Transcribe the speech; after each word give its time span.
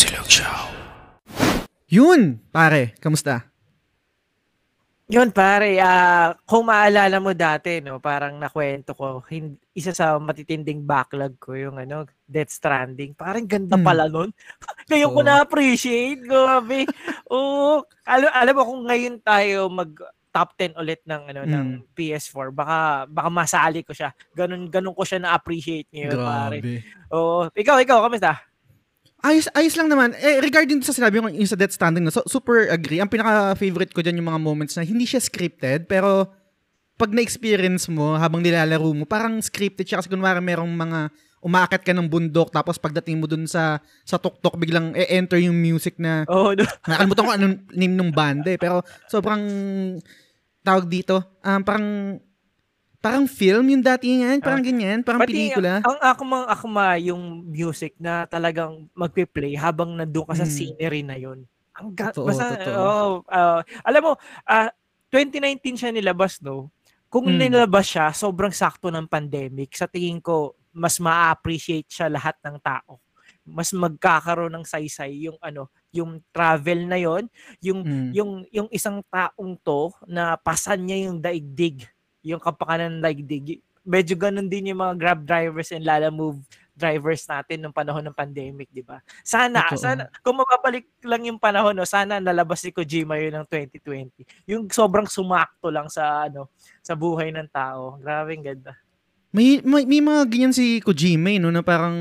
Silog 0.00 0.24
Show. 0.24 0.64
Yun, 1.92 2.40
pare, 2.48 2.96
kamusta? 2.96 3.52
Yun 5.10 5.28
pare, 5.28 5.76
ah, 5.76 6.32
kung 6.46 6.64
maalala 6.64 7.18
mo 7.18 7.34
dati, 7.34 7.82
no, 7.82 8.00
parang 8.00 8.38
nakwento 8.38 8.94
ko, 8.94 9.20
hin- 9.26 9.60
isa 9.74 9.92
sa 9.92 10.16
matitinding 10.16 10.80
backlog 10.80 11.36
ko 11.36 11.52
yung 11.52 11.76
ano, 11.76 12.08
Death 12.24 12.48
Stranding. 12.48 13.12
Parang 13.12 13.44
ganda 13.44 13.76
Hmm. 13.76 13.84
pala 13.84 14.08
nun. 14.08 14.32
Ngayon 14.88 15.10
ko 15.10 15.20
Oo. 15.20 15.26
na-appreciate, 15.26 16.22
grabe. 16.22 16.86
Oo, 17.28 17.84
alam, 18.06 18.30
alam 18.32 18.54
mo 18.54 18.62
kung 18.64 18.82
ngayon 18.86 19.20
tayo 19.20 19.68
mag 19.68 19.92
top 20.30 20.54
10 20.56 20.78
ulit 20.78 21.02
ng 21.04 21.22
ano 21.28 21.40
ng 21.44 21.68
Hmm. 21.76 21.90
PS4 21.92 22.54
baka 22.54 22.78
baka 23.04 23.28
masali 23.28 23.82
ko 23.82 23.90
siya 23.90 24.14
ganun 24.30 24.70
ganun 24.70 24.94
ko 24.94 25.02
siya 25.02 25.18
na-appreciate 25.18 25.90
ngayon 25.90 26.22
pare 26.22 26.58
oo 27.10 27.50
ikaw 27.50 27.82
ikaw 27.82 28.06
kamusta 28.06 28.38
Ayos, 29.20 29.46
ayos 29.52 29.76
lang 29.76 29.92
naman. 29.92 30.16
Eh, 30.16 30.40
regarding 30.40 30.80
sa 30.80 30.96
sinabi 30.96 31.20
ko 31.20 31.28
yung 31.28 31.50
sa 31.50 31.58
Death 31.58 31.76
Standing, 31.76 32.08
na, 32.08 32.12
so, 32.12 32.24
super 32.24 32.72
agree. 32.72 33.04
Ang 33.04 33.12
pinaka-favorite 33.12 33.92
ko 33.92 34.00
dyan 34.00 34.16
yung 34.20 34.32
mga 34.32 34.40
moments 34.40 34.74
na 34.80 34.84
hindi 34.84 35.04
siya 35.04 35.20
scripted, 35.20 35.84
pero 35.84 36.32
pag 36.96 37.12
na-experience 37.12 37.88
mo 37.92 38.16
habang 38.16 38.40
nilalaro 38.40 38.92
mo, 38.96 39.04
parang 39.04 39.40
scripted 39.40 39.84
siya 39.84 40.00
kasi 40.00 40.08
kunwari 40.08 40.40
merong 40.40 40.72
mga 40.72 41.12
umaakit 41.40 41.80
ka 41.80 41.96
ng 41.96 42.04
bundok 42.04 42.52
tapos 42.52 42.76
pagdating 42.76 43.16
mo 43.16 43.24
dun 43.24 43.48
sa 43.48 43.80
sa 44.04 44.20
tuktok 44.20 44.60
biglang 44.60 44.92
e-enter 44.92 45.40
yung 45.40 45.56
music 45.56 45.96
na 45.96 46.28
oh 46.28 46.52
no. 46.52 46.68
nakalimutan 46.84 47.24
ko 47.24 47.32
anong 47.32 47.56
name 47.72 47.96
ng 47.96 48.12
banda 48.12 48.52
eh, 48.52 48.60
pero 48.60 48.84
sobrang 49.08 49.40
tawag 50.60 50.84
dito, 50.88 51.40
um, 51.40 51.60
parang 51.64 52.20
parang 53.00 53.24
film 53.24 53.64
yung 53.66 53.80
datingan, 53.80 54.38
parang 54.38 54.60
ganyan, 54.60 55.00
parang 55.00 55.24
Pati 55.24 55.32
pelikula. 55.32 55.80
ang 55.80 55.98
akma 55.98 56.38
akma 56.46 56.86
yung 57.00 57.42
music 57.42 57.96
na 57.96 58.24
talagang 58.24 58.86
magpe-play 58.92 59.56
habang 59.56 59.96
nandoon 59.96 60.28
ka 60.28 60.36
sa 60.36 60.44
Mm. 60.44 60.52
scenery 60.52 61.02
na 61.02 61.16
yon. 61.16 61.48
Ang 61.74 61.96
ga- 61.96 62.12
Totoo, 62.12 62.28
basta 62.28 62.44
totoo. 62.54 62.76
oh, 62.78 63.12
ah, 63.26 63.60
alam 63.82 64.02
mo, 64.02 64.12
ah, 64.44 64.68
2019 65.08 65.74
siya 65.74 65.90
nilabas 65.90 66.38
no. 66.40 66.68
Kung 67.08 67.26
Mm. 67.26 67.40
nilabas 67.50 67.88
siya, 67.88 68.12
sobrang 68.12 68.52
sakto 68.52 68.86
ng 68.86 69.08
pandemic. 69.08 69.74
Sa 69.74 69.88
tingin 69.88 70.20
ko, 70.20 70.54
mas 70.70 71.00
ma-appreciate 71.00 71.88
siya 71.88 72.06
lahat 72.06 72.36
ng 72.40 72.60
tao. 72.60 73.00
Mas 73.42 73.72
magkakaroon 73.72 74.52
ng 74.52 74.62
saysay 74.62 75.26
yung 75.26 75.40
ano, 75.40 75.66
yung 75.90 76.22
travel 76.30 76.86
na 76.86 76.94
yon, 76.94 77.26
yung 77.58 77.80
Mm. 77.82 78.10
yung 78.14 78.30
yung 78.52 78.68
isang 78.70 79.02
taong 79.08 79.58
to 79.58 79.90
na 80.06 80.36
pasan 80.36 80.84
niya 80.84 81.10
yung 81.10 81.18
daigdig, 81.18 81.88
yung 82.24 82.40
kapakanan 82.40 82.98
ng 82.98 83.04
daigdig. 83.04 83.60
Medyo 83.80 84.14
ganun 84.16 84.48
din 84.48 84.72
yung 84.72 84.80
mga 84.84 84.94
Grab 85.00 85.20
drivers 85.24 85.72
and 85.72 85.84
Lala 85.84 86.12
Move 86.12 86.40
drivers 86.80 87.28
natin 87.28 87.60
nung 87.60 87.76
panahon 87.76 88.00
ng 88.00 88.16
pandemic, 88.16 88.72
di 88.72 88.80
ba? 88.80 89.04
Sana, 89.20 89.68
Totoo. 89.68 89.84
sana, 89.84 90.02
kung 90.24 90.40
mababalik 90.40 90.88
lang 91.04 91.28
yung 91.28 91.36
panahon, 91.36 91.76
no, 91.76 91.84
sana 91.84 92.16
nalabas 92.16 92.64
si 92.64 92.72
Kojima 92.72 93.20
yun 93.20 93.36
ng 93.36 93.46
2020. 93.46 94.48
Yung 94.48 94.64
sobrang 94.72 95.04
sumakto 95.04 95.68
lang 95.68 95.92
sa, 95.92 96.24
ano, 96.24 96.48
sa 96.80 96.96
buhay 96.96 97.28
ng 97.36 97.52
tao. 97.52 98.00
Grabe, 98.00 98.32
ang 98.32 98.44
ganda. 98.48 98.72
May, 99.30 99.62
may, 99.62 99.86
may 99.86 100.00
mga 100.00 100.22
ganyan 100.26 100.54
si 100.56 100.80
Kojima, 100.80 101.36
eh, 101.36 101.38
no, 101.38 101.52
na 101.52 101.60
parang 101.60 101.94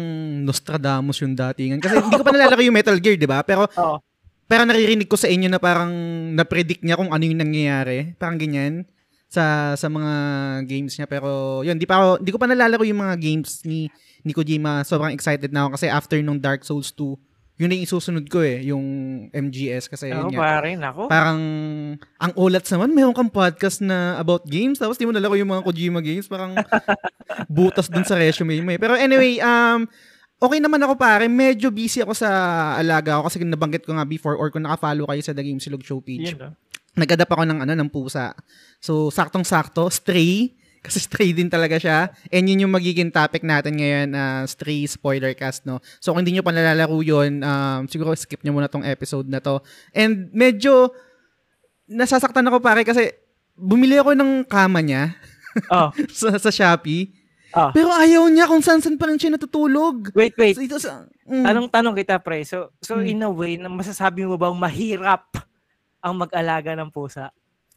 Nostradamus 0.48 1.20
yung 1.20 1.36
datingan. 1.36 1.84
Kasi 1.84 2.00
hindi 2.00 2.16
ko 2.16 2.24
pa 2.24 2.32
nalalaki 2.32 2.72
yung 2.72 2.78
Metal 2.80 2.98
Gear, 2.98 3.20
di 3.20 3.28
ba? 3.28 3.44
Pero, 3.44 3.68
Oo. 3.84 4.00
pero 4.48 4.64
naririnig 4.64 5.12
ko 5.12 5.20
sa 5.20 5.28
inyo 5.28 5.52
na 5.52 5.60
parang 5.60 5.92
na-predict 6.34 6.82
niya 6.88 6.98
kung 6.98 7.12
ano 7.12 7.22
yung 7.28 7.44
nangyayari. 7.44 8.16
Parang 8.16 8.40
ganyan 8.40 8.88
sa 9.30 9.78
sa 9.78 9.88
mga 9.88 10.14
games 10.66 10.98
niya 10.98 11.06
pero 11.06 11.62
yun 11.62 11.78
di 11.78 11.86
pa 11.86 12.02
ako, 12.02 12.10
di 12.26 12.34
ko 12.34 12.42
pa 12.42 12.50
nalalaro 12.50 12.82
yung 12.82 13.06
mga 13.06 13.16
games 13.22 13.62
ni 13.62 13.86
ni 14.26 14.34
Kojima 14.34 14.82
sobrang 14.82 15.14
excited 15.14 15.54
na 15.54 15.70
ako 15.70 15.78
kasi 15.78 15.86
after 15.86 16.18
nung 16.20 16.42
Dark 16.42 16.66
Souls 16.66 16.90
2 16.98 17.14
yun 17.60 17.68
na 17.68 17.76
yung 17.76 17.86
isusunod 17.86 18.26
ko 18.32 18.40
eh 18.42 18.66
yung 18.72 18.86
MGS 19.30 19.92
kasi 19.92 20.10
Oo, 20.10 20.32
yun 20.32 20.40
pare, 20.40 20.74
nako. 20.80 21.12
parang 21.12 21.40
ang 22.00 22.32
ulat 22.40 22.64
naman 22.72 22.90
mayroon 22.96 23.14
kang 23.14 23.30
podcast 23.30 23.86
na 23.86 24.18
about 24.18 24.48
games 24.50 24.82
tapos 24.82 24.98
di 24.98 25.06
mo 25.06 25.14
nalaro 25.14 25.38
yung 25.38 25.54
mga 25.54 25.62
Kojima 25.68 26.00
games 26.02 26.26
parang 26.26 26.58
butas 27.54 27.86
dun 27.92 28.08
sa 28.08 28.18
resume 28.18 28.64
mo 28.66 28.74
eh. 28.74 28.80
pero 28.82 28.98
anyway 28.98 29.38
um 29.44 29.86
okay 30.40 30.58
naman 30.64 30.80
ako 30.82 30.96
pare 30.96 31.28
medyo 31.28 31.68
busy 31.70 32.00
ako 32.00 32.16
sa 32.16 32.30
alaga 32.80 33.20
ko 33.20 33.28
kasi 33.28 33.44
nabanggit 33.44 33.84
ko 33.84 33.92
nga 33.94 34.08
before 34.08 34.40
or 34.40 34.50
kung 34.50 34.64
naka-follow 34.64 35.06
kayo 35.06 35.22
sa 35.22 35.36
The 35.36 35.44
Game 35.44 35.60
Silog 35.60 35.84
Show 35.84 36.00
page 36.00 36.34
Yun, 36.34 36.40
no? 36.40 36.56
nag-adapt 36.96 37.32
ako 37.32 37.44
ng 37.44 37.60
ano 37.68 37.74
ng 37.76 37.92
pusa 37.92 38.32
so 38.80 39.12
saktong-sakto 39.12 39.88
stray 39.92 40.56
kasi 40.86 41.04
stray 41.04 41.36
din 41.36 41.52
talaga 41.52 41.76
siya. 41.76 42.08
And 42.32 42.48
yun 42.48 42.64
yung 42.64 42.72
magiging 42.72 43.12
topic 43.12 43.44
natin 43.44 43.76
ngayon, 43.76 44.16
uh, 44.16 44.48
stray 44.48 44.88
spoiler 44.88 45.36
cast, 45.36 45.68
no? 45.68 45.84
So 46.00 46.16
kung 46.16 46.24
hindi 46.24 46.32
nyo 46.32 46.44
pa 46.44 46.56
nalalaro 46.56 47.04
yun, 47.04 47.44
um, 47.44 47.84
siguro 47.86 48.16
skip 48.16 48.40
nyo 48.42 48.56
muna 48.56 48.72
tong 48.72 48.88
episode 48.88 49.28
na 49.28 49.44
to. 49.44 49.60
And 49.92 50.32
medyo, 50.32 50.96
nasasaktan 51.84 52.48
ako 52.48 52.64
pare 52.64 52.88
kasi 52.88 53.12
bumili 53.60 54.00
ako 54.00 54.16
ng 54.16 54.48
kama 54.48 54.80
niya 54.80 55.12
Oh, 55.74 55.90
sa, 56.14 56.38
sa 56.38 56.54
Shopee. 56.54 57.10
Ah. 57.50 57.74
Pero 57.74 57.90
ayaw 57.90 58.30
niya 58.30 58.46
kung 58.46 58.62
saan-saan 58.62 58.96
pa 58.96 59.10
rin 59.10 59.18
siya 59.18 59.34
natutulog. 59.34 60.14
wait, 60.14 60.38
wait. 60.38 60.54
So 60.54 60.62
ito 60.62 60.78
sa... 60.78 61.10
mm. 61.26 61.42
Tanong 61.42 61.68
tanong 61.68 61.96
kita 61.98 62.22
pre. 62.22 62.46
So 62.46 62.70
so 62.80 63.02
Hmm. 63.02 63.10
in 63.10 63.26
a 63.26 63.30
way 63.34 63.58
masasabi 63.58 64.30
mo 64.30 64.38
bang 64.38 64.54
mahirap 64.54 65.26
ang 66.00 66.14
mag-alaga 66.16 66.78
ng 66.78 66.94
pusa? 66.94 67.34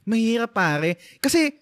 Mahirap 0.08 0.50
pare. 0.50 0.98
Kasi, 1.22 1.52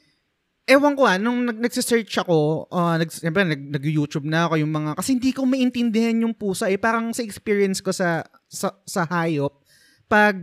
ewan 0.71 0.95
ko 0.95 1.03
ah, 1.03 1.19
nung 1.19 1.45
nag 1.45 1.59
nagsisearch 1.59 2.15
ako, 2.23 2.71
uh, 2.71 2.95
nag, 2.97 3.11
siyempre, 3.11 3.43
nag, 3.43 3.63
nag-YouTube 3.75 4.27
na 4.27 4.47
ako 4.47 4.63
yung 4.63 4.73
mga, 4.73 4.91
kasi 4.97 5.19
hindi 5.19 5.35
ko 5.35 5.43
maintindihan 5.43 6.23
yung 6.23 6.35
pusa 6.37 6.71
eh. 6.71 6.79
Parang 6.79 7.11
sa 7.11 7.27
experience 7.27 7.83
ko 7.83 7.91
sa, 7.91 8.23
sa, 8.47 8.71
sa 8.87 9.03
hayop, 9.11 9.61
pag, 10.07 10.39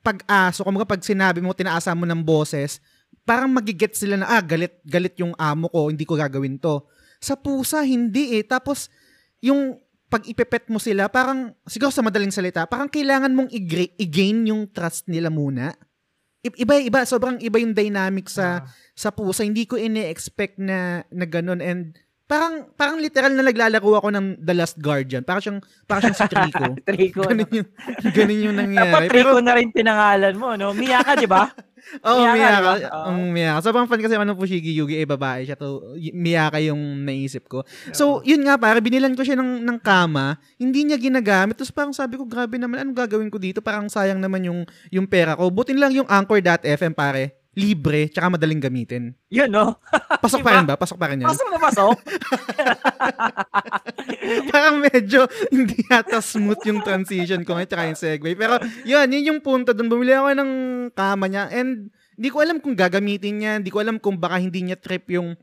pag 0.00 0.18
aso, 0.26 0.64
kumbaga 0.64 0.96
pag 0.96 1.04
sinabi 1.04 1.44
mo, 1.44 1.52
tinaasa 1.52 1.92
mo 1.92 2.08
ng 2.08 2.24
boses, 2.24 2.80
parang 3.22 3.52
magigets 3.52 4.00
sila 4.02 4.16
na, 4.18 4.26
ah, 4.26 4.42
galit, 4.42 4.80
galit 4.82 5.14
yung 5.20 5.36
amo 5.36 5.68
ko, 5.68 5.92
hindi 5.92 6.08
ko 6.08 6.16
gagawin 6.16 6.58
to. 6.58 6.82
Sa 7.22 7.38
pusa, 7.38 7.86
hindi 7.86 8.40
eh. 8.40 8.42
Tapos, 8.42 8.90
yung 9.38 9.78
pag 10.10 10.26
ipepet 10.26 10.68
mo 10.68 10.76
sila, 10.82 11.06
parang, 11.08 11.54
siguro 11.64 11.88
sa 11.88 12.02
madaling 12.02 12.34
salita, 12.34 12.66
parang 12.66 12.90
kailangan 12.90 13.32
mong 13.32 13.48
i-gain 13.96 14.44
yung 14.44 14.68
trust 14.68 15.06
nila 15.08 15.30
muna. 15.32 15.72
Iba, 16.42 16.82
iba, 16.82 17.06
sobrang 17.06 17.38
iba 17.38 17.62
yung 17.62 17.70
dynamic 17.70 18.26
sa 18.26 18.66
sa 18.98 19.14
pusa. 19.14 19.46
Hindi 19.46 19.62
ko 19.62 19.78
ini-expect 19.78 20.58
na, 20.58 21.06
na 21.14 21.22
ganun. 21.22 21.62
And 21.62 21.94
parang, 22.32 22.54
parang 22.72 22.96
literal 22.96 23.32
na 23.36 23.44
naglalaro 23.44 23.92
ako 24.00 24.08
ng 24.08 24.26
The 24.40 24.54
Last 24.56 24.80
Guardian. 24.80 25.20
Parang 25.20 25.44
siyang, 25.44 25.60
parang 25.84 26.08
siyang 26.08 26.16
si 26.16 26.26
Trico. 26.32 26.64
Trico. 26.88 27.20
ganun 27.28 27.44
no? 27.44 27.56
yung, 27.60 27.68
ganun 28.08 28.40
yung 28.40 28.56
Dapat 28.56 28.68
nangyari. 28.72 29.06
Trico 29.12 29.36
Pero, 29.36 29.44
na 29.44 29.52
rin 29.52 29.68
pinangalan 29.68 30.34
mo, 30.40 30.48
no? 30.56 30.72
Miyaka, 30.72 31.12
di 31.20 31.28
ba? 31.28 31.52
oh, 32.08 32.24
Miyaka, 32.24 32.32
Miyaka. 32.32 32.72
Oo. 32.88 33.08
Um, 33.12 33.28
Miyaka. 33.36 33.58
Sobrang 33.60 33.84
fan 33.84 34.00
kasi 34.00 34.16
ako 34.16 34.24
ng 34.24 34.38
Fushigi 34.40 34.72
Yugi, 34.72 34.96
eh, 34.96 35.04
babae 35.04 35.44
siya. 35.44 35.60
To, 35.60 35.92
Miyaka 36.00 36.56
yung 36.64 36.80
naisip 37.04 37.52
ko. 37.52 37.68
So, 37.92 38.24
yun 38.24 38.40
nga, 38.48 38.56
para 38.56 38.80
binilan 38.80 39.12
ko 39.12 39.20
siya 39.20 39.36
ng, 39.36 39.68
ng 39.68 39.78
kama, 39.84 40.40
hindi 40.56 40.88
niya 40.88 40.96
ginagamit. 40.96 41.60
Tapos 41.60 41.68
parang 41.68 41.92
sabi 41.92 42.16
ko, 42.16 42.24
grabe 42.24 42.56
naman, 42.56 42.80
anong 42.80 42.96
gagawin 42.96 43.28
ko 43.28 43.36
dito? 43.36 43.60
Parang 43.60 43.92
sayang 43.92 44.16
naman 44.16 44.40
yung, 44.48 44.64
yung 44.88 45.04
pera 45.04 45.36
ko. 45.36 45.52
Butin 45.52 45.76
lang 45.76 45.92
yung 45.92 46.08
Anchor.fm, 46.08 46.96
pare. 46.96 47.41
Libre, 47.52 48.08
tsaka 48.08 48.32
madaling 48.32 48.64
gamitin. 48.64 49.12
Yun, 49.28 49.52
no? 49.52 49.76
Pasok 50.24 50.40
pa 50.40 50.56
rin 50.56 50.64
ba? 50.64 50.80
Pasok 50.80 50.96
pa 50.96 51.12
rin 51.12 51.20
yan? 51.20 51.28
Pasok 51.28 51.48
na 51.52 51.58
pasok. 51.60 51.96
parang 54.52 54.80
medyo 54.80 55.28
hindi 55.52 55.84
yata 55.84 56.24
smooth 56.24 56.62
yung 56.64 56.80
transition 56.80 57.44
ko 57.44 57.52
ngayon 57.52 57.68
tsaka 57.68 57.84
yung 57.92 58.00
segue. 58.00 58.32
Pero 58.32 58.56
yun, 58.88 59.04
yun 59.12 59.28
yung 59.36 59.40
punto 59.44 59.76
doon. 59.76 59.92
Bumili 59.92 60.16
ako 60.16 60.32
ng 60.32 60.50
kama 60.96 61.28
niya 61.28 61.52
and 61.52 61.92
hindi 62.16 62.28
ko 62.32 62.40
alam 62.40 62.56
kung 62.56 62.72
gagamitin 62.72 63.34
niya. 63.36 63.52
Hindi 63.60 63.68
ko 63.68 63.84
alam 63.84 64.00
kung 64.00 64.16
baka 64.16 64.40
hindi 64.40 64.64
niya 64.64 64.80
trip 64.80 65.12
yung 65.12 65.36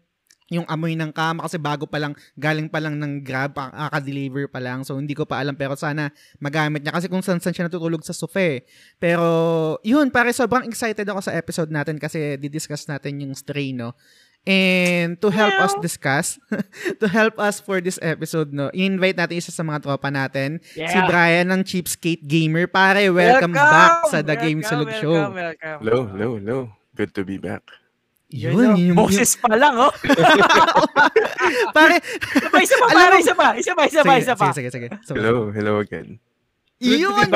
yung 0.50 0.66
amoy 0.66 0.98
ng 0.98 1.14
kama 1.14 1.46
kasi 1.46 1.62
bago 1.62 1.86
pa 1.86 2.02
lang, 2.02 2.18
galing 2.34 2.66
pa 2.66 2.82
lang 2.82 2.98
ng 2.98 3.22
grab, 3.22 3.54
aka-deliver 3.56 4.50
pa 4.50 4.58
lang. 4.58 4.82
So, 4.82 4.98
hindi 4.98 5.14
ko 5.14 5.24
pa 5.24 5.38
alam. 5.40 5.54
Pero 5.54 5.78
sana 5.78 6.10
magamit 6.42 6.82
niya 6.82 6.94
kasi 6.94 7.06
kung 7.06 7.22
saan 7.22 7.38
saan 7.38 7.54
siya 7.54 7.70
natutulog 7.70 8.02
sa 8.02 8.18
sofa 8.18 8.42
eh. 8.42 8.66
Pero, 8.98 9.26
yun, 9.86 10.10
pare, 10.10 10.34
sobrang 10.34 10.66
excited 10.66 11.06
ako 11.06 11.22
sa 11.22 11.38
episode 11.38 11.70
natin 11.70 12.02
kasi 12.02 12.36
didiscuss 12.42 12.90
natin 12.90 13.22
yung 13.22 13.38
stray, 13.38 13.72
no? 13.72 13.94
And 14.48 15.20
to 15.20 15.30
help 15.30 15.52
us 15.60 15.76
discuss, 15.84 16.40
to 17.04 17.06
help 17.12 17.38
us 17.38 17.60
for 17.60 17.84
this 17.84 18.00
episode, 18.02 18.56
no, 18.56 18.72
i-invite 18.72 19.20
natin 19.20 19.38
isa 19.38 19.52
sa 19.52 19.62
mga 19.62 19.84
tropa 19.84 20.10
natin, 20.10 20.64
Yeah. 20.74 20.90
si 20.90 20.98
Brian 21.06 21.52
ng 21.52 21.62
Cheapskate 21.62 22.24
Gamer. 22.26 22.66
Pare, 22.72 23.12
welcome, 23.12 23.52
back 23.54 24.08
sa 24.10 24.24
The 24.24 24.40
Game 24.40 24.64
Sulog 24.64 24.90
Show. 24.98 25.14
Welcome, 25.14 25.36
welcome. 25.38 25.78
Hello, 25.84 25.98
hello, 26.08 26.30
hello. 26.40 26.58
Good 26.96 27.14
to 27.20 27.28
be 27.28 27.36
back. 27.38 27.79
Yun, 28.30 28.54
Yun, 28.54 28.62
yun, 28.78 28.94
yun. 28.94 28.96
Boses 28.96 29.42
pa 29.42 29.58
lang, 29.58 29.74
oh. 29.74 29.90
Pare, 31.76 31.98
Isa 32.30 32.46
pa, 32.54 32.60
isa 32.62 32.76
pa, 32.78 32.86
pare, 32.94 33.16
isa 33.18 33.34
pa, 33.34 33.48
isa 33.58 33.74
pa, 33.74 33.84
isa 33.90 34.02
pa, 34.06 34.14
sige, 34.14 34.22
isa 34.22 34.34
pa. 34.38 34.46
sige, 34.54 34.70
sige, 34.70 34.70
sige. 34.70 34.88
So, 35.02 35.18
Hello, 35.18 35.50
hello 35.50 35.82
again. 35.82 36.22
Yun! 36.80 37.28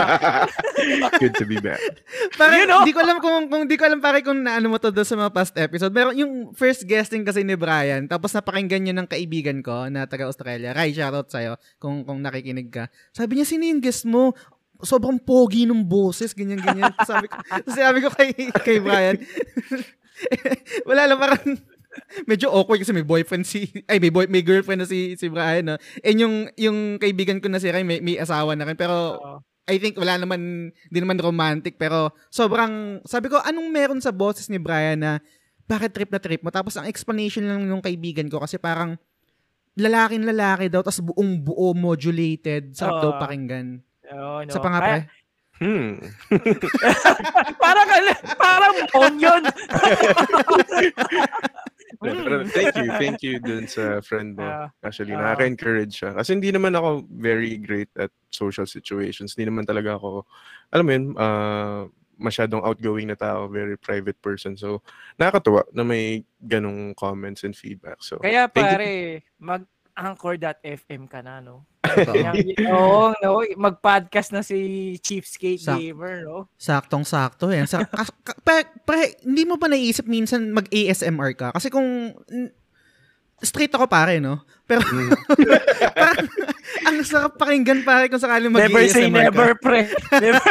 Good 1.20 1.36
to 1.36 1.50
be 1.50 1.60
back. 1.60 1.82
Pare, 2.40 2.64
Yun, 2.64 2.72
oh. 2.72 2.86
di 2.88 2.96
ko 2.96 3.04
alam 3.04 3.20
kung, 3.20 3.52
kung 3.52 3.68
di 3.68 3.76
ko 3.76 3.84
alam 3.90 4.00
pare 4.00 4.24
kung 4.24 4.40
naano 4.40 4.72
mo 4.72 4.80
to 4.80 4.88
doon 4.88 5.04
sa 5.04 5.20
mga 5.20 5.32
past 5.36 5.54
episode. 5.60 5.92
Pero 5.92 6.16
yung 6.16 6.56
first 6.56 6.88
guesting 6.88 7.28
kasi 7.28 7.44
ni 7.44 7.60
Brian, 7.60 8.08
tapos 8.08 8.32
napakinggan 8.32 8.88
niya 8.88 8.96
ng 8.96 9.10
kaibigan 9.10 9.60
ko 9.60 9.92
na 9.92 10.08
taga 10.08 10.32
Australia. 10.32 10.72
Rai, 10.72 10.96
shoutout 10.96 11.28
sa'yo 11.28 11.60
kung, 11.76 12.08
kung 12.08 12.24
nakikinig 12.24 12.72
ka. 12.72 12.88
Sabi 13.12 13.36
niya, 13.42 13.50
sino 13.50 13.68
yung 13.68 13.84
guest 13.84 14.08
mo? 14.08 14.32
sobrang 14.84 15.16
pogi 15.16 15.64
ng 15.64 15.80
boses, 15.88 16.36
ganyan, 16.36 16.60
ganyan. 16.60 16.92
sabi 17.08 17.32
ko, 17.32 17.40
sabi 17.72 17.98
ko 18.04 18.12
kay, 18.12 18.36
kay 18.52 18.78
Brian, 18.84 19.16
wala 20.90 21.10
lang 21.10 21.20
parang, 21.20 21.44
medyo 22.30 22.50
awkward 22.50 22.82
kasi 22.82 22.94
may 22.94 23.06
boyfriend 23.06 23.46
si, 23.46 23.70
ay, 23.86 24.02
may, 24.02 24.10
boy, 24.10 24.26
may 24.30 24.42
girlfriend 24.42 24.86
na 24.86 24.90
si, 24.90 25.14
si 25.18 25.30
Brian, 25.30 25.74
no? 25.74 25.78
And 26.02 26.18
yung, 26.18 26.36
yung 26.58 26.98
kaibigan 26.98 27.40
ko 27.40 27.50
na 27.50 27.62
si 27.62 27.70
Ray, 27.70 27.86
may, 27.86 28.02
may 28.02 28.18
asawa 28.18 28.58
na 28.58 28.66
rin. 28.66 28.78
Pero, 28.78 29.20
Oo. 29.20 29.38
I 29.64 29.80
think 29.80 29.96
wala 29.96 30.20
naman, 30.20 30.74
di 30.92 31.00
naman 31.00 31.16
romantic, 31.24 31.80
pero 31.80 32.12
sobrang, 32.28 33.00
sabi 33.08 33.32
ko, 33.32 33.40
anong 33.40 33.72
meron 33.72 34.00
sa 34.04 34.12
boses 34.12 34.52
ni 34.52 34.60
Brian 34.60 35.00
na, 35.00 35.24
bakit 35.64 35.96
trip 35.96 36.12
na 36.12 36.20
trip 36.20 36.44
mo? 36.44 36.52
Tapos 36.52 36.76
ang 36.76 36.84
explanation 36.84 37.48
lang 37.48 37.64
ng 37.64 37.80
kaibigan 37.80 38.28
ko 38.28 38.44
kasi 38.44 38.60
parang, 38.60 39.00
lalaking 39.80 40.28
lalaki 40.28 40.70
daw, 40.70 40.86
tapos 40.86 41.02
buong 41.02 41.42
buo 41.42 41.74
modulated, 41.74 42.76
sarap 42.78 43.02
daw 43.02 43.12
Oo. 43.18 43.22
pakinggan. 43.22 43.82
Oo, 44.14 44.46
no. 44.46 44.52
Sa 44.52 44.62
pangapre? 44.62 45.10
Hmm. 45.64 45.96
parang, 47.64 47.88
parang 48.36 48.76
onion. 49.00 49.44
Pero 52.04 52.44
thank 52.52 52.76
you, 52.76 52.88
thank 53.00 53.18
you 53.24 53.40
dun 53.40 53.64
sa 53.64 54.04
friend 54.04 54.36
mo. 54.36 54.44
Ah, 54.44 54.68
Actually, 54.84 55.16
ah. 55.16 55.24
nakaka-encourage 55.24 56.04
siya. 56.04 56.12
Kasi 56.20 56.36
hindi 56.36 56.52
naman 56.52 56.76
ako 56.76 57.08
very 57.08 57.56
great 57.56 57.88
at 57.96 58.12
social 58.28 58.68
situations. 58.68 59.40
Hindi 59.40 59.56
naman 59.56 59.64
talaga 59.64 59.96
ako, 59.96 60.28
alam 60.76 60.84
mo 60.84 60.92
yun, 60.92 61.06
ah, 61.16 61.88
masyadong 62.20 62.62
outgoing 62.68 63.08
na 63.08 63.16
tao, 63.16 63.48
very 63.48 63.80
private 63.80 64.20
person. 64.20 64.60
So, 64.60 64.84
nakakatuwa 65.16 65.64
na 65.72 65.88
may 65.88 66.28
ganong 66.44 66.92
comments 67.00 67.48
and 67.48 67.56
feedback. 67.56 68.04
So, 68.04 68.20
Kaya 68.20 68.52
pare, 68.52 69.24
mag 69.40 69.64
anchor.fm 69.94 71.06
ka 71.06 71.22
na, 71.22 71.40
no? 71.40 71.66
Oo, 72.74 73.14
no? 73.14 73.44
Mag-podcast 73.56 74.34
na 74.34 74.42
si 74.42 74.58
Cheapskate 74.98 75.62
Sak- 75.62 75.78
Gamer, 75.78 76.26
no? 76.26 76.50
Saktong-sakto 76.58 77.54
eh. 77.54 77.66
Sa, 77.68 77.86
ka, 77.86 78.04
ka, 78.24 78.34
pre, 78.42 78.66
pre, 78.84 79.20
hindi 79.22 79.46
mo 79.46 79.62
pa 79.62 79.70
naisip 79.70 80.10
minsan 80.10 80.50
mag-ASMR 80.50 81.32
ka? 81.36 81.48
Kasi 81.54 81.70
kung 81.70 82.18
straight 83.44 83.72
ako 83.72 83.86
pare, 83.86 84.18
no? 84.18 84.42
Pero 84.64 84.80
Mm. 84.80 85.12
parang, 86.00 86.28
ang 86.84 86.98
sarap 87.04 87.36
pakinggan 87.36 87.84
pare 87.84 88.08
kung 88.08 88.20
sakali 88.20 88.48
Never 88.48 88.88
say 88.88 89.12
never, 89.12 89.54
ka. 89.54 89.60
pre. 89.60 89.82
Never. 90.24 90.44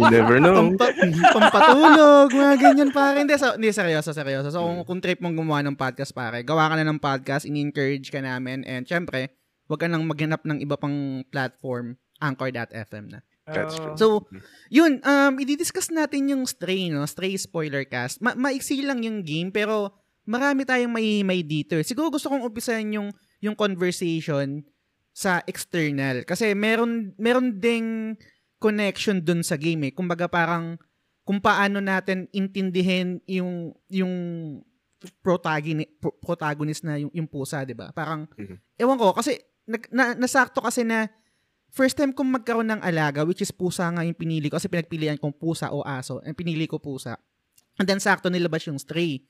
You 0.00 0.08
never 0.08 0.36
know. 0.40 0.72
Pampa, 0.72 0.88
pampatulog, 1.36 2.32
mga 2.32 2.54
ganyan 2.56 2.90
pare. 2.90 3.20
Hindi, 3.20 3.36
so, 3.36 3.54
hindi 3.60 3.68
seryoso, 3.68 4.16
seryoso. 4.16 4.48
So, 4.48 4.64
kung, 4.64 4.80
kung 4.88 5.00
trip 5.04 5.20
mong 5.20 5.36
gumawa 5.36 5.60
ng 5.60 5.76
podcast 5.76 6.16
pare, 6.16 6.40
gawa 6.40 6.72
ka 6.72 6.80
na 6.80 6.88
ng 6.88 6.96
podcast, 6.96 7.44
in-encourage 7.44 8.08
ka 8.08 8.24
namin, 8.24 8.64
and 8.64 8.88
syempre, 8.88 9.36
wag 9.68 9.80
ka 9.80 9.86
nang 9.86 10.08
maghanap 10.08 10.40
ng 10.48 10.64
iba 10.64 10.80
pang 10.80 11.20
platform, 11.28 12.00
anchor.fm 12.24 13.04
na. 13.12 13.20
That's 13.42 13.74
true. 13.74 13.96
So, 13.98 14.06
yun, 14.70 15.02
um, 15.02 15.36
i-discuss 15.36 15.90
natin 15.90 16.30
yung 16.30 16.46
Stray, 16.48 16.88
no? 16.88 17.04
Stray 17.04 17.34
spoiler 17.36 17.84
cast. 17.84 18.22
Ma- 18.22 18.38
maiksi 18.38 18.80
lang 18.80 19.02
yung 19.02 19.26
game, 19.26 19.50
pero 19.50 19.92
marami 20.24 20.62
tayong 20.62 20.92
may 20.92 21.22
may 21.22 21.40
dito. 21.42 21.74
eh. 21.74 21.84
Siguro 21.84 22.08
gusto 22.08 22.28
kong 22.28 22.46
umpisahan 22.46 22.86
yung, 22.94 23.08
yung 23.38 23.54
conversation 23.54 24.62
sa 25.12 25.42
external. 25.44 26.24
Kasi 26.24 26.54
meron, 26.54 27.12
meron 27.16 27.58
ding 27.58 28.16
connection 28.56 29.18
dun 29.18 29.42
sa 29.42 29.58
game 29.58 29.90
eh. 29.90 29.92
Kumbaga 29.92 30.30
parang 30.30 30.78
kung 31.22 31.38
paano 31.38 31.78
natin 31.78 32.26
intindihin 32.30 33.22
yung 33.26 33.70
yung 33.86 34.14
protagonist, 35.18 35.90
protagonist 36.22 36.82
na 36.82 36.98
yung, 36.98 37.10
yung 37.10 37.26
pusa, 37.26 37.62
'di 37.62 37.74
ba? 37.74 37.90
Parang 37.90 38.26
Mhm. 38.38 38.56
ewan 38.78 38.98
ko 38.98 39.10
kasi 39.12 39.38
nag, 39.66 39.86
na, 39.90 40.14
nasakto 40.14 40.62
kasi 40.62 40.82
na 40.82 41.10
first 41.70 41.94
time 41.94 42.10
kong 42.10 42.38
magkaroon 42.38 42.70
ng 42.70 42.82
alaga 42.82 43.22
which 43.22 43.42
is 43.42 43.50
pusa 43.50 43.86
nga 43.88 44.02
yung 44.02 44.14
pinili 44.14 44.46
ko 44.46 44.58
kasi 44.58 44.70
pinagpilian 44.70 45.18
kong 45.18 45.34
pusa 45.34 45.70
o 45.70 45.82
aso. 45.82 46.22
Ang 46.22 46.38
pinili 46.38 46.66
ko 46.66 46.78
pusa. 46.78 47.18
And 47.78 47.86
then 47.88 47.98
sakto 47.98 48.28
nilabas 48.28 48.66
yung 48.66 48.78
stray. 48.78 49.22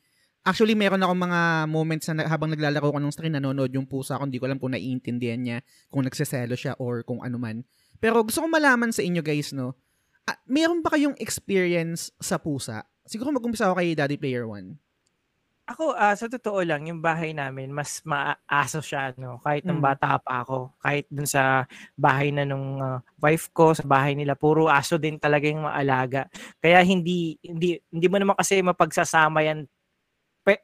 Actually, 0.43 0.75
meron 0.75 0.99
ako 0.99 1.15
mga 1.15 1.41
moments 1.71 2.11
na 2.11 2.27
habang 2.27 2.51
naglalaro 2.51 2.91
ko 2.91 2.99
ng 2.99 3.15
stray, 3.15 3.31
nanonood 3.31 3.71
yung 3.71 3.87
pusa 3.87 4.19
ko. 4.19 4.27
Hindi 4.27 4.43
ko 4.43 4.51
alam 4.51 4.59
kung 4.59 4.75
naiintindihan 4.75 5.39
niya, 5.39 5.59
kung 5.87 6.03
nagseselo 6.03 6.59
siya 6.59 6.75
or 6.83 7.07
kung 7.07 7.23
ano 7.23 7.39
man. 7.39 7.63
Pero 8.03 8.19
gusto 8.27 8.43
ko 8.43 8.51
malaman 8.51 8.91
sa 8.91 9.07
inyo 9.07 9.23
guys, 9.23 9.55
no? 9.55 9.79
Ah, 10.27 10.35
meron 10.51 10.83
ba 10.83 10.91
kayong 10.99 11.15
experience 11.23 12.11
sa 12.19 12.43
pusa? 12.43 12.83
Siguro 13.07 13.31
mag-umpisa 13.31 13.71
ako 13.71 13.79
kay 13.79 13.95
Daddy 13.95 14.19
Player 14.19 14.43
One. 14.43 14.83
Ako, 15.63 15.95
ah, 15.95 16.11
sa 16.19 16.27
totoo 16.27 16.59
lang, 16.67 16.91
yung 16.91 16.99
bahay 16.99 17.31
namin, 17.31 17.71
mas 17.71 18.03
maaso 18.03 18.83
siya, 18.83 19.15
no? 19.15 19.39
Kahit 19.47 19.63
nung 19.63 19.79
Mm. 19.79 19.87
bata 19.95 20.19
pa 20.19 20.43
ako. 20.43 20.75
Kahit 20.83 21.07
dun 21.07 21.23
sa 21.25 21.71
bahay 21.95 22.35
na 22.35 22.43
nung 22.43 22.83
ah, 22.83 22.99
wife 23.23 23.47
ko, 23.55 23.71
sa 23.71 23.87
bahay 23.87 24.19
nila, 24.19 24.35
puro 24.35 24.67
aso 24.67 24.99
din 24.99 25.23
talaga 25.23 25.47
yung 25.47 25.63
maalaga. 25.63 26.27
Kaya 26.59 26.83
hindi, 26.83 27.39
hindi, 27.47 27.79
hindi 27.95 28.07
mo 28.11 28.19
naman 28.19 28.35
kasi 28.35 28.59
mapagsasama 28.59 29.47
yan 29.47 29.71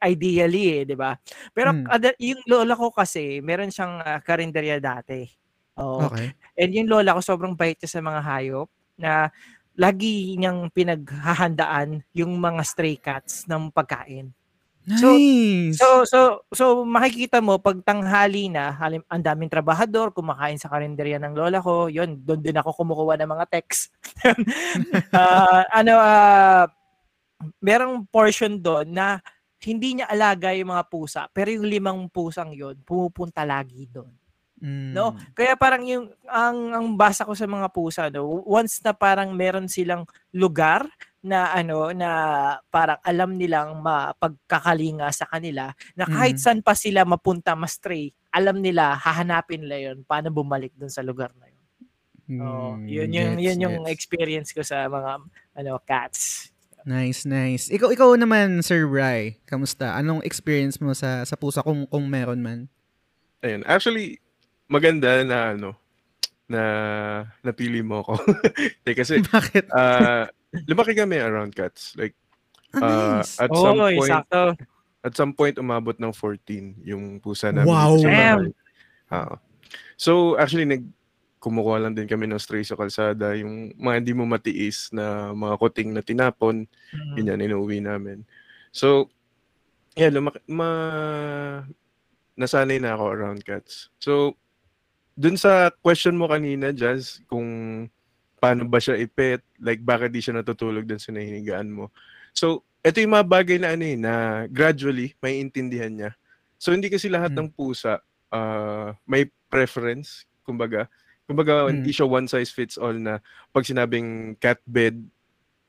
ideally 0.03 0.81
eh, 0.81 0.83
di 0.83 0.95
ba? 0.95 1.15
Pero 1.55 1.71
Mm. 1.71 1.85
kada- 1.87 2.17
yung 2.19 2.41
lola 2.47 2.73
ko 2.75 2.91
kasi, 2.91 3.39
meron 3.39 3.71
siyang 3.71 4.03
ah, 4.03 4.19
karinderya 4.19 4.77
dati. 4.83 5.23
Oo. 5.79 6.11
Okay. 6.11 6.35
And 6.59 6.71
yung 6.75 6.89
lola 6.91 7.15
ko, 7.15 7.21
sobrang 7.23 7.55
bait 7.55 7.79
niya 7.79 7.87
sa 7.89 8.01
mga 8.03 8.21
hayop 8.21 8.67
na 8.99 9.31
lagi 9.79 10.35
niyang 10.35 10.67
pinaghahandaan 10.75 12.03
yung 12.11 12.35
mga 12.35 12.61
stray 12.67 12.99
cats 12.99 13.47
ng 13.47 13.71
pagkain. 13.71 14.35
So- 14.99 15.13
Nice! 15.15 15.77
So 15.77 15.87
so 16.09 16.19
so 16.51 16.65
makikita 16.83 17.39
mo 17.43 17.61
pag 17.61 17.77
tanghali 17.85 18.49
na, 18.49 18.73
halim 18.73 19.03
ang 19.07 19.21
daming 19.21 19.51
trabahador 19.51 20.09
kumakain 20.11 20.57
sa 20.57 20.67
karinderya 20.71 21.21
ng 21.21 21.35
lola 21.37 21.61
ko. 21.61 21.87
'Yon, 21.87 22.19
doon 22.25 22.41
din 22.41 22.57
ako 22.57 22.73
kumukuha 22.83 23.15
ng 23.21 23.29
mga 23.29 23.45
text. 23.53 23.93
Ah, 25.15 25.63
ano 25.73 25.93
ah 25.99 26.65
merong 27.63 28.03
portion 28.09 28.59
doon 28.59 28.89
na 28.91 29.19
hindi 29.65 29.99
niya 29.99 30.07
alaga 30.11 30.51
yung 30.55 30.71
mga 30.75 30.85
pusa, 30.91 31.21
pero 31.33 31.49
yung 31.51 31.67
limang 31.67 31.99
pusang 32.11 32.51
'yon 32.55 32.79
pumupunta 32.87 33.43
lagi 33.47 33.87
doon. 33.89 34.11
Mm. 34.61 34.93
No? 34.95 35.13
Kaya 35.37 35.55
parang 35.59 35.83
yung 35.87 36.09
ang 36.29 36.59
ang 36.75 36.87
basa 36.99 37.25
ko 37.27 37.33
sa 37.37 37.45
mga 37.49 37.69
pusa 37.73 38.09
no, 38.13 38.43
once 38.47 38.81
na 38.85 38.93
parang 38.95 39.31
meron 39.35 39.67
silang 39.69 40.05
lugar 40.35 40.87
na 41.23 41.51
ano 41.53 41.91
na 41.93 42.09
parang 42.71 42.97
alam 43.03 43.35
nilang 43.37 43.79
mapagkakalinga 43.83 45.09
sa 45.13 45.27
kanila 45.29 45.71
na 45.97 46.05
kahit 46.09 46.37
Mhm. 46.37 46.43
saan 46.43 46.61
pa 46.65 46.73
sila 46.77 47.03
mapunta 47.07 47.53
ma-stray, 47.59 48.11
alam 48.33 48.59
nila 48.63 48.95
hahanapin 48.99 49.63
nila 49.65 49.77
'yon 49.91 49.97
paano 50.07 50.29
bumalik 50.33 50.73
dun 50.77 50.91
sa 50.93 51.03
lugar 51.05 51.31
na 51.39 51.47
'yon. 51.49 51.57
Oh, 52.39 52.79
Mm, 52.79 52.87
yun 52.87 53.11
yung 53.13 53.33
gets, 53.35 53.41
yun 53.41 53.59
yung 53.65 53.77
gets. 53.81 53.91
experience 53.91 54.51
ko 54.55 54.63
sa 54.63 54.87
mga 54.89 55.11
ano 55.59 55.71
cats. 55.85 56.51
Nice, 56.89 57.21
nice. 57.21 57.69
Ikaw 57.69 57.93
ikaw 57.93 58.09
naman, 58.17 58.65
Sir 58.65 58.89
Bry, 58.89 59.37
kamusta? 59.45 59.93
Anong 59.93 60.25
experience 60.25 60.81
mo 60.81 60.89
sa 60.97 61.21
sa 61.21 61.37
pusa 61.37 61.61
kung 61.61 61.85
kung 61.85 62.09
meron 62.09 62.41
man? 62.41 62.65
Ayun. 63.45 63.61
Actually, 63.69 64.17
maganda 64.65 65.21
na 65.21 65.53
ano, 65.53 65.77
na 66.49 66.63
napili 67.45 67.85
mo 67.85 68.01
ako. 68.01 68.17
Eh, 68.89 68.97
kasi, 68.97 69.21
Bakit? 69.21 69.69
ah, 69.69 70.25
lumaki 70.65 70.97
kami 70.97 71.21
around 71.21 71.53
cats. 71.53 71.93
Like, 71.93 72.17
Ah, 72.73 72.81
ah, 72.81 73.21
nice. 73.21 73.37
at 73.37 73.49
some 73.49 73.77
Oh, 73.77 73.85
point, 73.85 74.09
sakto. 74.09 74.41
at 75.01 75.13
some 75.13 75.33
point, 75.33 75.57
umabot 75.57 75.93
ng 75.97 76.09
14 76.13 76.73
yung 76.81 77.17
pusa 77.17 77.49
namin. 77.49 77.69
Wow. 77.69 77.97
Oo. 79.09 79.35
So, 79.93 80.11
actually, 80.37 80.65
nag, 80.65 80.85
kumukuha 81.39 81.79
lang 81.79 81.95
din 81.95 82.07
kami 82.07 82.27
ng 82.27 82.39
stray 82.39 82.61
sa 82.61 82.75
kalsada. 82.75 83.31
Yung 83.35 83.71
mga 83.75 83.95
hindi 84.03 84.13
mo 84.13 84.27
matiis 84.27 84.91
na 84.91 85.31
mga 85.31 85.55
kuting 85.57 85.89
na 85.95 86.03
tinapon, 86.03 86.67
Mm. 86.91 87.13
Ganyan, 87.15 87.43
inuwi 87.43 87.79
namin. 87.79 88.27
So, 88.71 89.07
yeah, 89.95 90.11
lumaki, 90.11 90.39
ma, 90.45 90.67
nasanay 92.35 92.79
na 92.79 92.95
ako 92.95 93.05
around 93.09 93.39
cats. 93.43 93.91
So, 93.99 94.35
dun 95.13 95.35
sa 95.35 95.71
question 95.79 96.15
mo 96.15 96.27
kanina, 96.27 96.71
Jazz, 96.71 97.19
kung 97.27 97.45
paano 98.39 98.63
ba 98.63 98.79
siya 98.79 98.95
ipet, 98.95 99.43
like 99.59 99.83
bakit 99.83 100.15
di 100.15 100.23
siya 100.23 100.39
natutulog 100.39 100.87
dun 100.87 100.99
sa 100.99 101.11
nahinigaan 101.11 101.67
mo. 101.67 101.91
So, 102.31 102.63
ito 102.79 103.03
yung 103.03 103.11
mga 103.11 103.27
bagay 103.27 103.57
na 103.59 103.75
ano 103.75 103.83
eh, 103.83 103.99
na 103.99 104.13
gradually 104.47 105.11
may 105.19 105.43
intindihan 105.43 105.91
niya. 105.91 106.11
So, 106.55 106.71
hindi 106.71 106.87
kasi 106.87 107.11
lahat 107.11 107.35
Hmm. 107.35 107.47
ng 107.47 107.49
pusa 107.51 107.99
ah, 108.29 108.93
may 109.03 109.25
preference, 109.49 110.23
kumbaga. 110.45 110.85
Kumbaga, 111.29 111.69
Hmm. 111.69 111.77
hindi 111.85 111.93
siya 111.93 112.09
one 112.09 112.25
size 112.25 112.49
fits 112.49 112.73
all 112.73 112.97
na 112.97 113.21
pag 113.53 113.61
sinabing 113.61 114.33
cat 114.41 114.57
bed, 114.65 114.97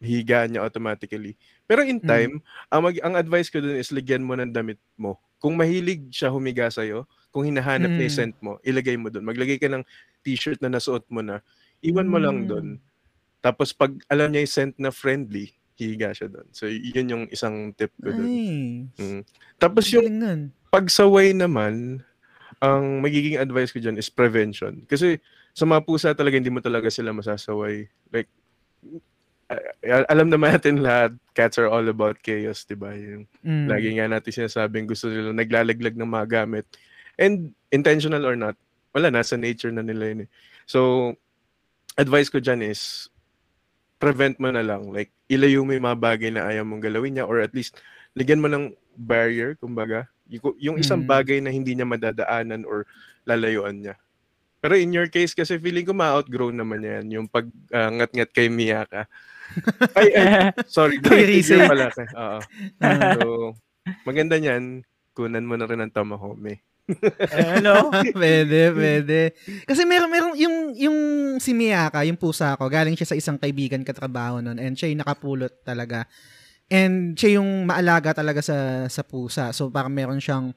higaan 0.01 0.57
niya 0.57 0.65
automatically. 0.65 1.37
Pero 1.69 1.85
in 1.85 2.01
Mm. 2.01 2.09
time, 2.09 2.33
ang, 2.73 2.81
mag- 2.81 3.05
ang 3.05 3.15
advice 3.21 3.53
ko 3.53 3.61
dun 3.61 3.77
is 3.77 3.93
ligyan 3.93 4.25
mo 4.25 4.33
ng 4.33 4.49
damit 4.49 4.81
mo. 4.97 5.21
Kung 5.37 5.61
mahilig 5.61 6.09
siya 6.09 6.33
humiga 6.33 6.73
sa'yo, 6.73 7.05
kung 7.29 7.45
hinahanap 7.45 7.93
Mm. 7.93 8.09
scent 8.09 8.37
mo, 8.41 8.57
ilagay 8.65 8.97
mo 8.97 9.13
dun. 9.13 9.29
Maglagay 9.29 9.61
ka 9.61 9.69
ng 9.69 9.85
t-shirt 10.25 10.65
na 10.65 10.73
nasuot 10.73 11.05
mo 11.13 11.21
na, 11.21 11.45
iwan 11.85 12.09
mo 12.09 12.17
lang 12.17 12.45
Mm. 12.45 12.49
dun. 12.49 12.69
Tapos 13.45 13.77
pag 13.77 13.93
alam 14.09 14.33
niya 14.33 14.49
yung 14.49 14.53
scent 14.57 14.75
na 14.81 14.89
friendly, 14.89 15.53
hihiga 15.77 16.13
siya 16.13 16.29
dun. 16.29 16.49
So, 16.53 16.69
yun 16.69 17.09
yung 17.09 17.25
isang 17.29 17.73
tip 17.77 17.93
ko 18.01 18.13
dun. 18.13 18.25
Nice. 18.25 18.97
Mm. 18.97 19.23
Tapos 19.57 19.85
yung 19.93 20.09
pagsaway 20.73 21.33
naman, 21.33 22.01
ang 22.61 23.01
magiging 23.01 23.41
advice 23.41 23.73
ko 23.73 23.81
dyan 23.81 23.97
is 23.97 24.13
prevention. 24.13 24.85
Kasi 24.85 25.21
sa 25.53 25.65
mga 25.67 25.83
pusa 25.85 26.15
talaga 26.15 26.39
hindi 26.39 26.53
mo 26.53 26.63
talaga 26.63 26.89
sila 26.89 27.11
masasaway. 27.13 27.87
Like 28.11 28.31
alam 30.07 30.31
naman 30.31 30.55
natin 30.55 30.79
lahat, 30.79 31.11
cats 31.35 31.59
are 31.59 31.67
all 31.67 31.83
about 31.91 32.23
chaos, 32.23 32.63
'di 32.63 32.79
ba? 32.79 32.95
Yung 32.95 33.27
Mm. 33.43 33.67
lagi 33.67 33.89
nga 33.99 34.07
natin 34.07 34.31
sinasabing 34.31 34.87
gusto 34.87 35.11
nila 35.11 35.35
naglalaglag 35.35 35.99
ng 35.99 36.07
mga 36.07 36.27
gamit. 36.47 36.65
And 37.19 37.51
intentional 37.75 38.23
or 38.25 38.39
not, 38.39 38.55
wala 38.95 39.11
nasa 39.11 39.35
nature 39.35 39.75
na 39.75 39.83
nila 39.83 40.15
yun. 40.15 40.21
Eh. 40.25 40.31
So 40.71 41.13
advice 41.99 42.31
ko 42.31 42.39
diyan 42.39 42.63
is 42.63 43.11
prevent 43.99 44.39
mo 44.39 44.49
na 44.55 44.63
lang. 44.63 44.87
Like 44.95 45.11
ilayo 45.27 45.67
mo 45.67 45.75
yung 45.75 45.87
mga 45.87 45.99
bagay 46.01 46.31
na 46.31 46.47
ayaw 46.47 46.65
mong 46.65 46.87
galawin 46.87 47.19
niya 47.19 47.27
or 47.27 47.43
at 47.43 47.53
least 47.53 47.77
ligyan 48.15 48.41
mo 48.41 48.47
ng 48.47 48.73
barrier, 48.97 49.59
kumbaga. 49.59 50.07
Yung, 50.31 50.55
yung 50.63 50.77
isang 50.79 51.03
Mm. 51.03 51.11
bagay 51.11 51.39
na 51.43 51.51
hindi 51.51 51.75
niya 51.75 51.87
madadaanan 51.87 52.63
or 52.65 52.87
lalayuan 53.27 53.83
niya. 53.83 53.95
Pero 54.61 54.77
in 54.77 54.93
your 54.93 55.09
case 55.09 55.33
kasi 55.33 55.57
feeling 55.57 55.89
ko 55.89 55.97
ma-outgrow 55.97 56.53
naman 56.53 56.85
yan. 56.85 57.05
Yung 57.11 57.27
pag 57.27 57.49
ah, 57.73 57.89
ngat-ngat 57.89 58.31
kay 58.31 58.53
Miyaka. 58.53 59.09
ay, 59.99 60.09
ay, 60.15 60.53
sorry. 60.69 61.01
Kay. 61.03 61.27
Rizzo 61.27 61.59
pala. 61.65 61.91
Oo. 61.91 62.39
Ah. 62.79 63.13
So, 63.19 63.57
maganda 64.07 64.37
niyan. 64.37 64.85
Kunan 65.17 65.49
mo 65.49 65.59
na 65.59 65.67
rin 65.67 65.83
ang 65.83 65.91
tamahome. 65.91 66.63
ano? 67.35 67.91
pwede, 68.21 68.71
pwede. 68.75 69.21
Kasi 69.67 69.83
meron, 69.87 70.11
meron, 70.11 70.33
yung, 70.39 70.75
yung 70.75 70.99
si 71.43 71.55
Miyaka, 71.55 72.07
yung 72.07 72.19
pusa 72.19 72.55
ko, 72.59 72.67
galing 72.71 72.95
siya 72.95 73.11
sa 73.11 73.19
isang 73.19 73.39
kaibigan 73.39 73.83
katrabaho 73.87 74.43
nun, 74.43 74.59
and 74.59 74.75
siya 74.75 74.91
yung 74.91 75.03
nakapulot 75.03 75.55
talaga. 75.63 76.07
And 76.71 77.19
siya 77.19 77.43
yung 77.43 77.67
maalaga 77.67 78.15
talaga 78.15 78.43
sa, 78.43 78.87
sa 78.87 79.03
pusa. 79.03 79.51
So, 79.51 79.71
parang 79.71 79.95
meron 79.95 80.23
siyang, 80.23 80.55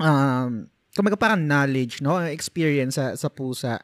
um, 0.00 0.52
kumaga 0.92 1.16
parang 1.16 1.40
knowledge, 1.40 2.04
no? 2.04 2.20
Experience 2.20 3.00
sa, 3.00 3.16
sa 3.16 3.28
pusa. 3.32 3.80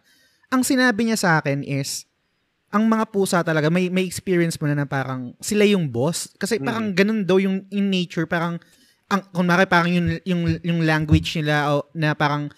Ang 0.53 0.65
sinabi 0.65 1.09
niya 1.09 1.19
sa 1.21 1.31
akin 1.41 1.65
is, 1.65 2.09
ang 2.69 2.85
mga 2.85 3.09
pusa 3.09 3.41
talaga, 3.41 3.73
may, 3.73 3.89
may 3.89 4.05
experience 4.05 4.61
mo 4.61 4.69
na 4.69 4.85
na 4.85 4.89
parang 4.89 5.33
sila 5.41 5.65
yung 5.65 5.89
boss. 5.89 6.29
Kasi 6.37 6.61
parang 6.61 6.93
ganun 6.93 7.25
daw 7.25 7.41
yung 7.41 7.65
in 7.73 7.89
nature, 7.89 8.29
parang 8.29 8.61
ang 9.09 9.25
kunwari 9.33 9.65
parang 9.65 9.89
yung 9.89 10.09
yung 10.29 10.43
yung 10.61 10.81
language 10.85 11.41
nila 11.41 11.73
o, 11.73 11.89
na 11.97 12.13
parang 12.13 12.53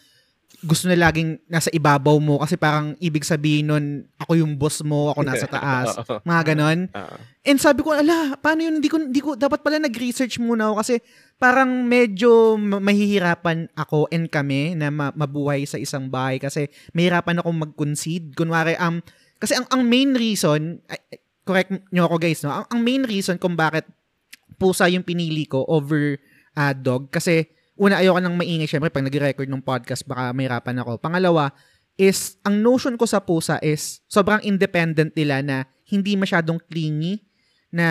gusto 0.60 0.92
na 0.92 0.96
laging 0.96 1.40
nasa 1.48 1.72
ibabaw 1.72 2.20
mo 2.20 2.36
kasi 2.40 2.60
parang 2.60 2.92
ibig 3.00 3.24
sabihin 3.24 3.72
nun 3.72 3.84
ako 4.20 4.36
yung 4.36 4.60
boss 4.60 4.84
mo, 4.84 5.08
ako 5.08 5.24
nasa 5.24 5.48
taas. 5.56 5.96
Mga 6.24 6.42
ganon. 6.52 6.78
Ah, 6.92 7.16
And 7.40 7.56
sabi 7.56 7.80
ko, 7.80 7.96
ala, 7.96 8.36
paano 8.36 8.68
yun? 8.68 8.76
Hindi 8.76 8.92
ko, 8.92 8.96
hindi 9.00 9.20
ko, 9.24 9.32
dapat 9.32 9.64
pala 9.64 9.80
nag-research 9.80 10.36
muna 10.36 10.68
ako 10.68 10.74
kasi 10.84 10.94
parang 11.40 11.88
medyo 11.88 12.60
ma- 12.60 12.84
mahihirapan 12.84 13.72
ako 13.72 14.12
and 14.12 14.28
kami 14.28 14.76
na 14.76 14.92
ma- 14.92 15.16
mabuhay 15.16 15.64
sa 15.64 15.80
isang 15.80 16.12
bahay 16.12 16.36
kasi 16.36 16.68
mahirapan 16.92 17.40
akong 17.40 17.56
mag-concede. 17.64 18.36
Kunwari, 18.36 18.76
um, 18.76 19.00
kasi 19.40 19.56
ang, 19.56 19.64
ang 19.72 19.80
main 19.80 20.12
reason, 20.12 20.84
correct 21.48 21.72
nyo 21.88 22.04
ako 22.04 22.20
guys, 22.20 22.44
no? 22.44 22.52
Ang, 22.52 22.66
ang 22.68 22.80
main 22.84 23.02
reason 23.08 23.40
kung 23.40 23.56
bakit 23.56 23.88
pusa 24.60 24.84
yung 24.92 25.02
pinili 25.08 25.48
ko 25.48 25.64
over 25.64 26.20
ah, 26.52 26.76
dog 26.76 27.08
kasi 27.08 27.48
una 27.80 27.96
ayoko 28.04 28.20
nang 28.20 28.36
maingay 28.36 28.68
syempre 28.68 28.92
pag 28.92 29.08
nag-record 29.08 29.48
ng 29.48 29.64
podcast 29.64 30.04
baka 30.04 30.36
mahirapan 30.36 30.84
ako. 30.84 31.00
Pangalawa 31.00 31.48
is 31.96 32.36
ang 32.44 32.60
notion 32.60 33.00
ko 33.00 33.08
sa 33.08 33.24
pusa 33.24 33.56
is 33.64 34.04
sobrang 34.04 34.44
independent 34.44 35.16
nila 35.16 35.40
na 35.40 35.64
hindi 35.88 36.12
masyadong 36.12 36.60
clingy 36.68 37.24
na 37.72 37.88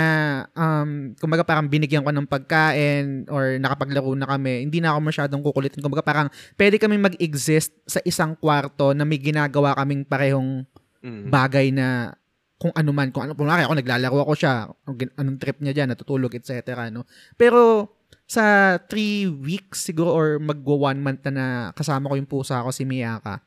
um 0.54 1.16
kumbaga 1.18 1.42
parang 1.42 1.66
binigyan 1.72 2.06
ko 2.06 2.12
ng 2.14 2.30
pagkain 2.30 3.26
or 3.34 3.58
nakapaglaro 3.58 4.14
na 4.14 4.30
kami, 4.30 4.70
hindi 4.70 4.78
na 4.78 4.94
ako 4.94 5.00
masyadong 5.10 5.42
kukulitin. 5.42 5.82
Kumbaga 5.82 6.06
parang 6.06 6.28
pwede 6.54 6.78
kami 6.78 7.02
mag-exist 7.02 7.74
sa 7.90 7.98
isang 8.06 8.38
kwarto 8.38 8.94
na 8.94 9.10
may 9.10 9.18
ginagawa 9.18 9.74
kaming 9.74 10.06
parehong 10.06 10.70
mm. 11.02 11.34
bagay 11.34 11.74
na 11.74 12.14
kung 12.60 12.76
ano 12.76 12.92
man, 12.92 13.10
kung 13.16 13.24
ano, 13.24 13.34
kung 13.40 13.48
ako 13.48 13.72
naglalaro 13.72 14.20
ako 14.20 14.34
siya, 14.36 14.68
anong 15.16 15.40
trip 15.40 15.64
niya 15.64 15.72
dyan, 15.72 15.96
natutulog, 15.96 16.36
etc. 16.36 16.92
No? 16.92 17.08
Pero 17.40 17.88
sa 18.30 18.78
three 18.86 19.26
weeks 19.26 19.90
siguro 19.90 20.14
or 20.14 20.28
magwa 20.38 20.94
one 20.94 21.02
month 21.02 21.26
na, 21.26 21.32
na 21.34 21.48
kasama 21.74 22.14
ko 22.14 22.14
yung 22.14 22.30
pusa 22.30 22.62
ko 22.62 22.70
si 22.70 22.86
Miyaka, 22.86 23.42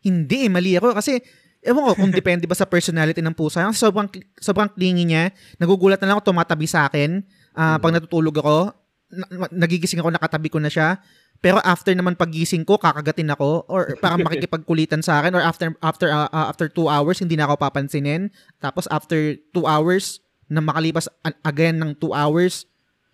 hindi 0.00 0.48
eh, 0.48 0.50
mali 0.50 0.80
ako 0.80 0.96
kasi 0.96 1.20
ewan 1.60 1.92
ko 1.92 1.92
kung 2.00 2.12
depende 2.14 2.48
ba 2.48 2.56
sa 2.56 2.64
personality 2.64 3.20
ng 3.20 3.36
pusa. 3.36 3.68
Kasi 3.68 3.84
sobrang, 3.84 4.08
sobrang 4.40 4.70
clingy 4.72 5.04
niya. 5.04 5.34
Nagugulat 5.60 6.00
na 6.00 6.08
lang 6.08 6.14
ako, 6.16 6.32
tumatabi 6.32 6.64
sa 6.64 6.88
akin. 6.88 7.20
Ah, 7.52 7.76
Pag 7.76 8.00
natutulog 8.00 8.38
ako, 8.38 8.72
na- 9.12 9.52
nagigising 9.52 9.98
ako, 10.00 10.14
nakatabi 10.14 10.48
ko 10.48 10.62
na 10.62 10.70
siya. 10.70 11.02
Pero 11.44 11.60
after 11.60 11.92
naman 11.92 12.16
pagising 12.16 12.64
ko, 12.64 12.80
kakagatin 12.80 13.28
ako 13.28 13.68
or 13.68 13.92
parang 14.00 14.24
makikipagkulitan 14.24 15.04
sa 15.04 15.20
akin 15.20 15.36
or 15.36 15.44
after 15.44 15.68
after 15.84 16.08
uh, 16.08 16.32
uh, 16.32 16.48
after 16.48 16.64
two 16.64 16.88
hours 16.88 17.20
hindi 17.20 17.36
na 17.36 17.44
ako 17.44 17.60
papansinin. 17.60 18.32
Tapos 18.56 18.88
after 18.88 19.36
two 19.52 19.68
hours 19.68 20.24
na 20.48 20.64
makalipas 20.64 21.12
again 21.44 21.76
ng 21.76 21.92
two 22.00 22.16
hours, 22.16 22.64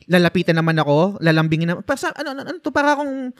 lalapitan 0.07 0.57
naman 0.57 0.79
ako, 0.79 1.19
lalambingin 1.19 1.69
naman. 1.71 1.83
Para 1.83 1.99
sa, 1.99 2.11
ano, 2.13 2.33
ano, 2.33 2.43
ano 2.45 2.59
to, 2.59 2.71
para 2.71 2.95
akong, 2.95 3.31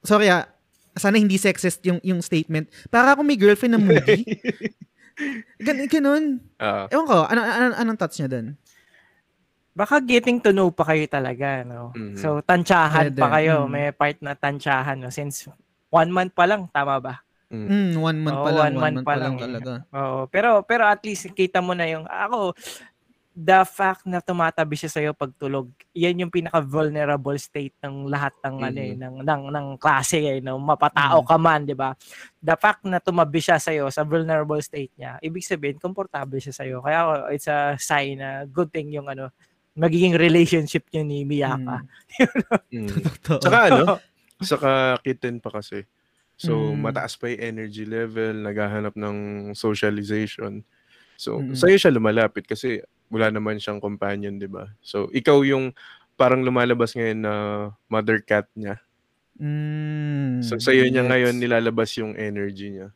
sorry 0.00 0.28
ah, 0.28 0.46
sana 0.94 1.16
hindi 1.16 1.38
sexist 1.38 1.82
yung, 1.86 1.98
yung 2.02 2.20
statement. 2.20 2.66
Para 2.88 3.14
akong 3.14 3.26
may 3.26 3.38
girlfriend 3.38 3.78
na 3.78 3.82
movie. 3.82 4.24
Gan, 5.66 5.82
ganun. 5.90 6.24
Ah, 6.58 6.86
Ewan 6.90 7.06
ko, 7.06 7.16
ano, 7.26 7.40
ano, 7.42 7.74
anong 7.74 7.98
thoughts 7.98 8.18
niya 8.18 8.30
dun? 8.30 8.54
Baka 9.74 10.02
getting 10.02 10.42
to 10.42 10.50
know 10.50 10.70
pa 10.70 10.86
kayo 10.90 11.06
talaga, 11.06 11.62
no? 11.62 11.94
Mhm. 11.94 12.18
So, 12.18 12.42
tansyahan 12.42 13.14
Pwede. 13.14 13.20
pa 13.22 13.28
kayo. 13.38 13.66
Mm. 13.66 13.70
May 13.70 13.86
part 13.94 14.18
na 14.18 14.34
tansyahan, 14.34 14.98
no? 14.98 15.10
Since 15.10 15.50
one 15.90 16.10
month 16.10 16.34
pa 16.34 16.50
lang, 16.50 16.66
tama 16.70 16.98
ba? 16.98 17.14
Mm, 17.48 17.96
one 17.96 18.18
month 18.20 18.38
Oo, 18.38 18.44
pa 18.44 18.50
lang, 18.50 18.58
one 18.58 18.66
one, 18.66 18.74
month 18.74 18.96
month 19.00 19.06
pa 19.06 19.14
pa 19.14 19.16
lang 19.16 19.34
lang. 19.34 19.40
talaga. 19.40 19.72
Oo. 19.94 20.18
Pero, 20.28 20.48
pero 20.66 20.82
at 20.84 21.00
least 21.00 21.30
kita 21.32 21.62
mo 21.62 21.72
na 21.72 21.86
yung, 21.88 22.04
ako, 22.04 22.52
the 23.38 23.62
fact 23.62 24.02
na 24.02 24.18
tumatabi 24.18 24.74
siya 24.74 24.90
sa'yo 24.90 25.14
pag 25.14 25.30
tulog, 25.38 25.70
yan 25.94 26.26
yung 26.26 26.32
pinaka-vulnerable 26.34 27.38
state 27.38 27.70
ng 27.86 28.10
lahat 28.10 28.34
ng, 28.42 28.56
ano, 28.58 28.80
eh, 28.82 28.94
ng, 28.98 29.14
ng, 29.22 29.42
ng 29.54 29.66
klase, 29.78 30.18
eh, 30.18 30.42
no? 30.42 30.58
mapatao 30.58 31.22
Mhm. 31.22 31.28
ka 31.30 31.36
man, 31.38 31.62
di 31.62 31.78
ba? 31.78 31.94
The 32.42 32.58
fact 32.58 32.82
na 32.82 32.98
tumabi 32.98 33.38
siya 33.38 33.62
sa'yo 33.62 33.94
sa 33.94 34.02
vulnerable 34.02 34.58
state 34.58 34.90
niya, 34.98 35.22
ibig 35.22 35.46
sabihin, 35.46 35.78
komportable 35.78 36.42
siya 36.42 36.50
sa'yo. 36.50 36.82
Kaya 36.82 37.30
it's 37.30 37.46
a 37.46 37.78
sign 37.78 38.18
na 38.18 38.42
good 38.42 38.74
thing 38.74 38.90
yung 38.90 39.06
ano, 39.06 39.30
magiging 39.78 40.18
relationship 40.18 40.90
niyo 40.90 41.06
ni 41.06 41.22
Miyaka. 41.22 41.86
mm. 42.74 42.90
Totoo. 43.22 43.38
Saka 43.38 43.58
ano, 43.70 43.82
saka 44.42 44.70
kitten 45.06 45.38
pa 45.38 45.54
kasi. 45.54 45.86
So, 46.34 46.74
Mm. 46.74 46.90
mataas 46.90 47.14
pa 47.14 47.30
yung 47.30 47.42
energy 47.54 47.86
level, 47.86 48.42
naghahanap 48.42 48.98
ng 48.98 49.16
socialization. 49.54 50.66
So, 51.14 51.38
Mm. 51.38 51.54
sa'yo 51.54 51.76
siya 51.78 51.94
lumalapit 51.94 52.46
kasi 52.46 52.82
wala 53.08 53.32
naman 53.32 53.56
siyang 53.60 53.80
companion, 53.80 54.36
di 54.36 54.48
ba? 54.48 54.68
So, 54.80 55.08
ikaw 55.12 55.40
yung 55.44 55.72
parang 56.14 56.42
lumalabas 56.44 56.92
ngayon 56.92 57.20
na 57.22 57.34
mother 57.86 58.20
cat 58.20 58.48
niya. 58.52 58.80
Mm, 59.38 60.42
So, 60.42 60.58
sa'yo 60.58 60.90
niya 60.90 61.06
gets. 61.06 61.10
ngayon 61.10 61.34
nilalabas 61.38 61.90
yung 61.96 62.12
energy 62.18 62.74
niya. 62.74 62.90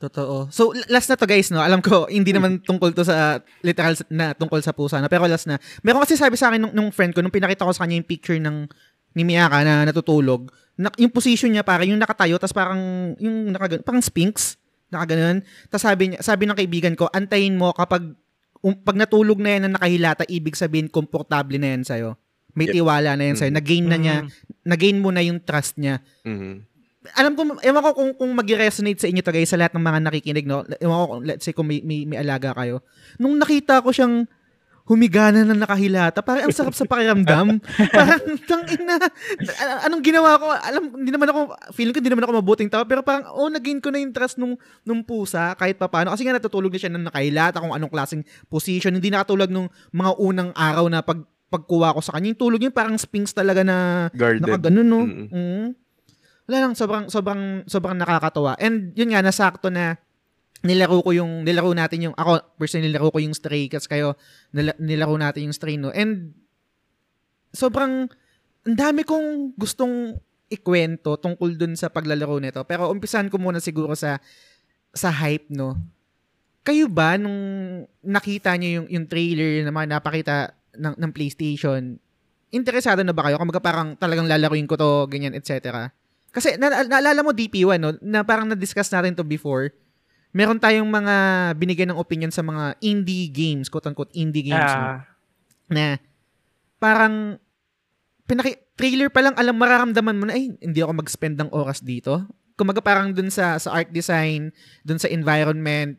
Totoo. 0.00 0.48
So, 0.48 0.72
last 0.88 1.12
na 1.12 1.20
to 1.20 1.28
guys, 1.28 1.52
no? 1.52 1.60
Alam 1.60 1.84
ko, 1.84 2.08
hindi 2.08 2.32
naman 2.32 2.64
tungkol 2.64 2.96
to 2.96 3.04
sa, 3.04 3.44
literal 3.60 3.92
na 4.08 4.32
tungkol 4.32 4.64
sa 4.64 4.72
pusa, 4.72 4.96
no? 4.96 5.12
Pero 5.12 5.28
last 5.28 5.44
na. 5.44 5.60
Meron 5.84 6.00
kasi 6.00 6.16
sabi 6.16 6.40
sa 6.40 6.48
akin 6.48 6.56
nung, 6.56 6.72
nung 6.72 6.88
friend 6.88 7.12
ko, 7.12 7.20
nung 7.20 7.32
pinakita 7.32 7.68
ko 7.68 7.72
sa 7.76 7.84
kanya 7.84 8.00
yung 8.00 8.08
picture 8.08 8.40
ng 8.40 8.64
ni 9.12 9.22
Miyaka 9.28 9.60
na 9.60 9.84
natutulog, 9.84 10.48
na, 10.80 10.88
yung 10.96 11.12
position 11.12 11.52
niya 11.52 11.60
parang 11.60 11.84
yung 11.84 12.00
nakatayo, 12.00 12.40
tapos 12.40 12.56
parang, 12.56 13.12
yung 13.20 13.52
nakagan, 13.52 13.84
parang 13.84 14.00
sphinx, 14.00 14.56
nakaganon. 14.88 15.44
Tapos 15.68 15.84
sabi, 15.84 16.16
niya, 16.16 16.24
sabi 16.24 16.48
ng 16.48 16.56
kaibigan 16.56 16.94
ko, 16.96 17.12
antayin 17.12 17.52
mo 17.60 17.76
kapag, 17.76 18.16
um, 18.60 18.74
pag 18.76 18.96
natulog 18.96 19.40
na 19.40 19.50
yan 19.56 19.62
na 19.68 19.70
nakahilata, 19.76 20.24
ibig 20.28 20.56
sabihin, 20.56 20.88
komportable 20.88 21.56
na 21.56 21.76
yan 21.76 21.82
sa'yo. 21.84 22.16
May 22.52 22.66
Yeah. 22.66 22.82
tiwala 22.82 23.14
na 23.14 23.24
yan 23.30 23.36
sa'yo. 23.38 23.52
Mm. 23.54 23.58
Nag-gain 23.62 23.86
na 23.86 23.96
niya, 23.96 24.16
Mm. 24.24 24.28
nag-gain 24.66 24.98
mo 24.98 25.10
na 25.14 25.22
yung 25.22 25.38
trust 25.40 25.78
niya 25.78 26.02
Mhm. 26.26 26.66
alam 27.16 27.32
ko, 27.32 27.56
ewan 27.64 27.80
ko 27.80 27.90
kung, 27.96 28.12
kung 28.12 28.30
mag-resonate 28.36 29.00
sa 29.00 29.08
inyo 29.08 29.24
to 29.24 29.32
guys, 29.32 29.48
sa 29.48 29.56
lahat 29.56 29.72
ng 29.72 29.80
mga 29.80 30.00
nakikinig, 30.04 30.44
no? 30.44 30.68
Ewan 30.84 30.98
ko, 31.08 31.14
let's 31.24 31.48
say 31.48 31.56
kung 31.56 31.64
may, 31.64 31.80
may, 31.80 32.04
may 32.04 32.20
alaga 32.20 32.52
kayo. 32.52 32.84
Nung 33.16 33.40
nakita 33.40 33.80
ko 33.80 33.88
siyang 33.88 34.28
humiga 34.90 35.30
na 35.30 35.46
ng 35.46 35.62
nakahilata, 35.62 36.18
parang 36.18 36.50
ang 36.50 36.56
sarap 36.56 36.74
sa 36.74 36.82
pakiramdam. 36.82 37.62
parang, 37.94 38.22
tang 38.42 38.66
ina, 38.74 38.98
anong 39.86 40.02
ginawa 40.02 40.34
ko? 40.34 40.50
Alam, 40.50 40.82
hindi 40.98 41.14
naman 41.14 41.30
ako, 41.30 41.54
feeling 41.70 41.94
ko 41.94 42.02
hindi 42.02 42.10
naman 42.10 42.26
ako 42.26 42.42
mabuting 42.42 42.66
tao, 42.66 42.82
pero 42.82 43.06
parang, 43.06 43.30
oh, 43.38 43.46
naging 43.46 43.78
ko 43.78 43.94
na 43.94 44.02
yung 44.02 44.10
trust 44.10 44.42
nung, 44.42 44.58
nung 44.82 45.06
pusa, 45.06 45.54
kahit 45.54 45.78
pa 45.78 45.86
paano. 45.86 46.10
Kasi 46.10 46.26
nga 46.26 46.34
natutulog 46.34 46.74
na 46.74 46.80
siya 46.82 46.90
ng 46.90 47.06
nakahilata, 47.06 47.62
kung 47.62 47.70
anong 47.70 47.92
klaseng 47.94 48.26
position. 48.50 48.90
Hindi 48.90 49.14
nakatulog 49.14 49.46
nung 49.46 49.70
mga 49.94 50.12
unang 50.18 50.50
araw 50.58 50.90
na 50.90 51.06
pag 51.06 51.22
pagkuha 51.50 51.94
ko 51.94 52.00
sa 52.02 52.14
kanya. 52.14 52.34
Yung 52.34 52.40
tulog 52.40 52.62
niya 52.62 52.70
parang 52.70 52.94
sphinx 52.94 53.34
talaga 53.34 53.66
na 53.66 54.06
Guarded. 54.14 54.46
Nakaganon, 54.46 54.86
no? 54.86 55.02
Mm-mm. 55.02 55.26
Mm. 55.34 55.66
Wala 56.46 56.56
lang, 56.66 56.72
sobrang, 56.78 57.06
sobrang, 57.10 57.66
sobrang 57.66 57.94
nakakatawa. 57.98 58.58
And 58.58 58.94
yun 58.94 59.14
nga, 59.14 59.22
nasakto 59.22 59.70
na 59.70 59.98
nilaro 60.60 61.00
ko 61.00 61.10
yung, 61.16 61.42
nilaro 61.44 61.72
natin 61.72 62.10
yung, 62.10 62.14
ako, 62.16 62.44
personally, 62.60 62.92
nilaro 62.92 63.08
ko 63.08 63.18
yung 63.20 63.36
Stray 63.36 63.68
Cats, 63.68 63.88
kayo, 63.88 64.16
nila- 64.52 64.76
nilaro 64.76 65.16
natin 65.16 65.48
yung 65.48 65.56
Stray, 65.56 65.80
no? 65.80 65.92
And, 65.92 66.36
sobrang, 67.54 68.08
ang 68.66 68.76
dami 68.76 69.02
kong 69.02 69.56
gustong 69.56 70.20
ikwento 70.50 71.14
tungkol 71.16 71.54
dun 71.54 71.78
sa 71.78 71.88
paglalaro 71.88 72.42
nito. 72.42 72.60
Pero 72.66 72.90
umpisahan 72.90 73.30
ko 73.30 73.38
muna 73.38 73.62
siguro 73.62 73.94
sa 73.94 74.18
sa 74.90 75.08
hype, 75.08 75.46
no? 75.54 75.78
Kayo 76.66 76.90
ba, 76.90 77.16
nung 77.16 77.38
nakita 78.02 78.52
niyo 78.58 78.82
yung, 78.82 78.86
yung 78.90 79.06
trailer 79.06 79.64
na 79.64 79.72
mga 79.72 79.96
napakita 79.96 80.52
ng, 80.76 80.98
ng 80.98 81.10
PlayStation, 81.14 81.96
interesado 82.50 83.00
na 83.06 83.14
ba 83.14 83.30
kayo? 83.30 83.38
Kung 83.38 83.48
parang 83.62 83.94
talagang 83.96 84.26
lalaruin 84.26 84.66
ko 84.66 84.74
to, 84.74 85.06
ganyan, 85.06 85.32
etc. 85.32 85.88
Kasi 86.34 86.58
na, 86.58 86.84
naalala 86.84 87.22
mo 87.22 87.30
DP1, 87.30 87.78
no? 87.80 87.94
Na 88.02 88.26
parang 88.26 88.50
na-discuss 88.50 88.90
natin 88.90 89.14
to 89.16 89.24
before. 89.24 89.70
Meron 90.30 90.62
tayong 90.62 90.86
mga 90.86 91.14
binigyan 91.58 91.90
ng 91.90 91.98
opinion 91.98 92.30
sa 92.30 92.42
mga 92.42 92.78
indie 92.78 93.26
games, 93.26 93.66
quote-unquote 93.66 94.14
indie 94.14 94.46
games, 94.46 94.70
no? 94.72 94.86
Ah, 94.86 95.02
na 95.66 95.98
parang 96.78 97.38
pinaki 98.26 98.54
trailer 98.74 99.10
pa 99.10 99.20
lang 99.20 99.34
alam 99.34 99.58
mararamdaman 99.58 100.16
mo 100.16 100.24
na 100.30 100.38
ay 100.38 100.54
hindi 100.56 100.80
ako 100.80 100.92
mag-spend 101.02 101.36
ng 101.36 101.50
oras 101.50 101.82
dito. 101.82 102.22
Kumaga 102.54 102.78
parang 102.78 103.10
dun 103.10 103.26
sa 103.26 103.58
sa 103.58 103.74
art 103.74 103.90
design, 103.90 104.54
dun 104.82 105.02
sa 105.02 105.10
environment. 105.10 105.98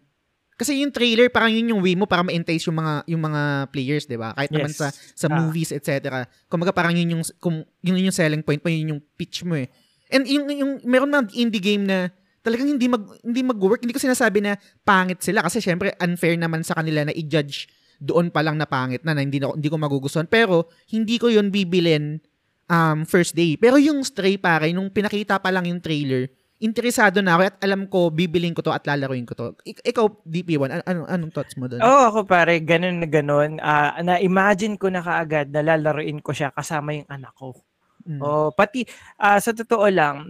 Kasi 0.55 0.79
yung 0.79 0.93
trailer 0.93 1.27
parang 1.27 1.51
yun 1.51 1.73
yung 1.75 1.81
way 1.81 1.97
mo 1.97 2.05
para 2.05 2.21
ma-entice 2.23 2.69
yung 2.69 2.77
mga 2.79 2.93
yung 3.11 3.19
mga 3.19 3.41
players, 3.73 4.05
'di 4.07 4.15
ba? 4.15 4.31
Kahit 4.31 4.51
naman 4.53 4.71
Yes. 4.71 4.79
sa 4.79 4.87
sa 4.93 5.27
Ah. 5.27 5.35
movies, 5.41 5.75
etc. 5.75 6.23
Kumaga 6.47 6.71
parang 6.71 6.95
yun 6.95 7.19
yung 7.19 7.23
kung 7.41 7.65
yun 7.83 7.99
yung 7.99 8.15
selling 8.15 8.45
point 8.45 8.61
mo, 8.61 8.69
yun 8.71 8.95
yung 8.95 9.01
pitch 9.17 9.43
mo 9.43 9.59
eh. 9.59 9.67
And 10.07 10.23
yung 10.23 10.47
yung 10.47 10.71
meron 10.85 11.09
mga 11.09 11.33
indie 11.35 11.63
game 11.63 11.83
na 11.83 12.13
talagang 12.41 12.69
hindi 12.69 12.89
mag 12.89 13.05
hindi 13.21 13.41
mag-work. 13.45 13.81
Hindi 13.85 13.93
ko 13.95 14.01
sinasabi 14.01 14.41
na 14.41 14.57
pangit 14.85 15.21
sila 15.21 15.45
kasi 15.45 15.61
syempre 15.61 15.93
unfair 16.01 16.37
naman 16.37 16.65
sa 16.65 16.77
kanila 16.77 17.05
na 17.05 17.13
i-judge 17.13 17.69
doon 18.01 18.33
pa 18.33 18.41
lang 18.41 18.57
na 18.57 18.65
pangit 18.65 19.05
na, 19.05 19.13
na 19.13 19.21
hindi, 19.21 19.37
na, 19.37 19.53
hindi 19.53 19.69
ko 19.69 19.77
magugustuhan. 19.77 20.25
Pero, 20.25 20.73
hindi 20.89 21.21
ko 21.21 21.29
yun 21.29 21.53
bibilin 21.53 22.17
um, 22.65 23.05
first 23.05 23.37
day. 23.37 23.53
Pero 23.61 23.77
yung 23.77 24.01
Stray 24.01 24.41
pare, 24.41 24.73
nung 24.73 24.89
pinakita 24.89 25.37
pa 25.37 25.53
lang 25.53 25.69
yung 25.69 25.77
trailer, 25.77 26.25
interesado 26.57 27.21
na 27.21 27.37
ako 27.37 27.41
at 27.45 27.57
alam 27.61 27.85
ko, 27.85 28.09
bibilin 28.09 28.57
ko 28.57 28.65
to 28.65 28.73
at 28.73 28.81
lalaruin 28.89 29.29
ko 29.29 29.37
to. 29.37 29.53
Ik- 29.61 29.85
ikaw, 29.85 30.09
DP1, 30.25 30.81
an- 30.81 30.85
anong, 30.89 31.07
anong 31.13 31.31
thoughts 31.33 31.53
mo 31.61 31.69
doon? 31.69 31.81
Oo, 31.85 32.01
ako 32.09 32.25
pare, 32.25 32.57
ganun 32.65 33.05
na 33.05 33.07
ganun. 33.09 33.61
Ah, 33.61 34.01
na-imagine 34.01 34.81
ko 34.81 34.89
na 34.89 35.05
kaagad 35.05 35.53
na 35.53 35.61
lalaruin 35.61 36.17
ko 36.25 36.33
siya 36.33 36.49
kasama 36.49 36.97
yung 36.97 37.09
anak 37.09 37.37
ko. 37.37 37.53
Mm. 38.01 38.17
Oh, 38.17 38.49
pati 38.49 38.81
ah, 39.21 39.37
sa 39.37 39.53
totoo 39.53 39.85
lang, 39.93 40.25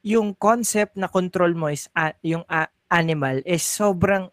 yung 0.00 0.32
concept 0.32 0.96
na 0.96 1.06
control 1.06 1.52
mo 1.52 1.68
is 1.68 1.86
a- 1.92 2.16
yung 2.22 2.44
a- 2.46 2.70
animal 2.88 3.38
is 3.44 3.62
sobrang 3.62 4.26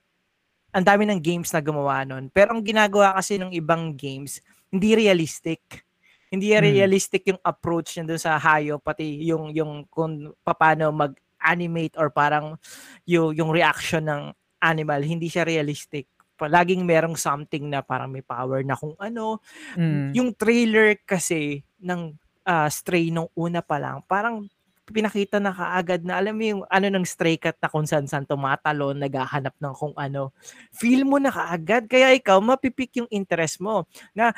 ang 0.72 0.86
dami 0.86 1.08
ng 1.08 1.20
games 1.20 1.50
na 1.52 1.62
gumawa 1.62 2.04
nun. 2.04 2.30
Pero 2.30 2.54
ang 2.54 2.62
ginagawa 2.62 3.16
kasi 3.16 3.40
ng 3.40 3.50
ibang 3.52 3.94
games, 3.94 4.40
hindi 4.70 4.94
realistic. 4.94 5.84
Hindi 6.28 6.52
Hmm. 6.54 6.62
realistic 6.62 7.24
yung 7.26 7.40
approach 7.42 7.96
niya 7.96 8.04
dun 8.06 8.20
sa 8.20 8.36
hayop, 8.36 8.84
pati 8.84 9.24
yung 9.24 9.56
yung 9.56 9.88
kung 9.88 10.36
paano 10.44 10.92
mag-animate 10.92 11.96
or 11.96 12.12
parang 12.12 12.60
yung 13.08 13.32
yung 13.34 13.50
reaction 13.50 14.04
ng 14.06 14.24
animal, 14.60 15.00
hindi 15.02 15.32
siya 15.32 15.48
realistic. 15.48 16.06
Palaging 16.38 16.86
merong 16.86 17.18
something 17.18 17.66
na 17.66 17.82
parang 17.82 18.12
may 18.12 18.22
power 18.22 18.62
na 18.62 18.76
kung 18.76 18.94
ano, 19.00 19.40
Mm. 19.74 20.14
yung 20.14 20.30
trailer 20.36 21.00
kasi 21.02 21.64
ng 21.80 22.14
ah, 22.44 22.68
Stray 22.68 23.12
nung 23.12 23.28
una 23.34 23.60
pa 23.60 23.76
lang, 23.76 24.00
parang 24.08 24.48
pinakita 24.88 25.38
na 25.44 25.52
kaagad 25.52 26.02
na 26.08 26.16
alam 26.20 26.34
mo 26.36 26.44
yung 26.44 26.62
ano 26.72 26.88
ng 26.88 27.04
Stray 27.04 27.36
Cat 27.36 27.60
na 27.60 27.68
kung 27.68 27.84
saan 27.84 28.08
saan 28.08 28.24
tumatalon, 28.24 28.96
naghahanap 28.98 29.54
ng 29.60 29.74
kung 29.76 29.94
ano. 30.00 30.32
Feel 30.72 31.04
mo 31.04 31.20
na 31.20 31.30
kaagad, 31.32 31.86
kaya 31.92 32.16
ikaw 32.16 32.40
mapipik 32.40 32.96
yung 33.04 33.10
interest 33.12 33.60
mo. 33.60 33.84
Na 34.16 34.32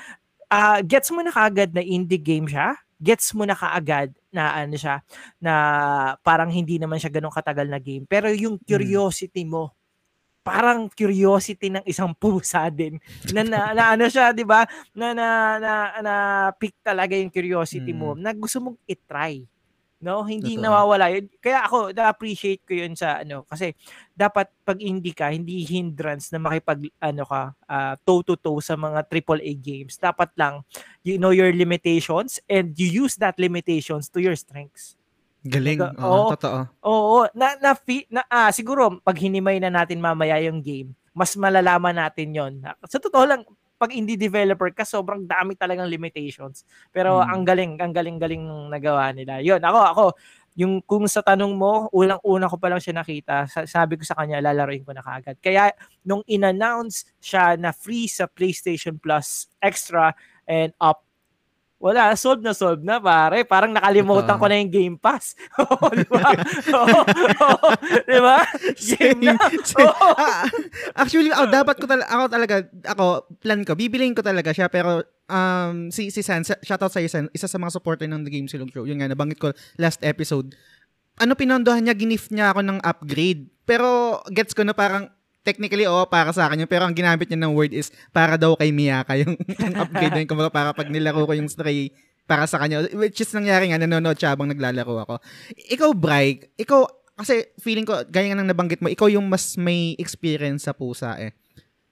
ah, 0.50 0.82
gets 0.82 1.13
mo 1.13 1.22
na 1.22 1.29
kaagad 1.29 1.70
na 1.74 1.86
indie 1.86 2.18
game 2.18 2.50
siya, 2.50 2.74
gets 2.98 3.32
mo 3.38 3.46
na 3.46 3.53
kaagad 3.53 4.10
na 4.34 4.53
ano 4.58 4.75
siya, 4.75 5.01
na 5.38 5.53
parang 6.25 6.50
hindi 6.50 6.82
naman 6.82 6.98
siya 6.98 7.13
ganun 7.13 7.34
katagal 7.34 7.70
na 7.70 7.77
game. 7.77 8.03
Pero 8.10 8.29
yung 8.34 8.58
curiosity 8.62 9.46
mo, 9.46 9.72
parang 10.41 10.89
curiosity 10.89 11.70
ng 11.70 11.86
isang 11.86 12.10
pusa 12.18 12.65
din 12.74 12.98
na, 13.29 13.46
na, 13.46 13.59
na 13.75 13.83
ano 13.94 14.09
siya 14.09 14.33
'di 14.33 14.42
ba 14.48 14.66
na 14.98 15.14
na 15.14 15.27
na, 15.62 15.74
na 16.01 16.14
pick 16.57 16.74
talaga 16.81 17.14
yung 17.14 17.29
curiosity 17.29 17.94
mo 17.94 18.18
Mm. 18.18 18.22
na 18.24 18.31
gusto 18.33 18.57
mong 18.57 18.77
i-try 18.90 19.46
no 20.00 20.24
hindi 20.24 20.55
Totoo. 20.55 20.64
nawawala 20.64 21.12
yun 21.12 21.27
kaya 21.44 21.68
ako 21.68 21.92
na-appreciate 21.92 22.64
ko 22.64 22.72
yun 22.72 22.96
sa 22.96 23.20
ano 23.20 23.44
kasi 23.44 23.75
dapat 24.16 24.48
pag 24.64 24.79
indie 24.79 25.12
ka 25.12 25.27
hindi 25.27 25.68
hindrance 25.68 26.31
na 26.31 26.40
makipag 26.40 26.88
ano 27.03 27.27
ka 27.27 27.51
toe 28.07 28.24
to 28.24 28.40
toe 28.40 28.64
sa 28.64 28.79
mga 28.79 29.03
AAA 29.03 29.59
games 29.59 30.00
dapat 30.00 30.31
lang 30.40 30.64
you 31.03 31.20
know 31.20 31.35
your 31.35 31.51
limitations 31.51 32.40
and 32.48 32.79
you 32.79 32.88
use 32.88 33.20
that 33.20 33.35
limitations 33.35 34.07
to 34.07 34.24
your 34.24 34.40
strengths 34.40 34.96
Galing. 35.40 35.79
Naga- 35.79 35.96
Oo, 36.03 36.27
oo. 36.27 36.29
totoo. 36.35 36.59
Oo, 36.83 37.20
na 37.31 37.55
na, 37.64 37.72
fi- 37.72 38.03
na 38.12 38.27
ah, 38.27 38.51
siguro 38.51 39.00
pag 39.00 39.16
hinimay 39.16 39.55
na 39.64 39.72
natin 39.72 40.03
mamaya 40.03 40.35
yung 40.44 40.59
game, 40.59 40.92
mas 41.16 41.31
malalaman 41.40 41.96
natin 41.96 42.35
'yon. 42.35 42.53
Sa 42.92 43.00
totoo 43.00 43.24
lang, 43.24 43.48
pag 43.79 43.96
indie 43.96 44.20
developer 44.20 44.70
ka, 44.75 44.83
sobrang 44.83 45.24
dami 45.25 45.55
talagang 45.55 45.87
limitations. 45.89 46.68
Pero 46.92 47.24
Hmm. 47.24 47.31
ang 47.31 47.44
galing, 47.48 47.79
ang 47.79 47.96
galing-galing 47.96 48.44
nung 48.44 48.68
nagawa 48.70 49.09
nila. 49.15 49.39
'Yon, 49.39 49.63
ako 49.63 49.79
ako 49.96 50.05
yung 50.59 50.83
kung 50.83 51.07
sa 51.07 51.24
tanong 51.24 51.55
mo, 51.55 51.87
unang-una 51.96 52.51
ko 52.51 52.59
pa 52.59 52.68
lang 52.68 52.83
siya 52.83 53.00
nakita, 53.00 53.48
sa- 53.48 53.63
sabi 53.70 53.96
ko 53.96 54.03
sa 54.03 54.20
kanya, 54.20 54.44
lalaroin 54.44 54.83
ko 54.83 54.92
na 54.92 55.00
kaagad. 55.00 55.39
Kaya, 55.39 55.72
nung 56.03 56.20
in-announce 56.27 57.07
siya 57.24 57.55
na 57.55 57.72
free 57.72 58.11
sa 58.11 58.27
PlayStation 58.27 59.00
Plus 59.00 59.48
Extra 59.63 60.11
and 60.51 60.75
up, 60.83 61.07
wala, 61.79 62.11
solve 62.20 62.44
na 62.44 62.51
solve 62.51 62.83
na 62.83 63.00
pare. 63.00 63.48
Parang 63.48 63.72
nakalimutan 63.72 64.35
ko 64.35 64.46
na 64.51 64.59
yung 64.59 64.72
Game 64.72 64.98
Pass. 65.00 65.33
Oo, 65.63 65.87
di 65.96 66.03
ba? 66.11 66.35
Oo, 66.75 67.00
di 68.03 68.20
ba? 68.20 68.37
Game 68.75 69.22
na. 69.31 69.39
Oo. 69.87 70.07
Ah, 70.20 70.44
actually, 71.00 71.31
ako, 71.31 71.46
dapat 71.48 71.75
ko 71.79 71.85
talaga, 71.87 72.07
ako 72.11 72.24
talaga, 72.27 72.55
ako, 72.83 73.05
plan 73.39 73.63
ko, 73.63 73.79
bibiliin 73.79 74.11
ko 74.11 74.20
talaga 74.20 74.51
siya, 74.51 74.68
pero 74.68 75.07
um, 75.31 75.87
si, 75.87 76.11
si 76.11 76.20
San, 76.20 76.44
sa- 76.44 76.59
shoutout 76.59 76.92
sa 76.92 77.00
San, 77.07 77.31
isa 77.31 77.48
sa 77.48 77.57
mga 77.57 77.72
supporter 77.72 78.11
ng 78.11 78.27
The 78.27 78.31
Game 78.35 78.51
Silog 78.51 78.75
Show, 78.75 78.83
yun 78.83 79.00
nga, 79.00 79.07
nabanggit 79.07 79.39
ko 79.39 79.55
last 79.79 80.03
episode, 80.03 80.51
ano 81.15 81.31
pinondohan 81.35 81.87
niya, 81.87 81.96
gift 81.96 82.31
niya 82.35 82.51
ako 82.51 82.61
ng 82.63 82.79
upgrade. 82.83 83.48
Pero, 83.63 84.20
gets 84.35 84.51
ko 84.51 84.68
na 84.68 84.75
parang, 84.75 85.07
technically, 85.43 85.87
oo, 85.87 86.03
para 86.07 86.31
sa 86.35 86.47
akin 86.47 86.65
yun. 86.65 86.69
Pero 86.69 86.83
ang 86.85 86.95
ginamit 86.95 87.27
niya 87.29 87.39
ng 87.39 87.53
word 87.55 87.71
is, 87.71 87.91
para 88.11 88.35
daw 88.35 88.55
kay 88.55 88.69
Miyaka 88.69 89.17
yung, 89.21 89.35
yung 89.35 89.75
upgrade 89.79 90.13
na 90.13 90.21
yun. 90.23 90.29
Kumbaga, 90.29 90.51
para 90.51 90.69
pag 90.75 90.87
nilaro 90.91 91.25
ko 91.25 91.33
yung 91.35 91.49
stray, 91.49 91.91
para 92.29 92.45
sa 92.45 92.61
kanya. 92.61 92.85
Which 92.93 93.17
is 93.25 93.33
nangyari 93.33 93.73
nga, 93.73 93.81
nanonood 93.81 94.19
siya 94.19 94.37
habang 94.37 94.53
naglalaro 94.53 95.01
ako. 95.09 95.15
Ikaw, 95.73 95.89
Bry, 95.97 96.45
ikaw, 96.61 96.85
kasi 97.17 97.49
feeling 97.57 97.89
ko, 97.89 98.05
gaya 98.05 98.31
nga 98.31 98.37
nang 98.37 98.53
nabanggit 98.53 98.79
mo, 98.85 98.87
ikaw 98.87 99.09
yung 99.09 99.25
mas 99.25 99.57
may 99.57 99.97
experience 99.97 100.69
sa 100.69 100.77
pusa 100.77 101.17
eh. 101.17 101.33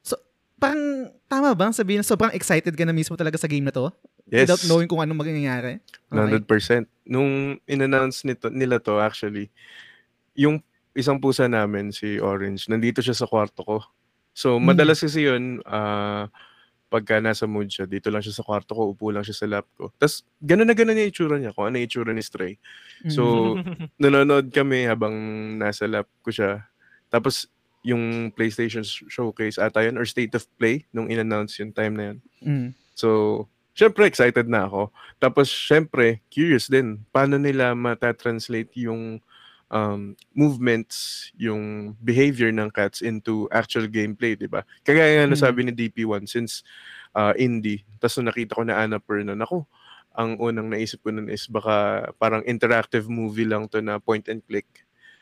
So, 0.05 0.15
parang, 0.61 1.09
tama 1.25 1.57
ba? 1.57 1.73
Sabihin, 1.73 2.05
sobrang 2.05 2.31
excited 2.37 2.71
ka 2.77 2.85
na 2.85 2.93
mismo 2.93 3.17
talaga 3.17 3.41
sa 3.41 3.49
game 3.49 3.65
na 3.65 3.73
to? 3.73 3.89
Yes. 4.29 4.45
Without 4.45 4.63
knowing 4.69 4.87
kung 4.87 5.01
anong 5.01 5.25
mangyayari? 5.25 5.81
Okay. 6.13 6.85
100%. 6.85 6.85
Nung 7.09 7.57
in-announce 7.65 8.21
nito, 8.23 8.53
nila 8.53 8.77
to, 8.77 9.01
actually, 9.01 9.49
yung 10.37 10.61
isang 10.97 11.21
pusa 11.21 11.45
namin, 11.45 11.93
si 11.93 12.17
Orange, 12.17 12.65
nandito 12.67 12.99
siya 12.99 13.13
sa 13.13 13.29
kwarto 13.29 13.61
ko. 13.61 13.77
So, 14.33 14.57
Mm. 14.57 14.73
madalas 14.73 14.99
kasi 15.01 15.29
yun, 15.29 15.61
ah, 15.65 16.25
pagka 16.87 17.19
nasa 17.19 17.45
mood 17.45 17.67
siya, 17.69 17.83
dito 17.85 18.07
lang 18.09 18.23
siya 18.23 18.33
sa 18.33 18.45
kwarto 18.47 18.71
ko, 18.73 18.95
upo 18.95 19.11
lang 19.13 19.21
siya 19.21 19.35
sa 19.35 19.45
lap 19.45 19.67
ko. 19.75 19.91
Tapos, 19.99 20.23
gano'n 20.39 20.65
na 20.65 20.73
gano'n 20.73 20.97
yung 20.97 21.11
itsura 21.11 21.35
niya, 21.37 21.51
kung 21.51 21.67
ano 21.67 21.77
yung 21.77 21.85
itsura 21.85 22.11
ni 22.15 22.23
Stray. 22.23 22.55
Mm. 23.05 23.11
So, 23.11 23.21
nanonood 24.01 24.49
kami 24.49 24.87
habang 24.87 25.13
nasa 25.59 25.85
lap 25.85 26.07
ko 26.23 26.31
siya. 26.31 26.63
Tapos, 27.11 27.45
yung 27.83 28.31
PlayStation 28.35 28.83
Showcase 28.87 29.59
ata 29.61 29.83
yun, 29.83 29.95
or 29.99 30.03
State 30.07 30.33
of 30.35 30.47
Play, 30.57 30.83
nung 30.91 31.07
in-announce 31.07 31.59
yung 31.59 31.71
time 31.75 31.93
na 31.93 32.03
yun. 32.11 32.17
Mm. 32.41 32.67
So, 32.95 33.45
syempre 33.77 34.09
excited 34.09 34.49
na 34.49 34.65
ako. 34.65 34.89
Tapos 35.21 35.53
syempre 35.53 36.25
curious 36.33 36.65
din 36.65 37.05
paano 37.13 37.37
nila 37.37 37.77
mata-translate 37.77 38.73
yung 38.81 39.21
um, 39.71 40.15
movements, 40.31 41.29
yung 41.35 41.95
behavior 41.99 42.51
ng 42.51 42.71
cats 42.71 43.03
into 43.03 43.47
actual 43.51 43.87
gameplay, 43.87 44.35
'di 44.35 44.47
ba? 44.47 44.63
Kaya 44.83 44.95
nga 44.97 45.27
Mm. 45.27 45.33
nasabi 45.33 45.59
ni 45.67 45.73
DP1 45.75 46.27
since 46.27 46.63
uh, 47.15 47.35
indie, 47.35 47.83
tapos 47.99 48.19
nung 48.19 48.29
nakita 48.31 48.55
ko 48.55 48.63
na 48.63 48.79
Annapurna, 48.79 49.35
nun, 49.35 49.43
ako, 49.43 49.67
ang 50.17 50.39
unang 50.41 50.73
naisip 50.73 51.05
ko 51.05 51.13
nun 51.13 51.29
is 51.29 51.45
baka 51.45 52.09
parang 52.17 52.41
interactive 52.49 53.05
movie 53.05 53.45
lang 53.45 53.69
to 53.69 53.83
na 53.83 54.01
point 54.01 54.25
and 54.31 54.41
click. 54.49 54.65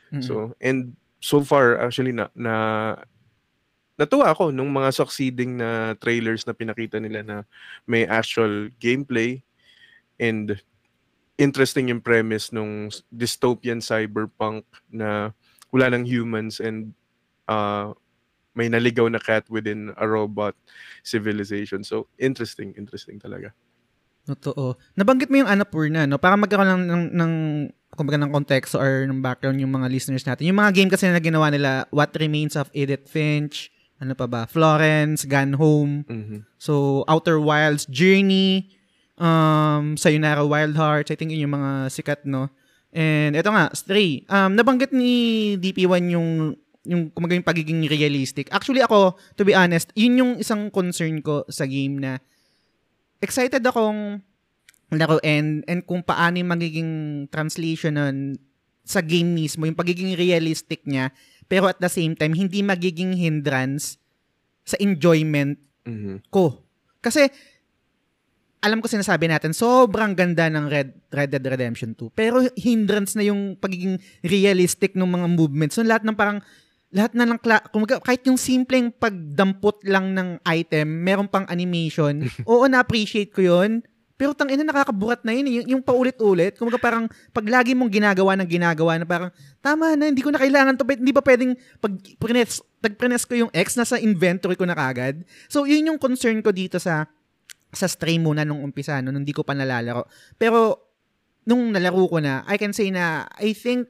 Mm. 0.08 0.24
So, 0.24 0.56
and 0.62 0.96
so 1.20 1.44
far 1.44 1.76
actually 1.82 2.16
na, 2.16 2.32
na 2.32 2.54
natuwa 4.00 4.32
ako 4.32 4.52
nung 4.52 4.72
mga 4.72 4.92
succeeding 4.92 5.60
na 5.60 5.96
trailers 6.00 6.44
na 6.48 6.56
pinakita 6.56 6.96
nila 7.00 7.20
na 7.24 7.36
may 7.84 8.04
actual 8.08 8.68
gameplay 8.80 9.40
and 10.20 10.56
interesting 11.36 11.92
yung 11.92 12.00
premise 12.00 12.52
nung 12.52 12.88
dystopian 13.12 13.80
cyberpunk 13.80 14.64
na 14.88 15.32
wala 15.70 15.92
nang 15.92 16.04
humans 16.08 16.60
and 16.60 16.92
uh, 17.46 17.92
may 18.56 18.72
naligaw 18.72 19.04
na 19.06 19.20
cat 19.20 19.44
within 19.52 19.92
a 20.00 20.06
robot 20.08 20.56
civilization. 21.04 21.84
So, 21.84 22.08
interesting, 22.16 22.72
interesting 22.80 23.20
talaga. 23.20 23.52
Totoo. 24.26 24.74
Nabanggit 24.96 25.30
mo 25.30 25.38
yung 25.38 25.50
Annapurna, 25.50 26.08
no? 26.08 26.18
Para 26.18 26.34
magkaroon 26.34 26.66
lang 26.66 26.82
ng, 26.88 27.04
ng 27.14 27.32
kumbaga 27.94 28.18
ng 28.18 28.32
konteksto 28.32 28.80
or 28.80 29.06
ng 29.06 29.22
background 29.22 29.60
yung 29.60 29.70
mga 29.70 29.86
listeners 29.92 30.26
natin. 30.26 30.50
Yung 30.50 30.58
mga 30.58 30.72
game 30.74 30.90
kasi 30.90 31.06
na 31.06 31.22
ginawa 31.22 31.52
nila, 31.52 31.86
What 31.94 32.16
Remains 32.18 32.58
of 32.58 32.66
Edith 32.74 33.06
Finch, 33.06 33.70
ano 34.02 34.12
pa 34.18 34.26
ba, 34.26 34.44
Florence, 34.50 35.24
Gone 35.24 35.54
Home, 35.56 36.04
Mhm. 36.04 36.44
so 36.58 37.04
Outer 37.08 37.38
Wilds, 37.40 37.86
Journey, 37.88 38.75
um, 39.16 39.96
Sayonara 39.96 40.44
Wild 40.44 40.76
Hearts, 40.76 41.10
I 41.10 41.16
think 41.16 41.32
yun 41.32 41.48
yung 41.48 41.56
mga 41.56 41.90
sikat, 41.92 42.24
no? 42.24 42.48
And 42.96 43.36
eto 43.36 43.52
nga, 43.52 43.68
Stray. 43.76 44.24
Um, 44.28 44.56
nabanggit 44.56 44.92
ni 44.92 45.54
DP1 45.60 46.16
yung 46.16 46.56
yung 46.86 47.10
kumaga 47.10 47.34
yung 47.34 47.44
pagiging 47.44 47.82
realistic. 47.90 48.46
Actually 48.54 48.78
ako, 48.80 49.18
to 49.34 49.42
be 49.42 49.52
honest, 49.52 49.90
yun 49.98 50.22
yung 50.22 50.32
isang 50.38 50.70
concern 50.70 51.18
ko 51.18 51.42
sa 51.50 51.66
game 51.66 51.98
na 51.98 52.22
excited 53.18 53.58
akong 53.66 54.22
laro 54.94 55.18
and, 55.26 55.66
and 55.66 55.82
kung 55.82 55.98
paano 55.98 56.38
yung 56.38 56.46
magiging 56.46 56.90
translation 57.26 57.98
nun 57.98 58.16
sa 58.86 59.02
game 59.02 59.34
mismo, 59.34 59.66
yung 59.66 59.74
pagiging 59.74 60.14
realistic 60.14 60.86
niya, 60.86 61.10
pero 61.50 61.66
at 61.66 61.82
the 61.82 61.90
same 61.90 62.14
time, 62.14 62.30
hindi 62.38 62.62
magiging 62.62 63.18
hindrance 63.18 63.98
sa 64.62 64.78
enjoyment 64.78 65.58
Mhm. 65.86 66.22
ko. 66.30 66.62
Kasi, 66.98 67.30
alam 68.66 68.82
ko 68.82 68.90
sinasabi 68.90 69.30
natin, 69.30 69.54
sobrang 69.54 70.10
ganda 70.18 70.50
ng 70.50 70.66
Red, 70.66 70.90
Red 71.14 71.30
Dead 71.30 71.46
Redemption 71.46 71.94
2. 71.94 72.10
Pero 72.10 72.42
hindrance 72.58 73.14
na 73.14 73.22
yung 73.22 73.54
pagiging 73.54 74.02
realistic 74.26 74.98
ng 74.98 75.06
mga 75.06 75.26
movements. 75.30 75.78
So, 75.78 75.86
lahat 75.86 76.02
ng 76.02 76.18
parang, 76.18 76.42
lahat 76.90 77.14
na 77.14 77.30
ng, 77.30 77.38
kla- 77.38 77.62
kumaga, 77.70 78.02
kahit 78.02 78.26
yung 78.26 78.34
simpleng 78.34 78.90
pagdampot 78.90 79.86
lang 79.86 80.10
ng 80.10 80.42
item, 80.42 80.86
meron 81.06 81.30
pang 81.30 81.46
animation, 81.46 82.26
oo, 82.50 82.66
na-appreciate 82.66 83.30
ko 83.30 83.46
yun. 83.46 83.86
Pero 84.16 84.32
tang 84.32 84.48
ina 84.48 84.64
nakakaburat 84.64 85.20
na 85.22 85.36
yun, 85.36 85.46
eh. 85.46 85.52
yung, 85.60 85.66
yung 85.76 85.82
paulit-ulit. 85.84 86.56
Kumaga 86.56 86.80
parang 86.80 87.04
pag 87.36 87.44
lagi 87.44 87.76
mong 87.76 87.92
ginagawa 87.92 88.32
ng 88.40 88.48
ginagawa 88.48 88.96
na 88.96 89.04
parang 89.04 89.30
tama 89.60 89.92
na, 89.92 90.08
hindi 90.08 90.24
ko 90.24 90.32
na 90.32 90.40
kailangan 90.40 90.74
to, 90.74 90.88
hindi 90.88 91.12
ba 91.12 91.20
pwedeng 91.20 91.52
pag 91.78 91.92
prines, 92.16 92.64
pag 92.80 92.96
prines 92.96 93.28
ko 93.28 93.36
yung 93.36 93.52
X 93.52 93.76
nasa 93.76 94.00
inventory 94.00 94.56
ko 94.56 94.64
na 94.64 94.72
kagad. 94.72 95.20
So 95.52 95.68
yun 95.68 95.92
yung 95.92 96.00
concern 96.00 96.40
ko 96.40 96.48
dito 96.48 96.80
sa 96.80 97.04
sa 97.74 97.86
Stray 97.90 98.18
muna 98.18 98.46
nung 98.46 98.62
umpisa, 98.62 98.98
no, 99.02 99.10
nung 99.10 99.26
hindi 99.26 99.34
ko 99.34 99.42
pa 99.42 99.54
nalalaro. 99.54 100.06
Pero 100.38 100.86
nung 101.46 101.70
nalaro 101.70 102.06
ko 102.10 102.18
na, 102.18 102.42
I 102.46 102.58
can 102.58 102.74
say 102.74 102.90
na 102.90 103.26
I 103.38 103.54
think 103.54 103.86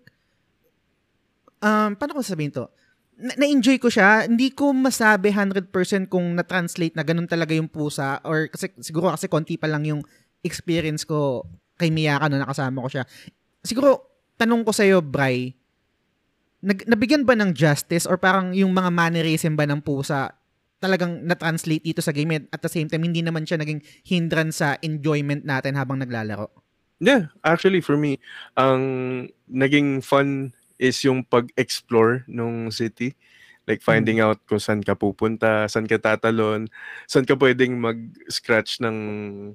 um 1.65 1.97
paano 1.97 2.19
ko 2.19 2.23
sabihin 2.25 2.53
to? 2.53 2.69
Na- 3.17 3.37
na-enjoy 3.41 3.81
ko 3.81 3.89
siya. 3.89 4.29
Hindi 4.29 4.53
ko 4.53 4.77
masabi 4.77 5.33
100% 5.33 5.73
kung 6.13 6.37
na-translate 6.37 6.93
na 6.93 7.05
ganun 7.05 7.25
talaga 7.25 7.57
yung 7.57 7.73
pusa 7.73 8.21
or 8.29 8.53
kasi 8.53 8.69
siguro 8.85 9.09
kasi 9.09 9.25
konti 9.27 9.57
pa 9.57 9.69
lang 9.69 9.89
yung 9.89 10.05
experience 10.45 11.09
ko 11.09 11.49
kay 11.81 11.89
Miyaka 11.89 12.29
no 12.29 12.37
nakasama 12.41 12.85
ko 12.85 12.89
siya. 12.93 13.05
Siguro 13.65 14.05
tanong 14.37 14.69
ko 14.69 14.73
sa 14.73 14.85
iyo, 14.85 15.01
Bray, 15.01 15.57
nag, 16.61 16.85
nabigyan 16.85 17.25
ba 17.25 17.33
ng 17.33 17.57
justice 17.57 18.05
or 18.05 18.21
parang 18.21 18.53
yung 18.53 18.73
mga 18.73 18.93
mannerism 18.93 19.57
ba 19.57 19.65
ng 19.65 19.81
pusa 19.81 20.37
talagang 20.79 21.25
na-translate 21.25 21.83
dito 21.83 22.01
sa 22.05 22.13
game 22.13 22.37
at 22.37 22.61
the 22.63 22.71
same 22.71 22.87
time 22.87 23.03
hindi 23.05 23.25
naman 23.25 23.49
siya 23.49 23.57
naging 23.61 23.81
hindrance 24.05 24.61
sa 24.61 24.77
enjoyment 24.85 25.43
natin 25.43 25.75
habang 25.75 26.01
naglalaro. 26.01 26.49
Yeah, 26.97 27.29
actually 27.45 27.85
for 27.85 27.97
me, 27.97 28.17
ang 28.57 28.81
naging 29.49 30.01
fun 30.01 30.53
is 30.81 30.97
yung 31.05 31.25
pag-explore 31.25 32.25
nung 32.29 32.73
city. 32.73 33.13
Like 33.67 33.83
finding 33.83 34.23
out 34.23 34.39
kung 34.47 34.63
saan 34.63 34.81
ka 34.81 34.95
pupunta, 34.95 35.67
saan 35.67 35.91
ka 35.91 35.99
tatalon, 35.99 36.71
saan 37.11 37.27
ka 37.27 37.35
pwedeng 37.35 37.77
mag-scratch 37.77 38.79
ng 38.81 38.97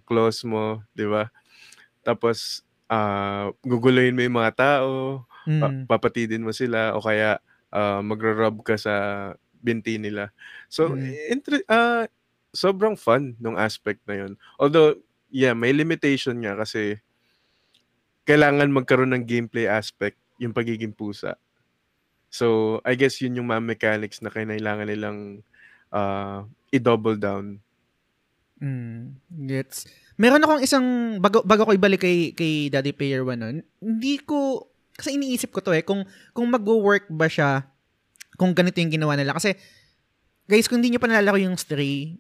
claws 0.04 0.44
mo, 0.44 0.84
di 0.94 1.08
ba? 1.08 1.32
Tapos, 2.04 2.62
ah 2.92 3.50
guguluhin 3.64 4.14
mo 4.14 4.22
yung 4.22 4.38
mga 4.42 4.54
tao, 4.58 5.24
pa- 5.48 5.74
Mm. 5.74 5.90
papatidin 5.90 6.44
mo 6.46 6.54
sila, 6.54 6.94
o 6.94 7.02
kaya 7.02 7.42
ah, 7.72 8.04
magra-rub 8.04 8.62
ka 8.68 8.76
sa 8.78 8.96
binti 9.62 9.96
nila. 9.96 10.34
So, 10.68 10.92
Mm. 10.92 11.14
inter- 11.30 11.68
ah, 11.70 12.06
sobrang 12.52 13.00
fun 13.00 13.38
nung 13.40 13.56
aspect 13.56 14.04
na 14.10 14.26
yun. 14.26 14.34
Although, 14.60 15.00
yeah, 15.32 15.56
may 15.56 15.72
limitation 15.72 16.36
nga 16.44 16.60
kasi 16.60 17.00
kailangan 18.28 18.70
magkaroon 18.74 19.16
ng 19.16 19.26
gameplay 19.26 19.66
aspect 19.66 20.20
yung 20.38 20.52
pagiging 20.52 20.94
pusa. 20.94 21.38
So, 22.32 22.80
I 22.88 22.96
guess 22.96 23.20
yun 23.20 23.40
yung 23.40 23.50
mga 23.52 23.64
mechanics 23.64 24.20
na 24.20 24.32
kailangan 24.32 24.88
nilang 24.88 25.20
ah, 25.92 26.48
i-double 26.72 27.20
down. 27.20 27.60
Mm, 28.62 29.18
gets. 29.50 29.90
Meron 30.22 30.46
akong 30.46 30.62
isang 30.62 31.18
bago 31.18 31.42
bago 31.42 31.66
ko 31.66 31.74
ibalik 31.74 32.06
kay 32.06 32.30
kay 32.38 32.70
Daddy 32.70 32.94
Player 32.94 33.26
One 33.26 33.42
nun. 33.42 33.58
Hindi 33.82 34.22
ko 34.22 34.70
kasi 34.94 35.18
iniisip 35.18 35.50
ko 35.50 35.66
to 35.66 35.74
eh 35.74 35.82
kung 35.82 36.06
kung 36.32 36.46
magwo-work 36.46 37.10
ba 37.10 37.26
siya 37.26 37.66
kung 38.42 38.58
ganito 38.58 38.82
yung 38.82 38.90
ginawa 38.90 39.14
nila 39.14 39.38
kasi 39.38 39.54
guys 40.50 40.66
kung 40.66 40.82
hindi 40.82 40.98
niyo 40.98 41.00
pa 41.00 41.06
nalalaro 41.06 41.38
yung 41.38 41.54
Stray 41.54 42.18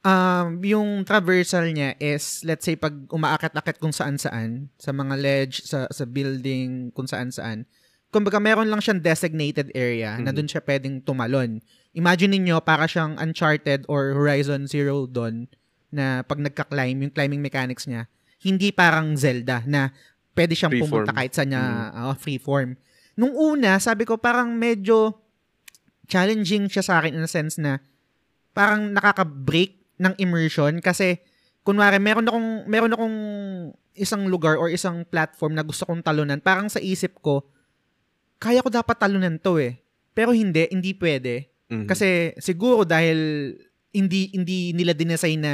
um 0.00 0.56
yung 0.64 1.04
traversal 1.04 1.68
niya 1.68 1.92
is 2.00 2.40
let's 2.40 2.64
say 2.64 2.72
pag 2.72 2.96
umaakit-akit 3.12 3.76
kung 3.76 3.92
saan-saan 3.92 4.72
sa 4.80 4.96
mga 4.96 5.14
ledge 5.20 5.60
sa 5.60 5.84
sa 5.92 6.08
building 6.08 6.88
kung 6.96 7.04
saan-saan 7.04 7.68
kumbaga 8.08 8.40
meron 8.40 8.72
lang 8.72 8.80
siyang 8.80 9.04
designated 9.04 9.68
area 9.76 10.16
na 10.16 10.32
Mhm. 10.32 10.36
doon 10.40 10.48
siya 10.48 10.64
pwedeng 10.64 11.04
tumalon 11.04 11.60
imagine 11.92 12.32
niyo 12.32 12.64
para 12.64 12.88
siyang 12.88 13.20
Uncharted 13.20 13.84
or 13.86 14.16
Horizon 14.16 14.64
Zero 14.64 15.04
Dawn 15.04 15.52
na 15.90 16.22
pag 16.22 16.38
nagka-climb, 16.38 17.02
yung 17.02 17.10
climbing 17.10 17.42
mechanics 17.42 17.90
niya, 17.90 18.06
hindi 18.46 18.70
parang 18.70 19.18
Zelda 19.18 19.66
na 19.66 19.90
pwede 20.38 20.54
siyang 20.54 20.70
Freeform. 20.70 20.86
pumunta 21.02 21.10
kahit 21.10 21.34
saan 21.34 21.50
niya 21.50 21.62
ah, 21.90 22.14
freeform. 22.14 22.78
Nung 23.18 23.34
una, 23.34 23.74
sabi 23.82 24.06
ko 24.06 24.14
parang 24.14 24.54
medyo 24.54 25.18
challenging 26.10 26.66
siya 26.66 26.82
sa 26.82 26.94
akin 26.98 27.14
in 27.14 27.22
a 27.22 27.30
sense 27.30 27.56
na 27.56 27.78
parang 28.50 28.90
nakaka-break 28.90 29.78
ng 30.02 30.18
immersion 30.18 30.82
kasi 30.82 31.22
kunwari 31.62 32.02
meron 32.02 32.26
akong 32.26 32.48
meron 32.66 32.94
akong 32.96 33.18
isang 33.94 34.26
lugar 34.26 34.58
or 34.58 34.66
isang 34.66 35.06
platform 35.06 35.54
na 35.54 35.62
gusto 35.62 35.86
kong 35.86 36.02
talunan, 36.02 36.42
parang 36.42 36.66
sa 36.66 36.82
isip 36.82 37.22
ko 37.22 37.46
kaya 38.40 38.64
ko 38.64 38.72
dapat 38.72 38.96
talunan 38.96 39.36
to 39.36 39.60
eh. 39.60 39.84
Pero 40.16 40.32
hindi, 40.32 40.64
hindi 40.72 40.96
pwede. 40.96 41.52
Mhm. 41.68 41.86
Kasi 41.86 42.32
siguro 42.40 42.88
dahil 42.88 43.52
hindi 43.90 44.30
hindi 44.30 44.70
nila 44.70 44.94
dinesign 44.94 45.38
na 45.42 45.52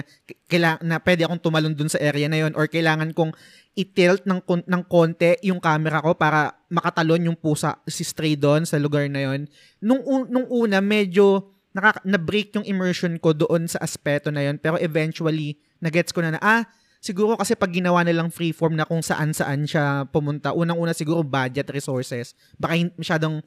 kailangan 0.48 0.84
na 0.84 0.96
pwede 1.00 1.24
akong 1.24 1.40
tumalon 1.40 1.72
dun 1.72 1.88
sa 1.88 1.96
area 2.00 2.28
na 2.28 2.44
yon 2.44 2.52
or 2.52 2.68
kailangan 2.68 3.16
kong 3.16 3.32
i-tilt 3.76 4.28
ng 4.28 4.44
ng 4.44 4.82
konti 4.88 5.40
yung 5.44 5.60
camera 5.60 6.04
ko 6.04 6.12
para 6.12 6.52
makatalon 6.68 7.32
yung 7.32 7.38
pusa 7.38 7.80
si 7.88 8.04
Stray 8.04 8.36
doon 8.36 8.68
sa 8.68 8.76
lugar 8.76 9.08
na 9.08 9.24
yon. 9.24 9.48
Nung 9.80 10.04
un- 10.04 10.28
nung 10.28 10.48
una 10.52 10.84
medyo 10.84 11.52
nakaka- 11.72 12.04
na-break 12.04 12.56
yung 12.56 12.66
immersion 12.68 13.16
ko 13.20 13.32
doon 13.32 13.68
sa 13.68 13.80
aspeto 13.80 14.28
na 14.32 14.44
yon 14.44 14.60
pero 14.60 14.76
eventually 14.80 15.56
nagets 15.80 16.12
ko 16.12 16.20
na 16.24 16.36
na 16.36 16.40
ah 16.40 16.64
siguro 17.00 17.36
kasi 17.36 17.52
pag 17.56 17.72
ginawa 17.72 18.00
nilang 18.04 18.32
freeform 18.32 18.76
na 18.76 18.88
kung 18.88 19.04
saan-saan 19.04 19.68
siya 19.68 20.08
pumunta 20.08 20.56
unang-una 20.56 20.96
siguro 20.96 21.20
budget 21.20 21.68
resources 21.68 22.32
baka 22.56 22.80
masyadong 22.96 23.44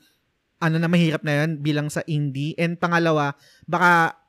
ano 0.59 0.75
na 0.75 0.91
mahirap 0.91 1.23
na 1.23 1.43
yan 1.43 1.63
bilang 1.63 1.87
sa 1.87 2.03
indie. 2.05 2.53
And 2.59 2.75
pangalawa, 2.75 3.33
baka 3.65 4.19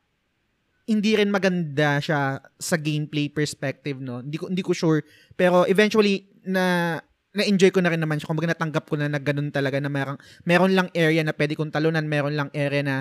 hindi 0.91 1.15
rin 1.15 1.31
maganda 1.31 2.03
siya 2.03 2.43
sa 2.59 2.75
gameplay 2.75 3.31
perspective, 3.31 4.03
no? 4.03 4.27
Hindi 4.27 4.37
ko, 4.43 4.51
hindi 4.51 4.65
ko 4.67 4.75
sure. 4.75 5.07
Pero 5.39 5.63
eventually, 5.71 6.27
na 6.43 6.99
na-enjoy 7.31 7.71
ko 7.71 7.79
na 7.79 7.95
rin 7.95 8.03
naman 8.03 8.19
siya. 8.19 8.27
Kumbaga 8.27 8.51
natanggap 8.51 8.91
ko 8.91 8.99
na 8.99 9.07
na 9.07 9.23
ganun 9.23 9.55
talaga 9.55 9.79
na 9.79 9.87
merong, 9.87 10.19
meron 10.43 10.75
lang 10.75 10.91
area 10.99 11.23
na 11.23 11.31
pwede 11.31 11.55
kong 11.55 11.71
talunan, 11.71 12.03
meron 12.11 12.35
lang 12.35 12.51
area 12.51 12.83
na 12.83 12.97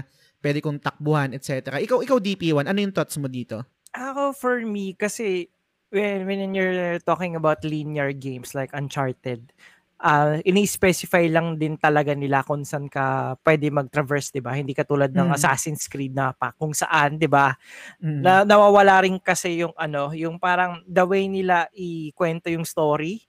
pwede 0.45 0.61
kong 0.61 0.85
takbuhan, 0.85 1.33
etc. 1.33 1.81
Ikaw, 1.81 2.05
ikaw 2.05 2.21
DP1, 2.21 2.69
ano 2.69 2.77
yung 2.77 2.93
thoughts 2.93 3.17
mo 3.17 3.25
dito? 3.25 3.65
Ako, 3.97 4.37
for 4.37 4.61
me, 4.61 4.93
kasi 4.93 5.49
when, 5.89 6.29
when 6.29 6.53
you're 6.53 7.01
talking 7.01 7.33
about 7.33 7.65
linear 7.65 8.13
games 8.13 8.53
like 8.53 8.69
Uncharted, 8.77 9.49
uh, 10.01 10.39
ini-specify 10.43 11.27
lang 11.31 11.55
din 11.59 11.75
talaga 11.79 12.15
nila 12.15 12.41
kung 12.47 12.63
saan 12.67 12.87
ka 12.89 13.35
pwede 13.45 13.69
mag-traverse, 13.71 14.31
di 14.33 14.41
ba? 14.43 14.55
Hindi 14.55 14.73
katulad 14.75 15.11
ng 15.13 15.29
Mm. 15.31 15.35
Assassin's 15.35 15.85
Creed 15.91 16.15
na 16.15 16.31
pa 16.35 16.51
kung 16.57 16.71
saan, 16.75 17.19
di 17.19 17.27
ba? 17.27 17.53
Mm. 18.03 18.21
Na, 18.23 18.33
nawawala 18.47 19.03
rin 19.05 19.19
kasi 19.21 19.61
yung 19.63 19.75
ano, 19.77 20.11
yung 20.15 20.39
parang 20.39 20.81
the 20.87 21.03
way 21.05 21.27
nila 21.27 21.67
ikwento 21.75 22.47
yung 22.51 22.65
story, 22.67 23.23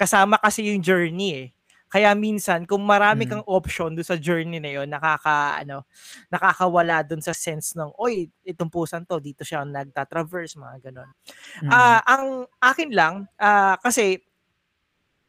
kasama 0.00 0.36
kasi 0.40 0.72
yung 0.72 0.80
journey 0.84 1.30
eh. 1.36 1.48
Kaya 1.88 2.12
minsan, 2.18 2.66
kung 2.66 2.82
marami 2.84 3.24
Mm. 3.24 3.30
kang 3.30 3.44
option 3.46 3.94
do 3.94 4.02
sa 4.02 4.18
journey 4.18 4.58
na 4.60 4.68
yon 4.82 4.90
nakaka, 4.90 5.62
ano, 5.62 5.86
nakakawala 6.28 7.06
dun 7.06 7.22
sa 7.22 7.32
sense 7.32 7.78
ng, 7.78 7.94
oy, 8.00 8.28
itong 8.44 8.68
pusan 8.72 9.06
to, 9.06 9.22
dito 9.22 9.46
siya 9.46 9.62
nagtatraverse, 9.64 10.58
mga 10.58 10.90
ganon. 10.90 11.10
Mm. 11.62 11.70
Ah, 11.72 12.00
ang 12.04 12.44
akin 12.60 12.90
lang 12.92 13.14
ah, 13.40 13.78
kasi 13.80 14.18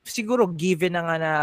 siguro 0.08 0.48
given 0.48 0.96
na 0.96 1.04
nga 1.04 1.16
na 1.20 1.34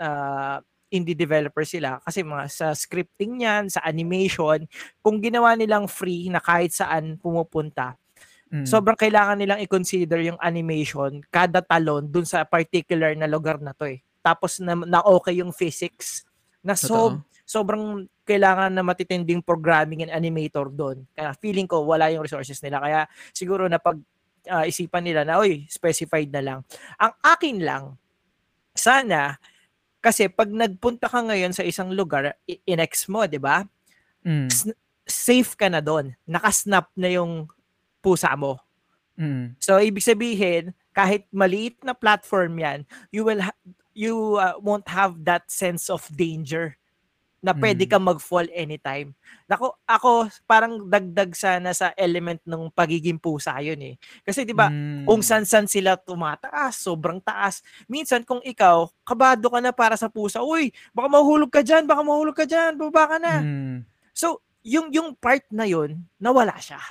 ah, 0.00 0.56
indie 0.88 1.12
developer 1.12 1.68
sila 1.68 2.00
kasi 2.00 2.24
mga 2.24 2.48
sa 2.48 2.66
scripting 2.72 3.44
niyan, 3.44 3.68
sa 3.68 3.84
animation, 3.84 4.64
kung 5.04 5.20
ginawa 5.20 5.52
nilang 5.52 5.84
free 5.84 6.32
na 6.32 6.40
kahit 6.40 6.72
saan 6.72 7.20
pumupunta, 7.20 7.94
Mm. 8.48 8.64
sobrang 8.64 8.96
kailangan 8.96 9.36
nilang 9.36 9.60
i-consider 9.60 10.24
yung 10.24 10.40
animation 10.40 11.20
kada 11.28 11.60
talon 11.60 12.08
dun 12.08 12.24
sa 12.24 12.48
particular 12.48 13.12
na 13.12 13.28
lugar 13.28 13.60
na 13.60 13.76
to 13.76 13.84
eh. 13.84 14.00
Tapos 14.24 14.56
na, 14.56 14.72
na 14.72 15.04
okay 15.04 15.44
yung 15.44 15.52
physics 15.52 16.24
na 16.64 16.72
so, 16.72 17.20
Totoo. 17.20 17.28
sobrang 17.44 17.84
kailangan 18.24 18.72
na 18.72 18.80
matitinding 18.80 19.44
programming 19.44 20.00
and 20.08 20.12
animator 20.16 20.64
doon. 20.72 21.04
Kaya 21.12 21.36
feeling 21.36 21.68
ko 21.68 21.84
wala 21.84 22.08
yung 22.08 22.24
resources 22.24 22.56
nila. 22.64 22.80
Kaya 22.80 23.00
siguro 23.36 23.68
na 23.68 23.76
pag 23.76 24.00
ah, 24.48 24.64
isipan 24.64 25.04
nila 25.04 25.22
na, 25.22 25.38
oy, 25.38 25.68
specified 25.68 26.32
na 26.32 26.42
lang. 26.42 26.58
Ang 26.96 27.12
akin 27.20 27.56
lang, 27.62 27.84
sana, 28.72 29.36
kasi 29.98 30.30
pag 30.30 30.48
nagpunta 30.48 31.10
ka 31.10 31.20
ngayon 31.20 31.52
sa 31.52 31.66
isang 31.66 31.92
lugar, 31.92 32.34
in-ex 32.46 33.10
mo, 33.10 33.26
di 33.26 33.36
ba? 33.36 33.66
Mm. 34.22 34.48
S- 34.48 34.76
safe 35.08 35.52
ka 35.58 35.68
na 35.68 35.82
doon. 35.82 36.14
Nakasnap 36.24 36.92
na 36.94 37.08
yung 37.10 37.50
pusa 38.00 38.32
mo. 38.38 38.62
Mm. 39.18 39.58
So 39.58 39.82
ibig 39.82 40.06
sabihin, 40.06 40.72
kahit 40.94 41.26
maliit 41.34 41.82
na 41.82 41.94
platform 41.94 42.58
'yan, 42.62 42.86
you 43.10 43.26
will 43.26 43.42
ha- 43.42 43.62
you 43.98 44.38
uh, 44.38 44.54
won't 44.62 44.86
have 44.86 45.26
that 45.26 45.50
sense 45.50 45.90
of 45.90 46.06
danger 46.14 46.77
na 47.38 47.54
pwede 47.54 47.86
Mm. 47.86 47.90
kang 47.90 48.06
mag-fall 48.06 48.50
anytime. 48.50 49.14
Nako, 49.46 49.78
ako 49.86 50.26
parang 50.44 50.90
dagdag 50.90 51.30
sana 51.38 51.70
sa 51.70 51.94
element 51.94 52.42
ng 52.42 52.66
pagiging 52.74 53.18
pusa 53.22 53.54
'yun 53.62 53.78
eh. 53.82 53.94
Kasi 54.26 54.42
'di 54.42 54.54
ba, 54.58 54.66
Mm. 54.68 55.06
kung 55.06 55.22
san-san 55.22 55.70
sila 55.70 55.94
tumataas, 55.94 56.82
sobrang 56.82 57.22
taas. 57.22 57.62
Minsan 57.86 58.26
kung 58.26 58.42
ikaw, 58.42 58.90
kabado 59.06 59.46
ka 59.48 59.58
na 59.62 59.70
para 59.70 59.94
sa 59.94 60.10
pusa, 60.10 60.42
uy, 60.42 60.74
baka 60.90 61.06
mahulog 61.06 61.50
ka 61.50 61.62
diyan, 61.62 61.86
baka 61.86 62.02
mahulog 62.02 62.34
ka 62.34 62.42
diyan, 62.44 62.74
baba 62.74 63.06
ka 63.06 63.16
na. 63.22 63.34
Mm. 63.40 63.76
So, 64.10 64.42
yung 64.66 64.90
yung 64.90 65.14
part 65.14 65.46
na 65.54 65.62
yun, 65.64 66.02
nawala 66.18 66.58
siya. 66.58 66.82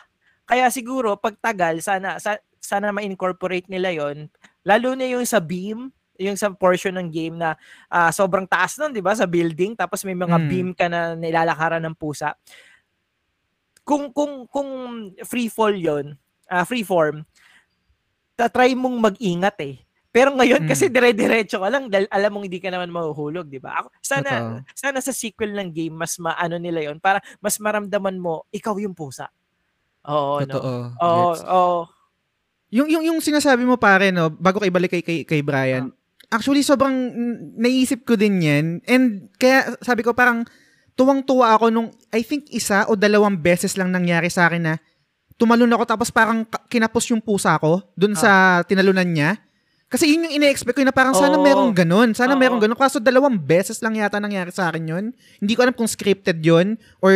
Kaya 0.48 0.72
siguro 0.72 1.20
pag 1.20 1.36
tagal 1.44 1.84
sana 1.84 2.18
sa, 2.24 2.40
sana 2.64 2.96
ma-incorporate 2.96 3.68
nila 3.68 3.92
yon, 3.92 4.32
lalo 4.64 4.96
na 4.96 5.04
yung 5.12 5.28
sa 5.28 5.44
beam, 5.44 5.92
yung 6.20 6.38
sa 6.38 6.50
portion 6.54 6.94
ng 6.98 7.10
game 7.10 7.36
na 7.38 7.56
ah, 7.90 8.10
sobrang 8.14 8.46
taas 8.50 8.78
nun, 8.82 8.92
'di 8.94 9.02
ba, 9.06 9.14
sa 9.18 9.26
building 9.30 9.74
tapos 9.78 10.04
may 10.06 10.18
mga 10.18 10.38
Mm. 10.40 10.48
beam 10.50 10.70
ka 10.76 10.88
na 10.92 11.14
nilalakaran 11.18 11.82
ng 11.86 11.96
pusa. 11.98 12.38
Kung 13.88 14.12
kung 14.12 14.44
kung 14.52 14.70
free 15.24 15.48
fall 15.48 15.72
'yon, 15.72 16.20
ah, 16.52 16.68
free 16.68 16.84
form, 16.84 17.24
ta-try 18.38 18.74
mong 18.78 18.98
mag-ingat 19.02 19.58
eh. 19.64 19.76
Pero 20.12 20.34
ngayon 20.36 20.66
Mm. 20.66 20.70
kasi 20.70 20.90
dire-diretso 20.92 21.62
ka 21.62 21.70
lang 21.72 21.88
dahil 21.92 22.08
alam 22.10 22.32
mong 22.36 22.46
hindi 22.50 22.60
ka 22.64 22.72
naman 22.74 22.90
mahuhulog, 22.92 23.48
'di 23.52 23.60
ba? 23.62 23.84
Ako, 23.84 23.88
sana 24.02 24.32
Totoo. 24.34 24.64
sana 24.76 25.00
sa 25.04 25.14
sequel 25.16 25.54
ng 25.56 25.70
game 25.76 25.96
mas 25.96 26.18
maano 26.20 26.58
nila 26.60 26.82
'yon 26.90 27.00
para 27.04 27.22
mas 27.44 27.58
maramdaman 27.62 28.18
mo 28.20 28.46
ikaw 28.52 28.76
yung 28.82 28.96
pusa. 28.98 29.30
Oo, 30.08 30.44
no. 30.48 30.60
Totoo. 30.60 30.94
Oo, 31.02 31.32
Gets. 31.34 31.42
oo. 31.46 31.82
Yung, 32.72 32.88
yung, 32.92 33.04
yung 33.08 33.20
sinasabi 33.24 33.64
mo 33.64 33.80
pare, 33.80 34.12
no, 34.12 34.28
bago 34.28 34.60
kay 34.60 34.68
balik 34.68 34.92
kay, 34.92 35.04
kay, 35.04 35.20
kay 35.24 35.40
Brian, 35.40 35.88
actually 36.28 36.64
sobrang 36.64 36.96
naisip 37.56 38.04
ko 38.04 38.20
din 38.20 38.44
yan. 38.44 38.66
And 38.84 39.32
kaya 39.40 39.76
sabi 39.80 40.04
ko 40.04 40.12
parang 40.12 40.44
tuwang-tuwa 40.98 41.56
ako 41.56 41.70
nung 41.70 41.90
I 42.12 42.26
think 42.26 42.50
isa 42.52 42.90
o 42.90 42.98
dalawang 42.98 43.38
beses 43.40 43.78
lang 43.78 43.94
nangyari 43.94 44.28
sa 44.28 44.50
akin 44.50 44.64
na 44.64 44.74
tumalon 45.38 45.70
ako 45.70 45.84
tapos 45.86 46.10
parang 46.10 46.44
kinapos 46.68 47.14
yung 47.14 47.22
pusa 47.22 47.54
ko 47.62 47.86
dun 47.94 48.18
sa 48.18 48.62
tinalunan 48.66 49.06
niya. 49.08 49.38
Kasi 49.88 50.12
yun 50.12 50.28
yung 50.28 50.44
ine-expect 50.44 50.76
ko 50.76 50.84
na 50.84 50.92
parang 50.92 51.16
sana 51.16 51.40
Oo. 51.40 51.46
merong 51.48 51.72
ganun. 51.72 52.12
Sana 52.12 52.36
Oo. 52.36 52.42
merong 52.42 52.60
ganun. 52.60 52.76
Kaso 52.76 53.00
dalawang 53.00 53.40
beses 53.40 53.80
lang 53.80 53.96
yata 53.96 54.20
nangyari 54.20 54.52
sa 54.52 54.68
akin 54.68 54.84
yun. 54.84 55.06
Hindi 55.40 55.54
ko 55.56 55.64
alam 55.64 55.72
kung 55.72 55.88
scripted 55.88 56.44
yun 56.44 56.76
or 57.00 57.16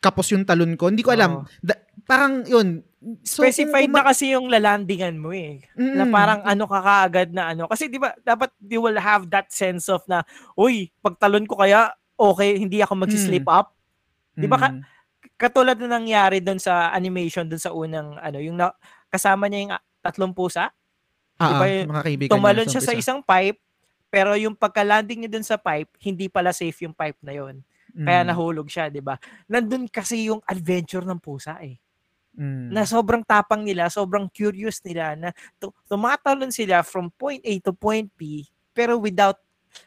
kapos 0.00 0.32
yung 0.32 0.48
talon 0.48 0.80
ko. 0.80 0.88
Hindi 0.88 1.04
ko 1.04 1.12
alam. 1.12 1.44
Oo. 1.44 1.48
Da- 1.60 1.76
parang 2.08 2.40
yun. 2.48 2.80
So, 3.20 3.42
Specified 3.42 3.86
kung- 3.86 3.94
na 3.94 4.06
kasi 4.06 4.32
yung 4.32 4.48
lalandingan 4.48 5.16
mo 5.16 5.30
eh. 5.30 5.60
Na 5.76 6.04
Mm. 6.04 6.10
parang 6.10 6.40
ano 6.42 6.64
ka 6.64 6.80
kaagad 6.80 7.28
na 7.30 7.52
ano. 7.52 7.66
Kasi 7.66 7.86
di 7.86 7.96
ba, 7.96 8.16
dapat 8.18 8.48
you 8.62 8.80
will 8.80 8.96
have 8.96 9.28
that 9.28 9.48
sense 9.48 9.86
of 9.86 10.00
na, 10.04 10.24
uy, 10.54 10.88
pagtalon 10.98 11.44
ko 11.44 11.58
kaya, 11.58 11.88
okay, 12.14 12.56
hindi 12.56 12.80
ako 12.80 12.96
magsislip 12.98 13.44
up. 13.46 13.76
Di 14.32 14.46
ba 14.46 14.56
ka- 14.58 14.72
Mm. 14.72 14.82
Katulad 15.34 15.76
na 15.78 15.98
nangyari 15.98 16.38
doon 16.38 16.56
sa 16.56 16.88
animation, 16.90 17.44
doon 17.44 17.58
sa 17.58 17.72
unang, 17.72 18.16
ano, 18.16 18.38
yung 18.38 18.54
na, 18.54 18.70
kasama 19.08 19.44
niya 19.46 19.60
yung 19.60 19.72
ah, 19.72 19.82
tatlong 20.00 20.32
pusa. 20.32 20.70
Ah, 21.34 21.44
Di 21.44 21.54
ba 21.54 21.64
ah, 21.64 21.72
yung 21.74 21.90
mga 21.90 22.04
kaibigan 22.04 22.30
Tumalon 22.30 22.66
siya 22.66 22.80
sa 22.80 22.94
isang 22.94 23.20
pipe, 23.20 23.58
pero 24.08 24.32
yung 24.34 24.54
pagka-landing 24.54 25.26
niya 25.26 25.32
dun 25.32 25.42
sa 25.42 25.56
pipe, 25.56 25.90
hindi 26.00 26.28
pala 26.28 26.52
safe 26.52 26.76
yung 26.82 26.94
pipe 26.94 27.18
na 27.20 27.34
yon. 27.34 27.60
Kaya 27.94 28.22
Mm, 28.22 28.28
nahulog 28.28 28.66
siya, 28.66 28.88
'di 28.88 28.98
ba? 28.98 29.14
Nandun 29.44 29.86
kasi 29.86 30.26
yung 30.26 30.42
adventure 30.44 31.02
ng 31.02 31.18
pusa 31.18 31.58
eh. 31.60 31.78
Mm. 32.34 32.70
Na 32.70 32.82
sobrang 32.84 33.22
tapang 33.22 33.62
nila, 33.62 33.86
sobrang 33.88 34.26
curious 34.28 34.82
nila 34.82 35.14
na 35.14 35.28
tu- 35.56 35.74
tumatalon 35.86 36.50
sila 36.50 36.82
from 36.82 37.08
point 37.14 37.40
A 37.42 37.54
to 37.62 37.72
point 37.72 38.10
B 38.14 38.44
pero 38.74 38.98
without 38.98 39.38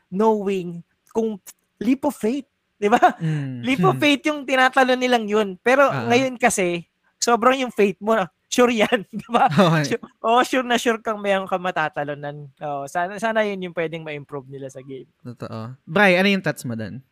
knowing 0.07 0.79
kung 1.11 1.35
leap 1.77 2.07
of 2.07 2.15
faith, 2.15 2.47
'di 2.79 2.87
ba? 2.87 3.19
Mm. 3.19 3.61
Leap 3.67 3.83
of 3.83 3.99
faith 3.99 4.23
yung 4.25 4.47
tinatalon 4.47 4.97
nilang 4.97 5.27
yun. 5.27 5.59
Pero 5.59 5.91
Ah. 5.91 6.07
ngayon 6.07 6.39
kasi 6.39 6.87
sobrang 7.19 7.59
yung 7.59 7.73
faith 7.73 7.99
mo, 7.99 8.15
sure 8.53 8.71
yan, 8.71 9.03
'di 9.11 9.27
ba? 9.27 9.49
Okay. 9.51 9.83
Sure, 9.97 10.03
oh, 10.23 10.41
sure 10.45 10.63
na 10.63 10.79
sure 10.79 11.03
kang 11.03 11.19
mayroon 11.19 11.49
ka 11.49 11.59
matatalonan. 11.59 12.47
Oh, 12.63 12.87
sana 12.87 13.19
sana 13.19 13.43
yun 13.43 13.59
yung 13.69 13.75
pwedeng 13.75 14.07
ma-improve 14.07 14.47
nila 14.47 14.71
sa 14.71 14.79
game. 14.79 15.09
Totoo. 15.19 15.75
Bri, 15.83 16.15
ano 16.15 16.31
yung 16.31 16.45
thoughts 16.45 16.63
mo 16.63 16.79
doon? 16.79 17.03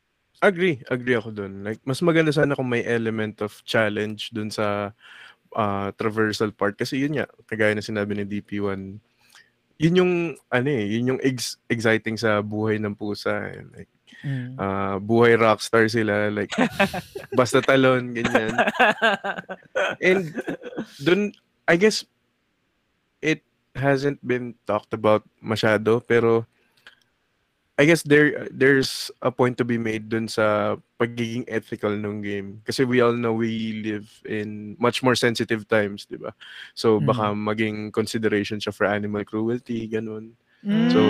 Agree, 0.43 0.84
agree 0.91 1.15
ako 1.15 1.32
dun. 1.32 1.63
Like, 1.63 1.80
mas 1.88 2.04
maganda 2.04 2.28
sana 2.30 2.60
kung 2.60 2.67
may 2.67 2.84
element 2.84 3.39
of 3.39 3.56
challenge 3.63 4.36
dun 4.36 4.52
sa 4.52 4.91
ah, 5.56 5.89
traversal 5.96 6.52
part. 6.52 6.76
Kasi 6.76 7.00
yun 7.00 7.15
nga, 7.15 7.26
kagaya 7.48 7.72
na 7.72 7.82
sinabi 7.82 8.12
ni 8.13 8.28
DP1, 8.28 9.00
yun 9.76 10.00
yung, 10.00 10.13
ano 10.50 10.68
eh, 10.70 10.86
yun 10.86 11.15
yung 11.15 11.22
ex- 11.24 11.60
exciting 11.65 12.15
sa 12.15 12.39
buhay 12.39 12.76
ng 12.78 12.94
pusa. 12.94 13.50
eh. 13.50 13.63
Like, 13.74 13.91
Mm. 14.26 14.58
ah, 14.58 14.98
buhay 14.98 15.38
rockstar 15.38 15.86
sila. 15.86 16.34
Like, 16.34 16.50
basta 17.38 17.62
talon, 17.62 18.10
ganyan. 18.10 18.58
And 20.02 20.34
dun, 20.98 21.30
I 21.68 21.76
guess, 21.78 22.06
it 23.22 23.46
hasn't 23.76 24.24
been 24.26 24.56
talked 24.65 24.94
about 24.94 25.22
masyado, 25.38 26.02
pero 26.02 26.48
I 27.76 27.84
guess 27.84 28.08
there 28.08 28.48
there's 28.56 29.12
a 29.20 29.32
point 29.32 29.60
to 29.60 29.68
be 29.68 29.76
made 29.76 30.08
dun 30.08 30.32
sa 30.32 30.80
pagiging 30.96 31.44
ethical 31.52 31.92
ng 31.92 32.24
game. 32.24 32.64
Kasi 32.64 32.88
we 32.88 33.04
all 33.04 33.12
know 33.12 33.36
we 33.36 33.84
live 33.84 34.08
in 34.24 34.80
much 34.80 35.04
more 35.04 35.16
sensitive 35.16 35.68
times, 35.68 36.08
di 36.08 36.16
ba? 36.16 36.32
So, 36.72 37.04
baka 37.04 37.36
maging 37.36 37.92
consideration 37.92 38.64
siya 38.64 38.72
for 38.72 38.88
animal 38.88 39.28
cruelty, 39.28 39.92
ganun. 39.92 40.40
So, 40.90 41.04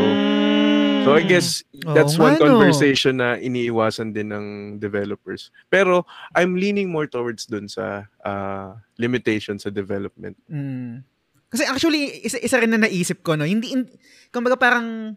So, 1.05 1.13
I 1.13 1.21
guess 1.21 1.61
Oo 1.85 1.93
that's 1.93 2.17
nga, 2.17 2.33
one 2.33 2.35
no. 2.41 2.57
conversation 2.57 3.21
na 3.21 3.37
iniiwasan 3.37 4.09
din 4.09 4.33
ng 4.33 4.45
developers. 4.81 5.53
Pero, 5.69 6.01
I'm 6.33 6.57
leaning 6.57 6.89
more 6.89 7.05
towards 7.05 7.45
dun 7.45 7.69
sa 7.69 8.09
ah, 8.25 8.81
limitation 8.97 9.61
sa 9.61 9.69
development. 9.69 10.33
Mm. 10.49 11.05
Kasi 11.45 11.61
actually 11.69 12.25
isa, 12.25 12.41
isa 12.41 12.57
rin 12.57 12.73
na 12.73 12.81
naisip 12.81 13.21
ko 13.21 13.37
no. 13.37 13.45
Hindi, 13.45 13.69
hindi 13.77 13.93
kumbaga 14.33 14.57
parang 14.57 15.13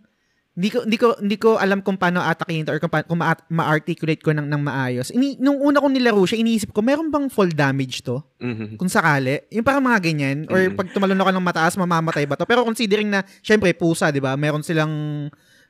hindi 0.59 0.69
ko 0.69 0.79
hindi 0.83 0.99
ko 0.99 1.09
hindi 1.17 1.37
ko 1.39 1.51
alam 1.55 1.79
kung 1.79 1.95
paano 1.95 2.19
atakihin 2.19 2.67
to 2.67 2.75
or 2.75 2.83
kung, 2.83 2.91
pa, 2.91 3.07
kung 3.07 3.15
ma- 3.17 3.47
ma-articulate 3.47 4.19
ko 4.19 4.35
ng, 4.35 4.43
ng 4.43 4.59
maayos. 4.61 5.09
Ini, 5.09 5.39
nung 5.39 5.55
una 5.57 5.79
kong 5.79 5.95
nilaro 5.95 6.19
siya, 6.25 6.35
iniisip 6.37 6.75
ko, 6.75 6.83
meron 6.83 7.09
bang 7.09 7.31
fall 7.31 7.47
damage 7.49 8.03
to? 8.03 8.19
Mhm. 8.37 8.75
Kung 8.75 8.91
sakali. 8.91 9.47
Yung 9.49 9.63
parang 9.63 9.81
mga 9.81 10.03
ganyan. 10.03 10.39
Or 10.47 10.59
Mhm. 10.59 10.75
pag 10.75 10.91
tumalon 10.91 11.15
ako 11.17 11.31
ng 11.31 11.47
mataas, 11.47 11.79
mamamatay 11.79 12.27
ba 12.27 12.35
to? 12.35 12.43
Pero 12.43 12.67
considering 12.67 13.07
na, 13.07 13.23
syempre, 13.39 13.71
pusa, 13.71 14.11
di 14.11 14.19
ba? 14.19 14.35
Meron 14.35 14.61
silang 14.61 14.91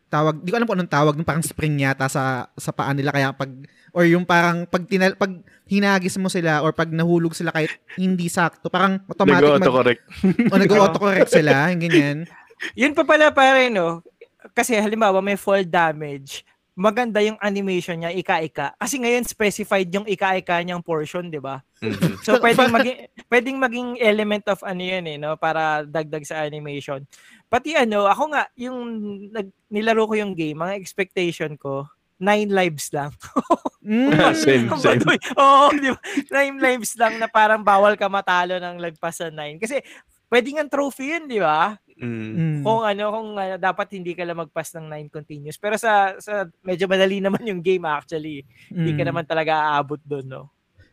tawag, 0.09 0.40
di 0.40 0.48
ko 0.48 0.57
alam 0.57 0.64
kung 0.64 0.81
anong 0.81 0.88
tawag, 0.90 1.14
yung 1.14 1.29
parang 1.29 1.44
spring 1.44 1.77
yata 1.79 2.09
sa 2.09 2.48
sa 2.51 2.72
paa 2.72 2.96
nila 2.96 3.12
kaya 3.12 3.29
pag 3.31 3.53
or 3.92 4.09
yung 4.09 4.24
parang 4.24 4.64
pag 4.64 4.88
tinal, 4.88 5.12
pag 5.14 5.37
hinagis 5.68 6.16
mo 6.16 6.33
sila 6.33 6.64
or 6.64 6.72
pag 6.72 6.88
nahulog 6.88 7.37
sila 7.37 7.53
kahit 7.53 7.68
hindi 7.94 8.24
sakto, 8.27 8.72
parang 8.72 9.05
automatic 9.05 9.44
mag, 9.44 9.61
Nag-autocorrect. 9.61 10.03
o 10.48 10.57
nag-autocorrect 10.57 11.29
sila, 11.38 11.68
yung 11.68 11.83
ganyan. 11.83 12.18
Yun 12.72 12.96
pa 12.96 13.05
pala 13.05 13.29
pare, 13.31 13.68
no? 13.68 14.01
Kasi 14.55 14.77
halimbawa 14.79 15.21
may 15.21 15.37
fall 15.37 15.65
damage, 15.65 16.45
maganda 16.79 17.19
yung 17.19 17.35
animation 17.43 17.99
niya, 17.99 18.15
ika-ika. 18.15 18.71
Kasi 18.79 19.03
ngayon 19.03 19.27
specified 19.27 19.91
yung 19.91 20.07
ika-ika 20.07 20.63
niyang 20.63 20.79
portion, 20.79 21.27
di 21.27 21.43
ba? 21.43 21.59
Mhm. 21.83 22.23
So 22.23 22.39
pwedeng 22.39 22.71
maging 22.71 22.99
pwedeng 23.27 23.59
maging 23.59 23.89
element 23.99 24.47
of 24.47 24.63
ano 24.63 24.79
yan 24.79 25.05
eh, 25.11 25.19
no, 25.19 25.35
para 25.35 25.83
dagdag 25.83 26.23
sa 26.23 26.47
animation. 26.47 27.03
Pati 27.51 27.75
ano, 27.75 28.07
ako 28.07 28.31
nga 28.31 28.47
yung 28.55 28.79
nag, 29.35 29.51
nilaro 29.67 30.07
ko 30.07 30.15
yung 30.15 30.39
game, 30.39 30.55
mga 30.55 30.79
expectation 30.79 31.59
ko, 31.59 31.91
nine 32.23 32.51
lives 32.51 32.95
lang. 32.95 33.11
Mm. 33.83 34.11
Same, 34.35 34.67
same. 34.83 35.03
Baduy. 35.03 35.19
Oo, 35.35 35.75
di 35.75 35.91
ba? 35.91 36.01
Nine 36.31 36.57
lives 36.63 36.93
lang 36.95 37.19
na 37.19 37.27
parang 37.27 37.63
bawal 37.63 37.99
ka 37.99 38.07
matalo 38.07 38.59
ng 38.59 38.79
lagpas 38.79 39.19
sa 39.19 39.31
nine. 39.35 39.59
Kasi 39.59 39.83
pwede 40.29 40.47
nga 40.55 40.67
trophy 40.69 41.15
yun, 41.17 41.25
di 41.27 41.41
ba? 41.41 41.75
Mm. 41.99 42.31
Mm. 42.31 42.61
Kung 42.63 42.81
ano, 42.87 43.05
kung 43.11 43.29
ano, 43.35 43.55
dapat 43.59 43.87
hindi 43.99 44.15
ka 44.15 44.23
lang 44.23 44.39
magpas 44.39 44.71
ng 44.79 44.87
nine 44.87 45.09
continuous. 45.11 45.59
Pero 45.59 45.75
sa, 45.75 46.15
sa 46.23 46.47
medyo 46.63 46.87
madali 46.87 47.19
naman 47.27 47.43
yung 47.43 47.59
game 47.59 47.85
actually. 47.85 48.47
Hindi 48.71 48.95
ka 48.95 49.03
Mm. 49.03 49.09
naman 49.11 49.25
talaga 49.27 49.75
aabot 49.75 49.99
doon, 50.07 50.27
no? 50.27 50.45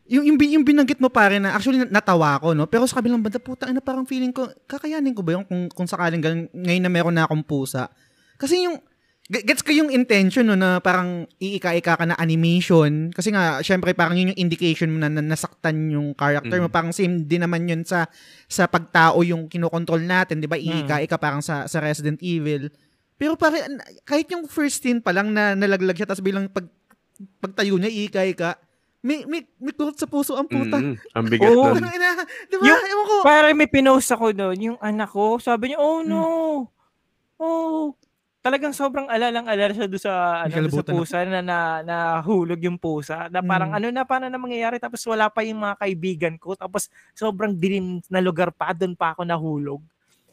yung, 0.06 0.22
yung, 0.22 0.38
yung 0.38 0.62
binanggit 0.62 1.02
mo 1.02 1.10
pare 1.10 1.42
na 1.42 1.58
actually 1.58 1.82
na- 1.82 1.98
natawa 1.98 2.38
ko, 2.38 2.54
no? 2.54 2.70
Pero 2.70 2.86
sa 2.86 3.02
kabilang 3.02 3.18
banda, 3.18 3.42
puta, 3.42 3.66
na 3.74 3.82
parang 3.82 4.06
feeling 4.06 4.30
ko, 4.30 4.46
kakayanin 4.70 5.10
ko 5.10 5.22
ba 5.26 5.34
yung 5.34 5.42
kung, 5.42 5.66
kung 5.66 5.88
sakaling 5.90 6.22
ganun, 6.22 6.46
ngayon 6.54 6.82
na 6.86 6.90
meron 6.90 7.14
na 7.14 7.26
akong 7.26 7.42
pusa? 7.42 7.90
Kasi 8.38 8.70
yung, 8.70 8.78
gets 9.26 9.66
ko 9.66 9.74
yung 9.74 9.90
intention, 9.90 10.46
no, 10.46 10.54
na 10.54 10.78
parang 10.78 11.26
iika-ika 11.42 11.98
ka 11.98 12.04
na 12.06 12.14
animation. 12.14 13.10
Kasi 13.10 13.34
nga, 13.34 13.58
syempre, 13.58 13.90
parang 13.90 14.14
yun 14.14 14.30
yung 14.30 14.46
indication 14.46 14.86
mo 14.86 15.02
na, 15.02 15.10
na 15.10 15.18
nasaktan 15.18 15.90
yung 15.90 16.14
character 16.14 16.62
mo. 16.62 16.70
Mm. 16.70 16.74
Parang 16.74 16.92
same 16.94 17.26
din 17.26 17.42
naman 17.42 17.66
yun 17.66 17.82
sa, 17.82 18.06
sa 18.46 18.70
pagtao 18.70 19.26
yung 19.26 19.50
kinokontrol 19.50 19.98
natin, 19.98 20.38
di 20.38 20.46
ba? 20.46 20.54
Iika-ika 20.54 21.18
parang 21.18 21.42
sa, 21.42 21.66
sa 21.66 21.82
Resident 21.82 22.22
Evil. 22.22 22.70
Pero 23.18 23.34
pare, 23.34 23.66
kahit 24.06 24.30
yung 24.30 24.46
first 24.46 24.78
scene 24.78 25.02
pa 25.02 25.10
lang 25.10 25.34
na 25.34 25.58
nalaglag 25.58 25.98
siya, 25.98 26.06
tapos 26.06 26.22
bilang 26.22 26.46
pag, 26.46 26.70
pagtayo 27.42 27.74
niya, 27.82 27.90
iika-ika, 27.90 28.62
may, 29.02 29.26
may, 29.26 29.42
may 29.58 29.74
kurot 29.74 29.98
sa 29.98 30.06
puso 30.06 30.38
ang 30.38 30.46
puta. 30.46 30.78
Mm, 30.78 30.94
ang 31.18 31.26
bigat 31.26 31.50
nun. 31.50 31.82
Ano 31.82 31.88
ina, 31.90 32.10
di 32.46 32.56
ba? 32.58 32.64
Yung- 32.66 32.86
Ewan 32.94 33.06
ko. 33.10 33.16
Parang 33.26 33.58
may 33.58 33.66
pinost 33.66 34.10
ako 34.14 34.30
doon, 34.30 34.58
yung 34.62 34.78
anak 34.78 35.10
ko, 35.10 35.42
sabi 35.42 35.74
niya, 35.74 35.82
oh 35.82 36.06
no, 36.06 36.22
oh, 37.42 37.94
talagang 38.46 38.70
sobrang 38.70 39.10
alalang-alala 39.10 39.74
siya 39.74 39.90
doon 39.90 39.98
sa, 39.98 40.12
ano, 40.46 40.54
doon 40.54 40.54
sa 40.54 40.58
kalabutan 40.62 40.86
na- 40.86 40.94
pusa 40.94 41.16
na, 41.26 41.40
na 41.42 41.58
nahulog 41.82 42.60
yung 42.62 42.78
pusa. 42.78 43.26
Na 43.26 43.42
parang 43.42 43.74
Mm. 43.74 43.76
ano 43.82 43.86
na, 43.90 44.02
paano 44.06 44.30
na 44.30 44.38
mangyayari? 44.38 44.78
Tapos 44.78 45.02
wala 45.02 45.26
pa 45.26 45.42
yung 45.42 45.66
mga 45.66 45.74
kaibigan 45.82 46.34
ko. 46.38 46.54
Tapos 46.54 46.86
sobrang 47.10 47.50
dilim 47.50 47.98
na 48.06 48.22
lugar 48.22 48.54
pa, 48.54 48.70
doon 48.70 48.94
pa 48.94 49.18
ako 49.18 49.26
nahulog. 49.26 49.82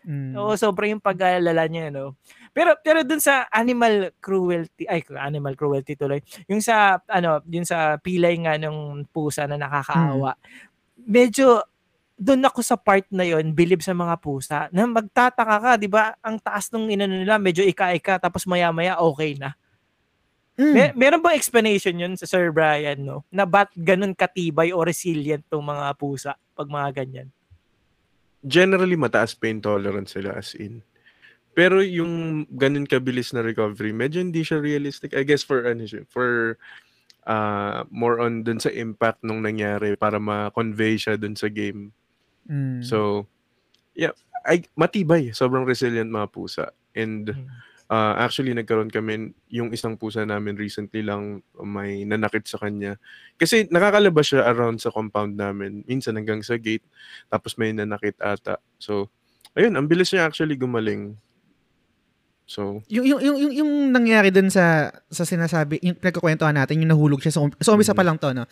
Mm. 0.06 0.36
Oo, 0.38 0.54
sobrang 0.54 0.94
yung 0.94 1.02
pag-aalala 1.02 1.64
niya, 1.66 1.90
no? 1.90 2.14
Pero 2.54 2.76
pero 2.84 3.02
dun 3.02 3.24
sa 3.24 3.48
animal 3.50 4.14
cruelty, 4.22 4.84
ay 4.86 5.02
animal 5.18 5.56
cruelty 5.58 5.96
tuloy. 5.98 6.20
Yung 6.52 6.60
sa 6.62 7.02
ano, 7.08 7.42
yung 7.50 7.66
sa 7.66 7.98
pilay 7.98 8.36
nga 8.44 8.60
ng 8.60 9.08
pusa 9.10 9.48
na 9.50 9.58
nakakaawa. 9.58 10.36
Medyo 11.08 11.64
doon 12.14 12.46
ako 12.46 12.62
sa 12.62 12.78
part 12.78 13.06
na 13.10 13.26
yon, 13.26 13.52
believe 13.52 13.82
sa 13.82 13.92
mga 13.92 14.16
pusa. 14.22 14.70
Na 14.70 14.86
magtataka 14.86 15.58
ka, 15.60 15.72
'di 15.82 15.90
ba? 15.90 16.14
Ang 16.22 16.38
taas 16.38 16.70
nung 16.70 16.88
inano 16.88 17.18
nila, 17.18 17.42
medyo 17.42 17.66
ika-ika 17.66 18.22
tapos 18.22 18.46
maya-maya 18.46 19.02
okay 19.02 19.36
na. 19.36 19.58
Mm. 20.54 20.74
Mer- 20.74 20.96
meron 20.96 21.24
bang 21.26 21.38
explanation 21.38 21.98
yun 21.98 22.14
sa 22.14 22.30
Sir 22.30 22.54
Brian, 22.54 23.02
no? 23.02 23.26
Na 23.34 23.50
ba't 23.50 23.74
ganun 23.74 24.14
katibay 24.14 24.70
o 24.70 24.86
resilient 24.86 25.42
tong 25.50 25.66
mga 25.66 25.98
pusa 25.98 26.38
pag 26.54 26.70
mga 26.70 26.90
ganyan? 27.02 27.28
Generally, 28.46 28.94
mataas 28.94 29.34
pain 29.34 29.58
tolerance 29.58 30.14
sila 30.14 30.38
as 30.38 30.54
in. 30.54 30.86
Pero 31.58 31.82
yung 31.82 32.46
ganun 32.54 32.86
kabilis 32.86 33.34
na 33.34 33.42
recovery, 33.42 33.94
medyo 33.94 34.22
hindi 34.22 34.46
siya 34.46 34.62
realistic. 34.62 35.18
I 35.18 35.26
guess 35.26 35.42
for 35.42 35.66
ano 35.66 35.86
siya, 35.90 36.06
for 36.10 36.58
uh, 37.26 37.86
more 37.90 38.22
on 38.22 38.46
dun 38.46 38.62
sa 38.62 38.70
impact 38.70 39.26
nung 39.26 39.42
nangyari 39.42 39.98
para 39.98 40.22
ma-convey 40.22 41.02
siya 41.02 41.18
dun 41.18 41.34
sa 41.34 41.50
game. 41.50 41.90
Mm. 42.50 42.84
So, 42.84 43.28
yeah, 43.96 44.12
ay, 44.44 44.68
matibay. 44.76 45.32
Sobrang 45.32 45.64
resilient 45.64 46.12
mga 46.12 46.28
pusa. 46.32 46.76
And 46.92 47.32
Mm. 47.32 47.48
uh, 47.88 48.14
actually, 48.20 48.52
nagkaroon 48.52 48.92
kami, 48.92 49.32
yung 49.48 49.72
isang 49.72 49.96
pusa 49.96 50.28
namin 50.28 50.60
recently 50.60 51.00
lang 51.00 51.40
may 51.64 52.04
nanakit 52.04 52.44
sa 52.44 52.60
kanya. 52.60 53.00
Kasi 53.40 53.70
nakakalabas 53.72 54.34
siya 54.34 54.44
around 54.50 54.84
sa 54.84 54.92
compound 54.92 55.40
namin. 55.40 55.88
Minsan 55.88 56.20
hanggang 56.20 56.44
sa 56.44 56.60
gate. 56.60 56.84
Tapos 57.32 57.56
may 57.56 57.72
nanakit 57.72 58.20
ata. 58.20 58.60
So, 58.76 59.08
ayun, 59.56 59.74
ang 59.80 59.88
bilis 59.88 60.12
niya 60.12 60.28
actually 60.28 60.60
gumaling. 60.60 61.16
So, 62.44 62.84
yung, 62.92 63.08
yung, 63.08 63.22
yung, 63.24 63.38
yung, 63.40 63.54
yung 63.64 63.72
nangyari 63.96 64.28
dun 64.28 64.52
sa, 64.52 64.92
sa 65.08 65.24
sinasabi, 65.24 65.80
yung 65.80 65.96
pinagkukwentuhan 65.96 66.52
natin, 66.60 66.84
yung 66.84 66.92
nahulog 66.92 67.24
siya 67.24 67.32
sa, 67.32 67.40
um- 67.40 67.56
sa 67.56 67.72
umpisa 67.72 67.96
pa 67.96 68.04
lang 68.04 68.20
to, 68.20 68.36
no? 68.36 68.44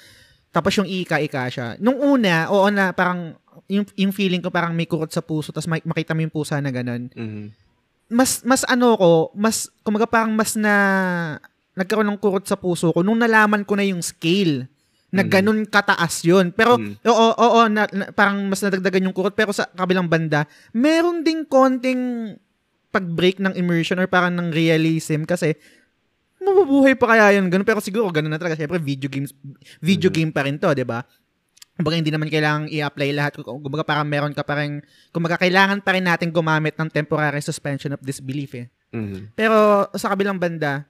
Tapos 0.52 0.72
yung 0.80 0.88
ika-ika 0.88 1.52
siya. 1.52 1.68
Nung 1.84 2.00
una, 2.00 2.48
oo 2.48 2.72
na, 2.72 2.96
parang, 2.96 3.36
yung, 3.68 3.86
yung 3.96 4.12
feeling 4.12 4.40
ko 4.40 4.50
parang 4.50 4.72
may 4.72 4.86
kurot 4.86 5.10
sa 5.10 5.20
puso, 5.20 5.52
tapos 5.52 5.68
mak- 5.68 5.86
makita 5.86 6.12
mo 6.12 6.22
yung 6.22 6.34
pusa 6.34 6.60
na 6.60 6.70
ganun. 6.70 7.12
mhm. 7.12 7.52
Mas, 8.08 8.44
mas 8.44 8.68
ano 8.68 9.00
ko, 9.00 9.12
mas, 9.32 9.72
kumaga 9.82 10.04
parang 10.04 10.36
mas 10.36 10.60
na, 10.60 11.40
nagkaroon 11.72 12.04
ng 12.06 12.20
kurot 12.20 12.44
sa 12.44 12.60
puso 12.60 12.92
ko 12.92 13.00
nung 13.00 13.16
nalaman 13.16 13.64
ko 13.64 13.80
na 13.80 13.88
yung 13.88 14.04
scale 14.04 14.68
na 15.08 15.24
Mhm. 15.24 15.32
ganun 15.32 15.60
kataas 15.64 16.20
yun. 16.22 16.52
Pero, 16.52 16.76
Mhm. 16.76 17.00
oo, 17.02 17.28
oo, 17.32 17.62
na, 17.68 17.88
na- 17.88 18.12
parang 18.12 18.44
mas 18.48 18.60
nadagdagan 18.60 19.08
yung 19.08 19.16
kurot. 19.16 19.32
Pero 19.32 19.52
sa 19.52 19.64
kabilang 19.66 20.08
banda, 20.08 20.44
meron 20.72 21.24
ding 21.24 21.44
konting 21.44 22.36
pag-break 22.92 23.40
ng 23.40 23.56
immersion 23.56 23.96
or 23.96 24.08
parang 24.08 24.36
ng 24.36 24.52
realism 24.52 25.24
kasi 25.24 25.56
mabubuhay 26.38 26.98
pa 26.98 27.08
kaya 27.08 27.38
yun 27.38 27.48
ganun 27.48 27.64
pero 27.64 27.80
siguro 27.80 28.10
ganun 28.10 28.28
na 28.28 28.42
talaga 28.42 28.58
syempre 28.58 28.82
video 28.82 29.08
games 29.08 29.32
video 29.78 30.10
Mhm. 30.10 30.16
game 30.18 30.32
pa 30.34 30.42
rin 30.42 30.58
to 30.58 30.68
'di 30.68 30.84
ba 30.84 31.06
Kumbaga 31.82 31.98
hindi 31.98 32.14
naman 32.14 32.30
kailangang 32.30 32.70
i-apply 32.70 33.10
lahat. 33.18 33.42
Kumbaga 33.42 33.82
parang 33.82 34.06
meron 34.06 34.38
ka 34.38 34.46
pa 34.46 34.62
rin, 34.62 34.86
kumbaga 35.10 35.42
kailangan 35.42 35.82
pa 35.82 35.98
rin 35.98 36.06
natin 36.06 36.30
gumamit 36.30 36.78
ng 36.78 36.94
temporary 36.94 37.42
suspension 37.42 37.98
of 37.98 38.02
disbelief 38.06 38.54
eh. 38.54 38.70
Mhm. 38.94 39.34
Pero 39.34 39.90
sa 39.98 40.14
kabilang 40.14 40.38
banda, 40.38 40.86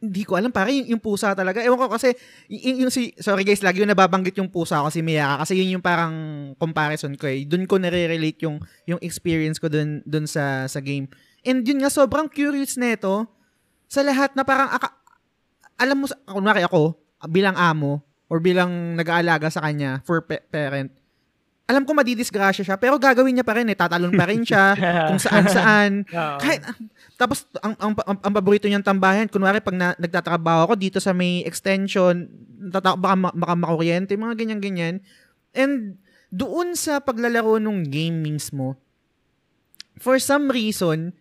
hindi 0.00 0.22
ko 0.24 0.36
alam 0.36 0.52
pare 0.52 0.72
yung, 0.72 0.96
yung 0.96 1.02
pusa 1.02 1.36
talaga. 1.36 1.60
Ewan 1.60 1.76
ko 1.76 1.92
kasi 1.92 2.16
y- 2.48 2.80
yung, 2.80 2.88
si 2.88 3.12
sorry 3.20 3.44
guys, 3.44 3.60
lagi 3.60 3.84
yung 3.84 3.92
nababanggit 3.92 4.36
yung 4.40 4.48
pusa 4.48 4.80
ko 4.80 4.88
si 4.88 5.04
Miyaka 5.04 5.44
kasi 5.44 5.60
yun 5.60 5.76
yung 5.80 5.84
parang 5.84 6.12
comparison 6.56 7.12
ko 7.16 7.28
eh. 7.28 7.44
Doon 7.44 7.68
ko 7.68 7.76
nare-relate 7.76 8.48
yung 8.48 8.60
yung 8.88 9.00
experience 9.04 9.60
ko 9.60 9.68
doon 9.68 10.00
doon 10.04 10.24
sa 10.24 10.68
sa 10.68 10.80
game. 10.80 11.08
And 11.44 11.64
yun 11.64 11.84
nga 11.84 11.92
sobrang 11.92 12.28
curious 12.28 12.80
nito 12.80 13.28
sa 13.88 14.00
lahat 14.00 14.32
na 14.36 14.44
parang 14.44 14.72
aka, 14.72 14.92
alam 15.80 16.04
mo 16.04 16.06
kunwari 16.28 16.64
ako 16.64 16.96
bilang 17.28 17.56
amo 17.56 18.04
or 18.34 18.42
bilang 18.42 18.98
nag-aalaga 18.98 19.46
sa 19.46 19.62
kanya 19.62 20.02
for 20.02 20.26
pe- 20.26 20.42
parent. 20.50 20.90
Alam 21.70 21.86
ko 21.86 21.94
madidisgrasya 21.94 22.66
siya 22.66 22.76
pero 22.76 22.98
gagawin 22.98 23.38
niya 23.38 23.46
pa 23.46 23.54
rin 23.54 23.70
eh. 23.70 23.78
Tatalon 23.78 24.10
pa 24.10 24.26
rin 24.26 24.42
siya 24.42 24.74
kung 25.08 25.22
saan-saan. 25.22 26.02
Kahit, 26.10 26.66
tapos, 27.14 27.46
ang, 27.62 27.78
ang, 27.78 27.92
ang, 28.02 28.18
ang 28.18 28.32
paborito 28.34 28.66
niyang 28.66 28.82
tambahan, 28.82 29.30
kunwari 29.30 29.62
pag 29.62 29.78
na, 29.78 29.94
nagtatrabaho 29.94 30.66
ako 30.66 30.74
dito 30.74 30.98
sa 30.98 31.14
may 31.14 31.46
extension, 31.46 32.26
tata, 32.74 32.98
baka, 32.98 33.30
baka 33.30 33.54
makuryente, 33.54 34.18
mga 34.18 34.34
ganyan-ganyan. 34.34 34.98
And, 35.54 36.02
doon 36.34 36.74
sa 36.74 36.98
paglalaro 36.98 37.62
ng 37.62 37.86
game 37.86 38.18
mismo, 38.18 38.74
for 40.02 40.18
some 40.18 40.50
reason, 40.50 41.14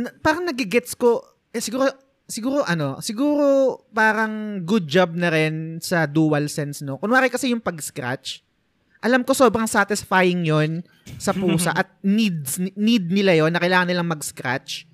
na, 0.00 0.08
parang 0.24 0.48
nagigets 0.48 0.96
ko, 0.96 1.20
eh 1.52 1.60
siguro, 1.60 1.92
siguro 2.24 2.64
ano, 2.64 2.98
siguro 3.04 3.78
parang 3.92 4.64
good 4.64 4.88
job 4.88 5.12
na 5.12 5.28
rin 5.28 5.78
sa 5.80 6.08
dual 6.08 6.48
sense, 6.48 6.80
no? 6.80 6.96
Kunwari 6.96 7.28
kasi 7.28 7.52
yung 7.52 7.60
pag-scratch, 7.60 8.40
alam 9.04 9.20
ko 9.20 9.36
sobrang 9.36 9.68
satisfying 9.68 10.48
yon 10.48 10.80
sa 11.20 11.36
pusa 11.36 11.70
at 11.80 11.92
needs 12.00 12.56
need 12.72 13.12
nila 13.12 13.36
yon 13.36 13.52
na 13.52 13.60
kailangan 13.60 13.92
nilang 13.92 14.08
mag-scratch. 14.08 14.88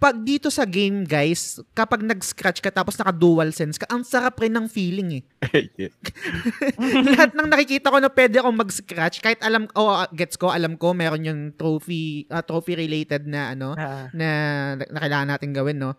Pag 0.00 0.24
dito 0.24 0.48
sa 0.48 0.64
game, 0.64 1.04
guys, 1.04 1.60
kapag 1.76 2.00
nag-scratch 2.00 2.64
ka 2.64 2.72
tapos 2.72 2.96
naka-dual 2.96 3.52
sense 3.52 3.76
ka, 3.76 3.84
ang 3.92 4.00
sarap 4.00 4.40
rin 4.40 4.56
ng 4.56 4.64
feeling 4.64 5.20
eh. 5.20 5.22
Lahat 7.04 7.36
ng 7.36 7.44
nakikita 7.44 7.92
ko 7.92 8.00
na 8.00 8.08
pwede 8.08 8.40
akong 8.40 8.64
mag-scratch, 8.64 9.20
kahit 9.20 9.44
alam, 9.44 9.68
oh, 9.76 10.00
gets 10.16 10.40
ko, 10.40 10.48
alam 10.48 10.80
ko, 10.80 10.96
meron 10.96 11.28
yung 11.28 11.40
trophy, 11.52 12.24
ah, 12.32 12.40
trophy 12.40 12.80
related 12.80 13.28
na 13.28 13.52
ano, 13.52 13.76
Ah. 13.76 14.08
na, 14.16 14.28
na 14.88 14.98
kailangan 15.04 15.36
natin 15.36 15.52
gawin, 15.52 15.76
no? 15.76 15.92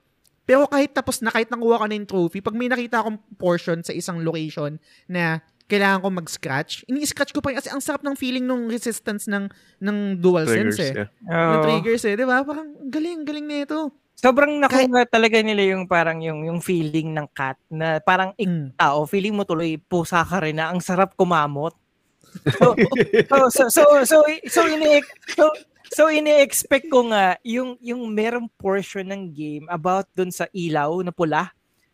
Pero 0.44 0.66
kahit 0.66 0.92
tapos 0.92 1.22
na, 1.22 1.30
kahit 1.30 1.48
nakuha 1.48 1.82
ko 1.82 1.86
na 1.86 1.96
yung 1.96 2.10
trophy, 2.10 2.42
pag 2.42 2.58
may 2.58 2.68
nakita 2.68 3.02
akong 3.02 3.22
portion 3.38 3.80
sa 3.86 3.94
isang 3.94 4.26
location 4.26 4.82
na 5.06 5.40
kailangan 5.72 6.04
ko 6.04 6.08
mag-scratch, 6.12 6.84
ini-scratch 6.92 7.32
ko 7.32 7.40
pa 7.40 7.54
rin 7.54 7.58
kasi 7.64 7.72
ang 7.72 7.80
sarap 7.80 8.04
ng 8.04 8.12
feeling 8.20 8.44
ng 8.44 8.68
resistance 8.68 9.32
ng 9.32 9.48
ng 9.80 10.20
dual 10.20 10.44
Triggers, 10.44 10.76
sense 10.76 10.92
eh. 10.92 10.94
yeah. 11.08 11.08
Ng 11.24 11.56
Oo. 11.56 11.64
triggers 11.64 12.04
eh, 12.04 12.14
di 12.20 12.26
ba? 12.28 12.44
Parang 12.44 12.68
galing, 12.92 13.24
galing 13.24 13.48
na 13.48 13.64
ito. 13.64 13.80
Sobrang 14.20 14.60
nakuha 14.60 15.08
talaga 15.08 15.40
nila 15.40 15.72
yung 15.72 15.88
parang 15.88 16.20
yung 16.20 16.44
yung 16.44 16.60
feeling 16.60 17.16
ng 17.16 17.26
cat 17.32 17.56
na 17.72 17.98
parang 18.04 18.36
Mm. 18.36 18.76
tao, 18.76 19.08
feeling 19.08 19.32
mo 19.34 19.48
tuloy 19.48 19.80
pusa 19.80 20.22
ka 20.22 20.44
rin 20.44 20.60
na 20.60 20.70
ang 20.70 20.84
sarap 20.84 21.16
kumamot. 21.16 21.72
So 22.60 22.76
so 23.52 23.68
so 23.68 23.68
so 23.68 23.84
so, 24.08 24.18
so 24.48 24.62
ini 24.64 25.04
so, 25.36 25.52
so 25.52 25.71
ini-expect 26.00 26.88
ko 26.88 27.12
nga 27.12 27.36
yung 27.44 27.76
yung 27.84 28.08
merong 28.08 28.48
portion 28.56 29.04
ng 29.04 29.32
game 29.36 29.66
about 29.68 30.08
dun 30.16 30.32
sa 30.32 30.48
ilaw 30.56 30.96
na 31.04 31.12
pula 31.12 31.52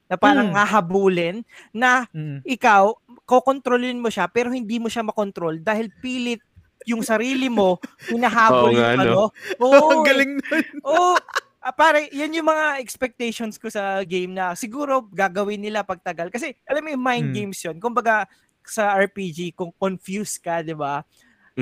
na 0.08 0.16
parang 0.16 0.54
Mm. 0.54 0.56
hahabulin 0.56 1.36
na 1.74 2.06
Mm. 2.14 2.40
ikaw 2.46 2.94
kokontrolin 3.26 4.00
mo 4.00 4.08
siya 4.08 4.30
pero 4.30 4.54
hindi 4.54 4.78
mo 4.78 4.88
siya 4.88 5.04
makontrol 5.04 5.60
dahil 5.60 5.90
pilit 6.00 6.40
yung 6.88 7.04
sarili 7.04 7.50
mo 7.52 7.82
hinahabol 8.14 8.72
Oo 8.72 8.78
nga, 8.78 8.90
yung 8.96 9.02
no? 9.04 9.04
ano. 9.04 9.24
Oh, 9.60 9.90
ang 9.92 10.04
galing 10.08 10.32
nun. 10.40 10.64
Oo. 10.86 11.16
Ah, 11.60 11.74
pare, 11.76 12.08
yan 12.16 12.32
yung 12.32 12.48
mga 12.48 12.80
expectations 12.80 13.60
ko 13.60 13.68
sa 13.68 14.00
game 14.08 14.32
na 14.32 14.56
siguro 14.56 15.04
gagawin 15.12 15.60
nila 15.60 15.84
pagtagal. 15.84 16.32
Kasi 16.32 16.56
alam 16.64 16.80
mo 16.80 16.90
yung 16.96 17.04
mind 17.04 17.28
Hmm. 17.28 17.36
games 17.36 17.60
yun. 17.60 17.76
Kumbaga 17.76 18.24
sa 18.64 18.96
RPG, 18.96 19.52
kung 19.52 19.76
confused 19.76 20.40
ka, 20.40 20.64
di 20.64 20.72
ba? 20.72 21.04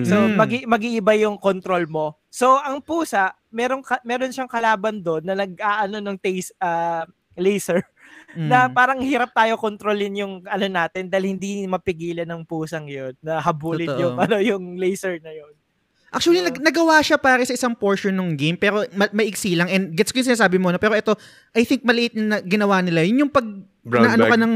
So, 0.03 0.27
Mm. 0.27 0.35
magi 0.35 0.59
mag-iiba 0.67 1.15
yung 1.15 1.39
control 1.39 1.87
mo. 1.87 2.19
So, 2.27 2.59
ang 2.59 2.83
pusa, 2.83 3.31
meron, 3.47 3.79
ka- 3.79 4.03
meron 4.03 4.27
siyang 4.27 4.51
kalaban 4.51 4.99
doon 4.99 5.23
na 5.23 5.39
nag-aano 5.39 6.03
ng 6.03 6.17
taste, 6.19 6.51
ah, 6.59 7.07
laser. 7.39 7.79
Mm. 8.35 8.47
na 8.51 8.67
parang 8.67 8.99
hirap 8.99 9.31
tayo 9.31 9.55
kontrolin 9.55 10.11
yung 10.19 10.33
ano 10.43 10.67
natin 10.67 11.07
dahil 11.07 11.35
hindi 11.35 11.63
mapigilan 11.63 12.27
ng 12.27 12.43
pusang 12.43 12.83
yun 12.85 13.15
na 13.23 13.39
habulin 13.39 13.87
Totoo. 13.87 14.01
yung 14.03 14.15
ano 14.27 14.35
yung 14.43 14.63
laser 14.75 15.23
na 15.23 15.31
yun. 15.31 15.55
Actually, 16.15 16.39
Oo. 16.39 16.47
nag- 16.47 16.63
nagawa 16.63 16.95
siya 16.99 17.17
pare 17.17 17.43
sa 17.43 17.51
isang 17.51 17.73
portion 17.73 18.11
ng 18.11 18.33
game, 18.33 18.55
pero 18.55 18.87
ma- 18.91 19.11
maiksi 19.11 19.51
lang. 19.51 19.67
And 19.67 19.91
gets 19.91 20.09
ko 20.09 20.17
yung 20.17 20.31
sinasabi 20.31 20.55
mo, 20.55 20.71
no? 20.71 20.79
pero 20.79 20.95
ito, 20.95 21.11
I 21.51 21.61
think 21.61 21.83
maliit 21.83 22.15
na 22.15 22.39
ginawa 22.39 22.79
nila. 22.79 23.03
Yun 23.03 23.21
yung 23.21 23.29
pag, 23.29 23.43
Brown 23.83 24.01
na 24.01 24.09
ano 24.13 24.23
bag. 24.23 24.31
ka 24.31 24.37
ng, 24.39 24.55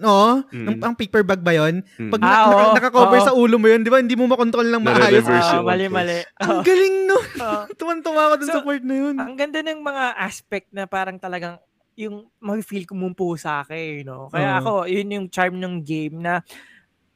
no? 0.00 0.18
Mm. 0.48 0.66
Ng, 0.66 0.76
ang 0.82 0.94
paper 0.96 1.22
bag 1.22 1.38
ba 1.38 1.52
yun? 1.52 1.84
Mm. 1.94 2.10
Pag 2.10 2.20
Ah, 2.20 2.26
na- 2.26 2.32
naka- 2.34 2.50
oo. 2.50 2.74
nakakover 2.74 3.18
Oo. 3.18 3.26
sa 3.26 3.32
ulo 3.32 3.54
mo 3.54 3.68
yun, 3.68 3.80
di 3.80 3.92
ba? 3.92 4.00
Hindi 4.00 4.16
mo 4.16 4.26
makontrol 4.26 4.66
ng 4.66 4.82
maayos. 4.82 5.22
Yung 5.22 5.62
mali 5.62 5.86
mali. 5.86 6.18
Ang 6.40 6.64
galing 6.64 6.96
no. 7.04 7.16
Oo. 7.44 7.62
Tuwan-tuwa 7.70 8.22
ako 8.24 8.34
dun 8.34 8.48
So, 8.48 8.54
sa 8.54 8.64
part 8.64 8.82
na 8.82 8.96
yun. 8.96 9.14
ang 9.14 9.36
ganda 9.36 9.60
ng 9.60 9.78
mga 9.78 10.04
aspect 10.18 10.72
na 10.72 10.88
parang 10.88 11.20
talagang 11.20 11.60
yung 11.94 12.26
mong 12.42 13.14
pusa 13.14 13.62
ka 13.62 13.70
eh, 13.70 14.02
no? 14.02 14.26
Kaya 14.26 14.58
Oo. 14.58 14.58
ako, 14.58 14.72
yun 14.90 15.06
yung 15.12 15.26
charm 15.28 15.54
ng 15.54 15.84
game 15.84 16.18
na 16.18 16.42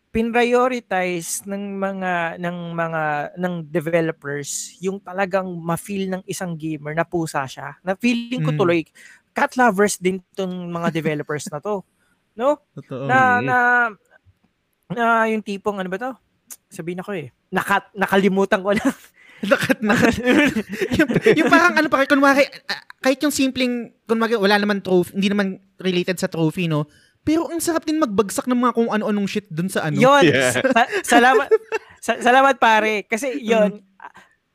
pinprioritize 0.08 1.44
ng 1.44 1.76
mga 1.76 2.40
ng 2.40 2.58
mga 2.72 3.02
ng 3.36 3.54
developers 3.68 4.74
yung 4.80 4.98
talagang 4.98 5.46
ma-feel 5.60 6.08
ng 6.08 6.22
isang 6.24 6.56
gamer 6.56 6.96
na 6.96 7.04
pusa 7.04 7.44
siya. 7.44 7.76
Na 7.84 7.92
feeling 7.94 8.40
ko 8.40 8.52
Mm. 8.52 8.58
tuloy 8.58 8.80
cat 9.36 9.54
lovers 9.54 10.00
din 10.00 10.18
tong 10.34 10.50
mga 10.66 10.90
developers 10.90 11.46
na 11.52 11.60
to. 11.60 11.84
No? 12.34 12.58
Totoo. 12.74 13.06
Na 13.06 13.38
na 13.38 13.58
na 14.88 15.28
yung 15.28 15.44
tipong 15.44 15.78
ano 15.78 15.88
ba 15.92 15.98
to? 16.00 16.12
Sabihin 16.72 17.00
ako 17.04 17.12
eh. 17.14 17.28
Nakat 17.52 17.92
nakalimutan 17.92 18.64
ko 18.64 18.72
na. 18.72 18.84
Nakat 19.52 19.78
na. 19.78 19.94
yung, 20.98 21.08
yung 21.38 21.46
parang 21.46 21.78
ano 21.78 21.86
pa, 21.86 22.02
kunwari, 22.10 22.42
ah, 22.66 22.82
kahit 22.98 23.22
yung 23.22 23.30
simpleng, 23.30 23.94
kunwari 24.02 24.34
wala 24.34 24.58
naman 24.58 24.82
trophy, 24.82 25.14
hindi 25.14 25.30
naman 25.30 25.46
related 25.78 26.18
sa 26.18 26.26
trophy, 26.26 26.66
no? 26.66 26.90
Pero 27.28 27.52
ang 27.52 27.60
sarap 27.60 27.84
din 27.84 28.00
magbagsak 28.00 28.48
ng 28.48 28.56
mga 28.56 28.72
kung 28.72 28.88
ano-anong 28.88 29.28
shit 29.28 29.44
dun 29.52 29.68
sa 29.68 29.84
ano. 29.84 30.00
Yon. 30.00 30.24
Yeah. 30.24 30.56
Sa- 30.64 30.88
salamat. 31.20 31.48
sa- 32.00 32.20
salamat 32.24 32.56
pare 32.56 33.04
kasi 33.04 33.36
yon 33.44 33.84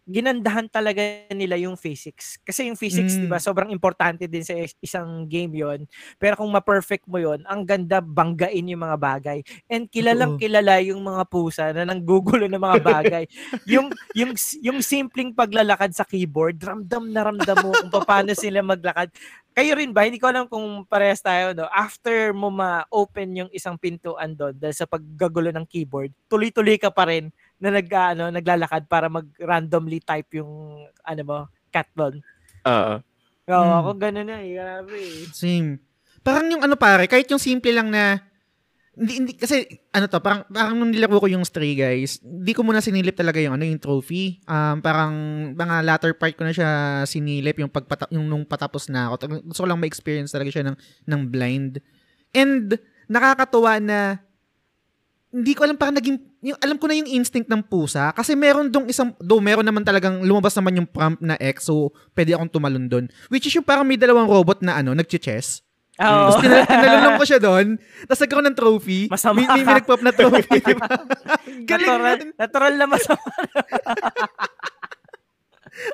ginandahan 0.03 0.67
talaga 0.67 0.99
nila 1.31 1.55
yung 1.55 1.79
physics. 1.79 2.35
Kasi 2.43 2.67
yung 2.67 2.75
physics, 2.75 3.15
Mm. 3.15 3.19
'di 3.23 3.27
ba, 3.31 3.39
sobrang 3.39 3.71
importante 3.71 4.27
din 4.27 4.43
sa 4.43 4.51
is- 4.51 4.75
isang 4.83 5.23
game 5.31 5.55
'yon. 5.55 5.87
Pero 6.19 6.35
kung 6.35 6.51
ma-perfect 6.51 7.07
mo 7.07 7.23
'yon, 7.23 7.39
ang 7.47 7.63
ganda 7.63 8.03
banggain 8.03 8.67
yung 8.67 8.83
mga 8.83 8.99
bagay. 8.99 9.39
And 9.71 9.87
kilalang 9.87 10.35
Totoo. 10.35 10.43
kilala 10.43 10.83
yung 10.83 10.99
mga 10.99 11.23
pusa 11.31 11.71
na 11.71 11.87
nanggugulo 11.87 12.51
ng 12.51 12.59
mga 12.59 12.79
bagay. 12.83 13.23
yung 13.79 13.87
yung 14.11 14.35
yung 14.59 14.83
simpleng 14.83 15.31
paglalakad 15.31 15.95
sa 15.95 16.03
keyboard, 16.03 16.59
ramdam 16.59 17.07
na 17.07 17.23
ramdam 17.23 17.57
mo 17.63 17.71
kung 17.71 18.03
paano 18.03 18.35
sila 18.35 18.59
maglakad. 18.59 19.07
Kayo 19.53 19.77
rin 19.77 19.93
ba? 19.93 20.09
Hindi 20.09 20.17
ko 20.17 20.33
alam 20.33 20.49
kung 20.49 20.81
parehas 20.89 21.21
tayo, 21.21 21.53
no? 21.53 21.69
After 21.69 22.33
mo 22.33 22.49
ma-open 22.49 23.45
yung 23.45 23.51
isang 23.53 23.77
pintuan 23.77 24.33
doon 24.33 24.57
dahil 24.57 24.73
sa 24.73 24.89
paggagulo 24.89 25.53
ng 25.53 25.69
keyboard, 25.69 26.09
tuloy-tuloy 26.25 26.81
ka 26.81 26.89
pa 26.89 27.05
rin 27.05 27.29
na 27.61 27.69
nag, 27.69 27.85
ano, 27.85 28.33
naglalakad 28.33 28.89
para 28.89 29.13
mag-randomly 29.13 30.01
type 30.01 30.41
yung 30.41 30.49
ano 31.05 31.21
mo, 31.21 31.37
cat 31.69 31.85
doon. 31.93 32.17
Oo. 32.65 32.93
Oo, 33.43 33.61
Hmm. 33.69 33.79
ako 33.79 33.89
ganun 33.99 34.25
na 34.25 34.41
eh. 34.41 34.57
Grabe 34.57 34.97
eh. 34.97 35.29
Same. 35.29 35.77
Parang 36.25 36.49
yung 36.49 36.63
ano 36.65 36.73
pare, 36.73 37.05
kahit 37.05 37.29
yung 37.29 37.41
simple 37.41 37.69
lang 37.69 37.93
na 37.93 38.25
hindi, 38.93 39.13
hindi 39.17 39.33
kasi 39.33 39.65
ano 39.89 40.05
to, 40.05 40.21
parang 40.21 40.45
parang 40.53 40.77
nung 40.77 40.93
nilaro 40.93 41.17
ko 41.17 41.25
yung 41.25 41.41
Stray 41.41 41.73
Guys, 41.73 42.21
hindi 42.21 42.53
ko 42.53 42.61
muna 42.61 42.77
sinilip 42.77 43.17
talaga 43.17 43.41
yung 43.41 43.57
ano 43.57 43.65
yung 43.65 43.81
trophy. 43.81 44.37
Um 44.45 44.85
parang 44.85 45.13
mga 45.57 45.75
latter 45.81 46.13
part 46.13 46.37
ko 46.37 46.45
na 46.45 46.53
siya 46.53 46.69
sinilip 47.09 47.57
yung 47.57 47.73
pagpata 47.73 48.05
yung 48.13 48.29
nung 48.29 48.45
patapos 48.45 48.93
na 48.93 49.09
ako. 49.09 49.41
Gusto 49.49 49.65
ko 49.65 49.67
lang 49.67 49.81
ma-experience 49.81 50.29
talaga 50.29 50.53
siya 50.53 50.69
ng 50.69 50.77
ng 51.09 51.21
blind. 51.33 51.81
And 52.37 52.77
nakakatuwa 53.09 53.81
na 53.81 54.21
hindi 55.33 55.57
ko 55.57 55.65
alam 55.65 55.75
parang 55.81 55.97
naging 55.97 56.21
yung, 56.45 56.59
alam 56.61 56.77
ko 56.77 56.85
na 56.85 56.93
yung 56.93 57.09
instinct 57.09 57.49
ng 57.49 57.65
pusa 57.65 58.13
kasi 58.13 58.37
meron 58.37 58.69
dong 58.69 58.85
isang 58.85 59.17
do 59.17 59.41
meron 59.41 59.65
naman 59.65 59.81
talagang 59.81 60.21
lumabas 60.21 60.53
naman 60.53 60.77
yung 60.77 60.85
prompt 60.85 61.25
na 61.25 61.33
X 61.41 61.65
so 61.65 61.89
pwede 62.13 62.37
akong 62.37 62.53
tumalon 62.53 62.85
doon 62.85 63.09
which 63.33 63.49
is 63.49 63.55
yung 63.57 63.65
parang 63.65 63.89
may 63.89 63.97
dalawang 63.97 64.29
robot 64.29 64.61
na 64.61 64.77
ano 64.77 64.93
nagche-chess 64.93 65.65
Oo. 65.93 66.09
tapos 66.25 66.41
tinal- 66.41 66.65
tinalulong 66.65 67.15
ko 67.15 67.25
siya 67.25 67.37
doon. 67.37 67.67
Tapos 68.03 68.21
nagkaroon 68.21 68.47
ng 68.49 68.57
trophy. 68.57 68.99
Masama 69.07 69.35
May, 69.35 69.45
may, 69.45 69.61
may 69.61 69.75
nagpop 69.77 70.01
na 70.01 70.09
trophy. 70.09 70.57
Galing 71.69 71.85
natural, 71.85 72.17
nun. 72.17 72.29
natural 72.33 72.73
na 72.73 72.85
masama. 72.87 73.21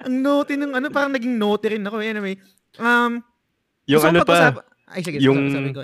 Ang 0.03 0.15
naughty 0.19 0.55
ng 0.55 0.71
ano, 0.73 0.87
parang 0.89 1.11
naging 1.11 1.35
naughty 1.35 1.67
rin 1.73 1.83
ako. 1.83 1.99
Anyway, 1.99 2.35
um, 2.77 3.23
Yung 3.87 4.03
ano 4.03 4.21
pa, 4.21 4.59
Ay, 4.85 5.01
sige. 5.01 5.17
yung- 5.19 5.73
ko. 5.73 5.83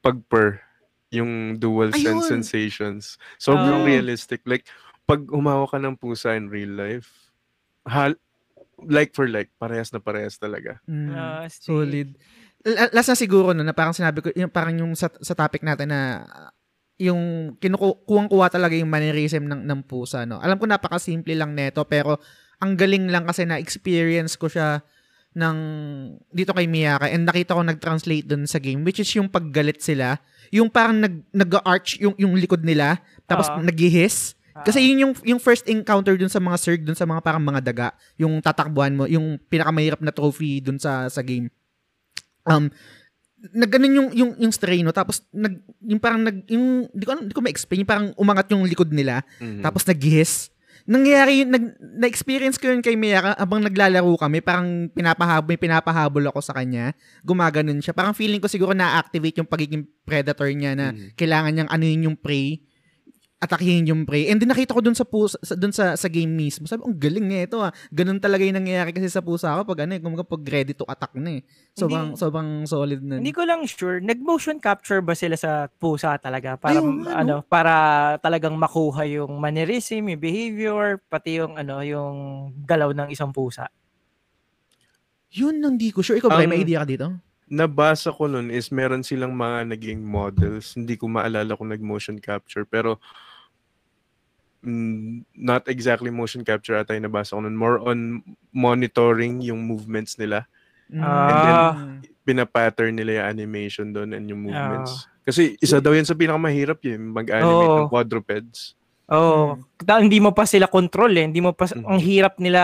pag-purr. 0.00 0.60
Yung 1.08 1.56
dual 1.56 1.88
Ayun. 1.90 2.20
sense 2.20 2.28
sensations. 2.28 3.04
Sobrang 3.36 3.80
Oh. 3.80 3.86
realistic. 3.86 4.44
Like, 4.44 4.68
pag 5.04 5.24
humawak 5.24 5.72
ka 5.72 5.78
ng 5.78 5.96
pusa 5.96 6.36
in 6.36 6.48
real 6.48 6.68
life, 6.70 7.32
hal 7.84 8.12
like 8.78 9.10
for 9.10 9.24
like, 9.24 9.48
parehas 9.56 9.88
na 9.88 9.98
parehas 9.98 10.36
talaga. 10.36 10.78
Mm, 10.84 11.10
Ah, 11.10 11.48
Steve. 11.48 11.64
solid. 11.64 12.08
Last 12.66 13.08
na 13.10 13.16
siguro 13.16 13.54
no, 13.54 13.62
na 13.62 13.76
parang 13.76 13.94
sinabi 13.94 14.18
ko, 14.18 14.28
yung, 14.34 14.50
parang 14.50 14.74
yung 14.74 14.92
sa, 14.98 15.06
sa 15.22 15.34
topic 15.34 15.62
natin 15.62 15.94
na 15.94 16.26
yung 16.98 17.54
kinukuwang-kuha 17.62 18.50
talaga 18.50 18.74
yung 18.74 18.90
mannerism 18.90 19.46
ng, 19.46 19.62
ng 19.62 19.80
pusa. 19.86 20.26
No? 20.26 20.42
Alam 20.42 20.58
ko 20.58 20.66
napaka-simple 20.66 21.30
lang 21.38 21.54
neto, 21.54 21.86
pero 21.86 22.18
ang 22.58 22.74
galing 22.74 23.06
lang 23.06 23.22
kasi 23.22 23.46
na-experience 23.46 24.34
ko 24.34 24.50
siya 24.50 24.82
ng 25.38 25.58
dito 26.34 26.50
kay 26.50 26.66
Miyaka 26.66 27.06
and 27.14 27.22
nakita 27.22 27.54
ko 27.54 27.62
nag-translate 27.62 28.26
dun 28.26 28.48
sa 28.48 28.58
game 28.58 28.82
which 28.82 28.98
is 28.98 29.06
yung 29.14 29.30
paggalit 29.30 29.78
sila 29.78 30.18
yung 30.50 30.66
parang 30.66 30.98
nag 30.98 31.20
nag-arch 31.30 32.00
yung 32.02 32.16
yung 32.18 32.34
likod 32.34 32.64
nila 32.64 32.98
tapos 33.28 33.46
Oo. 33.52 33.62
nag-hiss 33.62 34.34
Ah. 34.58 34.66
kasi 34.66 34.82
yun 34.82 35.06
yung 35.06 35.12
yung 35.22 35.38
first 35.38 35.70
encounter 35.70 36.18
dun 36.18 36.32
sa 36.32 36.42
mga 36.42 36.56
Zerg 36.58 36.82
dun 36.82 36.98
sa 36.98 37.06
mga 37.06 37.22
parang 37.22 37.44
mga 37.44 37.62
daga 37.62 37.88
yung 38.18 38.42
tatakbuhan 38.42 38.90
mo 38.90 39.06
yung 39.06 39.38
pinakamahirap 39.46 40.02
na 40.02 40.10
trophy 40.10 40.58
dun 40.58 40.82
sa 40.82 41.06
sa 41.06 41.22
game 41.22 41.46
um 42.48 42.66
nagganon 43.54 43.94
yung 43.94 44.08
yung 44.10 44.30
yung 44.34 44.52
stray 44.52 44.82
no 44.82 44.90
tapos 44.90 45.22
nag 45.30 45.62
yung 45.78 46.02
parang 46.02 46.26
nag 46.26 46.42
yung 46.50 46.90
di 46.90 47.04
ko 47.06 47.14
di 47.22 47.30
ko 47.30 47.38
ma-explain 47.38 47.86
yung 47.86 47.90
parang 47.90 48.08
umangat 48.18 48.50
yung 48.50 48.66
likod 48.66 48.90
nila 48.90 49.22
Mhm. 49.38 49.62
tapos 49.62 49.86
nag-hiss. 49.86 50.50
Nangyayari 50.88 51.44
yun, 51.44 51.52
nag, 51.52 51.64
na-experience 52.00 52.56
ko 52.56 52.72
yun 52.72 52.80
kay 52.80 52.96
Miyaka 52.96 53.36
habang 53.36 53.60
naglalaro 53.60 54.08
kami, 54.16 54.40
parang 54.40 54.88
pinapahabol, 54.88 55.44
may 55.44 55.60
pinapahabol 55.60 56.24
ako 56.32 56.40
sa 56.40 56.56
kanya. 56.56 56.96
Gumaganon 57.20 57.84
siya. 57.84 57.92
Parang 57.92 58.16
feeling 58.16 58.40
ko 58.40 58.48
siguro 58.48 58.72
na-activate 58.72 59.36
yung 59.36 59.44
pagiging 59.44 59.84
predator 60.08 60.48
niya 60.48 60.72
na 60.72 60.96
Mhm. 60.96 61.12
kailangan 61.12 61.52
niyang 61.52 61.68
ano 61.68 61.84
yun 61.84 62.06
yung 62.08 62.16
prey, 62.16 62.64
atakihin 63.38 63.86
yung 63.86 64.02
prey. 64.02 64.26
And 64.26 64.42
then 64.42 64.50
nakita 64.50 64.74
ko 64.74 64.82
dun 64.82 64.98
sa 64.98 65.06
pusa, 65.06 65.38
sa, 65.46 65.54
dun 65.54 65.70
sa, 65.70 65.94
sa 65.94 66.10
game 66.10 66.26
mismo. 66.26 66.66
Sabi, 66.66 66.82
ang 66.82 66.98
galing 66.98 67.26
nga 67.30 67.40
ito 67.46 67.56
ah. 67.62 67.70
Ganun 67.94 68.18
talaga 68.18 68.42
yung 68.42 68.58
nangyayari 68.58 68.90
kasi 68.90 69.06
sa 69.06 69.22
pusa 69.22 69.54
ko 69.54 69.62
pag 69.62 69.86
ano 69.86 69.94
eh, 69.94 70.02
kumaga 70.02 70.26
pag 70.26 70.42
ready 70.42 70.74
to 70.74 70.82
attack 70.90 71.14
na 71.14 71.38
eh. 71.38 71.42
Sobrang, 71.70 72.12
Hindi- 72.14 72.18
sobrang 72.18 72.50
solid 72.66 72.98
na. 72.98 73.22
Hindi 73.22 73.30
ko 73.30 73.46
lang 73.46 73.62
sure, 73.70 74.02
nag-motion 74.02 74.58
capture 74.58 74.98
ba 74.98 75.14
sila 75.14 75.38
sa 75.38 75.70
pusa 75.70 76.18
talaga 76.18 76.58
para 76.58 76.82
Ayun 76.82 77.06
nga, 77.06 77.14
no? 77.14 77.18
ano, 77.22 77.34
para 77.46 77.74
talagang 78.18 78.58
makuha 78.58 79.06
yung 79.06 79.38
mannerism, 79.38 80.10
yung 80.10 80.18
behavior, 80.18 80.98
pati 81.06 81.38
yung 81.38 81.54
ano, 81.54 81.78
yung 81.86 82.50
galaw 82.66 82.90
ng 82.90 83.14
isang 83.14 83.30
pusa. 83.30 83.70
Yun 85.30 85.62
ang 85.62 85.78
di 85.78 85.94
ko 85.94 86.02
sure. 86.02 86.18
Ikaw 86.18 86.26
ba, 86.26 86.42
Ang- 86.42 86.50
may 86.50 86.66
idea 86.66 86.82
ka 86.82 86.90
dito? 86.90 87.08
nabasa 87.48 88.12
ko 88.12 88.28
nun 88.28 88.52
is 88.52 88.68
meron 88.68 89.00
silang 89.00 89.32
mga 89.32 89.72
naging 89.72 90.04
models. 90.04 90.76
Hindi 90.76 91.00
ko 91.00 91.08
maalala 91.08 91.56
kung 91.56 91.72
nag-motion 91.72 92.20
capture. 92.20 92.68
Pero 92.68 93.00
not 95.34 95.66
exactly 95.70 96.10
motion 96.10 96.42
capture 96.42 96.74
ata 96.74 96.94
yung 96.94 97.06
nabasa 97.06 97.34
ko 97.34 97.42
nun. 97.42 97.58
More 97.58 97.78
on 97.82 98.22
monitoring 98.50 99.42
yung 99.42 99.62
movements 99.62 100.18
nila. 100.18 100.46
Ah. 100.94 101.98
Pinapattern 102.24 102.96
nila 102.96 103.22
yung 103.22 103.28
animation 103.38 103.90
doon 103.90 104.12
and 104.12 104.28
yung 104.28 104.44
movements. 104.44 105.08
Kasi 105.28 105.60
isa 105.60 105.76
daw 105.76 105.92
yan 105.92 106.08
sa 106.08 106.16
pinakamahirap 106.16 106.80
yun, 106.88 107.12
mag-animate 107.12 107.68
Oo. 107.68 107.78
ng 107.84 107.92
quadrupeds. 107.92 108.77
Oh, 109.08 109.56
hindi 109.88 110.20
mo 110.20 110.36
pa 110.36 110.44
sila 110.44 110.68
control 110.68 111.16
eh. 111.16 111.24
Hindi 111.24 111.40
mo 111.40 111.56
pa 111.56 111.64
Mm. 111.64 111.88
ang 111.88 111.96
hirap 111.96 112.36
nila 112.36 112.60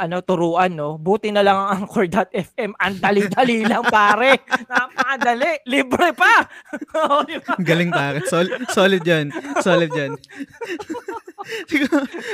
ano 0.00 0.24
turuan, 0.24 0.72
no. 0.72 0.96
Buti 0.96 1.28
na 1.28 1.44
lang 1.44 1.52
ang 1.52 1.84
Anchor.fm. 1.84 2.72
Ang 2.80 2.96
dali-dali 2.96 3.60
lang 3.68 3.84
pare. 3.84 4.40
Napakadali. 4.72 5.68
Libre 5.68 6.16
pa. 6.16 6.48
Galing 7.68 7.92
pare. 7.92 8.24
Sol- 8.24 8.56
solid 8.72 9.04
yan. 9.04 9.28
Solid 9.60 9.92
yan. 9.92 10.16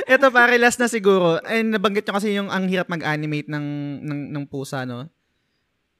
eto 0.07 0.31
pare, 0.31 0.55
last 0.55 0.79
na 0.79 0.87
siguro. 0.87 1.43
Ay, 1.43 1.67
nabanggit 1.67 2.07
nyo 2.07 2.15
kasi 2.15 2.31
yung 2.31 2.47
ang 2.47 2.71
hirap 2.71 2.87
mag-animate 2.87 3.51
ng, 3.51 3.65
ng, 4.07 4.19
ng 4.39 4.43
pusa, 4.47 4.87
no? 4.87 5.11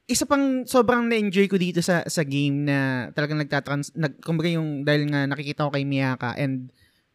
Isa 0.07 0.23
pang 0.23 0.63
sobrang 0.63 1.11
na-enjoy 1.11 1.51
ko 1.51 1.59
dito 1.59 1.83
sa 1.83 2.07
sa 2.07 2.23
game 2.23 2.67
na 2.67 3.07
talagang 3.11 3.39
nagtatrans... 3.39 3.91
Nag, 3.99 4.23
kumbaga 4.23 4.47
yung 4.47 4.87
dahil 4.87 5.11
nga 5.11 5.27
nakikita 5.27 5.67
ko 5.67 5.75
kay 5.75 5.83
Miyaka 5.83 6.39
and 6.39 6.71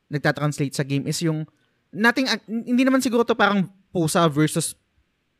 nagtatranslate 0.08 0.74
sa 0.76 0.84
game 0.84 1.04
is 1.08 1.20
yung 1.20 1.44
nating 1.92 2.28
hindi 2.48 2.84
naman 2.84 3.00
siguro 3.00 3.24
to 3.24 3.36
parang 3.36 3.68
pusa 3.92 4.28
versus 4.28 4.76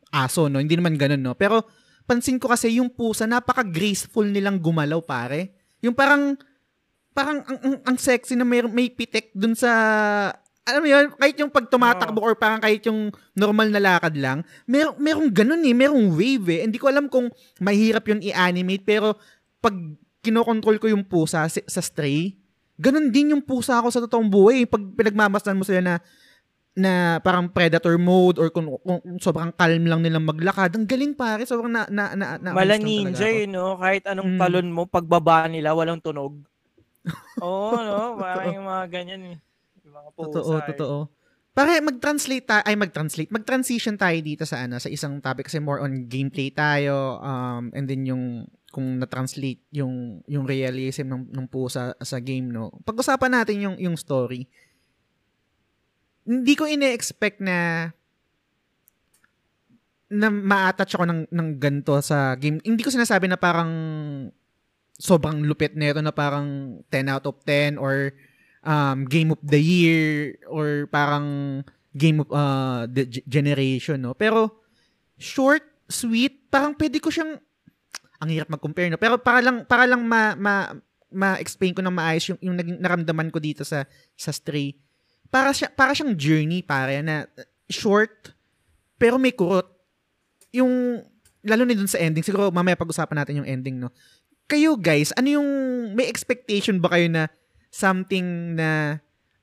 aso 0.09 0.49
no 0.49 0.61
hindi 0.61 0.77
naman 0.77 0.97
ganun 0.97 1.21
no 1.21 1.37
pero 1.37 1.65
pansin 2.09 2.41
ko 2.41 2.49
kasi 2.49 2.81
yung 2.81 2.89
pusa, 2.89 3.29
napaka-graceful 3.29 4.25
nilang 4.25 4.57
gumalaw, 4.57 5.05
pare. 5.05 5.53
Yung 5.85 5.93
parang, 5.93 6.33
parang 7.13 7.45
ang, 7.45 7.59
ang, 7.61 7.77
ang 7.85 7.97
sexy 8.01 8.33
na 8.33 8.49
may, 8.49 8.65
may 8.65 8.89
pitik 8.89 9.29
dun 9.37 9.53
sa, 9.53 9.69
alam 10.65 10.81
mo 10.81 10.89
yun, 10.89 11.13
kahit 11.21 11.37
yung 11.37 11.53
pag 11.53 11.69
tumatakbo 11.69 12.25
or 12.25 12.33
parang 12.33 12.65
kahit 12.65 12.81
yung 12.89 13.13
normal 13.37 13.69
na 13.69 13.77
lakad 13.77 14.17
lang, 14.17 14.41
mer 14.65 14.97
merong 14.97 15.29
ganun 15.29 15.61
eh, 15.61 15.77
merong 15.77 16.17
wave 16.17 16.49
eh. 16.57 16.61
Hindi 16.65 16.81
ko 16.81 16.89
alam 16.89 17.13
kung 17.13 17.29
mahirap 17.61 18.09
yun 18.09 18.25
i-animate, 18.25 18.89
pero 18.89 19.21
pag 19.61 19.77
kinokontrol 20.25 20.81
ko 20.81 20.89
yung 20.89 21.05
pusa 21.05 21.45
sa, 21.45 21.61
sa 21.61 21.83
stray, 21.85 22.38
ganun 22.79 23.11
din 23.11 23.35
yung 23.35 23.43
pusa 23.43 23.83
ako 23.83 23.89
sa 23.91 24.03
totoong 24.07 24.31
buhay. 24.31 24.65
Pag 24.65 24.95
pinagmamasdan 24.95 25.59
mo 25.59 25.67
sila 25.67 25.83
na 25.83 25.95
na 26.79 27.19
parang 27.19 27.51
predator 27.51 27.99
mode 27.99 28.39
or 28.39 28.55
kung, 28.55 28.71
kung 28.87 29.03
sobrang 29.19 29.51
calm 29.51 29.83
lang 29.83 29.99
nilang 29.99 30.23
maglakad. 30.23 30.71
Ang 30.79 30.87
galing 30.87 31.11
pare, 31.19 31.43
sobrang 31.43 31.75
na 31.75 31.91
na 31.91 32.15
na, 32.15 32.39
na 32.39 32.55
Mala 32.55 32.79
ninja 32.79 33.27
eh, 33.27 33.51
no? 33.51 33.75
Kahit 33.83 34.07
anong 34.07 34.39
mm. 34.39 34.41
talon 34.41 34.69
mo, 34.71 34.87
pagbaba 34.87 35.51
nila, 35.51 35.75
walang 35.75 35.99
tunog. 35.99 36.39
Oo, 37.43 37.75
oh, 37.75 37.81
no? 37.83 38.15
Parang 38.15 38.55
yung 38.55 38.67
mga 38.71 38.85
ganyan 38.95 39.23
eh. 39.35 39.37
Yung 39.83 39.95
mga 39.99 40.09
pusa. 40.15 40.27
Totoo, 40.31 40.53
eh. 40.55 40.67
totoo. 40.71 40.97
Pare, 41.51 41.83
mag-translate 41.83 42.47
tayo, 42.47 42.63
ay 42.63 42.79
mag-translate, 42.79 43.35
mag-transition 43.35 43.99
tayo 43.99 44.15
dito 44.23 44.47
sa 44.47 44.63
ano, 44.63 44.79
sa 44.79 44.87
isang 44.87 45.19
topic 45.19 45.51
kasi 45.51 45.59
more 45.59 45.83
on 45.83 46.07
gameplay 46.07 46.55
tayo, 46.55 47.19
um, 47.19 47.75
and 47.75 47.91
then 47.91 48.07
yung, 48.07 48.47
kung 48.79 49.03
na-translate 49.03 49.59
yung, 49.75 50.23
yung 50.31 50.47
realism 50.47 51.11
ng, 51.11 51.23
ng 51.35 51.47
pusa 51.51 51.99
sa 51.99 52.19
game, 52.23 52.47
no? 52.47 52.71
Pag-usapan 52.87 53.43
natin 53.43 53.67
yung, 53.67 53.77
yung 53.83 53.99
story 53.99 54.47
hindi 56.29 56.53
ko 56.53 56.69
ine-expect 56.69 57.41
na 57.41 57.89
na 60.13 60.29
ma-attach 60.29 60.97
ako 60.97 61.05
ng, 61.09 61.21
ng 61.33 61.49
ganito 61.57 61.97
sa 62.05 62.37
game. 62.37 62.61
Hindi 62.61 62.85
ko 62.85 62.93
sinasabi 62.93 63.29
na 63.29 63.41
parang 63.41 63.73
sobrang 65.01 65.41
lupit 65.45 65.73
nito 65.73 66.05
na 66.05 66.13
parang 66.13 66.81
10 66.93 67.13
out 67.13 67.25
of 67.29 67.41
10 67.45 67.81
or 67.81 68.13
um, 68.65 69.09
game 69.09 69.33
of 69.33 69.41
the 69.41 69.61
year 69.61 70.37
or 70.49 70.89
parang 70.89 71.61
game 71.97 72.21
of 72.21 72.29
uh, 72.33 72.85
the 72.89 73.09
generation, 73.29 74.05
no? 74.05 74.13
Pero 74.17 74.65
short, 75.17 75.65
sweet, 75.89 76.49
parang 76.53 76.77
pwede 76.77 77.01
ko 77.01 77.09
siyang 77.09 77.41
ang 78.19 78.29
hirap 78.31 78.51
mag-compare, 78.51 78.91
no? 78.91 78.99
Pero 78.99 79.19
para 79.19 79.39
lang 79.43 79.63
para 79.65 79.87
lang 79.87 80.03
ma, 80.03 80.35
ma 80.35 80.75
ma-explain 81.09 81.73
ko 81.73 81.81
ng 81.81 81.95
maayos 81.95 82.29
yung, 82.29 82.41
yung 82.45 82.57
naging 82.59 82.79
naramdaman 82.85 83.33
ko 83.33 83.41
dito 83.41 83.65
sa 83.65 83.89
sa 84.13 84.29
Stray 84.29 84.77
para 85.33 85.57
siya 85.57 85.73
para 85.73 85.97
siyang 85.97 86.13
journey 86.13 86.61
pare 86.61 87.01
na 87.01 87.25
short 87.73 88.37
pero 88.99 89.17
may 89.17 89.33
kurot. 89.33 89.65
Yung 90.51 91.01
lalo 91.47 91.63
na 91.63 91.79
dun 91.79 91.89
sa 91.89 92.03
ending, 92.03 92.27
siguro 92.27 92.51
mamaya 92.51 92.75
pag-usapan 92.75 93.23
natin 93.23 93.41
yung 93.41 93.49
ending, 93.49 93.79
no. 93.79 93.95
Kayo 94.51 94.75
guys, 94.75 95.15
ano 95.15 95.39
yung 95.39 95.49
may 95.95 96.11
expectation 96.11 96.83
ba 96.83 96.91
kayo 96.93 97.07
na 97.07 97.31
something 97.71 98.59
na 98.59 98.99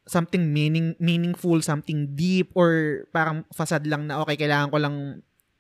something 0.05 0.51
meaning 0.51 0.93
meaningful, 0.99 1.57
something 1.63 2.13
deep 2.13 2.51
or 2.53 3.01
parang 3.09 3.47
fasad 3.55 3.87
lang 3.87 4.05
na 4.05 4.21
okay, 4.21 4.37
kailangan 4.37 4.69
ko 4.69 4.77
lang 4.77 4.95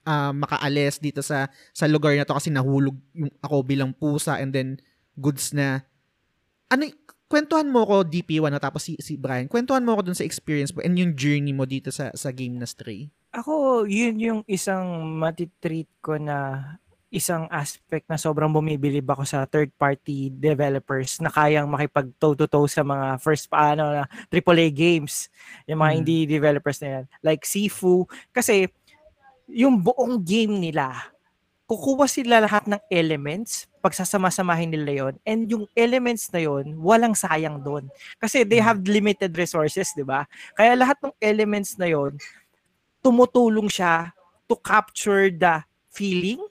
uh, 0.05 0.31
makaalis 0.31 1.01
dito 1.01 1.19
sa 1.19 1.49
sa 1.73 1.89
lugar 1.89 2.15
na 2.15 2.23
to 2.23 2.37
kasi 2.37 2.53
nahulog 2.53 2.95
yung 3.11 3.33
ako 3.41 3.65
bilang 3.65 3.91
pusa 3.91 4.39
and 4.39 4.53
then 4.55 4.79
goods 5.17 5.51
na 5.51 5.83
ano 6.69 6.87
kwentuhan 7.25 7.67
mo 7.67 7.83
ko 7.83 8.05
DP1 8.05 8.53
na 8.53 8.61
tapos 8.61 8.85
si, 8.85 8.93
si 9.01 9.17
Brian, 9.17 9.49
kwentuhan 9.49 9.81
mo 9.81 9.97
ko 9.97 10.05
dun 10.05 10.17
sa 10.17 10.25
experience 10.25 10.71
mo 10.71 10.85
and 10.85 10.95
yung 10.95 11.17
journey 11.17 11.51
mo 11.51 11.65
dito 11.65 11.89
sa 11.89 12.13
sa 12.13 12.29
game 12.29 12.55
na 12.55 12.69
Stray. 12.69 13.09
Ako, 13.35 13.83
yun 13.83 14.15
yung 14.15 14.41
isang 14.47 15.03
matitreat 15.19 15.91
ko 15.99 16.15
na 16.15 16.63
isang 17.11 17.47
aspect 17.47 18.07
na 18.11 18.19
sobrang 18.19 18.51
bumibilib 18.51 19.07
ako 19.07 19.23
sa 19.23 19.47
third 19.47 19.71
party 19.79 20.27
developers 20.35 21.19
na 21.23 21.31
kayang 21.31 21.67
makipag 21.67 22.11
toe 22.19 22.35
to 22.35 22.43
toe 22.43 22.67
sa 22.67 22.83
mga 22.83 23.19
first 23.23 23.47
paano 23.47 23.87
na 23.87 24.03
AAA 24.27 24.75
games 24.75 25.31
yung 25.63 25.79
mga 25.79 25.91
hmm. 25.95 25.99
indie 26.03 26.27
developers 26.27 26.75
na 26.83 26.99
yan 26.99 27.03
like 27.23 27.47
Sifu 27.47 28.03
kasi 28.35 28.67
yung 29.49 29.77
buong 29.81 30.21
game 30.21 30.57
nila 30.57 31.15
kukuha 31.65 32.05
sila 32.05 32.37
lahat 32.45 32.69
ng 32.69 32.81
elements, 32.93 33.65
pagsasama-samahin 33.81 34.69
nila 34.69 34.91
yon 35.05 35.13
and 35.25 35.49
yung 35.49 35.65
elements 35.73 36.29
na 36.29 36.45
yon 36.45 36.77
walang 36.77 37.17
sayang 37.17 37.57
doon. 37.61 37.89
Kasi 38.21 38.45
they 38.45 38.61
have 38.61 38.85
limited 38.85 39.33
resources, 39.33 39.89
di 39.97 40.05
ba? 40.05 40.29
Kaya 40.53 40.77
lahat 40.77 40.97
ng 41.01 41.13
elements 41.17 41.77
na 41.81 41.89
yon 41.89 42.17
tumutulong 43.01 43.69
siya 43.69 44.13
to 44.45 44.57
capture 44.61 45.33
the 45.33 45.61
feeling, 45.89 46.41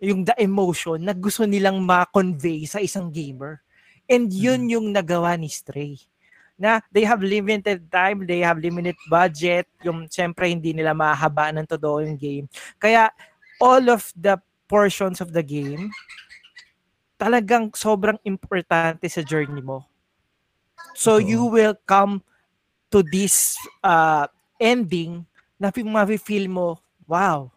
yung 0.00 0.24
the 0.24 0.32
emotion 0.40 1.04
na 1.04 1.12
gusto 1.12 1.44
nilang 1.44 1.84
ma-convey 1.84 2.64
sa 2.64 2.80
isang 2.80 3.12
gamer. 3.12 3.60
And 4.08 4.32
yun 4.32 4.68
hmm. 4.68 4.72
yung 4.72 4.86
nagawa 4.92 5.36
ni 5.36 5.52
Stray 5.52 6.00
na 6.60 6.80
they 6.92 7.02
have 7.02 7.24
limited 7.24 7.88
time, 7.90 8.24
they 8.24 8.40
have 8.44 8.60
limited 8.60 8.96
budget, 9.08 9.66
yung 9.82 10.06
siyempre 10.06 10.48
hindi 10.48 10.72
nila 10.72 10.94
mahaba 10.94 11.50
ng 11.50 11.66
todo 11.66 12.00
yung 12.00 12.16
game. 12.16 12.46
Kaya 12.78 13.10
all 13.58 13.88
of 13.90 14.08
the 14.14 14.38
portions 14.66 15.20
of 15.20 15.30
the 15.36 15.42
game, 15.42 15.90
talagang 17.20 17.70
sobrang 17.76 18.18
importante 18.26 19.06
sa 19.06 19.22
journey 19.22 19.62
mo. 19.62 19.86
So 20.98 21.22
you 21.22 21.46
will 21.46 21.78
come 21.86 22.20
to 22.92 23.00
this 23.00 23.56
uh, 23.80 24.28
ending 24.60 25.24
na 25.56 25.70
mafe-feel 25.70 26.50
mo, 26.50 26.82
wow, 27.06 27.48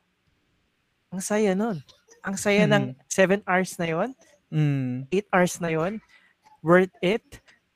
ang 1.09 1.21
saya 1.23 1.57
nun. 1.57 1.81
Ang 2.21 2.35
saya 2.35 2.65
mm-hmm. 2.65 2.93
ng 2.93 3.41
7 3.41 3.49
hours 3.49 3.71
na 3.79 3.87
yon, 3.87 4.09
mm. 4.51 5.07
8 5.09 5.33
hours 5.33 5.55
na 5.63 5.69
yon, 5.71 5.93
worth 6.59 6.93
it. 6.99 7.23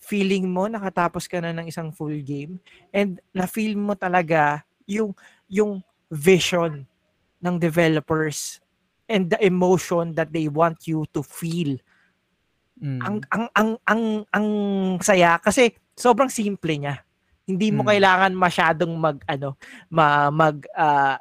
Feeling 0.10 0.50
mo 0.50 0.66
nakatapos 0.66 1.30
ka 1.30 1.38
na 1.38 1.54
ng 1.54 1.70
isang 1.70 1.94
full 1.94 2.18
game 2.26 2.58
and 2.90 3.22
na-feel 3.30 3.78
mo 3.78 3.94
talaga 3.94 4.66
yung 4.90 5.14
yung 5.46 5.86
vision 6.10 6.90
ng 7.38 7.56
developers 7.62 8.58
and 9.06 9.30
the 9.30 9.40
emotion 9.46 10.18
that 10.18 10.34
they 10.34 10.50
want 10.50 10.90
you 10.90 11.06
to 11.14 11.22
feel. 11.22 11.78
Mm. 12.82 13.00
Ang 13.06 13.18
ang 13.30 13.46
ang 13.54 13.70
ang 13.86 14.04
ang 14.34 14.48
saya 15.02 15.38
kasi 15.38 15.78
sobrang 15.94 16.32
simple 16.32 16.74
niya. 16.74 17.06
Hindi 17.46 17.74
mo 17.74 17.86
mm. 17.86 17.90
kailangan 17.90 18.32
masyadong 18.38 18.94
mag 18.98 19.18
ano, 19.26 19.58
ma, 19.90 20.30
mag 20.34 20.62
uh, 20.78 21.18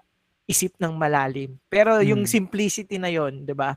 isip 0.48 0.76
ng 0.80 0.96
malalim. 0.96 1.56
Pero 1.68 1.98
mm. 1.98 2.04
yung 2.08 2.22
simplicity 2.28 2.96
na 2.96 3.12
'yon, 3.12 3.44
'di 3.44 3.52
ba? 3.52 3.76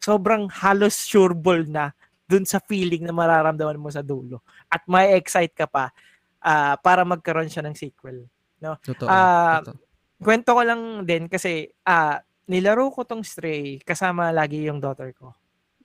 Sobrang 0.00 0.46
halos 0.48 0.94
sureball 0.94 1.66
na 1.66 1.92
dun 2.26 2.44
sa 2.44 2.58
feeling 2.58 3.06
na 3.06 3.14
mararamdaman 3.14 3.78
mo 3.78 3.88
sa 3.88 4.02
dulo. 4.02 4.42
At 4.66 4.82
may 4.90 5.14
excite 5.14 5.54
ka 5.54 5.70
pa 5.70 5.94
uh, 6.42 6.74
para 6.82 7.06
magkaroon 7.06 7.50
siya 7.50 7.62
ng 7.64 7.78
sequel, 7.78 8.26
no? 8.60 8.76
Totoo. 8.82 9.06
Uh, 9.06 9.62
totoo. 9.62 9.78
Kwento 10.16 10.50
ko 10.56 10.62
lang 10.66 11.06
din 11.06 11.30
kasi 11.30 11.70
uh, 11.86 12.18
nilaro 12.50 12.90
ko 12.90 13.06
tong 13.06 13.22
Stray 13.22 13.78
kasama 13.82 14.34
lagi 14.34 14.66
yung 14.66 14.82
daughter 14.82 15.14
ko. 15.14 15.34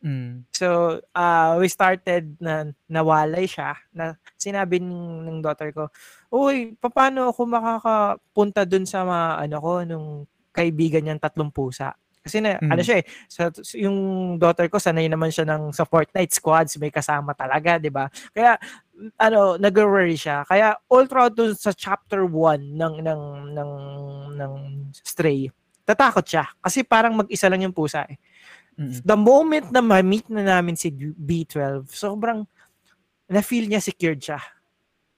Mm. 0.02 0.50
So, 0.50 0.98
uh, 1.14 1.62
we 1.62 1.70
started 1.70 2.34
na 2.42 2.74
nawalay 2.90 3.46
siya 3.46 3.78
na 3.94 4.18
sinabi 4.34 4.82
ng, 4.82 5.30
ng 5.30 5.40
daughter 5.46 5.70
ko, 5.70 5.94
Uy, 6.34 6.74
paano 6.82 7.30
ako 7.30 7.42
makakapunta 7.46 8.66
dun 8.66 8.90
sa 8.90 9.06
mga, 9.06 9.46
ano 9.46 9.58
ko, 9.62 9.72
nung 9.86 10.08
kaibigan 10.50 11.06
niyang 11.06 11.22
tatlong 11.22 11.54
pusa? 11.54 11.94
Kasi 12.22 12.38
na, 12.38 12.62
mm. 12.62 12.70
ano 12.70 12.82
siya 12.86 13.02
eh, 13.02 13.06
sa, 13.26 13.50
yung 13.74 13.98
daughter 14.38 14.70
ko, 14.70 14.78
sanay 14.78 15.10
naman 15.10 15.34
siya 15.34 15.46
ng 15.50 15.74
sa 15.74 15.90
Fortnite 15.90 16.30
squads, 16.30 16.78
may 16.78 16.94
kasama 16.94 17.34
talaga, 17.34 17.82
di 17.82 17.90
ba? 17.90 18.06
Kaya, 18.30 18.62
ano, 19.18 19.58
nag-worry 19.58 20.14
siya. 20.14 20.46
Kaya, 20.46 20.78
all 20.86 21.10
throughout 21.10 21.34
dun 21.34 21.58
sa 21.58 21.74
chapter 21.74 22.30
1 22.30 22.78
ng, 22.78 22.96
ng, 23.02 23.22
ng, 23.58 23.72
ng 24.38 24.54
Stray, 24.94 25.50
tatakot 25.82 26.24
siya. 26.24 26.46
Kasi 26.62 26.86
parang 26.86 27.18
mag-isa 27.18 27.50
lang 27.50 27.66
yung 27.66 27.74
pusa 27.74 28.06
eh. 28.06 28.22
The 28.82 29.18
moment 29.18 29.70
na 29.70 29.82
ma-meet 29.84 30.32
na 30.32 30.42
namin 30.42 30.74
si 30.74 30.90
B12, 30.96 31.86
sobrang 31.92 32.48
na-feel 33.30 33.70
niya 33.70 33.84
secured 33.84 34.22
siya. 34.22 34.42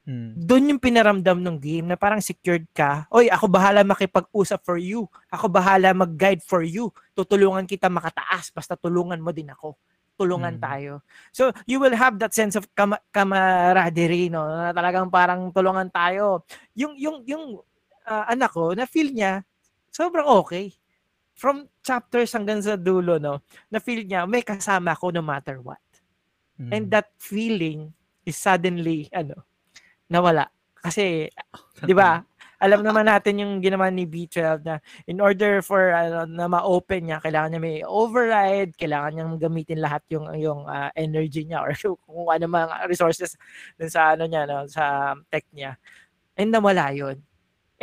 Mm. 0.03 0.35
Doon 0.35 0.69
yung 0.75 0.81
pinaramdam 0.83 1.39
ng 1.39 1.57
game 1.63 1.87
na 1.87 1.95
parang 1.95 2.19
secured 2.19 2.67
ka. 2.75 3.07
Oy, 3.07 3.31
ako 3.31 3.47
bahala 3.47 3.87
makipag-usap 3.87 4.59
for 4.63 4.75
you. 4.75 5.07
Ako 5.31 5.47
bahala 5.47 5.95
mag-guide 5.95 6.43
for 6.43 6.59
you. 6.59 6.91
Tutulungan 7.15 7.63
kita 7.63 7.87
makataas 7.87 8.51
basta 8.51 8.75
tulungan 8.75 9.23
mo 9.23 9.31
din 9.31 9.47
ako. 9.47 9.79
Tulungan 10.19 10.59
mm. 10.59 10.61
tayo. 10.61 11.01
So, 11.31 11.55
you 11.63 11.79
will 11.79 11.95
have 11.95 12.19
that 12.19 12.35
sense 12.35 12.59
of 12.59 12.67
kam- 12.75 12.99
camaraderie, 13.15 14.27
no? 14.27 14.43
Na 14.43 14.75
talagang 14.75 15.07
parang 15.07 15.49
tulungan 15.55 15.87
tayo. 15.87 16.43
Yung 16.75 16.99
yung 16.99 17.23
yung 17.23 17.45
uh, 18.03 18.25
anak 18.27 18.51
ko, 18.51 18.75
na 18.75 18.83
feel 18.83 19.07
niya 19.09 19.41
sobrang 19.93 20.25
okay. 20.25 20.73
From 21.33 21.69
chapters 21.85 22.33
hanggang 22.33 22.61
sa 22.61 22.77
dulo, 22.77 23.17
no, 23.17 23.41
na 23.69 23.77
feel 23.81 24.05
niya, 24.05 24.25
may 24.25 24.41
kasama 24.45 24.93
ako 24.93 25.13
no 25.13 25.21
matter 25.25 25.61
what. 25.61 25.81
Mm. 26.61 26.69
And 26.69 26.83
that 26.93 27.09
feeling 27.17 27.93
is 28.25 28.37
suddenly, 28.37 29.09
ano, 29.09 29.41
nawala. 30.11 30.49
Kasi, 30.83 31.31
di 31.87 31.93
ba, 31.95 32.19
alam 32.63 32.79
naman 32.79 33.03
natin 33.03 33.43
yung 33.43 33.53
ginawa 33.59 33.91
ni 33.91 34.07
B12 34.07 34.63
na 34.63 34.79
in 35.03 35.19
order 35.19 35.59
for 35.59 35.91
ano, 35.91 36.23
na 36.23 36.47
ma-open 36.47 37.11
niya, 37.11 37.19
kailangan 37.19 37.51
niya 37.51 37.61
may 37.63 37.77
override, 37.83 38.71
kailangan 38.79 39.11
niyang 39.11 39.35
gamitin 39.35 39.83
lahat 39.83 39.99
yung 40.07 40.31
yung 40.39 40.63
uh, 40.63 40.87
energy 40.95 41.43
niya 41.43 41.59
or 41.59 41.75
kung 41.75 42.31
ano 42.31 42.47
mga 42.47 42.87
resources 42.87 43.35
dun 43.75 43.91
sa 43.91 44.15
ano 44.15 44.23
niya 44.31 44.47
no, 44.47 44.63
sa 44.71 45.11
tech 45.27 45.43
niya. 45.51 45.75
And 46.39 46.55
nawala 46.55 46.95
yun. 46.95 47.19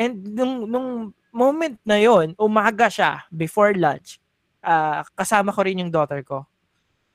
And 0.00 0.24
nung 0.32 0.64
nung 0.64 1.12
moment 1.28 1.76
na 1.84 2.00
yon, 2.00 2.32
umaga 2.40 2.88
siya 2.88 3.28
before 3.28 3.76
lunch. 3.76 4.16
Uh, 4.64 5.04
kasama 5.12 5.52
ko 5.52 5.60
rin 5.60 5.84
yung 5.84 5.92
daughter 5.92 6.24
ko. 6.24 6.48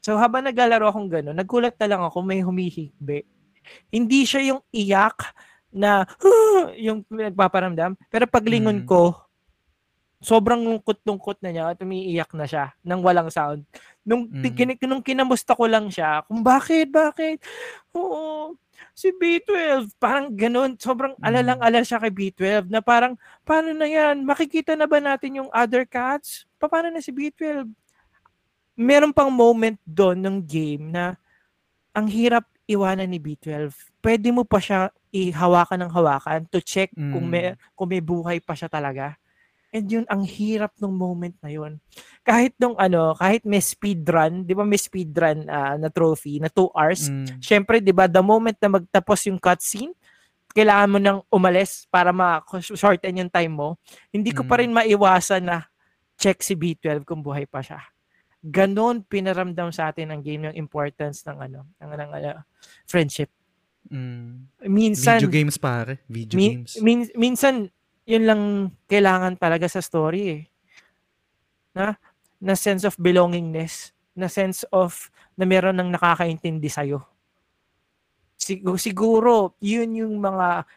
So 0.06 0.22
habang 0.22 0.46
naglalaro 0.46 0.94
akong 0.94 1.10
gano'n, 1.10 1.34
nagkulat 1.34 1.82
na 1.82 1.90
lang 1.90 2.02
ako 2.06 2.22
may 2.22 2.46
humihigbe. 2.46 3.26
Hindi 3.90 4.28
siya 4.28 4.56
yung 4.56 4.62
iyak 4.70 5.36
na 5.76 6.08
yung 6.88 7.04
nagpaparamdam. 7.08 8.00
Pero 8.08 8.26
paglingon 8.30 8.84
mm. 8.84 8.88
ko, 8.88 9.16
sobrang 10.24 10.64
lungkot-lungkot 10.64 11.44
na 11.44 11.50
niya 11.52 11.66
at 11.76 11.80
umiiyak 11.84 12.32
na 12.34 12.48
siya 12.48 12.72
nang 12.82 13.04
walang 13.04 13.30
sound. 13.30 13.62
Nung, 14.02 14.26
mm. 14.32 14.54
kin- 14.56 14.80
nung 14.88 15.04
kinamusta 15.04 15.54
ko 15.54 15.68
lang 15.68 15.92
siya, 15.92 16.24
kung 16.26 16.42
bakit, 16.42 16.90
bakit? 16.90 17.44
Oo, 17.92 18.56
si 18.96 19.12
B12. 19.12 19.92
Parang 20.00 20.32
ganun. 20.32 20.80
Sobrang 20.80 21.14
mm. 21.20 21.24
alalang-alal 21.24 21.84
siya 21.84 22.00
kay 22.02 22.14
B12 22.14 22.72
na 22.72 22.80
parang, 22.80 23.20
paano 23.44 23.76
na 23.76 23.86
yan? 23.86 24.24
Makikita 24.24 24.74
na 24.74 24.88
ba 24.88 25.04
natin 25.04 25.44
yung 25.44 25.50
other 25.52 25.84
cats? 25.84 26.48
Paano 26.58 26.90
na 26.90 27.04
si 27.04 27.12
B12? 27.12 27.68
meron 28.76 29.16
pang 29.16 29.32
moment 29.32 29.80
doon 29.88 30.20
ng 30.20 30.38
game 30.44 30.92
na 30.92 31.16
ang 31.96 32.12
hirap 32.12 32.44
iwanan 32.66 33.10
ni 33.10 33.22
B12. 33.22 33.74
Pwede 34.02 34.30
mo 34.34 34.46
pa 34.46 34.58
siya 34.58 34.90
ihawakan 35.14 35.86
ng 35.86 35.92
hawakan 35.94 36.40
to 36.50 36.60
check 36.62 36.92
mm. 36.94 37.12
kung 37.14 37.26
may 37.26 37.44
kung 37.78 37.90
may 37.90 38.02
buhay 38.02 38.38
pa 38.42 38.58
siya 38.58 38.68
talaga. 38.68 39.16
And 39.76 39.86
yun 39.92 40.06
ang 40.08 40.24
hirap 40.24 40.72
ng 40.80 40.94
moment 40.94 41.36
na 41.44 41.52
yun. 41.52 41.84
Kahit 42.24 42.56
nung 42.58 42.80
ano, 42.80 43.12
kahit 43.16 43.44
may 43.44 43.60
speed 43.60 44.08
run, 44.08 44.48
'di 44.48 44.54
ba 44.56 44.64
may 44.64 44.80
speed 44.80 45.12
run 45.16 45.46
uh, 45.46 45.76
na 45.76 45.92
trophy 45.92 46.40
na 46.40 46.50
2 46.50 46.72
hours. 46.74 47.02
Mm. 47.12 47.28
Syempre, 47.44 47.76
'di 47.84 47.92
ba, 47.92 48.08
the 48.10 48.24
moment 48.24 48.56
na 48.60 48.82
magtapos 48.82 49.28
yung 49.28 49.38
cutscene, 49.38 49.94
kailangan 50.56 50.90
mo 50.90 50.98
nang 50.98 51.20
umalis 51.28 51.86
para 51.92 52.16
ma-shorten 52.16 53.20
yung 53.20 53.32
time 53.32 53.52
mo. 53.52 53.70
Hindi 54.10 54.32
ko 54.32 54.48
mm. 54.48 54.50
pa 54.50 54.56
rin 54.64 54.72
maiwasan 54.72 55.44
na 55.44 55.68
check 56.16 56.40
si 56.40 56.56
B12 56.56 57.04
kung 57.04 57.20
buhay 57.20 57.44
pa 57.44 57.60
siya 57.60 57.84
ganon 58.46 59.02
pinaramdam 59.02 59.74
sa 59.74 59.90
atin 59.90 60.14
ang 60.14 60.22
game 60.22 60.50
yung 60.50 60.58
importance 60.58 61.26
ng 61.26 61.38
ano, 61.42 61.60
ng, 61.82 61.90
ng, 61.90 62.12
ng 62.14 62.38
uh, 62.38 62.42
friendship. 62.86 63.34
Mm. 63.90 64.50
Minsan 64.70 65.18
video 65.22 65.34
games 65.34 65.58
pare, 65.58 66.02
video 66.06 66.38
min, 66.38 66.52
games. 66.62 66.74
Min, 66.82 67.00
minsan 67.18 67.70
yun 68.06 68.24
lang 68.26 68.42
kailangan 68.86 69.38
talaga 69.38 69.66
sa 69.66 69.82
story 69.82 70.22
eh. 70.30 70.42
Na 71.74 71.98
na 72.38 72.54
sense 72.54 72.86
of 72.86 72.94
belongingness, 73.02 73.90
na 74.14 74.30
sense 74.30 74.62
of 74.70 75.10
na 75.34 75.50
meron 75.50 75.76
ng 75.82 75.90
nakakaintindi 75.98 76.70
sa 76.70 76.86
iyo. 76.86 77.02
Siguro, 78.38 78.78
siguro 78.78 79.34
yun 79.58 80.06
yung 80.06 80.22
mga 80.22 80.70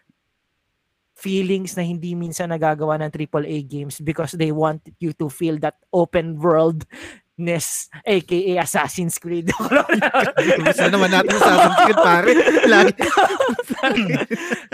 feelings 1.18 1.74
na 1.74 1.82
hindi 1.82 2.14
minsan 2.14 2.48
nagagawa 2.48 2.96
ng 3.02 3.10
AAA 3.10 3.66
games 3.66 3.98
because 3.98 4.38
they 4.38 4.54
want 4.54 4.80
you 5.02 5.10
to 5.10 5.26
feel 5.26 5.58
that 5.58 5.74
open 5.90 6.38
world 6.38 6.86
Ness, 7.39 7.86
aka 8.03 8.59
Assassin's 8.59 9.14
Creed. 9.22 9.55
Gusto 10.66 10.86
naman 10.95 11.14
natin 11.14 11.39
Assassin's 11.39 11.78
Creed, 11.86 12.01
pare. 12.03 12.32
Lagi. 12.74 12.99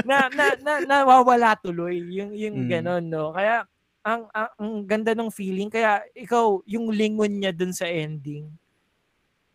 na, 0.09 0.33
na, 0.33 0.47
na, 0.65 0.73
nawawala 0.81 1.61
tuloy 1.61 2.01
yung, 2.09 2.33
yung 2.33 2.65
mm. 2.65 2.69
ganon, 2.73 3.05
no? 3.05 3.37
Kaya, 3.37 3.69
ang, 4.01 4.33
ang, 4.33 4.49
ang 4.57 4.71
ganda 4.89 5.13
ng 5.13 5.29
feeling. 5.29 5.69
Kaya, 5.69 6.09
ikaw, 6.17 6.65
yung 6.65 6.89
lingon 6.89 7.37
niya 7.37 7.53
dun 7.53 7.77
sa 7.77 7.85
ending, 7.85 8.49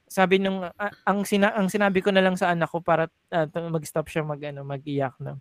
sabi 0.10 0.42
nung 0.42 0.66
uh, 0.66 0.94
ang 1.06 1.22
sina 1.22 1.54
ang 1.54 1.70
sinabi 1.70 2.02
ko 2.02 2.10
na 2.10 2.26
lang 2.26 2.34
sa 2.34 2.50
anak 2.50 2.74
ko 2.74 2.82
para 2.82 3.06
uh, 3.30 3.46
mag-stop 3.70 4.10
siya 4.10 4.26
mag 4.26 4.42
ano 4.42 4.66
mag-iyak 4.66 5.14
no. 5.22 5.38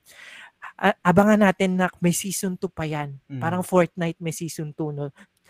Uh, 0.76 0.92
abangan 1.00 1.40
natin 1.40 1.80
na 1.80 1.88
may 2.04 2.12
season 2.12 2.52
2 2.60 2.68
pa 2.68 2.84
yan. 2.84 3.16
Mm. 3.32 3.40
Parang 3.40 3.64
Fortnite 3.64 4.20
may 4.20 4.36
season 4.36 4.76
2 4.76 4.92
no 4.92 5.08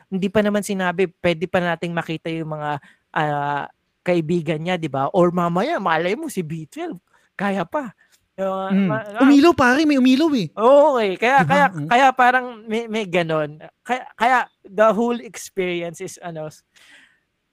hindi 0.09 0.29
pa 0.33 0.41
naman 0.41 0.65
sinabi, 0.65 1.09
pwede 1.21 1.45
pa 1.45 1.61
nating 1.61 1.93
makita 1.93 2.33
yung 2.33 2.57
mga 2.57 2.71
uh, 3.13 3.65
kaibigan 4.01 4.61
niya, 4.61 4.81
di 4.81 4.89
ba? 4.89 5.13
Or 5.13 5.29
mamaya, 5.29 5.77
malay 5.77 6.17
mo 6.17 6.33
si 6.33 6.41
B12, 6.41 6.97
kaya 7.37 7.69
pa. 7.69 7.93
Uh, 8.39 8.71
mm. 8.71 8.87
ma- 8.87 9.09
umilaw 9.27 9.51
pare, 9.51 9.83
may 9.83 9.99
umilaw 9.99 10.31
eh. 10.39 10.47
Oo, 10.55 10.95
okay. 10.95 11.19
Kaya 11.19 11.43
diba? 11.43 11.51
kaya 11.51 11.67
mm. 11.75 11.89
kaya 11.91 12.07
parang 12.15 12.47
may 12.71 12.87
may 12.87 13.03
ganon. 13.03 13.59
Kaya 13.83 14.07
kaya 14.15 14.39
the 14.63 14.89
whole 14.95 15.19
experience 15.19 15.99
is 15.99 16.23
ano 16.23 16.47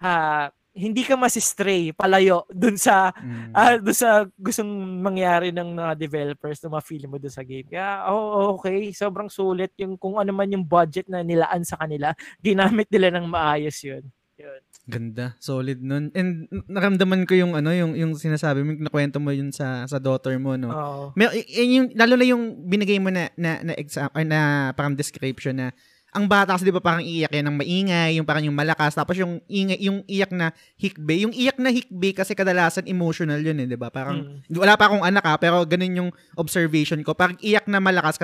uh, 0.06 0.46
hindi 0.76 1.08
ka 1.08 1.16
masistray 1.16 1.96
palayo 1.96 2.44
dun 2.52 2.76
sa 2.76 3.16
mm. 3.16 3.56
uh, 3.56 3.76
dun 3.80 3.96
sa 3.96 4.28
gustong 4.36 4.68
mangyari 5.00 5.56
ng 5.56 5.72
mga 5.72 5.94
developers 5.96 6.60
na 6.60 6.76
ma-feel 6.76 7.08
mo 7.08 7.16
dun 7.16 7.32
sa 7.32 7.48
game. 7.48 7.66
Kaya 7.72 8.12
oh, 8.12 8.60
okay, 8.60 8.92
sobrang 8.92 9.32
sulit 9.32 9.72
yung 9.80 9.96
kung 9.96 10.20
ano 10.20 10.36
man 10.36 10.52
yung 10.52 10.68
budget 10.68 11.08
na 11.08 11.24
nilaan 11.24 11.64
sa 11.64 11.80
kanila, 11.80 12.12
ginamit 12.44 12.92
nila 12.92 13.08
ng 13.16 13.26
maayos 13.26 13.80
'yun. 13.80 14.04
Yun. 14.36 14.62
Ganda, 14.86 15.34
solid 15.40 15.80
nun. 15.80 16.12
And 16.12 16.52
naramdaman 16.68 17.24
ko 17.26 17.34
yung 17.40 17.56
ano, 17.56 17.72
yung 17.72 17.96
yung 17.96 18.14
sinasabi 18.20 18.62
mo, 18.62 18.76
nakwento 18.76 19.18
mo 19.18 19.32
yun 19.32 19.56
sa 19.56 19.88
sa 19.88 19.98
daughter 19.98 20.36
mo, 20.38 20.60
no. 20.60 20.70
Oh. 20.70 21.06
May, 21.16 21.42
yung 21.56 21.96
lalo 21.96 22.20
na 22.20 22.26
yung 22.28 22.68
binigay 22.68 23.00
mo 23.00 23.10
na 23.10 23.32
na 23.40 23.64
na 23.64 23.74
exam 23.80 24.12
na 24.28 24.70
parang 24.76 24.94
description 24.94 25.56
na 25.56 25.68
ang 26.16 26.32
bata 26.32 26.56
kasi 26.56 26.64
'di 26.64 26.72
ba 26.72 26.80
parang 26.80 27.04
iiyak 27.04 27.36
yan 27.36 27.52
ng 27.52 27.58
maingay, 27.60 28.12
yung 28.16 28.24
parang 28.24 28.48
yung 28.48 28.56
malakas, 28.56 28.96
tapos 28.96 29.20
yung 29.20 29.44
ingay, 29.52 29.76
yung 29.84 30.00
iyak 30.08 30.32
na 30.32 30.56
hikbe, 30.80 31.20
yung 31.20 31.36
iyak 31.36 31.60
na 31.60 31.70
hikbe 31.70 32.16
kasi 32.16 32.32
kadalasan 32.32 32.88
emotional 32.88 33.44
yun 33.44 33.60
eh, 33.60 33.68
'di 33.68 33.76
ba? 33.76 33.92
Parang 33.92 34.48
mm. 34.48 34.56
wala 34.56 34.80
pa 34.80 34.88
akong 34.88 35.04
anak 35.04 35.24
ha, 35.28 35.36
pero 35.36 35.68
ganun 35.68 36.08
yung 36.08 36.10
observation 36.40 37.04
ko. 37.04 37.12
Parang 37.12 37.36
iyak 37.44 37.68
na 37.68 37.84
malakas 37.84 38.16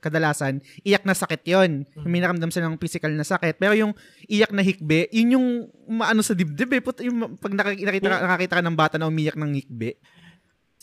kadalasan, 0.00 0.64
iyak 0.82 1.04
na 1.04 1.12
sakit 1.12 1.44
'yon. 1.44 1.84
Mm. 1.92 2.08
May 2.08 2.20
naramdam 2.24 2.48
sila 2.48 2.72
ng 2.72 2.80
physical 2.80 3.12
na 3.12 3.28
sakit. 3.28 3.60
Pero 3.60 3.76
yung 3.76 3.92
iyak 4.24 4.50
na 4.56 4.64
hikbe, 4.64 5.12
yun 5.12 5.36
yung 5.36 5.46
maano 5.88 6.24
sa 6.24 6.32
dibdib 6.32 6.72
eh. 6.72 6.80
Put, 6.80 7.04
yung, 7.04 7.36
pag 7.36 7.52
nakikita, 7.52 8.08
nakakita 8.08 8.54
ka 8.60 8.64
ng 8.64 8.76
bata 8.76 8.96
na 8.96 9.06
umiyak 9.12 9.36
ng 9.36 9.52
hikbe, 9.60 10.00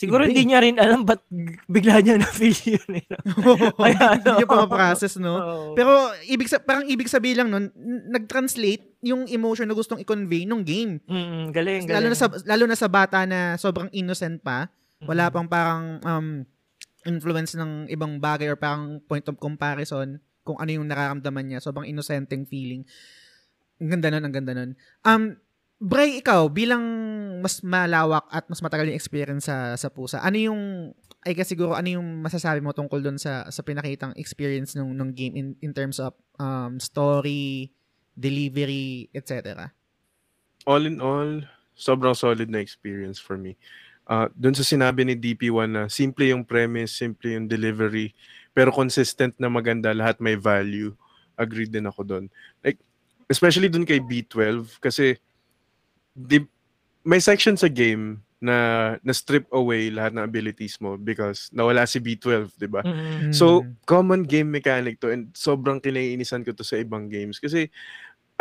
Siguro 0.01 0.25
hindi 0.25 0.49
niya 0.49 0.65
rin 0.65 0.81
alam 0.81 1.05
ba't 1.05 1.21
bigla 1.69 2.01
niya 2.01 2.17
na-feel 2.17 2.57
yun. 2.73 2.89
Eh. 2.97 3.05
Kaya 3.85 4.17
ano. 4.17 4.29
Hindi 4.33 4.49
pa 4.49 4.65
ma-process, 4.65 5.21
no? 5.21 5.37
Oh. 5.37 5.71
Pero 5.77 6.09
ibig 6.25 6.49
sa, 6.49 6.57
parang 6.57 6.89
ibig 6.89 7.05
sabihin 7.05 7.45
lang 7.45 7.49
nun, 7.53 7.65
nag-translate 8.09 8.97
yung 9.05 9.29
emotion 9.29 9.69
na 9.69 9.77
gustong 9.77 10.01
i-convey 10.01 10.49
nung 10.49 10.65
game. 10.65 10.97
Mm, 11.05 11.53
galing, 11.53 11.85
galing. 11.85 11.93
Lalo 12.01 12.07
na 12.09 12.17
sa, 12.17 12.27
lalo 12.49 12.63
na 12.65 12.73
sa 12.73 12.89
bata 12.89 13.29
na 13.29 13.61
sobrang 13.61 13.93
innocent 13.93 14.41
pa. 14.41 14.73
Wala 15.05 15.29
pang 15.29 15.45
parang 15.45 16.01
um, 16.01 16.27
influence 17.05 17.53
ng 17.53 17.85
ibang 17.93 18.17
bagay 18.17 18.49
or 18.49 18.57
parang 18.57 19.01
point 19.05 19.25
of 19.29 19.37
comparison 19.37 20.17
kung 20.41 20.57
ano 20.57 20.81
yung 20.81 20.89
nararamdaman 20.89 21.45
niya. 21.45 21.59
Sobrang 21.61 21.85
innocenteng 21.85 22.49
feeling. 22.49 22.81
Ang 23.77 23.97
ganda 23.97 24.09
nun, 24.09 24.25
ang 24.25 24.33
ganda 24.33 24.53
nun. 24.57 24.71
Um, 25.05 25.37
Bray, 25.81 26.21
ikaw, 26.21 26.45
bilang 26.45 26.85
mas 27.41 27.65
malawak 27.65 28.29
at 28.29 28.45
mas 28.45 28.61
matagal 28.61 28.93
yung 28.93 28.99
experience 29.01 29.49
sa, 29.49 29.73
sa 29.73 29.89
pusa, 29.89 30.21
ano 30.21 30.37
yung, 30.37 30.61
ay 31.25 31.33
kasi 31.33 31.57
siguro, 31.57 31.73
ano 31.73 31.89
yung 31.89 32.21
masasabi 32.21 32.61
mo 32.61 32.69
tungkol 32.69 33.01
doon 33.01 33.17
sa, 33.17 33.49
sa 33.49 33.65
pinakitang 33.65 34.13
experience 34.13 34.77
ng, 34.77 34.93
ng 34.93 35.09
game 35.17 35.33
in, 35.33 35.47
in 35.57 35.73
terms 35.73 35.97
of 35.97 36.13
um, 36.37 36.77
story, 36.77 37.73
delivery, 38.13 39.09
etc.? 39.09 39.73
All 40.69 40.85
in 40.85 41.01
all, 41.01 41.41
sobrang 41.73 42.13
solid 42.13 42.53
na 42.53 42.61
experience 42.61 43.17
for 43.17 43.33
me. 43.33 43.57
Uh, 44.05 44.29
doon 44.37 44.53
sa 44.53 44.61
sinabi 44.61 45.01
ni 45.01 45.17
DP1 45.17 45.65
na 45.65 45.83
simple 45.89 46.29
yung 46.29 46.45
premise, 46.45 46.93
simple 46.93 47.33
yung 47.33 47.49
delivery, 47.49 48.13
pero 48.53 48.69
consistent 48.69 49.33
na 49.41 49.49
maganda, 49.49 49.89
lahat 49.97 50.21
may 50.21 50.37
value. 50.37 50.93
Agreed 51.33 51.73
din 51.73 51.89
ako 51.89 52.05
doon. 52.05 52.25
Like, 52.61 52.77
especially 53.25 53.65
doon 53.65 53.89
kay 53.89 53.97
B12, 53.97 54.77
kasi 54.77 55.17
di, 56.15 56.43
may 57.01 57.19
section 57.19 57.57
sa 57.57 57.69
game 57.71 58.21
na 58.41 58.57
na 59.05 59.13
strip 59.13 59.45
away 59.53 59.93
lahat 59.93 60.17
ng 60.17 60.25
abilities 60.25 60.81
mo 60.81 60.97
because 60.97 61.45
nawala 61.53 61.85
si 61.85 62.01
B12, 62.01 62.57
'di 62.57 62.69
ba? 62.69 62.81
Mm-hmm. 62.81 63.31
So, 63.37 63.61
common 63.85 64.25
game 64.25 64.49
mechanic 64.49 64.97
to 64.97 65.13
and 65.13 65.29
sobrang 65.37 65.77
kinaiinisan 65.77 66.41
ko 66.41 66.49
to 66.49 66.65
sa 66.65 66.81
ibang 66.81 67.05
games 67.05 67.37
kasi 67.37 67.69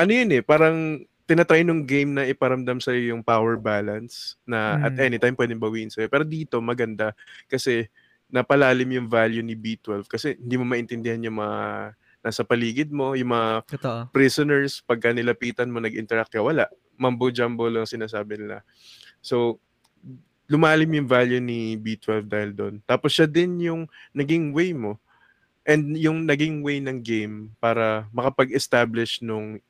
ano 0.01 0.11
yun 0.17 0.33
eh, 0.33 0.41
parang 0.41 1.05
tinatry 1.29 1.63
nung 1.63 1.85
game 1.85 2.17
na 2.17 2.25
iparamdam 2.25 2.81
sa 2.81 2.97
yung 2.97 3.21
power 3.21 3.61
balance 3.61 4.41
na 4.49 4.81
mm. 4.81 4.83
at 4.89 4.95
any 4.99 5.19
time 5.21 5.37
pwedeng 5.39 5.63
bawiin 5.63 5.93
sa'yo. 5.93 6.11
Pero 6.11 6.27
dito 6.27 6.59
maganda 6.59 7.15
kasi 7.47 7.87
napalalim 8.33 8.89
yung 8.99 9.07
value 9.07 9.45
ni 9.45 9.55
B12 9.55 10.11
kasi 10.11 10.35
hindi 10.41 10.57
mo 10.59 10.67
maintindihan 10.67 11.23
yung 11.23 11.39
mga 11.39 11.93
nasa 12.25 12.43
paligid 12.43 12.91
mo, 12.91 13.15
yung 13.15 13.31
mga 13.31 13.51
Totoo. 13.79 14.01
prisoners, 14.11 14.83
pagka 14.83 15.15
nilapitan 15.15 15.71
mo, 15.71 15.79
nag-interact 15.79 16.35
ka, 16.35 16.43
wala 16.43 16.67
mambo-jumbo 17.01 17.65
lang 17.73 17.89
sinasabi 17.89 18.37
nila. 18.37 18.61
So, 19.25 19.57
lumalim 20.51 20.91
yung 20.99 21.09
value 21.09 21.39
ni 21.39 21.79
B12 21.79 22.27
dahil 22.27 22.51
doon. 22.51 22.75
Tapos 22.83 23.15
siya 23.15 23.31
din 23.31 23.57
yung 23.63 23.83
naging 24.11 24.51
way 24.51 24.75
mo. 24.75 24.99
And 25.63 25.95
yung 25.95 26.27
naging 26.27 26.67
way 26.67 26.83
ng 26.83 26.99
game 26.99 27.55
para 27.63 28.11
makapag-establish 28.11 29.23
nung 29.23 29.63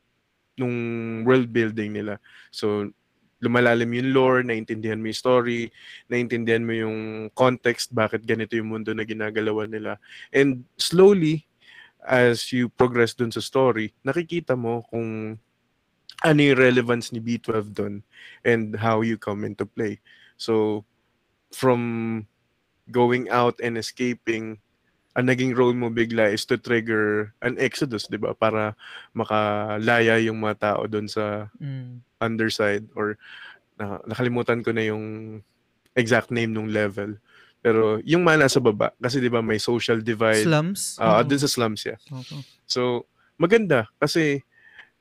nung 0.57 0.77
world 1.29 1.53
building 1.53 1.93
nila. 1.93 2.17
So 2.49 2.89
lumalalim 3.41 3.89
yung 3.97 4.13
lore, 4.13 4.41
naintindihan 4.45 5.01
mo 5.01 5.09
yung 5.09 5.21
story, 5.21 5.73
naintindihan 6.13 6.65
mo 6.65 6.77
yung 6.77 6.99
context, 7.33 7.93
bakit 7.93 8.25
ganito 8.25 8.53
yung 8.53 8.69
mundo 8.69 8.93
na 8.93 9.05
ginagalawan 9.05 9.69
nila. 9.69 9.97
And 10.29 10.69
slowly, 10.77 11.49
as 12.05 12.53
you 12.53 12.69
progress 12.69 13.17
dun 13.17 13.33
sa 13.33 13.41
story, 13.41 13.97
nakikita 14.05 14.57
mo 14.57 14.85
kung 14.89 15.41
ano 16.21 16.41
yung 16.43 16.59
relevance 16.59 17.13
ni 17.15 17.21
B12 17.21 17.73
dun 17.73 17.95
and 18.45 18.77
how 18.77 19.01
you 19.01 19.17
come 19.17 19.45
into 19.45 19.65
play. 19.65 20.01
So, 20.37 20.85
from 21.51 22.25
going 22.91 23.31
out 23.31 23.59
and 23.63 23.79
escaping, 23.79 24.59
ang 25.19 25.27
naging 25.27 25.59
role 25.59 25.75
mo 25.75 25.91
bigla 25.91 26.31
is 26.31 26.47
to 26.47 26.55
trigger 26.55 27.35
an 27.43 27.59
exodus, 27.59 28.07
di 28.07 28.19
ba? 28.19 28.35
Para 28.35 28.79
makalaya 29.11 30.19
yung 30.23 30.39
mga 30.39 30.57
tao 30.75 30.87
doon 30.87 31.11
sa 31.11 31.51
Mm. 31.59 32.03
underside 32.21 32.85
or 32.95 33.19
na, 33.81 33.99
nakalimutan 34.07 34.61
ko 34.61 34.71
na 34.71 34.85
yung 34.87 35.41
exact 35.97 36.31
name 36.31 36.53
nung 36.53 36.69
level. 36.71 37.17
Pero 37.61 38.01
yung 38.05 38.25
mga 38.25 38.47
nasa 38.47 38.61
baba, 38.61 38.93
kasi 39.01 39.21
di 39.21 39.29
ba 39.29 39.41
may 39.45 39.59
social 39.61 40.01
divide. 40.01 40.47
Slums? 40.49 40.97
Ah, 41.01 41.21
Oo. 41.21 41.27
dun 41.27 41.41
sa 41.41 41.51
slums, 41.51 41.85
yeah. 41.85 41.99
Oo. 42.13 42.41
So, 42.65 43.05
maganda 43.37 43.89
kasi 43.99 44.45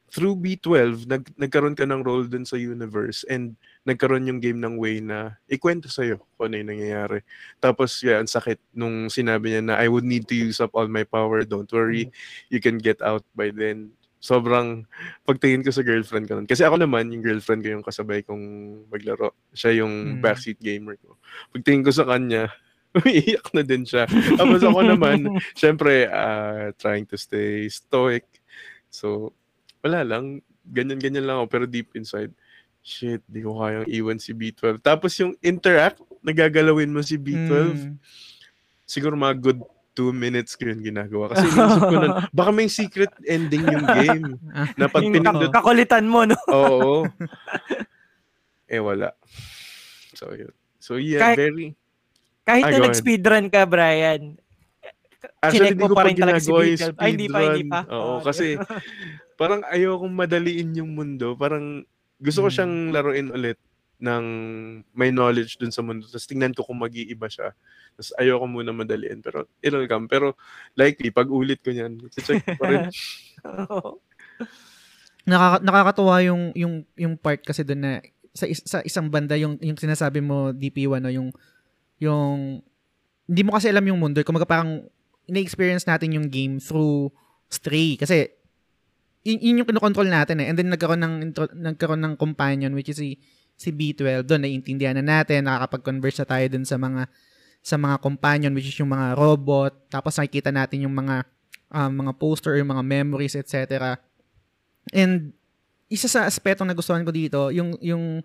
through 0.09 0.35
B12, 0.35 1.05
nag, 1.05 1.23
nagkaroon 1.37 1.77
ka 1.77 1.85
ng 1.85 2.01
role 2.01 2.25
dun 2.25 2.43
sa 2.43 2.57
universe 2.57 3.23
and 3.25 3.53
nagkaroon 3.85 4.25
yung 4.25 4.41
game 4.41 4.57
ng 4.57 4.75
way 4.75 4.99
na 4.99 5.37
ikwento 5.45 5.87
sa'yo 5.87 6.19
kung 6.35 6.51
ano 6.51 6.59
yung 6.59 6.69
nangyayari. 6.73 7.19
Tapos, 7.57 8.01
yeah, 8.01 8.17
ang 8.17 8.27
sakit 8.27 8.57
nung 8.73 9.07
sinabi 9.07 9.53
niya 9.53 9.63
na 9.63 9.75
I 9.77 9.87
would 9.87 10.03
need 10.03 10.25
to 10.27 10.35
use 10.35 10.59
up 10.59 10.73
all 10.73 10.89
my 10.89 11.03
power. 11.03 11.41
Don't 11.41 11.69
worry, 11.69 12.09
you 12.49 12.59
can 12.59 12.77
get 12.77 12.99
out 12.99 13.23
by 13.33 13.49
then. 13.49 13.93
Sobrang 14.19 14.83
pagtingin 15.23 15.63
ko 15.63 15.71
sa 15.71 15.79
girlfriend 15.79 16.27
ko 16.27 16.35
nun. 16.35 16.49
Kasi 16.49 16.67
ako 16.67 16.75
naman, 16.75 17.07
yung 17.07 17.23
girlfriend 17.23 17.63
ko 17.63 17.71
yung 17.71 17.85
kasabay 17.87 18.19
kong 18.19 18.43
maglaro. 18.91 19.31
Siya 19.55 19.79
yung 19.79 20.19
Mm. 20.19 20.21
backseat 20.21 20.59
gamer 20.59 20.99
ko. 20.99 21.15
Pagtingin 21.55 21.87
ko 21.87 21.91
sa 21.95 22.03
kanya, 22.03 22.51
umiiyak 22.99 23.47
na 23.55 23.63
din 23.63 23.87
siya. 23.87 24.09
Tapos 24.35 24.59
ako 24.59 24.81
naman, 24.83 25.23
syempre, 25.61 26.09
uh, 26.09 26.75
trying 26.75 27.07
to 27.07 27.15
stay 27.15 27.71
stoic. 27.71 28.25
So, 28.91 29.31
wala 29.81 30.01
lang. 30.01 30.39
Ganyan-ganyan 30.63 31.25
lang 31.25 31.37
ako. 31.39 31.47
Pero 31.49 31.65
deep 31.65 31.93
inside, 31.93 32.31
shit, 32.79 33.23
di 33.25 33.41
ko 33.41 33.57
kayang 33.57 33.87
iwan 33.87 34.17
si 34.17 34.31
B12. 34.31 34.79
Tapos 34.79 35.11
yung 35.17 35.33
interact, 35.39 35.99
nagagalawin 36.21 36.91
mo 36.91 37.01
si 37.01 37.15
B12. 37.15 37.49
Mm. 37.49 37.95
Siguro 38.83 39.13
mga 39.13 39.37
good 39.39 39.59
two 39.91 40.15
minutes 40.15 40.55
ko 40.55 40.69
yun 40.69 40.79
ginagawa. 40.79 41.33
Kasi 41.33 41.43
inisip 41.45 41.81
ko 41.81 41.95
nun, 41.97 42.13
baka 42.37 42.49
may 42.49 42.71
secret 42.71 43.11
ending 43.25 43.67
yung 43.67 43.85
game. 43.85 44.25
Na 44.75 44.87
pag 44.87 45.03
pinindot, 45.05 45.51
kak- 45.51 45.59
kakulitan 45.59 46.07
mo, 46.07 46.23
no? 46.23 46.39
oo. 46.47 47.03
eh, 48.71 48.79
wala. 48.79 49.11
So, 50.15 50.31
yun. 50.31 50.53
So, 50.79 50.95
yeah, 50.95 51.19
Kahit- 51.21 51.39
very... 51.41 51.67
Kahit 52.47 52.63
Ah, 52.65 52.71
na 52.71 52.89
nag-speedrun 52.89 53.45
ka, 53.49 53.67
Brian, 53.67 54.39
Actually, 55.43 55.75
Chinek 55.75 55.75
di 55.75 55.81
mo 55.83 55.87
ko 55.91 55.95
pa 55.99 56.03
rin 56.07 56.15
talaga 56.15 56.39
si 56.39 56.49
B12. 56.49 56.95
Ay, 56.95 57.09
hindi 57.11 57.27
pa, 57.27 57.39
hindi 57.43 57.63
pa. 57.67 57.79
Oo, 57.91 58.17
Ah, 58.17 58.19
kasi 58.23 58.55
parang 59.39 59.63
ayokong 59.65 60.11
madaliin 60.11 60.75
yung 60.75 60.91
mundo. 60.91 61.33
Parang 61.33 61.87
gusto 62.19 62.43
ko 62.43 62.51
Mm. 62.51 62.53
siyang 62.53 62.75
laruin 62.91 63.31
ulit 63.31 63.55
ng 63.99 64.25
may 64.91 65.11
knowledge 65.11 65.55
dun 65.55 65.71
sa 65.71 65.79
mundo. 65.79 66.03
Tapos 66.05 66.27
tingnan 66.27 66.51
ko 66.51 66.63
kung 66.63 66.79
mag-iiba 66.79 67.27
siya. 67.27 67.55
Tapos 67.95 68.11
ayoko 68.15 68.43
muna 68.45 68.71
madaliin. 68.71 69.19
Pero 69.19 69.47
it'll 69.59 69.87
come. 69.87 70.07
Pero 70.07 70.35
likely, 70.73 71.09
pag 71.09 71.27
ulit 71.27 71.59
ko 71.59 71.71
niyan, 71.71 71.99
check 72.13 72.43
ko 72.43 72.51
pa 72.55 72.65
rin. 72.67 72.83
Nakaka- 75.29 75.61
nakakatuwa 75.61 76.15
yung 76.25 76.43
yung 76.57 76.73
yung 76.95 77.13
part 77.13 77.43
kasi 77.43 77.61
doon 77.61 77.81
na 77.81 77.91
sa 78.33 78.47
is- 78.47 78.65
sa 78.65 78.81
isang 78.81 79.11
banda 79.11 79.37
yung 79.37 79.59
yung 79.61 79.77
sinasabi 79.77 80.23
mo 80.23 80.55
DP1 80.55 81.03
no 81.03 81.11
yung 81.11 81.29
yung 82.01 82.63
hindi 83.27 83.41
mo 83.43 83.53
kasi 83.53 83.69
alam 83.69 83.85
yung 83.85 83.99
mundo 83.99 84.23
kumaga 84.25 84.47
parang 84.47 84.89
ina-experience 85.29 85.85
natin 85.85 86.17
yung 86.17 86.27
game 86.31 86.57
through 86.57 87.13
Stray 87.45 87.93
kasi 87.93 88.31
yun, 89.29 89.39
yun 89.39 89.59
yung 89.61 89.69
kinokontrol 89.69 90.09
natin 90.09 90.41
eh. 90.41 90.49
And 90.49 90.57
then 90.57 90.73
nagkaroon 90.73 91.01
ng 91.01 91.15
intro- 91.29 91.53
nagkaroon 91.53 92.01
ng 92.01 92.13
companion 92.17 92.73
which 92.73 92.89
is 92.89 92.97
si 92.97 93.21
si 93.59 93.69
B12 93.69 94.25
doon 94.25 94.41
naiintindihan 94.41 94.97
na 94.97 95.05
natin 95.05 95.45
nakakapag-converse 95.45 96.23
na 96.23 96.27
tayo 96.27 96.45
doon 96.49 96.65
sa 96.65 96.77
mga 96.81 97.01
sa 97.59 97.75
mga 97.75 97.95
companion 98.01 98.51
which 98.57 98.67
is 98.71 98.77
yung 98.81 98.89
mga 98.89 99.13
robot. 99.13 99.75
Tapos 99.93 100.17
nakikita 100.17 100.49
natin 100.49 100.89
yung 100.89 100.95
mga 100.95 101.27
um, 101.69 101.91
mga 101.93 102.11
poster 102.17 102.57
yung 102.57 102.73
mga 102.73 102.81
memories 102.81 103.37
etc 103.37 103.99
And 104.93 105.35
isa 105.89 106.05
sa 106.05 106.25
aspeto 106.25 106.61
na 106.65 106.77
gustuhan 106.77 107.01
ko 107.05 107.11
dito, 107.13 107.49
yung 107.49 107.77
yung 107.81 108.21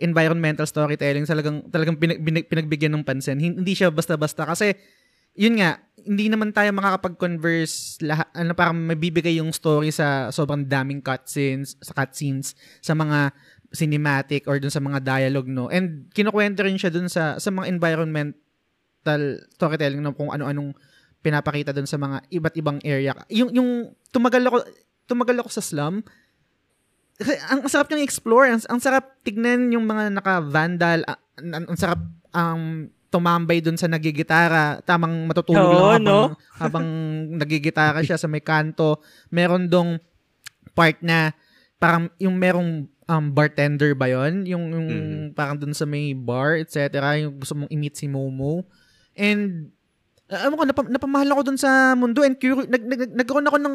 environmental 0.00 0.66
storytelling 0.66 1.28
talagang 1.28 1.62
talagang 1.68 1.96
pinag, 2.00 2.20
pinag- 2.20 2.48
pinagbigyan 2.48 2.92
ng 2.96 3.04
pansin. 3.04 3.38
Hin- 3.38 3.60
Hindi 3.60 3.72
siya 3.76 3.92
basta-basta. 3.92 4.48
Kasi 4.48 4.72
yun 5.32 5.56
nga, 5.60 5.80
hindi 6.02 6.26
naman 6.26 6.50
tayo 6.50 6.74
makakapag-converse 6.74 8.02
lahat, 8.02 8.28
ano 8.34 8.52
parang 8.52 8.76
mabibigay 8.76 9.38
yung 9.38 9.54
story 9.54 9.94
sa 9.94 10.28
sobrang 10.34 10.66
daming 10.66 11.00
cutscenes, 11.00 11.78
sa 11.78 11.94
cutscenes, 11.94 12.58
sa 12.82 12.92
mga 12.92 13.30
cinematic 13.72 14.44
or 14.44 14.60
dun 14.60 14.72
sa 14.72 14.82
mga 14.82 15.00
dialogue, 15.00 15.48
no? 15.48 15.72
And 15.72 16.12
kinukwento 16.12 16.66
rin 16.66 16.76
siya 16.76 16.92
dun 16.92 17.08
sa, 17.08 17.40
sa 17.40 17.48
mga 17.48 17.72
environmental 17.72 19.22
storytelling 19.56 20.04
no, 20.04 20.12
kung 20.12 20.28
ano-anong 20.28 20.76
pinapakita 21.22 21.72
dun 21.72 21.88
sa 21.88 21.96
mga 21.96 22.28
iba't 22.28 22.54
ibang 22.58 22.78
area. 22.82 23.16
Yung, 23.32 23.50
yung 23.54 23.70
tumagal 24.10 24.42
ako, 24.44 24.58
tumagal 25.06 25.36
ako 25.40 25.48
sa 25.54 25.64
slum. 25.64 26.02
Kasi 27.16 27.38
ang, 27.48 27.62
ang 27.62 27.70
sarap 27.70 27.88
niyang 27.88 28.04
explore. 28.04 28.50
Ang, 28.50 28.60
ang 28.66 28.80
sarap 28.82 29.22
tignan 29.22 29.70
yung 29.70 29.86
mga 29.86 30.12
naka-vandal. 30.18 31.06
ah, 31.06 31.22
Ang, 31.38 31.70
ang 31.70 31.78
sarap 31.78 32.02
ang 32.34 32.90
tumambay 33.12 33.60
dun 33.60 33.76
sa 33.76 33.84
nagigitara. 33.86 34.80
Tamang 34.82 35.28
matutulog 35.28 35.60
Oo, 35.60 35.76
lang 35.92 36.00
habang, 36.00 36.04
no? 36.08 36.20
habang 36.64 36.86
nagigitara 37.36 38.00
siya 38.00 38.16
sa 38.16 38.24
may 38.24 38.40
kanto. 38.40 38.96
Meron 39.28 39.68
dong 39.68 40.00
part 40.72 40.96
na 41.04 41.36
parang 41.76 42.08
yung 42.16 42.40
merong 42.40 42.88
um, 42.88 43.24
bartender 43.28 43.92
ba 43.92 44.08
yon 44.08 44.48
Yung, 44.48 44.64
yung 44.72 44.88
Mhm. 44.88 45.36
parang 45.36 45.60
dun 45.60 45.76
sa 45.76 45.84
may 45.84 46.16
bar, 46.16 46.56
etc. 46.56 46.88
Yung 47.20 47.36
gusto 47.36 47.52
mong 47.52 47.68
i-meet 47.68 47.92
si 47.92 48.08
Momo. 48.08 48.64
And 49.12 49.68
alam 50.32 50.56
ko, 50.56 50.64
napa, 50.64 50.82
napamahal 50.88 51.28
ako 51.28 51.52
dun 51.52 51.60
sa 51.60 51.92
mundo 51.92 52.24
and 52.24 52.40
curious, 52.40 52.64
nag, 52.64 52.80
nag, 52.80 53.04
nag- 53.04 53.16
nagkaroon 53.20 53.44
ako 53.44 53.58
ng, 53.60 53.74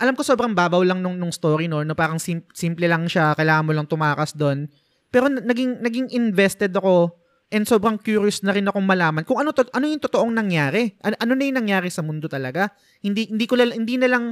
alam 0.00 0.16
ko 0.16 0.24
sobrang 0.24 0.56
babaw 0.56 0.80
lang 0.80 1.04
nung, 1.04 1.20
nung 1.20 1.28
story, 1.28 1.68
no, 1.68 1.84
na 1.84 1.92
parang 1.92 2.16
sim- 2.16 2.48
simple 2.56 2.88
lang 2.88 3.04
siya, 3.04 3.36
kailangan 3.36 3.68
mo 3.68 3.72
lang 3.76 3.84
tumakas 3.84 4.32
doon. 4.32 4.72
Pero 5.12 5.28
na- 5.28 5.44
naging, 5.44 5.84
naging 5.84 6.08
invested 6.16 6.72
ako 6.72 7.12
and 7.48 7.64
sobrang 7.64 7.96
curious 7.96 8.44
na 8.44 8.52
rin 8.52 8.68
akong 8.68 8.84
malaman 8.84 9.24
kung 9.24 9.40
ano, 9.40 9.56
to, 9.56 9.64
ano 9.72 9.88
yung 9.88 10.00
totoong 10.00 10.32
nangyari. 10.32 10.92
Ano, 11.00 11.16
ano 11.16 11.32
na 11.32 11.42
yung 11.48 11.58
nangyari 11.64 11.88
sa 11.88 12.04
mundo 12.04 12.28
talaga. 12.28 12.68
Hindi, 13.00 13.32
hindi, 13.32 13.44
ko, 13.48 13.56
lal- 13.56 13.76
hindi 13.76 13.96
na 13.96 14.08
lang 14.08 14.24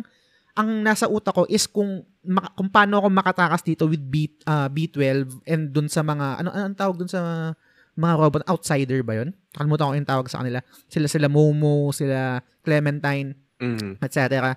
ang 0.57 0.69
nasa 0.81 1.05
utak 1.09 1.37
ko 1.37 1.45
is 1.49 1.69
kung, 1.69 2.01
maka, 2.25 2.49
kung 2.57 2.69
paano 2.73 3.01
ako 3.01 3.09
makatakas 3.13 3.61
dito 3.61 3.85
with 3.89 4.01
B, 4.01 4.29
ah, 4.49 4.69
B12 4.73 5.45
and 5.45 5.73
dun 5.73 5.89
sa 5.89 6.01
mga, 6.01 6.41
ano, 6.41 6.49
ano 6.53 6.65
ang 6.73 6.77
tawag 6.77 6.97
dun 6.97 7.09
sa 7.13 7.53
mga 7.97 8.15
robot, 8.21 8.43
outsider 8.49 9.01
ba 9.01 9.21
yun? 9.21 9.33
Nakalimutan 9.57 9.89
ko 9.89 9.95
yung 9.97 10.09
tawag 10.09 10.27
sa 10.29 10.41
kanila. 10.45 10.61
Sila 10.89 11.09
sila 11.09 11.29
Momo, 11.33 11.93
sila 11.93 12.41
Clementine, 12.61 13.33
Mhm. 13.57 14.01
etc. 14.05 14.53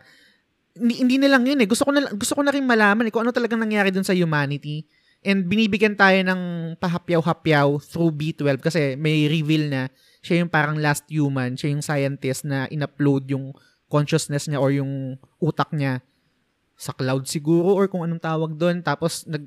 Hindi, 0.75 0.93
hindi 0.99 1.15
na 1.19 1.31
lang 1.35 1.43
yun 1.47 1.59
eh. 1.63 1.67
Gusto 1.67 1.87
ko 1.87 1.91
na, 1.95 2.07
gusto 2.11 2.35
ko 2.35 2.43
na 2.43 2.51
rin 2.51 2.63
malaman 2.63 3.07
eh, 3.07 3.11
kung 3.11 3.23
ano 3.23 3.31
talagang 3.31 3.59
nangyari 3.59 3.91
dun 3.91 4.03
sa 4.03 4.15
humanity. 4.15 4.83
And 5.19 5.51
binibigyan 5.51 5.99
tayo 5.99 6.15
ng 6.23 6.75
pahapyaw-hapyaw 6.79 7.83
through 7.83 8.15
B12 8.15 8.63
kasi 8.63 8.95
may 8.95 9.27
reveal 9.27 9.67
na 9.67 9.81
siya 10.23 10.43
yung 10.43 10.51
parang 10.51 10.79
last 10.79 11.03
human, 11.11 11.59
siya 11.59 11.75
yung 11.75 11.83
scientist 11.83 12.47
na 12.47 12.71
in-upload 12.71 13.27
yung 13.27 13.51
consciousness 13.91 14.47
niya 14.47 14.63
or 14.63 14.71
yung 14.71 15.19
utak 15.43 15.75
niya 15.75 15.99
sa 16.79 16.95
cloud 16.95 17.27
siguro 17.27 17.75
or 17.75 17.91
kung 17.91 18.07
anong 18.07 18.23
tawag 18.23 18.55
doon. 18.55 18.79
Tapos 18.79 19.27
nag 19.27 19.43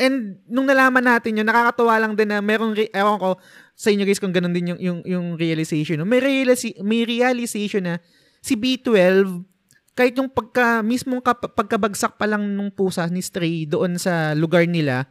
And 0.00 0.40
nung 0.48 0.64
nalaman 0.64 1.04
natin 1.04 1.36
yun, 1.36 1.44
nakakatuwa 1.44 2.00
lang 2.00 2.16
din 2.16 2.32
na 2.32 2.40
merong, 2.40 2.72
re- 2.72 2.92
ewan 2.96 3.20
ko 3.20 3.36
sa 3.76 3.92
inyo 3.92 4.08
guys 4.08 4.16
kung 4.16 4.32
ganun 4.32 4.56
din 4.56 4.72
yung, 4.72 4.80
yung, 4.80 5.00
yung 5.04 5.26
realization. 5.36 6.00
May, 6.08 6.18
realisi- 6.24 6.80
may 6.80 7.04
realization 7.04 7.84
na 7.84 7.94
si 8.40 8.56
B12, 8.56 9.44
kahit 9.92 10.16
yung 10.16 10.28
pagka, 10.28 10.80
mismong 10.80 11.20
kap- 11.20 11.52
pagkabagsak 11.52 12.16
pa 12.16 12.24
lang 12.24 12.56
nung 12.56 12.72
pusa 12.72 13.04
ni 13.12 13.20
Stray 13.20 13.68
doon 13.68 14.00
sa 14.00 14.32
lugar 14.32 14.64
nila, 14.64 15.04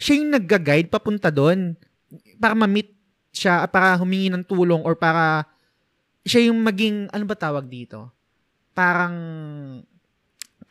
siya 0.00 0.18
yung 0.18 0.32
nagga-guide 0.32 0.88
papunta 0.88 1.28
doon 1.28 1.76
para 2.40 2.56
ma-meet 2.56 2.92
siya, 3.32 3.68
para 3.68 3.96
humingi 4.00 4.32
ng 4.32 4.44
tulong 4.44 4.80
or 4.84 4.96
para 4.96 5.44
siya 6.24 6.48
yung 6.48 6.64
maging, 6.64 7.12
ano 7.12 7.24
ba 7.28 7.36
tawag 7.36 7.68
dito? 7.68 8.08
Parang 8.72 9.16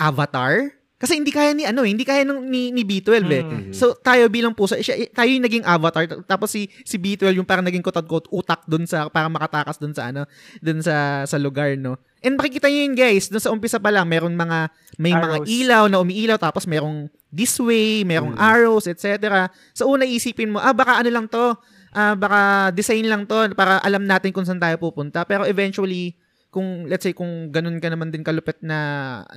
avatar? 0.02 0.82
Kasi 1.02 1.18
hindi 1.18 1.34
kaya 1.34 1.58
ni 1.58 1.66
ano, 1.66 1.82
eh, 1.82 1.90
hindi 1.90 2.06
kaya 2.06 2.22
nung, 2.22 2.46
ni, 2.46 2.70
ni 2.70 2.86
B12 2.86 3.26
eh. 3.26 3.42
Mm. 3.42 3.74
So 3.74 3.98
tayo 3.98 4.30
bilang 4.30 4.54
pusa, 4.54 4.78
siya, 4.78 5.02
tayo 5.10 5.34
yung 5.34 5.42
naging 5.42 5.66
avatar 5.66 6.06
tapos 6.30 6.54
si 6.54 6.70
si 6.86 7.02
B12 7.02 7.42
yung 7.42 7.50
parang 7.50 7.66
naging 7.66 7.82
quote 7.82 8.06
unquote 8.06 8.30
utak 8.30 8.62
doon 8.70 8.86
sa 8.86 9.10
para 9.10 9.26
makatakas 9.26 9.82
doon 9.82 9.98
sa 9.98 10.14
ano, 10.14 10.30
doon 10.62 10.86
sa 10.86 11.26
sa 11.26 11.38
lugar 11.42 11.74
no. 11.74 11.98
And 12.22 12.38
makikita 12.38 12.70
niyo 12.70 12.86
yun 12.86 12.94
guys, 12.94 13.34
doon 13.34 13.42
sa 13.42 13.50
umpisa 13.50 13.82
pa 13.82 13.90
lang 13.90 14.06
meron 14.06 14.38
mga 14.38 14.70
may 15.02 15.10
mga 15.10 15.42
Arrows. 15.42 15.50
ilaw 15.50 15.84
na 15.90 15.98
umiilaw 15.98 16.38
tapos 16.38 16.70
merong 16.70 17.10
this 17.34 17.58
way, 17.58 18.06
merong 18.06 18.38
Mm. 18.38 18.42
arrows, 18.42 18.86
etc. 18.86 19.50
So 19.74 19.90
una 19.90 20.06
isipin 20.06 20.54
mo, 20.54 20.62
ah 20.62 20.70
baka 20.70 21.02
ano 21.02 21.10
lang 21.10 21.26
to, 21.26 21.58
ah 21.92 22.14
baka 22.14 22.70
design 22.72 23.10
lang 23.10 23.26
to 23.26 23.50
para 23.58 23.82
alam 23.82 24.06
natin 24.06 24.30
kung 24.30 24.46
saan 24.46 24.62
tayo 24.62 24.78
pupunta. 24.78 25.26
Pero 25.26 25.50
eventually 25.50 26.14
kung 26.52 26.86
let's 26.86 27.08
say 27.08 27.16
kung 27.16 27.50
ganun 27.50 27.80
ka 27.80 27.88
naman 27.88 28.12
din 28.12 28.22
kalupit 28.22 28.60
na 28.62 28.78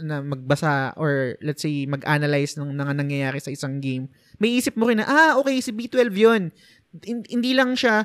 na 0.03 0.18
magbasa 0.20 0.93
or 0.99 1.39
let's 1.41 1.62
say 1.62 1.87
mag-analyze 1.87 2.59
ng 2.59 2.68
mga 2.68 2.93
nangyayari 3.01 3.39
sa 3.41 3.49
isang 3.49 3.80
game, 3.80 4.11
may 4.37 4.61
isip 4.61 4.76
mo 4.76 4.91
rin 4.91 5.01
na 5.01 5.07
ah 5.09 5.32
okay 5.41 5.57
si 5.62 5.72
B12 5.72 6.11
'yon. 6.12 6.43
Hindi 7.03 7.57
lang 7.57 7.74
siya 7.74 8.05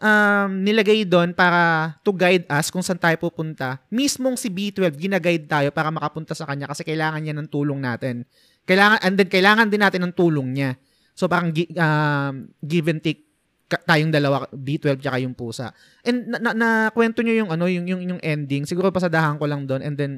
um, 0.00 0.50
nilagay 0.64 1.04
doon 1.04 1.36
para 1.36 1.94
to 2.02 2.10
guide 2.10 2.48
us 2.48 2.72
kung 2.72 2.82
saan 2.82 2.98
tayo 2.98 3.14
pupunta. 3.20 3.78
Mismong 3.92 4.34
si 4.34 4.48
B12 4.48 4.96
gina-guide 4.96 5.46
tayo 5.46 5.68
para 5.70 5.92
makapunta 5.92 6.32
sa 6.32 6.48
kanya 6.48 6.66
kasi 6.66 6.82
kailangan 6.82 7.20
niya 7.20 7.36
ng 7.36 7.48
tulong 7.52 7.78
natin. 7.78 8.24
Kailangan 8.64 8.98
and 9.04 9.14
then 9.20 9.28
kailangan 9.28 9.66
din 9.68 9.80
natin 9.84 10.00
ng 10.08 10.14
tulong 10.16 10.48
niya. 10.56 10.70
So 11.12 11.28
parang 11.28 11.52
um, 11.54 12.34
give 12.64 12.88
and 12.88 13.04
take 13.04 13.28
tayong 13.70 14.10
dalawa 14.10 14.50
B12 14.50 14.98
tsaka 14.98 15.22
yung 15.22 15.36
pusa. 15.36 15.70
And 16.02 16.26
na, 16.26 16.38
na, 16.42 16.50
na 16.56 16.68
kwento 16.90 17.22
nyo 17.22 17.34
yung 17.36 17.50
ano 17.54 17.70
yung 17.70 17.86
yung 17.86 18.02
yung 18.02 18.20
ending. 18.24 18.66
Siguro 18.66 18.90
pasadahan 18.90 19.38
ko 19.38 19.46
lang 19.46 19.68
doon 19.68 19.84
and 19.84 19.94
then 19.94 20.12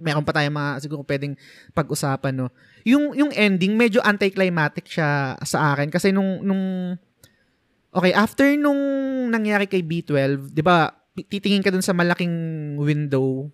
meron 0.00 0.24
pa 0.24 0.32
tayong 0.32 0.56
mga 0.56 0.70
siguro 0.80 1.04
pwedeng 1.04 1.36
pag-usapan 1.76 2.32
no. 2.32 2.48
Yung 2.82 3.12
yung 3.12 3.30
ending 3.30 3.76
medyo 3.76 4.00
anticlimactic 4.02 4.88
siya 4.88 5.36
sa 5.44 5.76
akin 5.76 5.92
kasi 5.92 6.10
nung 6.10 6.40
nung 6.42 6.96
Okay, 7.92 8.12
after 8.16 8.48
nung 8.56 8.80
nangyari 9.28 9.68
kay 9.68 9.84
B12, 9.84 10.48
'di 10.48 10.62
ba? 10.64 10.88
Titingin 11.12 11.60
ka 11.60 11.68
dun 11.68 11.84
sa 11.84 11.92
malaking 11.92 12.32
window 12.80 13.52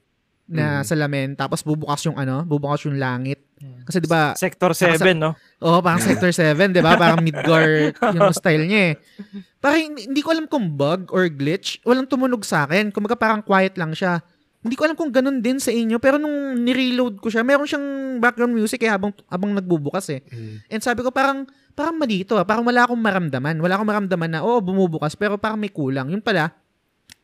na 0.49 0.81
Mhm. 0.81 0.87
salamin 0.87 1.29
tapos 1.35 1.61
bubukas 1.61 2.07
yung 2.07 2.15
ano, 2.17 2.47
bubukas 2.47 2.87
yung 2.87 3.03
langit. 3.03 3.43
Kasi 3.83 3.99
'di 3.99 4.07
ba? 4.07 4.39
Sector 4.39 4.71
7, 4.79 5.19
no? 5.19 5.35
Oo, 5.59 5.83
parang 5.83 5.99
Sector 5.99 6.31
7, 6.31 6.71
'di 6.71 6.79
ba? 6.79 6.95
Parang 6.95 7.19
Midgar 7.19 7.91
yung 8.15 8.31
style 8.31 8.65
niya 8.71 8.95
eh. 8.95 9.03
Parang 9.59 9.99
hindi, 9.99 10.21
ko 10.23 10.31
alam 10.31 10.47
kung 10.47 10.71
bug 10.79 11.11
or 11.11 11.27
glitch. 11.27 11.83
Walang 11.83 12.07
tumunog 12.07 12.47
sa 12.47 12.63
akin. 12.63 12.95
Kumaga 12.95 13.19
parang 13.19 13.43
quiet 13.43 13.75
lang 13.75 13.91
siya. 13.91 14.23
Hindi 14.69 14.77
ko 14.77 14.85
alam 14.85 14.97
kung 15.01 15.09
ganun 15.09 15.41
din 15.41 15.57
sa 15.57 15.73
inyo. 15.73 15.97
Pero 15.97 16.21
nung 16.21 16.61
nireload 16.61 17.25
ko 17.25 17.33
siya, 17.33 17.41
meron 17.41 17.65
siyang 17.65 18.21
background 18.21 18.53
music 18.53 18.85
eh 18.85 18.93
habang, 18.93 19.17
habang 19.33 19.57
nagbubukas 19.57 20.13
eh. 20.13 20.21
Mm. 20.29 20.57
And 20.69 20.81
sabi 20.85 21.01
ko 21.01 21.09
parang, 21.09 21.49
parang 21.73 21.97
mali 21.97 22.29
ito 22.29 22.37
ah. 22.37 22.45
Parang 22.45 22.69
wala 22.69 22.85
akong 22.85 23.01
maramdaman. 23.01 23.57
Wala 23.59 23.81
akong 23.81 23.89
maramdaman 23.89 24.29
na, 24.29 24.41
oo, 24.45 24.61
bumubukas. 24.61 25.17
Pero 25.17 25.41
parang 25.41 25.57
may 25.57 25.73
kulang. 25.73 26.13
Yun 26.13 26.21
pala, 26.21 26.53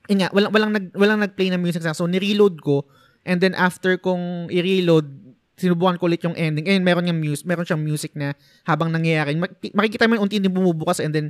yun 0.09 0.25
nga, 0.25 0.33
walang, 0.33 0.51
walang, 0.51 0.73
nag, 0.73 0.87
walang 0.97 1.21
nag-play 1.21 1.53
na 1.53 1.61
music 1.61 1.85
sa 1.85 1.93
So, 1.93 2.09
nireload 2.09 2.65
ko. 2.65 2.89
And 3.29 3.41
then 3.45 3.53
after 3.53 4.01
kong 4.01 4.49
i-reload, 4.49 5.25
sinubukan 5.55 5.97
ko 5.97 6.11
ulit 6.11 6.23
yung 6.27 6.35
ending. 6.35 6.67
And 6.67 6.83
meron 6.83 7.07
yung 7.07 7.23
music, 7.23 7.47
meron 7.47 7.65
siyang 7.65 7.83
music 7.83 8.13
na 8.19 8.35
habang 8.67 8.91
nangyayari. 8.91 9.39
mak- 9.39 9.61
Makikita 9.73 10.11
mo 10.11 10.19
yung 10.19 10.27
unti-unti 10.27 10.51
bumubukas 10.51 10.99
and 10.99 11.15
then 11.15 11.27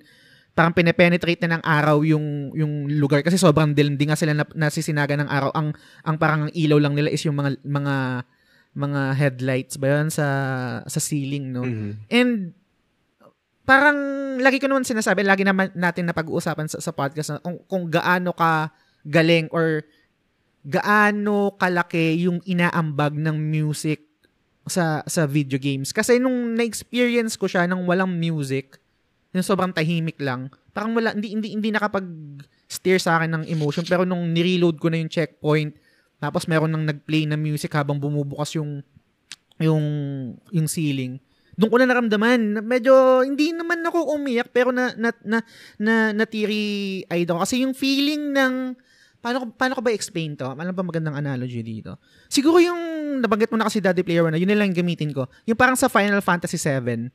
parang 0.55 0.71
penetrate 0.71 1.43
na 1.43 1.59
ng 1.59 1.63
araw 1.67 2.07
yung 2.07 2.55
yung 2.55 2.87
lugar 2.87 3.27
kasi 3.27 3.35
sobrang 3.35 3.75
dilim. 3.75 3.99
Di 3.99 4.07
nga 4.07 4.15
sila 4.15 4.39
na, 4.39 4.47
nasisinaga 4.55 5.19
ng 5.19 5.27
araw. 5.27 5.51
Ang 5.51 5.75
ang 6.07 6.17
parang 6.17 6.41
ang 6.47 6.53
ilaw 6.55 6.79
lang 6.79 6.95
nila 6.95 7.11
is 7.11 7.27
yung 7.27 7.35
mga 7.35 7.59
mga 7.67 8.23
mga 8.75 9.01
headlights 9.15 9.75
ba 9.79 9.99
yun 9.99 10.11
sa 10.11 10.27
sa 10.87 10.99
ceiling 10.99 11.55
no? 11.55 11.63
Mhm. 11.63 11.91
and 12.11 12.33
parang 13.63 13.97
lagi 14.43 14.59
ko 14.59 14.67
naman 14.67 14.83
sinasabi 14.83 15.23
lagi 15.23 15.47
naman 15.47 15.71
natin 15.79 16.11
na 16.11 16.13
pag-uusapan 16.13 16.67
sa, 16.69 16.83
sa 16.83 16.91
podcast 16.91 17.33
na 17.33 17.41
kung, 17.41 17.63
kung 17.71 17.87
gaano 17.87 18.35
ka 18.35 18.75
galing 19.07 19.47
or 19.55 19.87
gaano 20.67 21.55
kalaki 21.55 22.27
yung 22.27 22.43
inaambag 22.45 23.15
ng 23.15 23.37
music 23.39 24.05
sa 24.67 25.05
sa 25.07 25.29
video 25.29 25.61
games. 25.61 25.93
Kasi 25.95 26.19
nung 26.19 26.57
na-experience 26.57 27.37
ko 27.39 27.47
siya 27.47 27.69
nang 27.69 27.85
walang 27.87 28.11
music 28.11 28.81
yung 29.35 29.43
sobrang 29.43 29.75
tahimik 29.75 30.17
lang. 30.23 30.47
Parang 30.71 30.95
wala, 30.95 31.11
hindi, 31.11 31.35
hindi, 31.35 31.59
hindi 31.59 31.75
nakapag-steer 31.75 33.03
sa 33.03 33.19
akin 33.19 33.35
ng 33.35 33.45
emotion. 33.51 33.83
Pero 33.83 34.07
nung 34.07 34.31
nireload 34.31 34.79
ko 34.79 34.87
na 34.87 35.03
yung 35.03 35.11
checkpoint, 35.11 35.75
tapos 36.23 36.47
meron 36.47 36.71
nang 36.71 36.87
nag-play 36.87 37.27
na 37.27 37.35
music 37.35 37.75
habang 37.75 37.99
bumubukas 37.99 38.55
yung, 38.55 38.81
yung, 39.59 39.85
yung 40.55 40.67
ceiling. 40.71 41.19
Doon 41.59 41.71
ko 41.71 41.77
na 41.83 41.91
naramdaman. 41.91 42.59
na 42.59 42.61
Medyo, 42.63 43.27
hindi 43.27 43.51
naman 43.51 43.83
ako 43.83 44.15
umiyak, 44.15 44.55
pero 44.55 44.71
na, 44.71 44.95
na, 44.95 45.11
na, 45.27 45.39
na, 45.79 45.95
natiri 46.15 47.03
eyed 47.11 47.31
ako. 47.31 47.43
Kasi 47.43 47.67
yung 47.67 47.75
feeling 47.75 48.35
ng, 48.35 48.79
paano, 49.19 49.51
paano 49.55 49.79
ko 49.79 49.83
ba 49.83 49.91
explain 49.95 50.39
to? 50.39 50.47
Ano 50.47 50.71
ba 50.71 50.83
magandang 50.87 51.19
analogy 51.19 51.63
dito? 51.63 51.99
Siguro 52.31 52.63
yung, 52.63 53.19
nabanggit 53.23 53.51
mo 53.51 53.59
na 53.59 53.67
kasi 53.67 53.79
Daddy 53.79 54.03
Player 54.03 54.27
1, 54.27 54.39
yun 54.39 54.51
na 54.51 54.59
lang 54.59 54.75
gamitin 54.75 55.15
ko. 55.15 55.31
Yung 55.47 55.59
parang 55.59 55.79
sa 55.79 55.91
Final 55.91 56.23
Fantasy 56.23 56.59
7, 56.59 57.11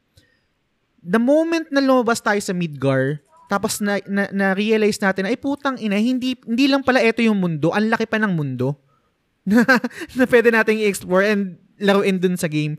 the 1.03 1.21
moment 1.21 1.67
na 1.71 1.83
lumabas 1.83 2.19
tayo 2.19 2.39
sa 2.39 2.51
Midgar, 2.55 3.23
tapos 3.49 3.81
na, 3.81 3.97
na, 4.05 4.29
na-realize 4.29 5.01
natin 5.01 5.25
na, 5.25 5.33
ay 5.33 5.39
putang 5.39 5.75
ina, 5.81 5.97
hindi, 5.97 6.37
hindi 6.45 6.69
lang 6.69 6.85
pala 6.85 7.01
ito 7.01 7.25
yung 7.25 7.41
mundo, 7.41 7.73
ang 7.73 7.89
laki 7.89 8.05
pa 8.05 8.21
ng 8.21 8.33
mundo 8.33 8.77
na, 9.49 9.65
na 10.13 10.25
pwede 10.29 10.53
nating 10.53 10.85
i-explore 10.85 11.25
and 11.25 11.57
laruin 11.81 12.21
dun 12.21 12.37
sa 12.37 12.45
game. 12.45 12.77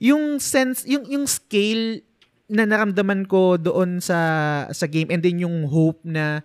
Yung 0.00 0.40
sense, 0.40 0.88
yung, 0.88 1.04
yung 1.10 1.28
scale 1.28 2.08
na 2.48 2.64
naramdaman 2.64 3.28
ko 3.28 3.60
doon 3.60 4.00
sa 4.00 4.64
sa 4.72 4.88
game 4.88 5.12
and 5.12 5.20
then 5.20 5.36
yung 5.36 5.68
hope 5.68 6.00
na 6.00 6.40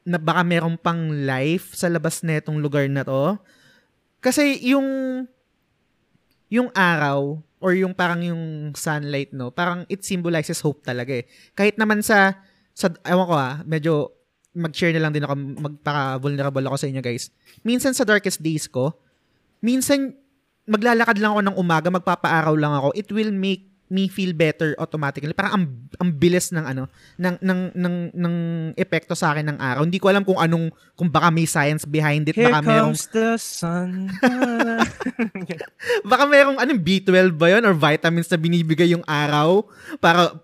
na 0.00 0.16
baka 0.16 0.40
meron 0.40 0.80
pang 0.80 1.12
life 1.12 1.76
sa 1.76 1.92
labas 1.92 2.24
netong 2.24 2.56
lugar 2.64 2.88
na 2.88 3.04
to. 3.04 3.36
Kasi 4.24 4.56
yung 4.64 4.88
yung 6.48 6.72
araw 6.72 7.42
or 7.60 7.72
yung 7.72 7.96
parang 7.96 8.20
yung 8.20 8.72
sunlight 8.76 9.32
no, 9.32 9.48
parang 9.52 9.88
it 9.88 10.04
symbolizes 10.04 10.60
hope 10.60 10.84
talaga 10.84 11.20
eh. 11.20 11.24
Kahit 11.56 11.80
naman 11.80 12.04
sa 12.04 12.40
sa 12.76 12.92
ewan 13.08 13.26
ko 13.26 13.34
ah, 13.36 13.54
medyo 13.64 14.12
mag-share 14.56 14.96
na 14.96 15.04
lang 15.04 15.12
din 15.12 15.24
ako, 15.24 15.34
magpaka-vulnerable 15.60 16.64
ako 16.64 16.76
sa 16.80 16.88
inyo 16.88 17.00
guys. 17.04 17.28
Minsan 17.60 17.92
sa 17.92 18.08
darkest 18.08 18.40
days 18.40 18.64
ko, 18.64 18.96
minsan 19.60 20.16
maglalakad 20.64 21.20
lang 21.20 21.36
ako 21.36 21.42
ng 21.44 21.56
umaga, 21.60 21.88
magpapaaraw 21.92 22.56
lang 22.56 22.72
ako, 22.72 22.88
it 22.96 23.08
will 23.12 23.30
make 23.30 23.75
me 23.86 24.10
feel 24.10 24.34
better 24.34 24.74
automatically. 24.78 25.30
Parang 25.30 25.52
ang, 25.54 25.64
ang 26.02 26.10
bilis 26.10 26.50
ng 26.50 26.64
ano, 26.66 26.90
ng, 27.18 27.36
ng, 27.38 27.60
ng, 27.74 27.96
ng 28.14 28.34
epekto 28.74 29.14
sa 29.14 29.34
akin 29.34 29.46
ng 29.54 29.58
araw. 29.62 29.86
Hindi 29.86 30.02
ko 30.02 30.10
alam 30.10 30.26
kung 30.26 30.38
anong, 30.38 30.74
kung 30.98 31.06
baka 31.06 31.30
may 31.30 31.46
science 31.46 31.86
behind 31.86 32.26
it, 32.26 32.34
Here 32.34 32.50
baka 32.50 32.66
merong, 32.66 32.98
the 33.14 33.38
sun. 33.38 34.10
baka 36.10 36.24
merong, 36.26 36.58
anong 36.58 36.80
B12 36.82 37.30
ba 37.38 37.46
yun? 37.54 37.62
Or 37.62 37.74
vitamins 37.74 38.26
na 38.26 38.38
binibigay 38.38 38.90
yung 38.90 39.06
araw 39.06 39.62
para 40.02 40.34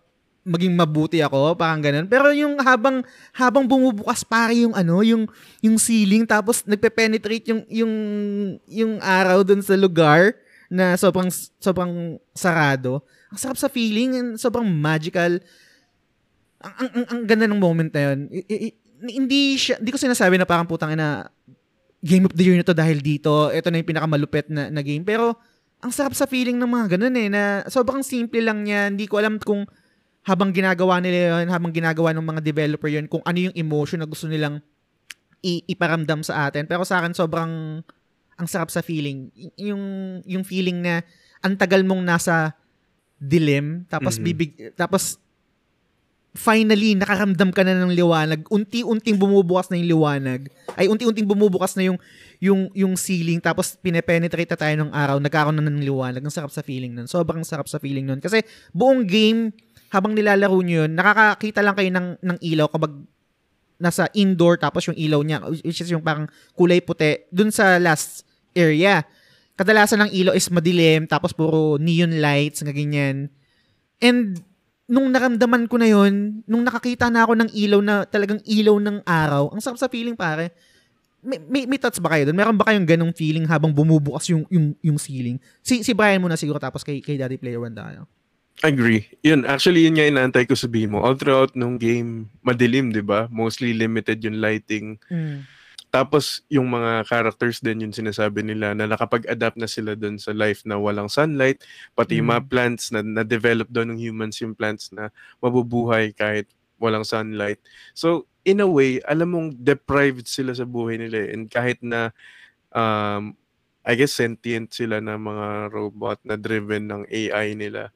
maging 0.43 0.75
mabuti 0.75 1.23
ako, 1.23 1.55
parang 1.55 1.83
ganun. 1.83 2.07
Pero 2.11 2.35
yung 2.35 2.59
habang 2.59 3.07
habang 3.31 3.63
bumubukas 3.67 4.27
pare 4.27 4.59
yung 4.59 4.75
ano, 4.75 4.99
yung 5.07 5.31
yung 5.63 5.79
ceiling 5.79 6.27
tapos 6.27 6.67
nagpe-penetrate 6.67 7.47
yung 7.55 7.63
yung 7.71 7.93
yung 8.67 8.93
araw 8.99 9.47
dun 9.47 9.63
sa 9.63 9.79
lugar 9.79 10.35
na 10.67 10.99
sobrang 10.99 11.31
sobrang 11.63 12.19
sarado. 12.35 13.05
Ang 13.33 13.41
sarap 13.41 13.57
sa 13.57 13.73
feeling, 13.73 14.37
sobrang 14.37 14.69
magical. 14.69 15.41
Ang 16.61 16.75
ang, 16.77 16.89
ang, 16.93 17.05
ang 17.09 17.21
ganda 17.25 17.49
ng 17.49 17.57
moment 17.57 17.89
na 17.89 18.13
yun. 18.13 18.19
I- 18.29 18.47
i- 18.69 18.77
hindi 19.03 19.57
siya, 19.59 19.81
hindi 19.81 19.91
ko 19.91 19.99
sinasabi 19.99 20.39
na 20.39 20.47
parang 20.47 20.69
putang 20.69 20.95
ina 20.95 21.27
game 22.05 22.29
of 22.29 22.35
the 22.37 22.45
year 22.45 22.55
na 22.55 22.67
to 22.67 22.77
dahil 22.77 23.01
dito. 23.01 23.49
Ito 23.51 23.73
na 23.73 23.81
yung 23.81 23.89
pinakamalupit 23.89 24.47
na, 24.53 24.69
na 24.69 24.83
game. 24.85 25.03
Pero, 25.03 25.35
ang 25.83 25.91
sarap 25.91 26.15
sa 26.15 26.31
feeling 26.31 26.61
ng 26.61 26.71
mga 26.71 26.87
ganun 26.95 27.15
eh, 27.19 27.27
na 27.33 27.43
sobrang 27.67 28.07
simple 28.07 28.39
lang 28.39 28.63
niya. 28.63 28.87
Hindi 28.93 29.11
ko 29.11 29.19
alam 29.19 29.43
kung 29.43 29.67
habang 30.23 30.55
ginagawa 30.55 31.03
nila 31.03 31.43
yun, 31.43 31.51
habang 31.51 31.75
ginagawa 31.75 32.15
ng 32.15 32.23
mga 32.23 32.41
developer 32.47 32.87
yun, 32.87 33.11
kung 33.11 33.25
ano 33.27 33.51
yung 33.51 33.57
emotion 33.59 33.99
na 33.99 34.07
gusto 34.07 34.31
nilang 34.31 34.63
i- 35.43 35.67
iparamdam 35.67 36.23
sa 36.23 36.47
atin. 36.47 36.71
Pero 36.71 36.87
sa 36.87 37.03
akin, 37.03 37.11
sobrang 37.11 37.83
ang 38.39 38.47
sarap 38.47 38.71
sa 38.71 38.83
feeling. 38.87 39.35
Y- 39.35 39.75
yung, 39.75 39.83
yung 40.23 40.45
feeling 40.47 40.79
na 40.79 41.03
ang 41.43 41.59
tagal 41.59 41.83
mong 41.83 42.07
nasa 42.07 42.55
dilim, 43.23 43.87
tapos 43.87 44.19
Mhm. 44.19 44.25
bibig, 44.27 44.51
tapos 44.75 45.23
finally, 46.33 46.97
nakaramdam 46.97 47.53
ka 47.53 47.61
na 47.61 47.77
ng 47.77 47.93
liwanag. 47.93 48.41
Unti-unting 48.49 49.21
bumubukas 49.21 49.69
na 49.69 49.77
yung 49.77 50.01
liwanag. 50.01 50.49
Ay, 50.75 50.89
unti-unting 50.89 51.29
bumubukas 51.29 51.77
na 51.77 51.93
yung 51.93 52.01
yung 52.43 52.73
yung 52.73 52.97
ceiling 52.99 53.39
tapos 53.39 53.77
pinepenetrate 53.79 54.49
na 54.49 54.59
tayo 54.59 54.75
ng 54.81 54.91
araw, 54.91 55.21
nagkaroon 55.21 55.61
na 55.61 55.69
ng 55.69 55.85
liwanag. 55.85 56.25
Ang 56.25 56.33
sarap 56.33 56.51
sa 56.51 56.65
feeling 56.65 56.97
nun. 56.97 57.07
Sobrang 57.07 57.45
sarap 57.45 57.69
sa 57.69 57.77
feeling 57.79 58.09
nun. 58.09 58.19
Kasi 58.19 58.41
buong 58.73 59.05
game, 59.05 59.53
habang 59.93 60.17
nilalaro 60.17 60.57
nyo 60.65 60.89
yun, 60.89 60.97
nakakakita 60.97 61.61
lang 61.61 61.77
kayo 61.77 61.93
ng, 61.93 62.09
ng 62.25 62.39
ilaw 62.41 62.67
kapag 62.73 62.97
nasa 63.77 64.09
indoor 64.17 64.57
tapos 64.57 64.89
yung 64.89 64.97
ilaw 64.97 65.21
niya, 65.21 65.39
which 65.63 65.85
is 65.85 65.91
yung 65.93 66.01
parang 66.01 66.25
kulay 66.57 66.81
puti, 66.81 67.29
dun 67.29 67.53
sa 67.53 67.77
last 67.77 68.25
area. 68.57 69.05
Kadalasan 69.57 70.09
ng 70.09 70.11
ilaw 70.11 70.35
is 70.37 70.49
madilim, 70.49 71.05
tapos 71.05 71.37
puro 71.37 71.77
neon 71.77 72.19
lights, 72.21 72.65
nga 72.65 72.73
ganyan. 72.73 73.29
And 74.03 74.41
nung 74.91 75.09
naramdaman 75.09 75.71
ko 75.71 75.81
na 75.81 75.89
yon 75.89 76.45
nung 76.45 76.67
nakakita 76.67 77.09
na 77.09 77.25
ako 77.25 77.33
ng 77.39 77.51
ilaw 77.55 77.81
na 77.81 77.95
talagang 78.05 78.43
ilaw 78.45 78.77
ng 78.77 79.07
araw, 79.07 79.53
ang 79.55 79.61
sarap 79.63 79.79
sa 79.81 79.89
feeling 79.89 80.19
pare. 80.19 80.53
May, 81.23 81.39
may, 81.39 81.63
may 81.71 81.79
thoughts 81.79 82.03
ba 82.03 82.11
kayo 82.11 82.27
doon? 82.27 82.35
Meron 82.35 82.59
ba 82.59 82.67
kayong 82.67 82.83
ganong 82.83 83.15
feeling 83.15 83.47
habang 83.47 83.71
bumubukas 83.71 84.27
yung 84.27 84.43
yung 84.51 84.75
yung 84.83 84.99
ceiling? 84.99 85.39
Si 85.63 85.87
si 85.87 85.95
Brian 85.95 86.19
muna 86.19 86.35
siguro 86.35 86.59
tapos 86.59 86.83
kay 86.83 86.99
kay 86.99 87.15
Daddy 87.15 87.39
Player 87.39 87.63
One 87.63 87.73
tayo. 87.79 88.11
Agree. 88.61 89.09
Yun, 89.25 89.49
actually 89.49 89.89
yun 89.89 89.97
nga 89.97 90.07
inaantay 90.07 90.45
ko 90.45 90.53
sabihin 90.53 90.93
mo. 90.93 91.01
All 91.01 91.17
throughout 91.17 91.57
nung 91.57 91.81
game, 91.81 92.29
madilim, 92.45 92.93
di 92.93 93.01
ba? 93.01 93.27
Mostly 93.33 93.73
limited 93.73 94.21
yung 94.23 94.39
lighting. 94.39 95.01
Mm. 95.09 95.47
Tapos 95.93 96.41
yung 96.49 96.73
mga 96.73 97.05
characters 97.05 97.61
din 97.61 97.85
yung 97.85 97.93
sinasabi 97.95 98.41
nila 98.41 98.73
na 98.73 98.89
nakapag-adapt 98.89 99.61
na 99.61 99.69
sila 99.69 99.93
doon 99.93 100.17
sa 100.17 100.33
life 100.33 100.65
na 100.65 100.81
walang 100.81 101.13
sunlight, 101.13 101.61
pati 101.93 102.17
yung 102.19 102.33
mga 102.33 102.49
Mm. 102.49 102.51
plants 102.51 102.85
na 102.97 103.01
na-develop 103.05 103.69
doon 103.69 103.93
ng 103.95 104.01
humans 104.01 104.41
yung 104.41 104.57
plants 104.57 104.89
na 104.97 105.13
mabubuhay 105.45 106.17
kahit 106.17 106.49
walang 106.81 107.05
sunlight. 107.05 107.61
So, 107.93 108.25
in 108.43 108.65
a 108.65 108.67
way, 108.67 109.05
alam 109.05 109.37
mong 109.37 109.49
deprived 109.61 110.27
sila 110.27 110.57
sa 110.57 110.65
buhay 110.67 110.97
nila 110.99 111.29
eh. 111.29 111.37
And 111.37 111.47
kahit 111.53 111.79
na 111.85 112.11
um, 112.73 113.37
I 113.85 113.95
guess 113.99 114.15
sentient 114.15 114.71
sila 114.75 115.01
na 115.03 115.19
mga 115.19 115.73
robot 115.75 116.19
na 116.25 116.37
driven 116.39 116.87
ng 116.91 117.03
AI 117.11 117.55
nila, 117.59 117.91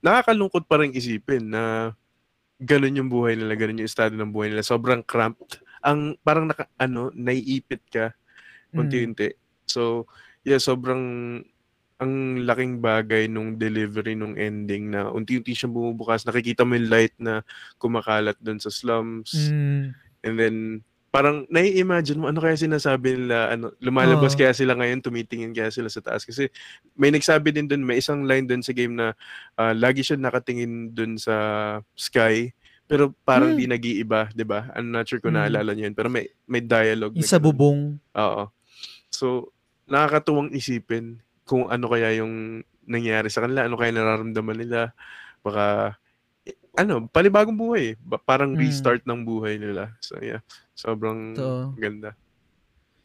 nakakalungkot 0.00 0.64
pa 0.68 0.80
rin 0.80 0.96
isipin 0.96 1.52
na 1.52 1.92
ganun 2.60 2.98
yung 2.98 3.10
buhay 3.12 3.36
nila, 3.36 3.54
ganun 3.56 3.80
yung 3.84 3.90
estado 3.90 4.14
ng 4.16 4.32
buhay 4.32 4.52
nila. 4.52 4.64
Sobrang 4.66 5.02
cramped. 5.04 5.60
Ang 5.80 6.16
parang 6.20 6.48
naka, 6.48 6.68
ano, 6.76 7.12
naiipit 7.12 7.82
ka 7.88 8.12
Mm. 8.70 8.78
unti-unti. 8.86 9.28
So, 9.66 10.06
yeah, 10.46 10.62
sobrang 10.62 11.02
ang 12.00 12.14
laking 12.48 12.80
bagay 12.80 13.28
nung 13.28 13.60
delivery 13.60 14.16
nung 14.16 14.38
ending 14.38 14.88
na 14.88 15.12
unti-unti 15.12 15.52
siyang 15.52 15.74
bumubukas. 15.76 16.24
Nakikita 16.24 16.64
mo 16.64 16.78
yung 16.78 16.88
light 16.88 17.12
na 17.20 17.44
kumakalat 17.76 18.38
doon 18.40 18.56
sa 18.56 18.72
slums. 18.72 19.34
Mm. 19.36 19.92
And 20.24 20.34
then, 20.38 20.56
parang 21.10 21.44
nai-imagine 21.50 22.22
mo, 22.22 22.30
ano 22.30 22.38
kaya 22.38 22.54
sinasabi 22.54 23.18
nila, 23.18 23.52
ano, 23.52 23.74
lumalabas 23.82 24.32
Oo. 24.32 24.40
kaya 24.40 24.54
sila 24.54 24.78
ngayon, 24.78 25.02
tumitingin 25.02 25.50
kaya 25.52 25.68
sila 25.68 25.90
sa 25.90 26.00
taas. 26.00 26.22
Kasi 26.22 26.48
may 26.94 27.10
nagsabi 27.10 27.50
din 27.50 27.66
doon, 27.66 27.82
may 27.82 27.98
isang 27.98 28.22
line 28.24 28.46
doon 28.46 28.62
sa 28.62 28.72
game 28.72 28.94
na 28.94 29.12
ah, 29.58 29.74
lagi 29.74 30.06
siya 30.06 30.16
nakatingin 30.16 30.94
doon 30.94 31.18
sa 31.18 31.34
sky, 31.98 32.54
pero 32.90 33.14
parang 33.22 33.54
Hmm. 33.54 33.58
di 33.62 33.70
nag-iiba, 33.70 34.34
di 34.34 34.42
ba? 34.42 34.66
I'm 34.74 34.90
not 34.90 35.06
sure 35.06 35.22
kung 35.22 35.38
Hmm. 35.38 35.46
naalala 35.46 35.70
niyo 35.72 35.86
yun, 35.86 35.94
pero 35.94 36.10
may, 36.10 36.26
may 36.44 36.58
dialogue. 36.58 37.14
Yung 37.14 37.22
na 37.22 37.38
bubong. 37.38 37.80
Oo. 38.18 38.50
So, 39.06 39.54
nakakatuwang 39.86 40.50
isipin 40.50 41.22
kung 41.46 41.70
ano 41.70 41.86
kaya 41.86 42.18
yung 42.18 42.66
nangyari 42.82 43.30
sa 43.30 43.46
kanila, 43.46 43.62
ano 43.62 43.78
kaya 43.78 43.94
nararamdaman 43.94 44.58
nila. 44.58 44.90
Baka, 45.38 45.94
eh, 46.42 46.58
ano, 46.74 47.06
panibagong 47.06 47.54
buhay. 47.54 47.94
eh. 47.94 48.18
Parang 48.26 48.54
Mm. 48.54 48.58
restart 48.58 49.06
ng 49.06 49.22
buhay 49.22 49.54
nila. 49.54 49.94
So, 50.02 50.18
yeah. 50.18 50.42
Sobrang 50.74 51.38
Totoo. 51.38 51.78
ganda. 51.78 52.18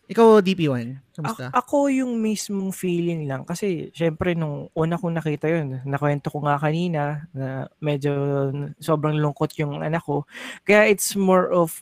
Ikaw, 0.05 0.37
DP1, 0.39 1.01
kamusta? 1.17 1.49
A- 1.49 1.65
ako 1.65 1.89
yung 1.89 2.21
mismong 2.21 2.69
feeling 2.69 3.25
lang 3.25 3.41
kasi 3.41 3.89
syempre 3.89 4.37
nung 4.37 4.69
una 4.77 5.01
kong 5.01 5.17
nakita 5.17 5.49
yun, 5.49 5.81
nakwento 5.81 6.29
ko 6.29 6.45
nga 6.45 6.61
kanina 6.61 7.25
na 7.33 7.65
medyo 7.81 8.13
sobrang 8.77 9.17
lungkot 9.17 9.57
yung 9.57 9.81
anak 9.81 10.05
ko. 10.05 10.29
Kaya 10.61 10.85
it's 10.85 11.17
more 11.17 11.49
of 11.49 11.81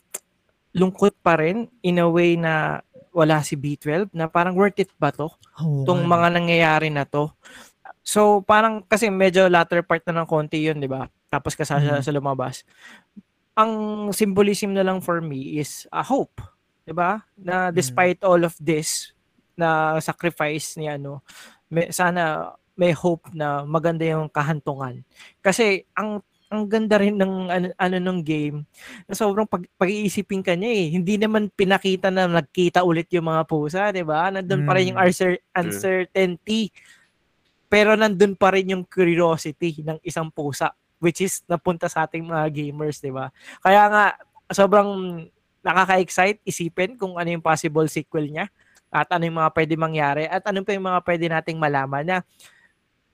lungkot 0.71 1.13
pa 1.19 1.35
rin 1.37 1.67
in 1.83 1.99
a 1.99 2.07
way 2.07 2.39
na 2.39 2.79
wala 3.13 3.43
si 3.45 3.53
B12 3.53 4.09
na 4.15 4.25
parang 4.25 4.55
worth 4.57 4.79
it 4.79 4.89
ba 4.97 5.11
to? 5.11 5.27
Oo 5.61 5.83
Tong 5.85 6.01
mga 6.07 6.33
nangyayari 6.33 6.89
na 6.89 7.03
to. 7.05 7.29
So 8.01 8.39
parang 8.41 8.87
kasi 8.87 9.11
medyo 9.11 9.51
latter 9.51 9.83
part 9.83 10.01
na 10.07 10.23
ng 10.23 10.27
konti 10.31 10.63
yun, 10.63 10.79
di 10.79 10.87
ba? 10.87 11.11
Tapos 11.27 11.53
kasasya 11.59 11.99
Mhm. 11.99 12.03
sa 12.07 12.15
lumabas. 12.15 12.63
Ang 13.53 13.71
symbolism 14.15 14.73
na 14.73 14.81
lang 14.81 14.97
for 15.03 15.21
me 15.21 15.59
is 15.61 15.85
a 15.93 16.01
hope. 16.01 16.41
'Di 16.83 16.93
ba? 16.93 17.23
Na 17.35 17.71
despite 17.71 18.19
all 18.23 18.43
of 18.43 18.55
this 18.59 19.11
na 19.53 19.97
sacrifice 19.99 20.75
ni 20.75 20.89
ano, 20.89 21.21
may, 21.69 21.89
sana 21.93 22.53
may 22.73 22.89
hope 22.91 23.29
na 23.31 23.61
maganda 23.63 24.01
yung 24.03 24.25
kahantungan. 24.27 25.05
Kasi 25.39 25.85
ang 25.93 26.21
ang 26.53 26.69
ganda 26.69 27.01
rin 27.01 27.17
ng 27.17 27.33
ano, 27.49 27.67
ano 27.73 27.95
nung 27.97 28.21
game 28.21 28.61
na 29.09 29.17
sobrang 29.17 29.49
pag, 29.49 29.65
pag-iisipin 29.73 30.45
ka 30.45 30.53
niya 30.53 30.69
eh. 30.69 30.85
Hindi 30.93 31.17
naman 31.17 31.49
pinakita 31.49 32.13
na 32.13 32.29
nagkita 32.29 32.85
ulit 32.85 33.09
yung 33.09 33.25
mga 33.25 33.41
pusa, 33.49 33.89
'di 33.89 34.05
ba? 34.05 34.29
Nandun 34.29 34.61
pa 34.61 34.77
rin 34.77 34.93
yung 34.93 34.99
Mm. 35.01 35.05
uncer- 35.09 35.41
uncertainty. 35.57 36.69
Pero 37.73 37.97
nandun 37.97 38.37
pa 38.37 38.53
rin 38.53 38.69
yung 38.69 38.85
curiosity 38.85 39.81
ng 39.81 39.97
isang 40.05 40.29
pusa 40.29 40.69
which 41.03 41.19
is 41.19 41.43
napunta 41.51 41.91
sa 41.91 42.05
ating 42.07 42.23
mga 42.23 42.47
gamers, 42.53 43.01
'di 43.01 43.09
ba? 43.11 43.33
Kaya 43.59 43.89
nga 43.89 44.05
sobrang 44.53 45.25
nakaka-excite 45.63 46.43
isipin 46.43 46.99
kung 46.99 47.15
ano 47.15 47.29
yung 47.31 47.43
possible 47.43 47.87
sequel 47.87 48.27
niya 48.27 48.51
at 48.93 49.09
ano 49.09 49.25
yung 49.25 49.39
mga 49.41 49.51
pwede 49.55 49.73
mangyari 49.79 50.23
at 50.29 50.43
ano 50.45 50.61
pa 50.61 50.75
yung 50.75 50.85
mga 50.85 51.01
pwede 51.01 51.25
nating 51.31 51.57
malaman 51.57 52.03
na 52.05 52.17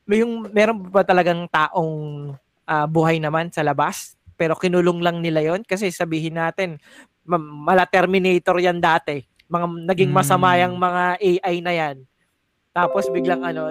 yung 0.10 0.50
meron 0.50 0.90
ba 0.90 1.06
talagang 1.06 1.46
taong 1.48 2.34
ah, 2.66 2.90
buhay 2.90 3.22
naman 3.22 3.54
sa 3.54 3.62
labas 3.62 4.18
pero 4.34 4.58
kinulong 4.58 5.00
lang 5.04 5.22
nila 5.22 5.44
yon 5.46 5.62
kasi 5.64 5.94
sabihin 5.94 6.36
natin 6.42 6.82
ma- 7.30 7.38
mala 7.38 7.86
Terminator 7.86 8.58
yan 8.58 8.82
dati. 8.82 9.22
Mga 9.46 9.66
naging 9.86 10.12
masama 10.14 10.58
Mm. 10.58 10.60
yung 10.66 10.76
mga 10.82 11.04
AI 11.20 11.56
na 11.62 11.74
yan. 11.74 11.98
Tapos 12.74 13.06
biglang 13.12 13.46
ano 13.46 13.70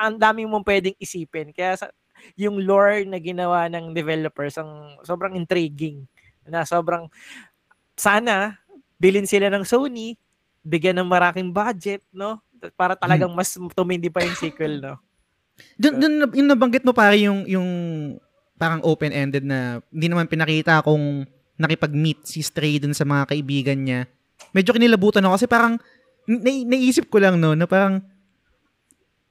ang 0.00 0.14
daming 0.16 0.48
mong 0.48 0.64
pwedeng 0.64 0.96
isipin. 0.96 1.52
Kaya 1.52 1.76
sa, 1.76 1.86
yung 2.36 2.62
lore 2.64 3.04
na 3.04 3.20
ginawa 3.20 3.68
ng 3.68 3.92
developers 3.92 4.56
ang 4.56 5.00
sobrang 5.04 5.36
intriguing. 5.36 6.04
Na 6.46 6.62
sobrang 6.64 7.10
sana 7.96 8.60
bilhin 9.00 9.26
sila 9.26 9.48
ng 9.50 9.64
Sony, 9.64 10.16
bigyan 10.62 11.00
ng 11.00 11.08
maraming 11.08 11.50
budget, 11.52 12.04
no? 12.12 12.40
Para 12.76 12.96
talagang 12.96 13.32
mas 13.32 13.52
tumindi 13.76 14.08
pa 14.08 14.24
yung 14.24 14.36
sequel, 14.36 14.80
no? 14.80 14.96
Dun, 15.80 15.96
dun, 16.00 16.14
yung 16.36 16.48
nabanggit 16.52 16.84
mo 16.84 16.92
pare 16.92 17.16
yung, 17.16 17.48
yung 17.48 17.68
parang 18.60 18.80
open-ended 18.84 19.44
na 19.44 19.80
hindi 19.92 20.06
naman 20.08 20.28
pinakita 20.28 20.84
kung 20.84 21.24
nakipag-meet 21.56 22.24
si 22.28 22.44
Stray 22.44 22.76
dun 22.76 22.92
sa 22.92 23.08
mga 23.08 23.32
kaibigan 23.32 23.80
niya. 23.80 24.08
Medyo 24.52 24.76
kinilabutan 24.76 25.24
ako 25.24 25.40
kasi 25.40 25.48
parang 25.48 25.74
na, 26.28 26.50
naisip 26.52 27.08
ko 27.08 27.20
lang 27.22 27.40
no 27.40 27.56
na 27.56 27.64
parang 27.64 28.04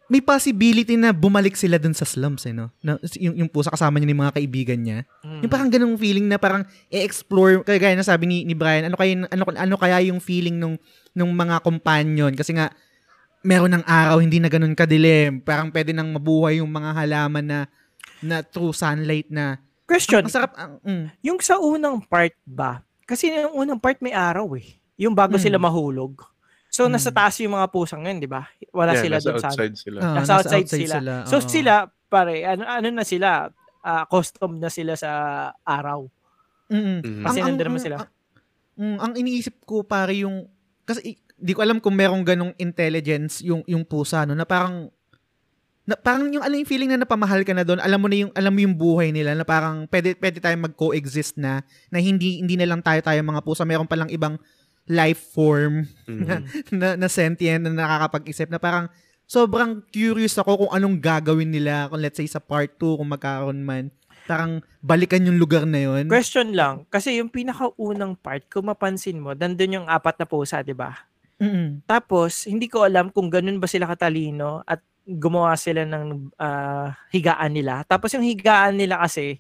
may 0.06 0.22
possibility 0.22 0.94
na 0.94 1.10
bumalik 1.10 1.58
sila 1.58 1.82
dun 1.82 1.98
sa 1.98 2.06
slums 2.06 2.46
eh 2.46 2.54
no. 2.54 2.70
Na, 2.86 3.02
yung, 3.18 3.42
yung 3.42 3.50
pusa 3.50 3.74
kasama 3.74 3.98
niya 3.98 4.14
ng 4.14 4.22
mga 4.22 4.36
kaibigan 4.38 4.80
niya. 4.80 4.98
Mm. 5.26 5.42
Yung 5.42 5.52
parang 5.52 5.70
ganung 5.74 5.98
feeling 5.98 6.30
na 6.30 6.38
parang 6.38 6.62
i-explore 6.94 7.66
kaya 7.66 7.82
gaya 7.82 7.96
na 7.98 8.06
sabi 8.06 8.30
ni, 8.30 8.38
ni 8.46 8.54
Brian, 8.54 8.86
ano 8.86 8.96
kaya 8.96 9.26
ano 9.26 9.44
ano 9.50 9.76
kaya 9.82 10.06
yung 10.06 10.22
feeling 10.22 10.62
nung 10.62 10.78
nung 11.18 11.34
mga 11.34 11.58
companion 11.66 12.30
kasi 12.38 12.54
nga 12.54 12.70
meron 13.42 13.74
ng 13.74 13.86
araw 13.86 14.22
hindi 14.22 14.38
na 14.38 14.50
ganun 14.50 14.78
kadilim. 14.78 15.42
Parang 15.42 15.74
pwede 15.74 15.90
nang 15.90 16.14
mabuhay 16.14 16.62
yung 16.62 16.70
mga 16.70 16.94
halaman 16.94 17.46
na 17.46 17.60
na 18.22 18.46
true 18.46 18.74
sunlight 18.74 19.30
na 19.34 19.58
Question, 19.86 20.26
ang 20.26 20.34
sarap 20.34 20.58
ang 20.58 20.82
mm, 20.82 21.06
yung 21.22 21.38
sa 21.46 21.62
unang 21.62 22.02
part 22.02 22.34
ba? 22.42 22.82
Kasi 23.06 23.30
yung 23.30 23.54
unang 23.54 23.78
part 23.78 24.02
may 24.02 24.18
araw 24.18 24.58
eh. 24.58 24.82
Yung 24.98 25.14
bago 25.14 25.38
Mm. 25.38 25.44
sila 25.46 25.58
mahulog. 25.62 26.26
So, 26.76 26.92
nasa 26.92 27.08
Mm. 27.08 27.16
taas 27.16 27.36
yung 27.40 27.56
mga 27.56 27.68
pusang 27.72 28.04
yun, 28.04 28.20
di 28.20 28.28
ba? 28.28 28.44
Wala 28.76 29.00
yeah, 29.00 29.04
sila 29.08 29.16
nasa 29.24 29.28
doon 29.32 29.40
sa... 29.40 29.50
outside 29.56 29.76
sila. 29.80 29.98
ah, 30.04 30.14
Nasa 30.20 30.32
outside 30.36 30.68
sila. 30.68 30.96
So, 31.24 31.38
oo. 31.40 31.48
sila, 31.48 31.74
pare, 32.12 32.36
ano, 32.44 32.68
ano 32.68 32.88
na 32.92 33.08
sila? 33.08 33.48
ah 33.86 34.04
custom 34.10 34.58
na 34.58 34.74
sila 34.74 34.98
sa 34.98 35.12
araw. 35.62 36.10
Mhm. 36.74 37.22
Kasi 37.22 37.38
nandun 37.46 37.66
naman 37.70 37.82
sila. 37.86 37.98
Ang, 38.02 38.10
mm, 38.82 38.98
ang 38.98 39.14
iniisip 39.14 39.62
ko 39.62 39.86
pare 39.86 40.26
yung 40.26 40.50
kasi 40.82 41.22
di 41.38 41.54
ko 41.54 41.62
alam 41.62 41.78
kung 41.78 41.94
merong 41.94 42.26
ganong 42.26 42.54
intelligence 42.58 43.46
yung 43.46 43.62
yung 43.70 43.86
pusa 43.86 44.26
no 44.26 44.34
na 44.34 44.42
parang 44.42 44.90
na 45.86 45.94
parang 45.94 46.34
yung 46.34 46.42
alam 46.42 46.58
yung 46.58 46.66
feeling 46.66 46.90
na 46.90 47.06
napamahal 47.06 47.46
ka 47.46 47.54
na 47.54 47.62
doon 47.62 47.78
alam 47.78 48.02
mo 48.02 48.10
na 48.10 48.26
yung 48.26 48.32
alam 48.34 48.50
mo 48.50 48.60
yung 48.66 48.74
buhay 48.74 49.14
nila 49.14 49.38
na 49.38 49.46
parang 49.46 49.86
pwede 49.86 50.18
pwede 50.18 50.42
tayong 50.42 50.66
mag-coexist 50.66 51.38
na 51.38 51.62
na 51.94 52.02
hindi 52.02 52.42
hindi 52.42 52.58
na 52.58 52.66
lang 52.66 52.82
tayo 52.82 53.06
tayo 53.06 53.22
mga 53.22 53.46
pusa 53.46 53.70
meron 53.70 53.86
palang 53.86 54.10
ibang 54.10 54.42
life 54.86 55.34
form 55.34 55.86
Mhm. 56.06 56.46
na, 56.80 56.94
na 56.96 57.08
sentient 57.10 57.66
na 57.66 57.74
nakakapag-isip 57.74 58.50
na 58.50 58.62
parang 58.62 58.86
sobrang 59.26 59.82
curious 59.90 60.38
ako 60.38 60.66
kung 60.66 60.72
anong 60.72 60.98
gagawin 61.02 61.50
nila 61.50 61.90
kung 61.90 61.98
let's 61.98 62.18
say 62.18 62.30
sa 62.30 62.38
part 62.38 62.70
2 62.78 63.02
kung 63.02 63.10
magkaroon 63.10 63.66
man 63.66 63.90
parang 64.26 64.62
balikan 64.82 65.22
yung 65.22 65.38
lugar 65.38 65.66
na 65.66 65.82
yun 65.82 66.10
Question 66.10 66.54
lang, 66.54 66.86
kasi 66.90 67.22
yung 67.22 67.30
pinakaunang 67.30 68.18
part, 68.18 68.42
kung 68.50 68.66
mapansin 68.66 69.22
mo, 69.22 69.38
nandun 69.38 69.78
yung 69.82 69.88
apat 69.90 70.18
na 70.18 70.26
pusa, 70.26 70.66
di 70.66 70.74
ba? 70.74 70.98
Mm-mm. 71.38 71.86
Tapos, 71.86 72.50
hindi 72.50 72.66
ko 72.66 72.82
alam 72.82 73.14
kung 73.14 73.30
ganun 73.30 73.62
ba 73.62 73.70
sila 73.70 73.86
katalino 73.86 74.66
at 74.66 74.82
gumawa 75.06 75.54
sila 75.54 75.86
ng 75.86 76.34
ah, 76.42 76.98
higaan 77.14 77.54
nila. 77.54 77.86
Tapos 77.86 78.10
yung 78.18 78.26
higaan 78.26 78.82
nila 78.82 78.98
kasi, 78.98 79.38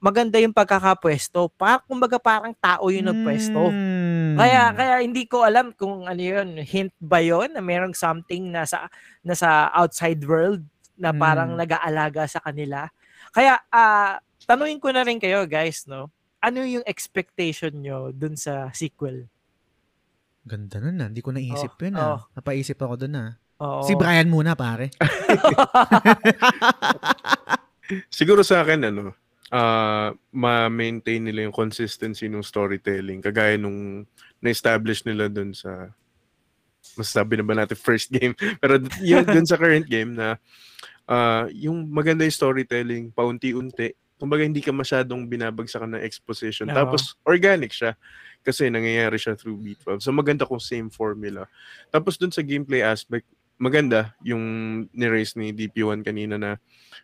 maganda 0.00 0.40
yung 0.40 0.56
pagkakapwesto. 0.56 1.52
Pa, 1.54 1.78
kumbaga 1.84 2.16
parang 2.16 2.56
tao 2.56 2.88
yung 2.88 3.06
nagpwesto. 3.06 3.68
Mm. 3.70 4.34
Kaya 4.34 4.62
kaya 4.72 4.94
hindi 5.04 5.28
ko 5.28 5.44
alam 5.44 5.70
kung 5.76 6.08
ano 6.08 6.18
yun, 6.18 6.56
hint 6.64 6.90
ba 6.96 7.20
yun 7.20 7.52
na 7.52 7.60
merong 7.60 7.92
something 7.92 8.48
nasa 8.48 8.88
nasa 9.20 9.68
outside 9.76 10.24
world 10.24 10.64
na 10.96 11.12
parang 11.12 11.52
Mm. 11.54 11.60
nag-aalaga 11.60 12.24
sa 12.26 12.40
kanila. 12.40 12.88
Kaya 13.30 13.60
ah 13.68 14.18
tanungin 14.48 14.80
ko 14.80 14.88
na 14.90 15.04
rin 15.04 15.20
kayo 15.20 15.44
guys, 15.44 15.84
no? 15.84 16.08
Ano 16.40 16.64
yung 16.64 16.82
expectation 16.88 17.76
nyo 17.76 18.08
dun 18.10 18.34
sa 18.34 18.72
sequel? 18.72 19.28
Ganda 20.40 20.80
nun 20.80 21.04
ah. 21.04 21.08
Hindi 21.12 21.20
ko 21.20 21.36
naisip 21.36 21.76
Oh, 21.76 21.84
yun 21.84 21.94
oh. 22.00 22.16
ah. 22.16 22.20
Napaisip 22.32 22.80
ako 22.80 22.96
dun 22.96 23.20
ah. 23.20 23.30
Oo. 23.60 23.84
Si 23.84 23.92
Brian 23.92 24.32
muna 24.32 24.56
pare. 24.56 24.88
Siguro 28.08 28.40
sa 28.40 28.62
akin, 28.64 28.88
ano, 28.88 29.12
ah 29.50 30.14
ma-maintain 30.30 31.18
nila 31.18 31.44
yung 31.44 31.54
consistency 31.54 32.30
ng 32.30 32.46
storytelling. 32.46 33.18
Kagaya 33.18 33.58
nung 33.58 34.06
na-establish 34.38 35.02
nila 35.04 35.26
dun 35.26 35.50
sa, 35.50 35.90
masasabi 36.94 37.36
na 37.36 37.44
ba 37.44 37.54
natin 37.58 37.76
first 37.86 38.14
game, 38.14 38.32
pero 38.62 38.78
yun 39.02 39.26
dun 39.26 39.44
sa 39.44 39.58
current 39.58 39.84
game 39.90 40.14
na 40.14 40.38
ah 41.10 41.50
yung 41.50 41.90
maganda 41.90 42.22
yung 42.22 42.32
storytelling, 42.34 43.10
paunti-unti. 43.10 43.92
Kumbaga 44.20 44.44
hindi 44.46 44.60
ka 44.62 44.70
masyadong 44.70 45.26
binabagsakan 45.26 45.96
ng 45.96 46.04
exposition. 46.04 46.70
Oo. 46.70 46.76
Tapos 46.76 47.18
organic 47.26 47.74
siya 47.74 47.98
kasi 48.40 48.68
nangyayari 48.70 49.18
siya 49.18 49.36
through 49.36 49.58
B12. 49.58 50.00
So 50.00 50.12
maganda 50.14 50.46
kung 50.46 50.60
same 50.60 50.88
formula. 50.88 51.48
Tapos 51.90 52.16
dun 52.16 52.32
sa 52.32 52.44
gameplay 52.44 52.84
aspect, 52.84 53.26
maganda 53.60 54.16
yung 54.24 54.42
ni-raise 54.96 55.36
ni 55.36 55.52
DP1 55.52 56.00
kanina 56.00 56.40
na 56.40 56.56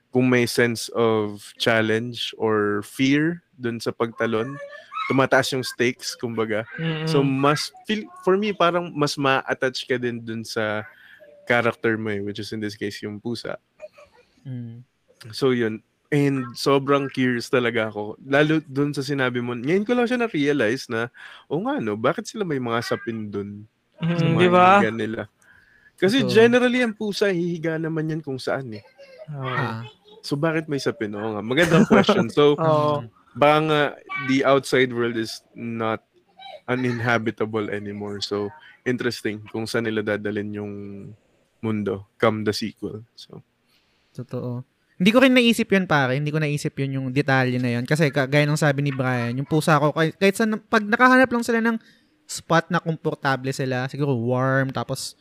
kung 0.09 0.24
may 0.32 0.48
sense 0.48 0.88
of 0.96 1.44
challenge 1.61 2.32
or 2.40 2.80
fear 2.80 3.44
dun 3.61 3.76
sa 3.76 3.92
pagtalon, 3.92 4.57
tumataas 5.12 5.52
yung 5.52 5.61
stakes, 5.61 6.16
kumbaga. 6.16 6.64
Mm-mm. 6.80 7.04
So 7.04 7.20
mas 7.20 7.68
feel 7.84 8.09
for 8.24 8.40
me 8.40 8.57
parang 8.57 8.88
mas 8.96 9.20
ma-attach 9.20 9.84
ka 9.84 10.00
din 10.00 10.24
dun 10.24 10.40
sa 10.40 10.88
character 11.44 12.00
mo 12.00 12.09
eh, 12.09 12.24
which 12.24 12.40
is 12.40 12.50
in 12.57 12.64
this 12.64 12.74
case 12.74 13.04
yung 13.04 13.20
pusa. 13.20 13.61
Mm. 14.48 14.80
So 15.36 15.52
yun. 15.52 15.84
And 16.09 16.57
sobrang 16.57 17.11
curious 17.12 17.52
talaga 17.52 17.92
ako. 17.92 18.16
Lalo 18.24 18.64
dun 18.64 18.96
sa 18.96 19.04
sinabi 19.04 19.44
mo, 19.44 19.52
ngayon 19.52 19.84
ko 19.84 19.92
lang 19.92 20.09
siya 20.09 20.24
na-realize 20.24 20.88
na, 20.88 21.12
o 21.52 21.61
nga 21.61 21.82
no, 21.82 21.98
bakit 21.98 22.24
sila 22.30 22.48
may 22.48 22.62
mga 22.62 22.80
sapin 22.80 23.28
dun? 23.28 23.68
Mm, 24.00 24.40
di 24.40 24.48
ba? 24.48 24.80
nila? 24.88 25.28
Kasi 25.97 26.22
Totoo. 26.22 26.32
generally 26.32 26.80
ang 26.84 26.92
pusa, 26.92 27.32
hihiga 27.32 27.80
naman 27.80 28.12
yan 28.12 28.20
kung 28.20 28.36
saan 28.36 28.68
eh. 28.76 28.84
Ah. 29.32 29.82
So 30.20 30.36
bakit 30.36 30.68
may 30.68 30.78
sapin? 30.78 31.16
Oo 31.16 31.34
nga, 31.34 31.42
magandang 31.42 31.88
question. 31.88 32.28
So, 32.28 32.55
Oo. 32.61 33.09
baka 33.32 33.59
nga 33.64 33.82
the 34.28 34.44
outside 34.44 34.92
world 34.92 35.16
is 35.16 35.40
not 35.57 36.05
uninhabitable 36.68 37.70
anymore. 37.72 38.20
So, 38.20 38.53
interesting 38.84 39.42
kung 39.49 39.64
saan 39.64 39.88
nila 39.88 40.03
dadalhin 40.03 40.53
yung 40.53 40.74
mundo 41.64 42.07
come 42.20 42.44
the 42.44 42.53
sequel. 42.53 43.07
So, 43.16 43.40
Totoo. 44.12 44.64
Hindi 44.97 45.11
ko 45.12 45.20
rin 45.20 45.36
naisip 45.36 45.68
yun 45.68 45.84
pare, 45.84 46.16
hindi 46.16 46.32
ko 46.32 46.40
naisip 46.40 46.72
yun 46.80 46.97
yung 46.97 47.07
detalye 47.12 47.61
na 47.61 47.76
yun. 47.76 47.84
Kasi 47.84 48.09
kagaya 48.09 48.49
ng 48.49 48.57
sabi 48.57 48.80
ni 48.80 48.92
Brian, 48.97 49.36
yung 49.36 49.44
pusa 49.44 49.76
ko, 49.76 49.92
kahit, 49.92 50.16
kahit 50.16 50.34
saan, 50.40 50.57
pag 50.57 50.80
nakahanap 50.88 51.28
lang 51.28 51.44
sila 51.44 51.61
ng 51.61 51.76
spot 52.24 52.72
na 52.72 52.80
komportable 52.80 53.53
sila, 53.53 53.84
siguro 53.92 54.16
warm, 54.16 54.72
tapos 54.72 55.12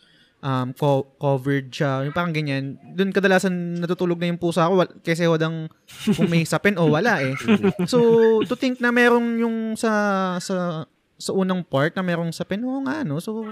um, 0.44 0.72
co- 0.76 1.08
covered 1.22 1.72
siya, 1.72 2.04
yung 2.04 2.16
parang 2.16 2.34
ganyan, 2.36 2.76
dun 2.96 3.12
kadalasan 3.14 3.80
natutulog 3.80 4.20
na 4.20 4.32
yung 4.32 4.42
pusa 4.42 4.68
ko, 4.68 4.84
kasi 5.04 5.28
wadang 5.30 5.68
kung 6.16 6.30
may 6.32 6.44
sapin 6.44 6.80
o 6.80 6.92
wala 6.92 7.22
eh. 7.24 7.36
So, 7.92 8.00
to 8.48 8.56
think 8.58 8.80
na 8.80 8.92
merong 8.92 9.40
yung 9.40 9.80
sa, 9.80 10.36
sa, 10.42 10.88
sa 11.16 11.32
unang 11.32 11.64
part 11.64 11.96
na 11.96 12.04
merong 12.04 12.34
sapin, 12.36 12.64
oo 12.66 12.84
nga 12.84 13.06
no, 13.06 13.22
so, 13.22 13.46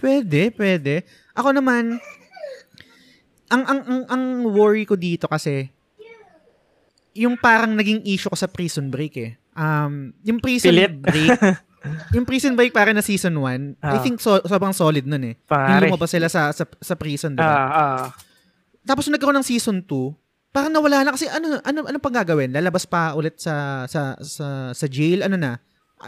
pwede, 0.00 0.50
pwede. 0.56 1.06
Ako 1.34 1.54
naman, 1.54 1.98
ang 3.52 3.62
ang 3.68 3.80
ang, 3.86 4.02
ang 4.08 4.24
worry 4.50 4.88
ko 4.88 4.96
dito 4.96 5.28
kasi 5.28 5.68
yung 7.14 7.38
parang 7.38 7.78
naging 7.78 8.02
issue 8.02 8.26
ko 8.26 8.34
sa 8.34 8.50
Prison 8.50 8.90
Break 8.90 9.14
eh. 9.22 9.32
Um, 9.54 10.10
yung 10.26 10.42
Prison 10.42 10.74
Philip. 10.74 10.98
Break, 10.98 11.38
yung 12.10 12.24
Prison 12.24 12.52
Break 12.52 12.70
para 12.70 12.90
na 12.90 13.00
season 13.00 13.36
1, 13.36 13.76
I 13.78 13.96
Ah. 13.96 14.00
think 14.00 14.18
so, 14.18 14.40
sobrang 14.40 14.72
solid 14.72 15.04
nun 15.04 15.22
eh. 15.22 15.34
Yung 15.34 15.46
Pare. 15.46 15.86
lumabas 15.86 16.10
sila 16.10 16.26
sa, 16.26 16.48
sa, 16.50 16.64
sa 16.64 16.94
prison, 16.94 17.32
di 17.32 17.40
ba? 17.40 17.46
Ah, 17.46 17.70
ah. 17.70 18.04
Tapos 18.82 19.04
nung 19.04 19.16
nagkaroon 19.16 19.36
ng 19.36 19.46
season 19.46 19.80
2, 19.80 20.12
parang 20.50 20.70
nawala 20.70 21.02
na 21.02 21.10
kasi 21.10 21.26
ano 21.26 21.58
ano 21.60 21.82
ano 21.82 21.98
pang 21.98 22.14
gagawin? 22.14 22.52
Lalabas 22.52 22.84
pa 22.84 23.10
ulit 23.12 23.36
sa 23.36 23.84
sa 23.84 24.14
sa, 24.20 24.70
sa 24.70 24.86
jail 24.86 25.20
ano 25.20 25.34
na? 25.34 25.58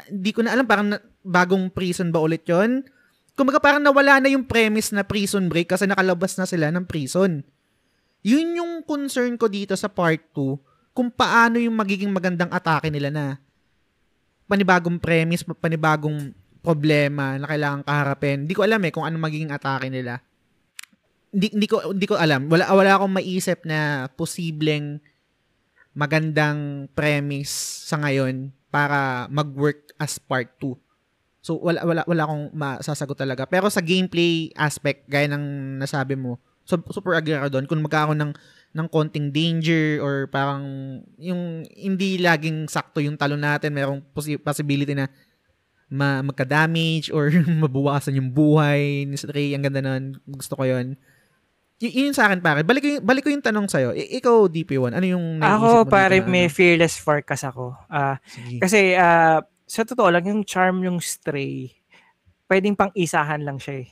Hindi 0.07 0.31
ko 0.31 0.45
na 0.45 0.53
alam 0.53 0.63
parang 0.63 0.93
na, 0.93 1.01
bagong 1.21 1.67
prison 1.69 2.13
ba 2.13 2.21
ulit 2.21 2.47
'yon? 2.47 2.87
Kumbaga 3.35 3.59
parang 3.59 3.83
nawala 3.83 4.21
na 4.21 4.31
yung 4.31 4.47
premise 4.47 4.93
na 4.93 5.03
prison 5.03 5.51
break 5.51 5.69
kasi 5.69 5.85
nakalabas 5.85 6.37
na 6.37 6.47
sila 6.47 6.71
ng 6.71 6.85
prison. 6.85 7.43
Yun 8.23 8.49
yung 8.55 8.73
concern 8.83 9.35
ko 9.35 9.47
dito 9.47 9.75
sa 9.75 9.89
part 9.89 10.23
2 10.31 10.57
kung 10.93 11.11
paano 11.11 11.59
yung 11.59 11.75
magiging 11.75 12.09
magandang 12.09 12.49
atake 12.49 12.89
nila 12.89 13.11
na 13.11 13.25
panibagong 14.47 14.99
premise, 15.03 15.43
panibagong 15.45 16.33
problema 16.63 17.39
na 17.39 17.47
kailangan 17.47 17.87
kaharapin. 17.87 18.47
Hindi 18.47 18.55
ko 18.55 18.67
alam 18.67 18.83
eh 18.83 18.91
kung 18.95 19.07
ano 19.07 19.19
magiging 19.19 19.55
atake 19.55 19.91
nila 19.91 20.19
hindi, 21.37 21.53
hindi 21.53 21.67
ko 21.69 21.93
hindi 21.93 22.07
ko 22.09 22.17
alam. 22.17 22.49
Wala 22.49 22.73
wala 22.73 22.91
akong 22.97 23.13
maiisip 23.13 23.69
na 23.69 24.09
posibleng 24.17 24.97
magandang 25.93 26.89
premise 26.97 27.85
sa 27.89 28.01
ngayon 28.01 28.53
para 28.73 29.29
mag-work 29.29 29.93
as 30.01 30.17
part 30.17 30.49
2. 30.65 30.73
So 31.45 31.61
wala 31.61 31.85
wala 31.85 32.03
wala 32.09 32.23
akong 32.25 32.45
masasagot 32.57 33.21
talaga. 33.21 33.45
Pero 33.45 33.69
sa 33.69 33.85
gameplay 33.85 34.49
aspect 34.57 35.05
gaya 35.13 35.29
ng 35.29 35.77
nasabi 35.77 36.17
mo, 36.17 36.41
so, 36.65 36.81
super 36.89 37.13
agree 37.13 37.37
ako 37.37 37.53
doon 37.53 37.67
kung 37.69 37.85
magkakaroon 37.85 38.17
ng 38.17 38.33
ng 38.77 38.89
konting 38.93 39.33
danger 39.33 40.05
or 40.05 40.29
parang 40.29 40.63
yung 41.17 41.65
hindi 41.73 42.21
laging 42.21 42.69
sakto 42.69 43.01
yung 43.01 43.17
talon 43.17 43.41
natin, 43.41 43.73
merong 43.73 44.05
possi- 44.13 44.37
possibility 44.37 44.93
na 44.93 45.09
ma 45.89 46.21
magka-damage 46.21 47.09
or 47.09 47.33
mabuwasan 47.65 48.21
yung 48.21 48.29
buhay 48.29 49.09
ni 49.09 49.17
Ray. 49.33 49.57
Ang 49.57 49.65
ganda 49.65 49.81
nun. 49.81 50.21
Gusto 50.29 50.61
ko 50.61 50.69
yun. 50.69 50.99
Y- 51.77 52.05
yun 52.05 52.13
sa 52.13 52.29
akin 52.29 52.41
pare. 52.41 52.65
Balik 52.65 52.83
ko 52.83 52.89
yung, 52.99 53.05
balik 53.05 53.23
ko 53.23 53.31
yung 53.33 53.45
tanong 53.45 53.69
sa'yo. 53.69 53.93
I- 53.93 54.19
ikaw, 54.19 54.49
DP1, 54.49 54.97
ano 54.97 55.07
yung 55.07 55.41
Ako, 55.41 55.85
pare, 55.85 56.21
na 56.21 56.27
may 56.27 56.49
ano? 56.49 56.53
fearless 56.53 56.97
forecast 56.97 57.45
ako. 57.45 57.77
Sige. 58.27 58.59
kasi, 58.59 58.97
ah, 58.97 59.45
sa 59.69 59.85
totoo 59.85 60.09
lang, 60.09 60.25
yung 60.25 60.41
charm 60.43 60.81
yung 60.81 60.99
stray, 60.99 61.71
pwedeng 62.49 62.75
pang 62.75 62.91
isahan 62.97 63.45
lang 63.45 63.61
siya 63.61 63.85
eh. 63.85 63.89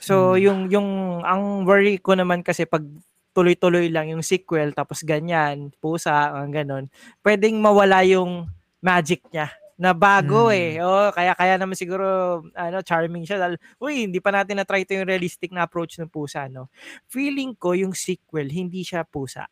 So, 0.00 0.32
Hmm. 0.32 0.40
yung, 0.40 0.58
yung, 0.70 0.88
ang 1.20 1.66
worry 1.66 1.98
ko 1.98 2.14
naman 2.14 2.40
kasi 2.40 2.64
pag 2.64 2.86
tuloy-tuloy 3.30 3.88
lang 3.88 4.10
yung 4.10 4.22
sequel, 4.22 4.74
tapos 4.74 5.02
ganyan, 5.02 5.70
pusa, 5.78 6.34
ang 6.34 6.50
ganon, 6.50 6.90
pwedeng 7.22 7.58
mawala 7.58 8.02
yung 8.02 8.50
magic 8.80 9.22
niya 9.30 9.48
na 9.80 9.96
bago 9.96 10.48
Hmm. 10.48 10.56
eh. 10.56 10.70
Oh, 10.84 11.08
kaya 11.08 11.32
kaya 11.32 11.56
naman 11.56 11.72
siguro 11.72 12.04
ano 12.52 12.78
charming 12.84 13.24
siya 13.24 13.40
dahil 13.40 13.56
uy, 13.80 14.04
hindi 14.04 14.20
pa 14.20 14.28
natin 14.28 14.60
na 14.60 14.68
try 14.68 14.84
to 14.84 14.92
yung 14.92 15.08
realistic 15.08 15.48
na 15.50 15.64
approach 15.64 15.96
ng 15.96 16.10
pusa, 16.10 16.52
no. 16.52 16.68
Feeling 17.08 17.56
ko 17.56 17.72
yung 17.72 17.96
sequel 17.96 18.52
hindi 18.52 18.84
siya 18.84 19.08
pusa. 19.08 19.48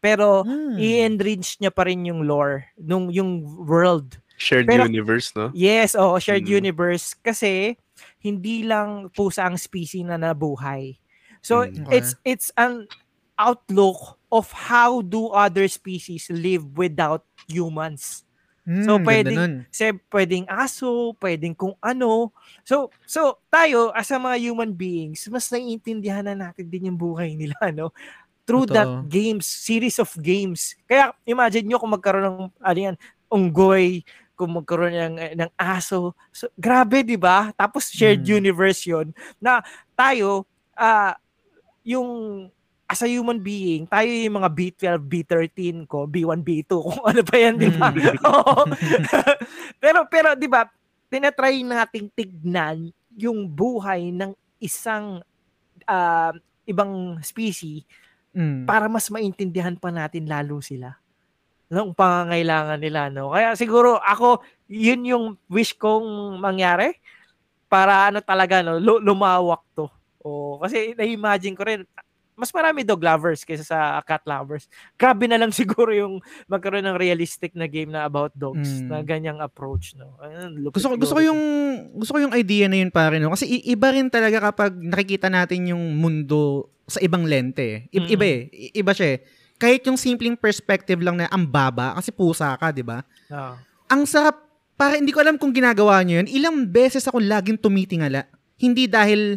Pero 0.00 0.48
Hmm. 0.48 0.80
i-enrich 0.80 1.60
niya 1.60 1.68
pa 1.68 1.84
rin 1.84 2.08
yung 2.08 2.24
lore 2.24 2.72
nung 2.80 3.12
yung 3.12 3.44
world. 3.68 4.16
shared 4.40 4.64
Pero- 4.64 4.88
universe, 4.88 5.36
no? 5.36 5.52
Yes, 5.52 5.92
oo, 5.92 6.16
shared 6.16 6.48
Mm. 6.48 6.64
universe 6.64 7.12
kasi 7.12 7.76
hindi 8.24 8.64
lang 8.64 9.12
pusa 9.12 9.44
ang 9.44 9.60
species 9.60 10.08
na 10.08 10.16
nabuhay. 10.16 10.96
So 11.42 11.66
Mm. 11.66 11.86
Okay. 11.88 11.98
it's 11.98 12.14
it's 12.24 12.48
an 12.56 12.88
outlook 13.40 14.18
of 14.32 14.52
how 14.52 15.00
do 15.02 15.28
other 15.32 15.66
species 15.68 16.28
live 16.30 16.64
without 16.78 17.24
humans. 17.48 18.22
Hmm, 18.66 18.84
so, 18.84 18.98
pwedeng-. 19.00 19.66
Kasi 19.72 19.96
pwedeng 20.12 20.46
aso, 20.50 21.14
pwedeng 21.22 21.54
kung 21.56 21.74
ano. 21.82 22.34
So, 22.66 22.90
so 23.06 23.38
tayo 23.50 23.90
as 23.96 24.10
a 24.12 24.18
mga 24.20 24.38
human 24.50 24.72
beings, 24.76 25.26
mas 25.32 25.48
naiintindihan 25.50 26.26
na 26.26 26.34
natin 26.36 26.66
din 26.68 26.90
yung 26.92 26.98
buhay 27.00 27.34
nila, 27.38 27.56
no? 27.76 27.90
Through 28.48 28.68
Totoo. 28.68 28.74
that 28.74 28.92
games, 29.02 29.46
series 29.48 29.98
of 30.02 30.10
games. 30.20 30.74
Kaya 30.90 31.14
imagine 31.28 31.66
nyo 31.70 31.78
kung 31.80 31.94
magkaroon 31.94 32.26
ng 32.28 32.38
ano 32.60 32.78
yan, 32.80 32.96
unggoy, 33.32 34.02
kung 34.38 34.52
magkaroon 34.56 34.94
ng, 34.96 35.16
ng 35.38 35.50
aso. 35.58 36.14
So, 36.34 36.48
grabe, 36.58 37.02
di 37.06 37.16
ba? 37.20 37.52
Tapos 37.56 37.88
shared 37.92 38.22
Mm. 38.22 38.28
universe 38.28 38.84
yon 38.90 39.12
na 39.42 39.62
tayo, 39.96 40.46
ah 40.78 41.14
yung 41.82 42.08
as 42.84 43.00
a 43.00 43.08
human 43.08 43.38
being, 43.38 43.86
tayo 43.86 44.04
yung 44.04 44.36
mga 44.36 44.50
B12, 44.50 44.98
B13 45.00 45.58
ko, 45.86 46.04
B1, 46.04 46.42
B2, 46.42 46.70
kung 46.86 47.02
ano 47.02 47.22
pa 47.22 47.36
yan, 47.36 47.54
di 47.54 47.70
ba? 47.70 47.88
Mm. 47.94 48.74
Pero, 49.82 49.98
pero, 50.06 50.28
di 50.34 50.44
ba, 50.44 50.66
tinatry 51.06 51.62
nating 51.62 52.10
tignan 52.10 52.90
yung 53.14 53.46
buhay 53.46 54.10
ng 54.10 54.30
isang 54.58 55.22
ah, 55.84 56.34
ibang 56.64 57.18
species 57.20 57.86
Hmm. 58.30 58.62
para 58.62 58.86
mas 58.86 59.10
maintindihan 59.10 59.74
pa 59.74 59.90
natin 59.90 60.22
lalo 60.22 60.62
sila. 60.62 60.94
ng 61.66 61.90
pangangailangan 61.90 62.78
nila 62.78 63.10
no. 63.10 63.30
Kaya 63.30 63.54
siguro 63.54 63.98
ako 63.98 64.38
yun 64.66 65.02
yung 65.02 65.24
wish 65.46 65.74
kong 65.74 66.38
mangyari 66.38 66.94
para 67.66 68.06
ano 68.06 68.18
talaga 68.18 68.62
no 68.62 68.78
lu- 68.78 68.98
lumawak 68.98 69.62
to. 69.74 69.86
O 70.20 70.56
kasi 70.56 70.92
na-imagine 70.92 71.52
ko 71.52 71.64
rin 71.64 71.82
mas 72.34 72.48
marami 72.50 72.80
dog 72.80 73.00
lovers 73.00 73.44
kaysa 73.44 73.60
sa 73.62 73.78
cat 74.00 74.24
lovers. 74.24 74.64
Grabe 74.94 75.28
na 75.28 75.36
lang 75.36 75.52
siguro 75.56 75.92
yung 75.92 76.20
magkaroon 76.46 76.80
ng 76.82 76.96
realistic 76.96 77.52
na 77.52 77.64
game 77.64 77.88
na 77.88 78.04
about 78.04 78.32
dogs 78.32 78.80
Mm. 78.80 78.88
na 78.88 78.98
ganyang 79.02 79.38
approach 79.38 79.92
no. 79.92 80.16
Lupit 80.50 80.80
Gusto 80.80 80.88
ko 80.88 80.94
gusto 80.96 81.14
ko 81.14 81.22
yung 81.22 81.40
gusto 81.94 82.12
ko 82.12 82.20
yung 82.22 82.32
idea 82.32 82.64
na 82.64 82.80
yun 82.80 82.88
pare 82.88 83.16
no 83.16 83.28
kasi 83.28 83.44
iba 83.60 83.92
rin 83.92 84.08
talaga 84.08 84.40
kapag 84.42 84.72
nakikita 84.72 85.28
natin 85.28 85.68
yung 85.68 85.84
mundo 85.94 86.68
sa 86.84 86.96
ibang 86.98 87.22
lente. 87.22 87.60
eh. 87.60 87.78
I- 87.92 88.00
Mm. 88.00 88.08
Iba 88.10 88.24
eh. 88.24 88.40
I- 88.48 88.72
Iba 88.74 88.92
siya. 88.92 89.08
eh. 89.10 89.18
Kahit 89.56 89.84
yung 89.84 90.00
simpleng 90.00 90.34
perspective 90.34 90.96
lang 90.98 91.20
na 91.20 91.28
ang 91.28 91.44
baba 91.44 91.92
kasi 91.92 92.08
pusa 92.08 92.56
ka, 92.56 92.72
'di 92.72 92.80
ba? 92.80 93.04
Ah. 93.28 93.60
Ang 93.86 94.08
sarap 94.08 94.40
para 94.74 94.96
hindi 94.96 95.12
ko 95.12 95.20
alam 95.20 95.36
kung 95.36 95.52
ginagawa 95.52 96.00
niyo 96.00 96.24
yun. 96.24 96.28
Ilang 96.32 96.56
beses 96.66 97.04
ako 97.04 97.20
laging 97.20 97.60
tumitingala. 97.60 98.24
Hindi 98.56 98.88
dahil 98.88 99.36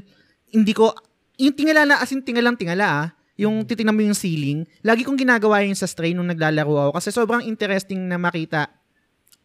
hindi 0.54 0.72
ko 0.72 0.94
yung 1.36 1.58
tingala 1.58 1.84
na 1.84 1.96
as 2.00 2.14
in 2.14 2.22
tingalang 2.22 2.56
tingala 2.56 2.86
ah. 2.86 3.08
Yung 3.34 3.66
titingnan 3.66 3.98
mo 3.98 4.06
yung 4.06 4.14
ceiling. 4.14 4.62
Lagi 4.86 5.02
kong 5.02 5.18
ginagawa 5.18 5.66
yun 5.66 5.74
sa 5.74 5.90
stray 5.90 6.14
nung 6.14 6.30
naglalaro 6.30 6.70
ako 6.70 6.92
kasi 7.02 7.10
sobrang 7.10 7.42
interesting 7.42 8.06
na 8.06 8.22
makita 8.22 8.70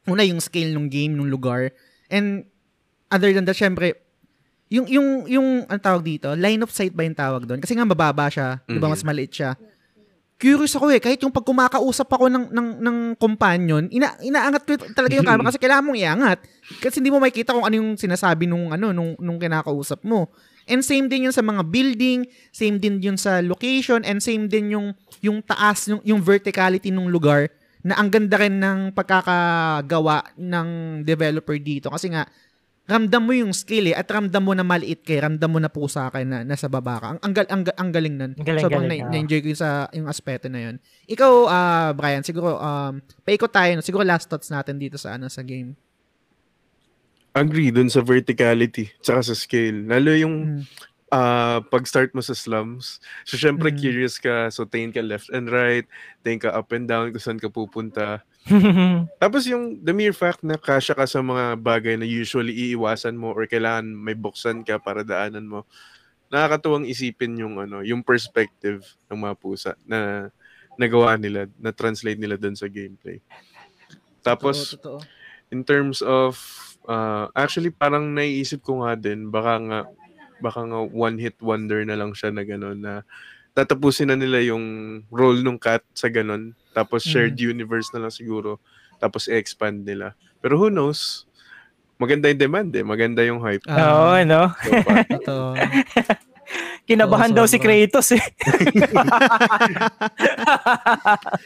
una 0.05 0.21
yung 0.23 0.45
scale 0.45 0.77
ng 0.77 0.93
game, 0.93 1.17
ng 1.17 1.25
lugar. 1.25 1.73
And 2.13 2.45
other 3.09 3.33
than 3.33 3.49
that, 3.49 3.57
syempre, 3.57 3.97
yung, 4.69 4.85
yung, 4.85 5.09
yung, 5.25 5.49
ang 5.65 5.81
tawag 5.81 6.05
dito, 6.05 6.37
line 6.37 6.61
of 6.61 6.69
sight 6.69 6.93
ba 6.93 7.01
yung 7.01 7.17
tawag 7.17 7.49
doon? 7.49 7.61
Kasi 7.61 7.73
nga 7.73 7.89
mababa 7.89 8.29
siya, 8.29 8.61
di 8.69 8.77
ba 8.77 8.89
Mhm. 8.89 8.93
mas 8.93 9.05
maliit 9.05 9.33
siya. 9.33 9.57
Curious 10.39 10.77
ako 10.77 10.93
eh, 10.93 11.01
kahit 11.03 11.19
yung 11.25 11.33
pag 11.33 11.43
kumakausap 11.43 12.07
ako 12.07 12.31
ng, 12.31 12.53
ng, 12.53 12.69
ng 12.79 12.97
companion, 13.19 13.89
ina, 13.91 14.15
inaangat 14.23 14.63
ko 14.69 14.73
talaga 14.93 15.19
yung 15.19 15.27
camera 15.27 15.49
kasi 15.51 15.59
kailangan 15.59 15.83
mong 15.83 15.99
iangat. 15.99 16.39
Kasi 16.79 17.01
hindi 17.01 17.11
mo 17.11 17.19
makikita 17.19 17.57
kung 17.57 17.65
ano 17.65 17.75
yung 17.75 17.97
sinasabi 17.97 18.45
nung, 18.47 18.71
ano, 18.71 18.93
nung, 18.93 19.17
nung 19.19 19.41
kinakausap 19.41 20.05
mo. 20.05 20.29
And 20.69 20.85
same 20.85 21.09
din 21.09 21.27
yun 21.27 21.35
sa 21.35 21.41
mga 21.41 21.65
building, 21.67 22.29
same 22.53 22.77
din 22.77 23.01
yun 23.01 23.17
sa 23.17 23.41
location, 23.41 24.05
and 24.05 24.21
same 24.21 24.47
din 24.47 24.77
yung, 24.77 24.93
yung 25.25 25.41
taas, 25.41 25.89
yung, 25.89 26.05
yung 26.05 26.21
verticality 26.21 26.93
ng 26.93 27.09
lugar 27.09 27.49
na 27.81 27.97
ang 27.97 28.13
ganda 28.13 28.37
rin 28.37 28.61
ng 28.61 28.93
pagkakagawa 28.93 30.37
ng 30.37 30.69
developer 31.09 31.57
dito. 31.57 31.89
Kasi 31.89 32.13
nga, 32.13 32.29
ramdam 32.89 33.21
mo 33.21 33.33
yung 33.37 33.53
skill 33.53 33.93
eh, 33.93 33.97
at 33.97 34.09
ramdam 34.09 34.41
mo 34.41 34.57
na 34.57 34.65
maliit 34.65 35.05
kay, 35.05 35.21
ramdam 35.21 35.53
mo 35.53 35.61
na 35.61 35.69
pusa 35.69 36.09
ka 36.09 36.25
na 36.25 36.41
nasa 36.43 36.73
baba 36.73 36.97
ka. 36.99 37.07
Ang, 37.21 37.21
ang, 37.21 37.49
ang, 37.53 37.63
ang 37.69 37.91
galing 37.93 38.17
nun. 38.17 38.33
Galing, 38.37 38.65
Sobrang 38.65 38.89
galing, 38.89 39.05
na, 39.05 39.13
na-enjoy 39.13 39.41
ko 39.45 39.49
yung 39.53 39.61
sa 39.61 39.71
yung 39.93 40.09
aspeto 40.09 40.49
na 40.49 40.61
yun. 40.69 40.77
Ikaw, 41.05 41.33
ah 41.49 41.91
Brian, 41.93 42.25
siguro, 42.25 42.57
um, 42.57 43.01
paikot 43.29 43.53
tayo, 43.53 43.77
no? 43.77 43.85
siguro 43.85 44.03
last 44.09 44.27
thoughts 44.27 44.49
natin 44.49 44.81
dito 44.81 44.97
sa 44.97 45.21
ano 45.21 45.29
sa 45.29 45.45
game. 45.45 45.77
Agree 47.39 47.71
dun 47.71 47.87
sa 47.87 48.03
verticality 48.03 48.91
tsaka 48.99 49.23
sa 49.23 49.35
scale. 49.39 49.87
Lalo 49.87 50.11
yung 50.13 50.37
Mm. 50.59 50.63
ah, 51.09 51.65
pag-start 51.73 52.13
mo 52.13 52.21
sa 52.21 52.37
slums. 52.37 53.01
So, 53.25 53.41
syempre, 53.41 53.73
Mm. 53.73 53.79
curious 53.81 54.21
ka. 54.21 54.53
So, 54.53 54.69
tingin 54.69 54.93
ka 54.93 55.01
left 55.01 55.33
and 55.33 55.49
right. 55.49 55.89
Tingin 56.21 56.45
ka 56.45 56.53
up 56.53 56.69
and 56.77 56.85
down 56.85 57.09
kung 57.09 57.23
saan 57.23 57.41
ka 57.41 57.49
pupunta. 57.49 58.21
Tapos 59.23 59.49
yung 59.49 59.81
the 59.81 59.97
mere 59.97 60.13
fact 60.13 60.45
na 60.45 60.61
kasya 60.61 60.93
ka 60.93 61.09
sa 61.09 61.25
mga 61.25 61.57
bagay 61.57 61.97
na 61.97 62.05
usually 62.05 62.53
iiwasan 62.53 63.17
mo 63.17 63.33
or 63.33 63.49
kailangan 63.49 63.89
may 63.89 64.13
buksan 64.13 64.61
ka 64.61 64.77
para 64.77 65.01
daanan 65.01 65.49
mo. 65.49 65.65
Nakakatuwang 66.29 66.85
isipin 66.85 67.41
yung 67.41 67.57
ano, 67.57 67.81
yung 67.81 68.05
perspective 68.05 68.85
ng 69.09 69.17
mga 69.17 69.35
pusa 69.41 69.73
na 69.89 70.29
nagawa 70.77 71.17
nila, 71.17 71.49
na 71.57 71.73
translate 71.73 72.21
nila 72.21 72.37
doon 72.37 72.53
sa 72.53 72.69
gameplay. 72.69 73.17
Tapos 74.21 74.77
Totoo, 74.77 75.01
totoo. 75.01 75.09
in 75.49 75.65
terms 75.65 76.05
of 76.05 76.37
uh, 76.89 77.29
actually 77.37 77.69
parang 77.71 78.11
naiisip 78.11 78.65
ko 78.65 78.83
nga 78.83 78.97
din 78.97 79.29
baka 79.29 79.55
nga 79.61 79.79
baka 80.41 80.61
nga 80.65 80.81
one 80.83 81.21
hit 81.21 81.37
wonder 81.39 81.85
na 81.85 81.95
lang 81.95 82.17
siya 82.17 82.33
na 82.33 82.43
gano'n 82.43 82.79
na 82.79 82.95
tatapusin 83.53 84.09
na 84.09 84.17
nila 84.17 84.39
yung 84.41 84.65
role 85.11 85.43
ng 85.43 85.59
cat 85.59 85.83
sa 85.93 86.07
ganun 86.09 86.55
tapos 86.73 87.03
shared 87.05 87.35
universe 87.37 87.91
na 87.91 88.07
lang 88.07 88.15
siguro 88.15 88.57
tapos 88.99 89.31
i-expand 89.31 89.87
nila. 89.87 90.15
Pero 90.43 90.59
who 90.59 90.71
knows? 90.71 91.23
Maganda 91.99 92.31
yung 92.31 92.39
demand 92.39 92.71
eh. 92.75 92.83
Maganda 92.87 93.23
yung 93.27 93.43
hype. 93.43 93.63
Oo, 93.67 93.75
Ah, 94.15 94.23
no? 94.23 94.51
so, 94.63 94.71
far. 94.87 95.03
Kinabahan 96.89 97.37
Oo, 97.37 97.37
daw 97.37 97.45
si. 97.45 97.61
Kratos 97.61 98.17
eh. 98.17 98.23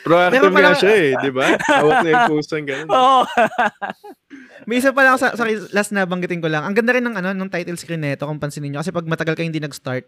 proactive 0.06 0.55
nga 0.55 0.73
siya 0.78 0.93
eh 0.94 1.10
di 1.19 1.31
ba 1.35 1.59
hawak 1.59 2.06
na 2.06 2.10
yung 2.14 2.31
pusang 2.31 2.62
ganun 2.62 2.86
Oo. 2.86 3.27
May 4.70 4.78
isa 4.78 4.94
pa 4.94 5.02
lang 5.02 5.19
sa 5.19 5.35
sorry, 5.35 5.59
last 5.74 5.90
na 5.90 6.06
banggitin 6.06 6.39
ko 6.39 6.47
lang. 6.47 6.62
Ang 6.62 6.78
ganda 6.78 6.94
rin 6.94 7.02
ng 7.02 7.19
ano 7.19 7.35
ng 7.35 7.51
title 7.51 7.74
screen 7.74 8.06
nito 8.06 8.23
kung 8.23 8.39
pansinin 8.39 8.70
niyo 8.70 8.86
kasi 8.86 8.94
pag 8.94 9.02
matagal 9.10 9.35
kayo 9.35 9.51
hindi 9.51 9.59
nag-start, 9.59 10.06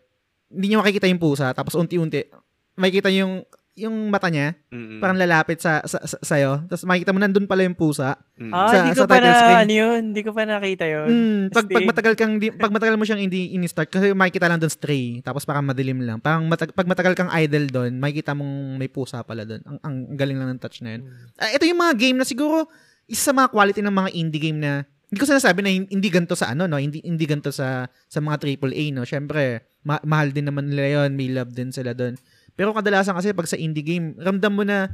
hindi 0.54 0.66
niyo 0.70 0.78
makikita 0.78 1.10
yung 1.10 1.18
pusa 1.18 1.50
tapos 1.50 1.74
unti-unti 1.74 2.30
makikita 2.78 3.10
yung 3.10 3.42
yung 3.74 4.06
mata 4.06 4.30
niya 4.30 4.54
Mm-mm. 4.70 5.02
parang 5.02 5.18
lalapit 5.18 5.58
sa, 5.58 5.82
sa, 5.82 5.98
sa 6.00 6.14
sa'yo. 6.22 6.62
Tapos 6.64 6.86
makikita 6.86 7.10
mo 7.10 7.18
nandun 7.18 7.44
pala 7.44 7.66
yung 7.66 7.74
pusa. 7.74 8.14
Mm. 8.38 8.50
Ah, 8.50 8.70
Sa- 8.70 8.76
hindi 8.80 8.94
sa 8.94 9.02
ko 9.02 9.10
pa 9.10 9.14
title 9.18 9.26
na, 9.26 9.34
screen. 9.36 9.58
ano 9.58 9.72
yun, 9.74 10.00
hindi 10.08 10.22
ko 10.22 10.30
pa 10.30 10.42
nakita 10.44 10.84
yun. 10.86 11.06
Mm, 11.06 11.40
pag, 11.50 11.66
pag 11.66 11.84
matagal 11.84 12.14
kang 12.14 12.34
di, 12.38 12.46
pag 12.48 12.70
matagal 12.70 12.94
mo 12.94 13.02
siyang 13.02 13.18
hindi 13.20 13.50
ini-start 13.52 13.90
kasi 13.90 14.14
makikita 14.14 14.46
lang 14.46 14.62
doon 14.62 14.70
stray 14.70 15.18
tapos 15.20 15.42
parang 15.42 15.66
madilim 15.66 15.98
lang. 15.98 16.18
Parang 16.18 16.46
matag, 16.46 16.70
pag 16.70 16.86
matagal 16.86 17.14
kang 17.14 17.34
idle 17.34 17.66
doon, 17.66 17.98
makikita 17.98 18.30
mong 18.30 18.78
may 18.78 18.86
pusa 18.86 19.26
pala 19.26 19.42
doon. 19.42 19.58
Ang, 19.64 19.78
ang 19.80 19.94
galing 20.14 20.38
lang 20.38 20.48
ng 20.50 20.60
touch 20.60 20.78
na 20.80 20.94
yun. 20.94 21.02
Ah, 21.34 21.50
ito 21.50 21.66
yung 21.66 21.78
mga 21.78 21.94
game 21.96 22.16
na 22.16 22.24
siguro 22.24 22.70
isa 23.04 23.30
sa 23.30 23.32
mga 23.32 23.50
quality 23.50 23.82
ng 23.82 23.92
mga 23.92 24.10
indie 24.14 24.40
game 24.40 24.58
na 24.58 24.72
hindi 25.04 25.18
ko 25.18 25.28
sinasabi 25.28 25.60
na 25.60 25.70
hin- 25.70 25.90
hindi 25.92 26.08
ganito 26.08 26.34
sa 26.34 26.50
ano 26.50 26.64
no, 26.64 26.74
hindi 26.74 26.98
hindi 26.98 27.22
ganito 27.22 27.50
sa 27.50 27.86
sa 27.86 28.18
mga 28.18 28.38
AAA 28.40 28.90
no. 28.90 29.02
Syempre, 29.02 29.62
ma- 29.82 30.02
mahal 30.02 30.30
din 30.30 30.46
naman 30.46 30.66
nila 30.66 31.04
'yon, 31.04 31.14
may 31.14 31.28
love 31.28 31.50
din 31.50 31.70
sila 31.70 31.92
doon. 31.92 32.14
Pero 32.54 32.70
kadalasan 32.70 33.18
kasi 33.18 33.34
pag 33.34 33.50
sa 33.50 33.58
indie 33.58 33.82
game, 33.82 34.14
ramdam 34.18 34.54
mo 34.54 34.62
na 34.62 34.90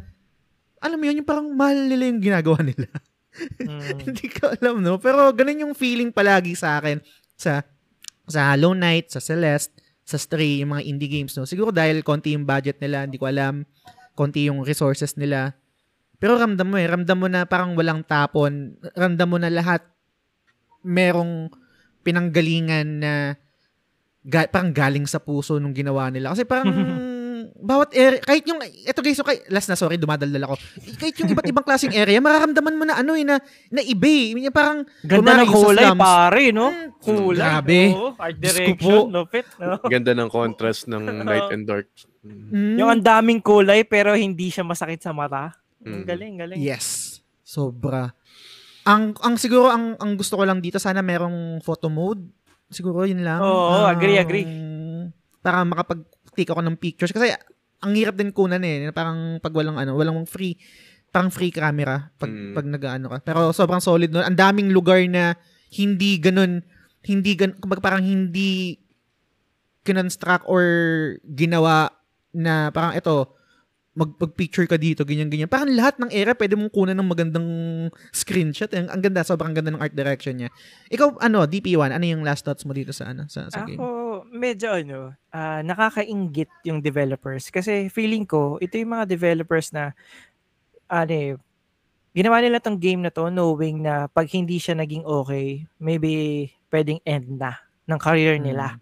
alam 0.80 0.96
mo 0.96 1.04
yun, 1.04 1.20
yung 1.20 1.28
parang 1.28 1.48
mahal 1.52 1.76
nila 1.76 2.08
yung 2.08 2.20
ginagawa 2.24 2.64
nila. 2.68 2.88
Mm. 3.60 4.10
Hindi 4.10 4.26
ko 4.32 4.50
alam, 4.50 4.80
no? 4.80 4.96
Pero 4.96 5.28
ganun 5.30 5.70
yung 5.70 5.74
feeling 5.76 6.10
palagi 6.10 6.56
sa 6.56 6.80
akin 6.80 6.98
sa 7.36 7.62
sa 8.26 8.54
Hollow 8.54 8.72
Knight, 8.74 9.12
sa 9.12 9.20
Celeste, 9.20 9.76
sa 10.02 10.16
Stray, 10.18 10.64
yung 10.64 10.74
mga 10.74 10.82
indie 10.88 11.10
games, 11.10 11.36
no? 11.36 11.44
Siguro 11.44 11.70
dahil 11.70 12.00
konti 12.02 12.32
yung 12.34 12.48
budget 12.48 12.80
nila, 12.80 13.04
hindi 13.04 13.20
ko 13.20 13.28
alam, 13.28 13.62
konti 14.16 14.48
yung 14.48 14.64
resources 14.64 15.14
nila. 15.20 15.54
Pero 16.20 16.36
ramdam 16.36 16.68
mo 16.68 16.76
eh, 16.76 16.88
ramdam 16.88 17.16
mo 17.16 17.28
na 17.28 17.44
parang 17.44 17.76
walang 17.76 18.02
tapon, 18.04 18.76
ramdam 18.96 19.28
mo 19.28 19.38
na 19.40 19.48
lahat 19.52 19.84
merong 20.80 21.52
pinanggalingan 22.00 22.88
na 23.00 23.12
ga- 24.24 24.48
parang 24.48 24.72
galing 24.72 25.04
sa 25.04 25.20
puso 25.20 25.60
nung 25.60 25.76
ginawa 25.76 26.08
nila. 26.08 26.32
Kasi 26.32 26.44
parang 26.48 26.68
bawat 27.60 27.92
area, 27.92 28.18
kahit 28.18 28.42
yung, 28.42 28.58
eto 28.60 28.98
guys, 28.98 29.14
so 29.14 29.22
kay, 29.22 29.44
last 29.46 29.66
na, 29.66 29.74
sorry, 29.74 29.94
dumadaldal 29.94 30.40
ako. 30.42 30.54
Kahit 30.96 31.14
yung 31.16 31.30
iba't 31.30 31.46
ibang 31.46 31.62
klaseng 31.62 31.92
area, 31.92 32.18
mararamdaman 32.18 32.74
mo 32.74 32.84
na 32.84 32.96
ano 32.96 33.12
eh, 33.12 33.22
na, 33.22 33.36
na 33.68 33.80
iba 33.80 34.08
eh. 34.08 34.40
Yung 34.40 34.50
Parang, 34.50 34.82
Ganda 35.00 35.38
ng 35.38 35.48
kulay, 35.48 35.86
slums, 35.86 36.00
pare, 36.00 36.42
no? 36.50 36.68
Mm, 36.68 36.88
Kulay. 36.98 37.36
grabe. 37.38 37.80
Oo, 37.90 38.08
art 38.14 38.36
direction, 38.36 38.76
po. 38.76 38.94
lupit, 39.06 39.46
no? 39.56 39.76
ganda 39.84 40.12
ng 40.12 40.28
contrast 40.28 40.84
ng 40.86 41.02
light 41.28 41.50
and 41.50 41.64
dark 41.64 41.88
Mm. 42.20 42.52
mm, 42.52 42.76
Yung 42.76 42.90
ang 42.90 43.00
daming 43.00 43.40
kulay, 43.40 43.80
pero 43.80 44.12
hindi 44.12 44.48
siya 44.48 44.60
masakit 44.60 45.00
sa 45.00 45.08
mata. 45.08 45.56
Ang 45.80 46.04
Mm. 46.04 46.04
galing, 46.04 46.34
galing. 46.36 46.58
Yes. 46.60 47.16
Sobra. 47.40 48.12
Ang 48.82 49.16
ang 49.18 49.36
siguro 49.36 49.68
ang 49.68 49.96
ang 49.96 50.14
gusto 50.14 50.36
ko 50.36 50.44
lang 50.44 50.60
dito 50.60 50.76
sana 50.76 51.00
merong 51.00 51.60
photo 51.60 51.88
mode. 51.88 52.20
Siguro 52.68 53.02
yun 53.02 53.24
lang. 53.24 53.40
Oo, 53.40 53.84
agree, 53.84 54.16
agree. 54.16 54.44
Ang- 54.44 55.16
Para 55.40 55.64
makapag-take 56.40 56.52
ako 56.56 56.62
ng 56.64 56.76
pictures 56.80 57.12
kasi 57.12 57.36
ang 57.80 57.92
hirap 57.96 58.16
din 58.16 58.32
kunan 58.32 58.60
eh. 58.64 58.88
Parang 58.92 59.40
pag 59.40 59.52
walang 59.52 59.76
ano, 59.76 59.96
walang 59.96 60.24
free 60.24 60.56
parang 61.10 61.32
free 61.32 61.50
camera 61.50 62.06
pag 62.16 62.30
Mm. 62.30 62.54
pag 62.54 62.66
nag-ano 62.66 63.06
ka. 63.10 63.18
Pero 63.24 63.40
sobrang 63.52 63.82
solid 63.82 64.14
nun. 64.14 64.24
Ang 64.24 64.38
daming 64.38 64.70
lugar 64.70 65.00
na 65.10 65.34
hindi 65.74 66.16
ganun 66.22 66.62
hindi 67.04 67.32
gan 67.34 67.56
kumbaga 67.56 67.80
parang 67.80 68.04
hindi 68.04 68.76
kinonstruct 69.82 70.44
or 70.46 70.62
ginawa 71.24 71.88
na 72.30 72.68
parang 72.70 72.94
ito 72.94 73.40
mag, 73.90 74.14
picture 74.38 74.64
ka 74.70 74.78
dito, 74.78 75.02
ganyan-ganyan. 75.02 75.50
Parang 75.50 75.66
lahat 75.74 75.98
ng 75.98 76.14
area 76.14 76.32
pwede 76.32 76.54
mong 76.54 76.70
kunan 76.70 76.94
ng 76.94 77.08
magandang 77.10 77.48
screenshot. 78.14 78.70
Ang, 78.70 78.86
ang 78.86 79.02
ganda, 79.02 79.26
sobrang 79.26 79.50
ganda 79.50 79.74
ng 79.74 79.82
art 79.82 79.92
direction 79.92 80.38
niya. 80.38 80.48
Ikaw, 80.88 81.18
ano, 81.18 81.44
DP1, 81.44 81.90
ano 81.90 82.04
yung 82.06 82.22
last 82.22 82.46
thoughts 82.46 82.62
mo 82.62 82.72
dito 82.72 82.94
sa, 82.94 83.10
ano, 83.10 83.26
sa, 83.26 83.50
sa 83.50 83.66
game? 83.66 83.82
Ako, 83.82 83.99
medyo 84.40 84.72
ano, 84.72 85.12
ah, 85.30 85.60
nakakaingit 85.60 86.48
yung 86.64 86.80
developers. 86.80 87.52
Kasi 87.52 87.92
feeling 87.92 88.24
ko, 88.24 88.56
ito 88.64 88.80
yung 88.80 88.96
mga 88.96 89.06
developers 89.06 89.70
na, 89.76 89.92
ano 90.90 91.12
eh, 91.12 91.32
ginawa 92.16 92.42
nila 92.42 92.58
tong 92.62 92.78
game 92.80 93.04
na 93.04 93.12
to 93.14 93.30
knowing 93.30 93.84
na 93.84 94.08
pag 94.10 94.26
hindi 94.32 94.58
siya 94.58 94.74
naging 94.78 95.06
okay, 95.06 95.64
maybe 95.78 96.48
pwedeng 96.72 96.98
end 97.06 97.38
na 97.38 97.54
ng 97.86 98.00
career 98.00 98.38
nila. 98.40 98.78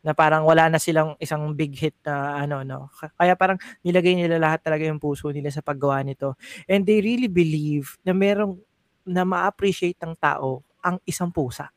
na 0.00 0.16
parang 0.16 0.48
wala 0.48 0.72
na 0.72 0.80
silang 0.80 1.12
isang 1.20 1.52
big 1.52 1.76
hit 1.76 1.96
na 2.06 2.40
ano 2.40 2.64
no. 2.64 2.88
Kaya 3.20 3.36
parang 3.36 3.60
nilagay 3.84 4.16
nila 4.16 4.40
lahat 4.40 4.64
talaga 4.64 4.88
yung 4.88 5.02
puso 5.02 5.28
nila 5.28 5.52
sa 5.52 5.60
paggawa 5.60 6.00
nito. 6.00 6.36
And 6.64 6.88
they 6.88 7.04
really 7.04 7.28
believe 7.28 8.00
na 8.00 8.16
merong 8.16 8.56
na 9.04 9.24
ma-appreciate 9.28 10.00
ng 10.00 10.16
tao 10.16 10.64
ang 10.80 10.96
isang 11.04 11.28
pusa. 11.32 11.68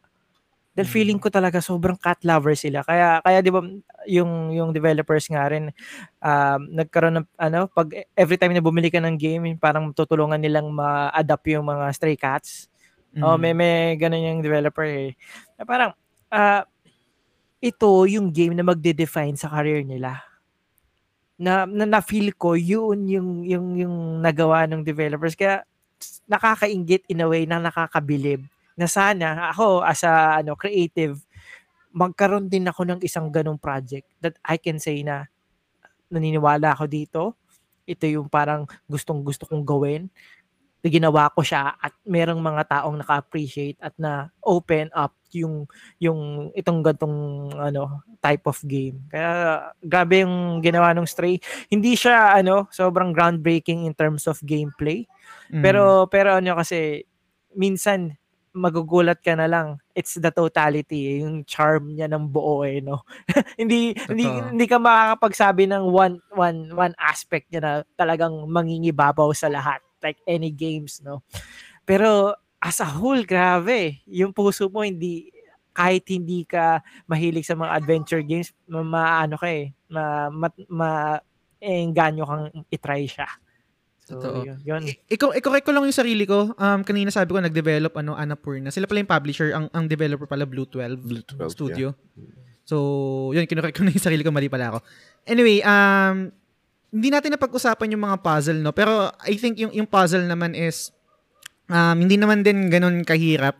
Dahil 0.73 0.89
Mm. 0.89 0.95
feeling 0.97 1.19
ko 1.21 1.29
talaga 1.29 1.61
sobrang 1.61 1.97
cat 2.01 2.17
lover 2.25 2.57
sila. 2.57 2.81
Kaya 2.85 3.21
kaya 3.21 3.39
'di 3.45 3.51
ba 3.53 3.61
yung 4.09 4.49
yung 4.53 4.69
developers 4.73 5.29
nga 5.29 5.45
rin 5.49 5.69
um, 6.21 6.59
nagkaroon 6.73 7.21
ng 7.21 7.27
ano 7.37 7.69
pag 7.69 7.93
every 8.17 8.37
time 8.41 8.53
na 8.57 8.63
bumili 8.65 8.89
ka 8.89 8.97
ng 9.01 9.17
game 9.17 9.53
parang 9.61 9.93
tutulungan 9.93 10.41
nilang 10.41 10.69
ma-adapt 10.73 11.45
yung 11.53 11.65
mga 11.69 11.85
stray 11.93 12.17
cats. 12.17 12.69
Oh, 13.21 13.37
Mm. 13.37 13.41
may 13.41 13.53
may 13.53 13.75
ganun 14.01 14.25
yung 14.25 14.41
developer 14.45 14.85
eh. 14.89 15.13
Na 15.57 15.63
parang 15.65 15.91
ah 16.33 16.65
ito 17.63 17.89
yung 18.09 18.29
game 18.33 18.53
na 18.57 18.65
magde-define 18.67 19.35
sa 19.39 19.49
career 19.51 19.81
nila. 19.87 20.21
Na 21.39 21.65
na, 21.65 21.85
na 21.89 21.99
feel 22.05 22.29
ko 22.37 22.53
yun 22.53 23.09
yung 23.09 23.29
yung 23.41 23.67
yung 23.73 23.95
nagawa 24.21 24.69
ng 24.69 24.85
developers 24.85 25.33
kaya 25.33 25.65
nakakainggit 26.29 27.05
in 27.09 27.23
a 27.23 27.27
way 27.29 27.45
na 27.49 27.57
nakakabilib 27.57 28.45
na 28.73 28.89
sana 28.89 29.53
ako 29.53 29.85
as 29.85 30.01
a 30.01 30.41
ano 30.41 30.57
creative 30.57 31.21
magkaroon 31.93 32.49
din 32.49 32.65
ako 32.65 32.89
ng 32.89 32.99
isang 33.05 33.29
ganong 33.29 33.61
project 33.61 34.09
that 34.17 34.33
I 34.41 34.57
can 34.57 34.81
say 34.81 35.05
na 35.05 35.29
naniniwala 36.09 36.73
ako 36.73 36.85
dito. 36.89 37.21
Ito 37.85 38.09
yung 38.09 38.27
parang 38.27 38.65
gustong 38.89 39.21
gusto 39.21 39.45
kong 39.45 39.61
gawin. 39.61 40.09
Ginawa 40.83 41.31
ko 41.31 41.45
siya 41.45 41.79
at 41.79 41.95
merong 42.03 42.43
mga 42.43 42.67
taong 42.67 42.99
naka-appreciate 42.99 43.79
at 43.79 43.95
na 43.95 44.27
open 44.43 44.91
up 44.91 45.15
yung 45.31 45.63
yung 45.95 46.51
itong 46.53 46.83
gantong 46.83 47.49
ano 47.55 48.03
type 48.19 48.43
of 48.49 48.59
game. 48.67 48.99
Kaya 49.07 49.71
grabe 49.79 50.27
yung 50.27 50.59
ginawa 50.59 50.91
ng 50.91 51.07
Stray. 51.07 51.39
Hindi 51.71 51.95
siya 51.95 52.35
ano 52.35 52.67
sobrang 52.73 53.15
groundbreaking 53.15 53.87
in 53.87 53.95
terms 53.95 54.27
of 54.27 54.41
gameplay. 54.43 55.07
Mm. 55.53 55.63
Pero 55.63 55.83
pero 56.11 56.41
ano 56.41 56.51
kasi 56.59 57.07
minsan 57.55 58.17
magugulat 58.53 59.19
ka 59.19 59.33
na 59.33 59.49
lang. 59.49 59.81
It's 59.97 60.15
the 60.17 60.29
totality, 60.29 61.17
eh, 61.17 61.25
yung 61.25 61.43
charm 61.43 61.97
niya 61.97 62.07
ng 62.09 62.29
buo 62.29 62.61
eh, 62.63 62.79
no. 62.79 63.01
hindi 63.61 63.97
hindi 64.07 64.25
Totoo. 64.25 64.49
hindi 64.53 64.65
ka 64.69 64.77
makakapagsabi 64.77 65.65
ng 65.69 65.83
one 65.89 66.15
one 66.33 66.69
one 66.73 66.95
aspect 67.01 67.49
niya 67.49 67.61
na 67.61 67.73
talagang 67.97 68.33
mangingibabaw 68.47 69.33
sa 69.33 69.49
lahat 69.49 69.81
like 70.05 70.21
any 70.29 70.53
games, 70.53 71.01
no. 71.01 71.25
Pero 71.83 72.37
as 72.63 72.79
a 72.79 72.87
whole, 72.87 73.25
grabe. 73.27 73.99
Yung 74.07 74.31
puso 74.31 74.69
mo 74.71 74.85
hindi 74.85 75.33
kahit 75.73 76.05
hindi 76.07 76.45
ka 76.45 76.79
mahilig 77.09 77.49
sa 77.49 77.57
mga 77.57 77.73
adventure 77.81 78.21
games, 78.21 78.53
ma, 78.69 78.85
maano 78.85 79.35
ka 79.41 79.49
eh, 79.49 79.73
ma, 79.89 80.29
ma, 80.29 80.47
ma 80.69 80.89
engganyo 81.57 82.23
kang 82.27 82.45
itry 82.69 83.09
siya. 83.09 83.25
So, 84.03 84.19
Totoo. 84.19 84.43
yun. 84.43 84.59
yun. 84.67 84.83
I- 84.83 84.99
i-correct 85.15 85.63
ko 85.63 85.71
lang 85.71 85.87
yung 85.87 85.95
sarili 85.95 86.27
ko. 86.27 86.51
Um, 86.59 86.83
kanina 86.83 87.07
sabi 87.07 87.31
ko, 87.31 87.39
nag-develop 87.39 87.95
ano, 87.95 88.19
Annapurna. 88.19 88.67
Sila 88.67 88.83
pala 88.83 88.99
yung 88.99 89.11
publisher. 89.11 89.55
Ang, 89.55 89.71
ang 89.71 89.87
developer 89.87 90.27
pala, 90.27 90.43
Blue 90.43 90.67
12, 90.67 90.99
Blue 90.99 91.23
12, 91.23 91.47
Studio. 91.55 91.95
So, 92.67 93.31
yun, 93.31 93.47
kinorek 93.47 93.75
ko 93.75 93.87
na 93.87 93.95
yung 93.95 94.03
sarili 94.11 94.23
ko. 94.23 94.35
Mali 94.35 94.51
pala 94.51 94.75
ako. 94.75 94.79
Anyway, 95.23 95.63
um, 95.63 96.27
hindi 96.91 97.09
natin 97.09 97.31
napag-usapan 97.31 97.95
yung 97.95 98.03
mga 98.03 98.19
puzzle, 98.19 98.59
no? 98.59 98.75
Pero 98.75 99.07
I 99.23 99.39
think 99.39 99.55
yung, 99.57 99.71
yung 99.71 99.87
puzzle 99.87 100.27
naman 100.27 100.51
is, 100.51 100.91
um, 101.71 101.95
hindi 101.95 102.19
naman 102.19 102.43
din 102.43 102.67
ganun 102.67 103.07
kahirap. 103.07 103.55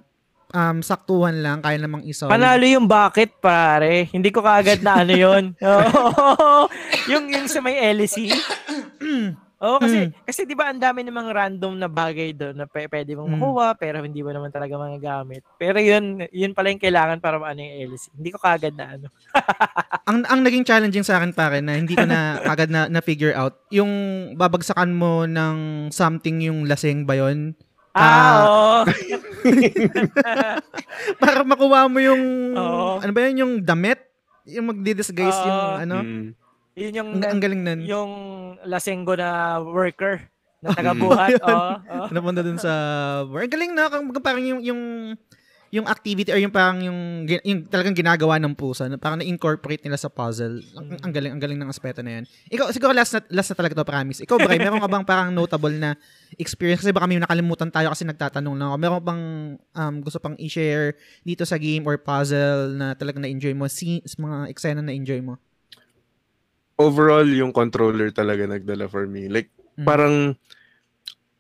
Um, 0.53 0.85
saktuhan 0.85 1.41
lang, 1.41 1.65
kaya 1.65 1.81
namang 1.81 2.05
isolve. 2.05 2.29
Panalo 2.29 2.61
yung 2.61 2.85
bucket, 2.85 3.41
pare. 3.41 4.05
Hindi 4.13 4.29
ko 4.29 4.45
kaagad 4.45 4.85
na 4.85 5.01
ano 5.01 5.13
yun. 5.17 5.43
Yung, 7.11 7.25
yung 7.27 7.49
sa 7.51 7.59
may 7.59 7.75
LEC. 7.91 8.31
Oo, 9.63 9.79
kasi, 9.79 10.11
kasi 10.27 10.43
di 10.43 10.53
ba 10.53 10.67
ang 10.67 10.77
dami 10.77 11.01
namang 11.01 11.31
random 11.31 11.73
na 11.73 11.87
bagay 11.87 12.35
doon 12.35 12.51
na 12.53 12.67
p- 12.67 12.83
pwede 12.85 13.15
mong 13.15 13.31
Mm. 13.31 13.35
makuha 13.39 13.67
pero 13.73 14.03
hindi 14.03 14.19
mo 14.19 14.29
naman 14.29 14.51
talaga 14.51 14.75
magagamit. 14.75 15.39
Pero 15.55 15.79
yun, 15.79 16.19
yun 16.29 16.51
pala 16.51 16.67
yung 16.67 16.83
kailangan 16.83 17.17
para 17.17 17.39
maano 17.39 17.63
yung 17.63 17.89
LEC. 17.89 18.11
Hindi 18.11 18.29
ko 18.29 18.37
kaagad 18.37 18.75
na 18.75 18.85
ano. 18.91 19.07
ang 20.09 20.19
ang 20.27 20.41
naging 20.43 20.67
challenging 20.67 21.01
sa 21.01 21.15
akin 21.15 21.31
pare 21.31 21.63
na 21.63 21.73
hindi 21.73 21.95
ko 21.95 22.03
na 22.03 22.19
agad 22.51 22.67
na, 22.67 22.91
na 22.91 22.99
figure 22.99 23.31
out 23.31 23.55
yung 23.69 23.87
babagsakan 24.35 24.91
mo 24.91 25.23
ng 25.23 25.55
something 25.89 26.43
yung 26.43 26.67
lasing 26.67 27.07
ba 27.07 27.15
yun 27.15 27.55
Ah, 27.93 28.43
oo. 28.43 28.77
para 31.21 31.45
makuha 31.45 31.85
mo 31.85 32.01
yung 32.01 32.23
Oo. 32.51 32.97
ano 32.97 33.11
ba 33.11 33.19
yun 33.23 33.37
yung 33.39 33.53
damit 33.61 34.01
yung 34.43 34.67
magdi-disguise 34.67 35.39
yung 35.39 35.59
Oo. 35.61 35.77
ano 35.79 35.97
Mm. 36.01 36.27
Yun 36.73 36.93
yung, 36.97 37.09
ang, 37.21 37.37
ang 37.37 37.41
galing 37.41 37.61
nun 37.61 37.79
yung 37.85 38.11
lasenggo 38.65 39.13
na 39.13 39.61
worker 39.61 40.29
na 40.63 40.71
taga-buhat. 40.79 41.43
Oo. 41.43 41.69
oo. 41.75 42.05
napunta 42.15 42.39
dun 42.39 42.57
sa 42.57 42.73
ang 43.27 43.51
galing 43.51 43.75
na 43.75 43.91
kung- 43.91 44.15
parang 44.23 44.41
yung 44.41 44.61
yung 44.63 44.81
yung 45.73 45.89
activity 45.89 46.29
or 46.29 46.37
yung 46.37 46.53
parang 46.53 46.85
yung, 46.85 47.25
yung 47.25 47.65
talagang 47.65 47.97
ginagawa 47.97 48.37
ng 48.37 48.53
pusa 48.53 48.85
na 48.85 49.01
parang 49.01 49.17
na-incorporate 49.17 49.81
nila 49.81 49.97
sa 49.97 50.05
puzzle. 50.05 50.61
Ang, 50.77 51.01
ang 51.01 51.09
galing, 51.09 51.33
ang 51.33 51.41
galing 51.41 51.57
ng 51.57 51.65
aspeto 51.65 52.05
na 52.05 52.21
yan. 52.21 52.23
Ikaw, 52.53 52.69
siguro 52.69 52.93
last 52.93 53.17
na, 53.17 53.25
last 53.33 53.49
na 53.49 53.57
talaga 53.57 53.81
to, 53.81 53.81
promise. 53.81 54.21
Ikaw, 54.21 54.37
Bray, 54.37 54.61
meron 54.61 54.77
ka 54.77 54.85
bang 54.85 55.01
parang 55.01 55.33
notable 55.33 55.73
na 55.73 55.97
experience? 56.37 56.85
Kasi 56.85 56.93
baka 56.93 57.09
may 57.09 57.17
nakalimutan 57.17 57.73
tayo 57.73 57.89
kasi 57.89 58.05
nagtatanong 58.05 58.53
lang 58.53 58.69
ako. 58.69 58.77
Meron 58.77 58.97
ka 59.01 59.05
bang 59.09 59.23
um, 59.57 59.95
gusto 60.05 60.21
pang 60.21 60.37
i-share 60.37 60.93
dito 61.25 61.41
sa 61.41 61.57
game 61.57 61.81
or 61.89 61.97
puzzle 61.97 62.77
na 62.77 62.93
talagang 62.93 63.25
na-enjoy 63.25 63.57
mo? 63.57 63.65
Scenes, 63.65 64.13
mga 64.21 64.53
eksena 64.53 64.85
na 64.85 64.93
enjoy 64.93 65.25
mo? 65.25 65.41
Overall, 66.75 67.27
yung 67.27 67.53
controller 67.53 68.09
talaga 68.09 68.49
nagdala 68.49 68.89
for 68.89 69.05
me. 69.05 69.29
Like, 69.29 69.49
Mm. 69.73 69.85
parang 69.85 70.15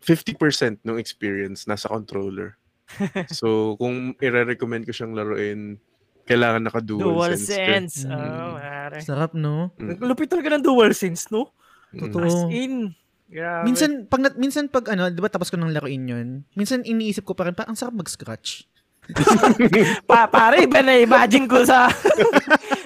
50% 0.01 0.81
ng 0.83 0.97
experience 0.97 1.63
nasa 1.63 1.87
controller. 1.87 2.57
so, 3.31 3.77
kung 3.77 4.13
i-recommend 4.19 4.83
ko 4.83 4.91
siyang 4.91 5.15
laruin, 5.15 5.77
kailangan 6.23 6.63
naka-dual 6.63 7.13
Dual 7.13 7.33
sense. 7.35 7.49
ka. 7.49 7.55
sense. 7.55 7.95
Mm. 8.05 8.11
Oo, 8.13 8.51
pare. 8.57 8.97
Sarap, 9.01 9.31
no? 9.33 9.71
Mm. 9.79 9.97
Lupit 10.03 10.27
talaga 10.27 10.53
ng 10.53 10.63
dual 10.63 10.91
sense, 10.93 11.31
no? 11.31 11.51
Mm. 11.93 11.99
Totoo. 12.09 12.25
As 12.25 12.37
in. 12.49 12.91
Grabe. 13.33 13.65
Minsan, 13.65 14.05
pag, 14.05 14.21
minsan 14.37 14.65
pag 14.69 14.85
ano, 14.93 15.09
di 15.09 15.17
ba 15.17 15.31
tapos 15.31 15.49
ko 15.49 15.57
nang 15.57 15.73
laruin 15.73 16.05
yun, 16.05 16.27
minsan 16.53 16.85
iniisip 16.85 17.25
ko 17.25 17.33
pa 17.33 17.49
rin, 17.49 17.55
pa, 17.57 17.65
ang 17.65 17.73
sarap 17.73 17.95
mag-scratch. 17.97 18.69
pa, 20.09 20.31
pare, 20.31 20.63
iba 20.63 20.79
na 20.79 20.95
imagine 20.95 21.43
ko 21.43 21.59
sa 21.65 21.91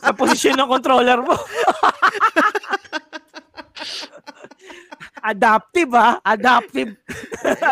sa 0.00 0.12
posisyon 0.14 0.56
ng 0.58 0.68
controller 0.68 1.20
mo. 1.22 1.34
Adaptive 5.22 5.92
ah, 5.94 6.18
adaptive. 6.22 6.96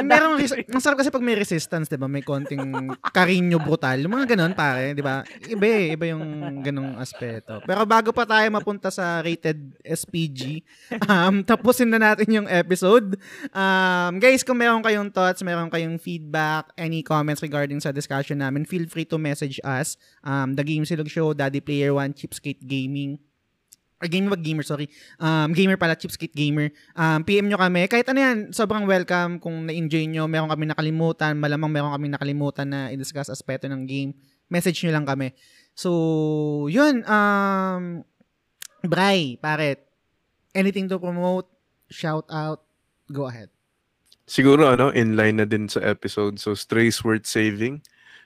Merong, 0.02 0.34
res- 0.40 0.66
ang 0.68 0.82
sarap 0.82 1.00
kasi 1.00 1.10
pag 1.12 1.24
may 1.24 1.36
resistance, 1.36 1.90
di 1.90 1.98
ba? 1.98 2.08
May 2.10 2.22
konting 2.22 2.94
karinyo 3.14 3.58
brutal. 3.62 3.98
Yung 4.02 4.14
mga 4.14 4.36
ganun, 4.36 4.52
pare, 4.52 4.92
di 4.94 5.02
ba? 5.04 5.22
Iba 5.46 5.66
eh, 5.66 5.94
iba 5.94 6.04
yung 6.10 6.24
ganung 6.62 6.96
aspeto. 6.96 7.60
Pero 7.64 7.82
bago 7.84 8.10
pa 8.10 8.24
tayo 8.24 8.46
mapunta 8.50 8.88
sa 8.90 9.20
rated 9.20 9.76
SPG, 9.82 10.62
um, 11.06 11.42
tapusin 11.42 11.90
na 11.90 12.00
natin 12.00 12.28
yung 12.30 12.48
episode. 12.48 13.18
Um, 13.50 14.18
guys, 14.22 14.46
kung 14.46 14.58
meron 14.58 14.82
kayong 14.82 15.10
thoughts, 15.12 15.42
meron 15.42 15.68
kayong 15.68 15.98
feedback, 15.98 16.70
any 16.78 17.02
comments 17.02 17.42
regarding 17.42 17.82
sa 17.82 17.90
discussion 17.90 18.38
namin, 18.40 18.64
feel 18.64 18.86
free 18.86 19.06
to 19.06 19.18
message 19.18 19.58
us. 19.66 19.98
Um, 20.22 20.54
The 20.54 20.64
Game 20.64 20.84
Silog 20.86 21.10
Show, 21.10 21.34
Daddy 21.34 21.60
Player 21.60 21.92
One, 21.94 22.14
Chipskate 22.16 22.62
Gaming, 22.62 23.18
or 23.96 24.06
gamer 24.08 24.28
wag 24.32 24.44
gamer, 24.44 24.60
sorry. 24.60 24.92
Um, 25.16 25.56
gamer 25.56 25.80
pala, 25.80 25.96
Chipskate 25.96 26.36
Gamer. 26.36 26.68
Um, 26.92 27.24
PM 27.24 27.48
nyo 27.48 27.56
kami. 27.56 27.88
Kahit 27.88 28.04
ano 28.12 28.20
yan, 28.20 28.36
sobrang 28.52 28.84
welcome 28.84 29.40
kung 29.40 29.64
na-enjoy 29.64 30.04
nyo. 30.10 30.28
Meron 30.28 30.52
kami 30.52 30.68
nakalimutan. 30.68 31.32
Malamang 31.40 31.72
meron 31.72 31.92
kami 31.96 32.12
nakalimutan 32.12 32.68
na 32.68 32.80
i-discuss 32.92 33.32
aspeto 33.32 33.64
ng 33.66 33.88
game. 33.88 34.12
Message 34.52 34.84
nyo 34.84 34.92
lang 35.00 35.08
kami. 35.08 35.32
So, 35.72 36.68
yun. 36.68 37.00
Um, 37.08 38.04
Bray, 38.86 39.40
pare, 39.40 39.82
anything 40.54 40.86
to 40.92 41.00
promote? 41.00 41.48
Shout 41.90 42.28
out? 42.30 42.62
Go 43.10 43.26
ahead. 43.26 43.50
Siguro 44.26 44.66
ano, 44.66 44.90
inline 44.90 45.42
na 45.42 45.46
din 45.46 45.70
sa 45.70 45.78
episode. 45.86 46.42
So 46.42 46.54
Strays 46.54 47.02
Worth 47.06 47.30
Saving. 47.30 47.82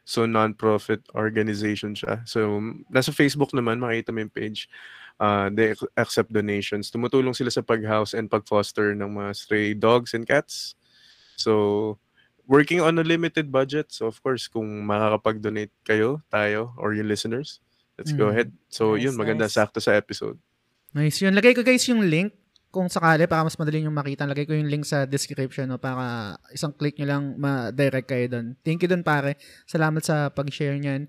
So 0.09 0.25
non-profit 0.25 1.05
organization 1.13 1.93
siya. 1.93 2.25
So 2.25 2.61
nasa 2.89 3.13
Facebook 3.13 3.53
naman 3.53 3.85
makita 3.85 4.09
mo 4.09 4.25
yung 4.25 4.33
page. 4.33 4.65
Uh, 5.21 5.53
they 5.53 5.77
ac- 5.77 5.93
accept 6.01 6.33
donations. 6.33 6.89
Tumutulong 6.89 7.37
sila 7.37 7.53
sa 7.53 7.61
pag-house 7.61 8.17
and 8.17 8.33
pag-foster 8.33 8.97
ng 8.97 9.13
mga 9.13 9.31
stray 9.37 9.77
dogs 9.77 10.17
and 10.17 10.25
cats. 10.25 10.73
So 11.37 12.01
working 12.49 12.81
on 12.81 12.97
a 12.97 13.05
limited 13.05 13.53
budget. 13.53 13.93
So 13.93 14.09
of 14.09 14.17
course, 14.25 14.49
kung 14.49 14.65
makakapag-donate 14.89 15.77
kayo, 15.85 16.25
tayo, 16.33 16.73
or 16.81 16.97
yung 16.97 17.07
listeners, 17.07 17.61
let's 18.01 18.11
go 18.11 18.27
Mm. 18.27 18.33
ahead. 18.33 18.49
So 18.73 18.97
Nice, 18.97 19.05
yun, 19.05 19.15
maganda 19.15 19.45
nice. 19.45 19.61
sakto 19.61 19.77
sa 19.77 19.93
episode. 19.93 20.41
Nice 20.91 21.21
yun. 21.21 21.37
Lagay 21.37 21.53
ko 21.53 21.61
guys 21.61 21.85
yung 21.87 22.01
link 22.01 22.33
kung 22.71 22.89
sakali 22.89 23.29
para 23.29 23.45
mas 23.45 23.61
madali 23.61 23.85
yung 23.85 23.93
makita. 23.93 24.25
Lagay 24.25 24.49
ko 24.49 24.57
yung 24.57 24.73
link 24.73 24.89
sa 24.89 25.05
description 25.05 25.69
no, 25.69 25.77
para 25.77 26.35
isang 26.51 26.73
click 26.73 26.97
nyo 26.97 27.07
lang 27.07 27.25
ma-direct 27.37 28.09
kayo 28.09 28.25
doon. 28.27 28.57
Thank 28.65 28.83
you 28.83 28.89
doon 28.89 29.05
pare. 29.05 29.37
Salamat 29.69 30.01
sa 30.01 30.33
pag-share 30.33 30.81
niyan. 30.81 31.07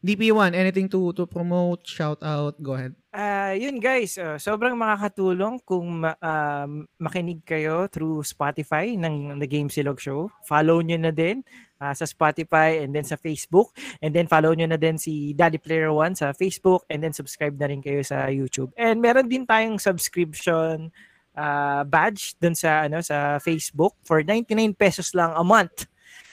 DP1, 0.00 0.56
anything 0.56 0.88
to 0.88 1.12
to 1.12 1.28
promote, 1.28 1.84
shout 1.84 2.24
out, 2.24 2.56
go 2.64 2.72
ahead. 2.72 2.96
Ah, 3.12 3.52
yun 3.52 3.76
guys, 3.76 4.16
uh, 4.16 4.40
sobrang 4.40 4.72
makakatulong 4.72 5.60
kung 5.60 6.00
ah, 6.06 6.64
makinig 6.96 7.44
kayo 7.44 7.84
through 7.92 8.24
Spotify 8.24 8.96
ng 8.96 9.36
The 9.36 9.44
Game 9.44 9.68
Silog 9.68 10.00
Show. 10.00 10.32
Follow 10.48 10.80
nyo 10.80 10.96
na 10.96 11.12
din 11.12 11.44
ah, 11.76 11.92
sa 11.92 12.08
Spotify 12.08 12.80
and 12.80 12.96
then 12.96 13.04
sa 13.04 13.20
Facebook. 13.20 13.76
And 14.00 14.16
then 14.16 14.24
follow 14.24 14.56
nyo 14.56 14.72
na 14.72 14.80
din 14.80 14.96
si 14.96 15.36
Daddy 15.36 15.60
Player 15.60 15.92
One 15.92 16.16
sa 16.16 16.32
Facebook 16.32 16.88
and 16.88 17.04
then 17.04 17.12
subscribe 17.12 17.60
na 17.60 17.68
rin 17.68 17.84
kayo 17.84 18.00
sa 18.00 18.32
YouTube. 18.32 18.72
And 18.80 19.04
meron 19.04 19.28
din 19.28 19.44
tayong 19.44 19.76
subscription 19.76 20.88
ah, 21.36 21.84
badge 21.84 22.40
dun 22.40 22.56
sa 22.56 22.88
ano 22.88 23.04
sa 23.04 23.36
Facebook 23.36 24.00
for 24.08 24.24
99 24.24 24.72
pesos 24.80 25.12
lang 25.12 25.36
a 25.36 25.44
month. 25.44 25.90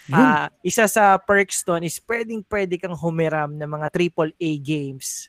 Ah, 0.07 0.47
isa 0.63 0.87
sa 0.87 1.19
perks 1.19 1.67
doon 1.67 1.83
is 1.83 1.99
pwedeng 2.07 2.39
pwede 2.47 2.79
kang 2.79 2.95
humiram 2.95 3.51
ng 3.51 3.67
mga 3.67 3.87
AAA 3.91 4.51
games. 4.63 5.27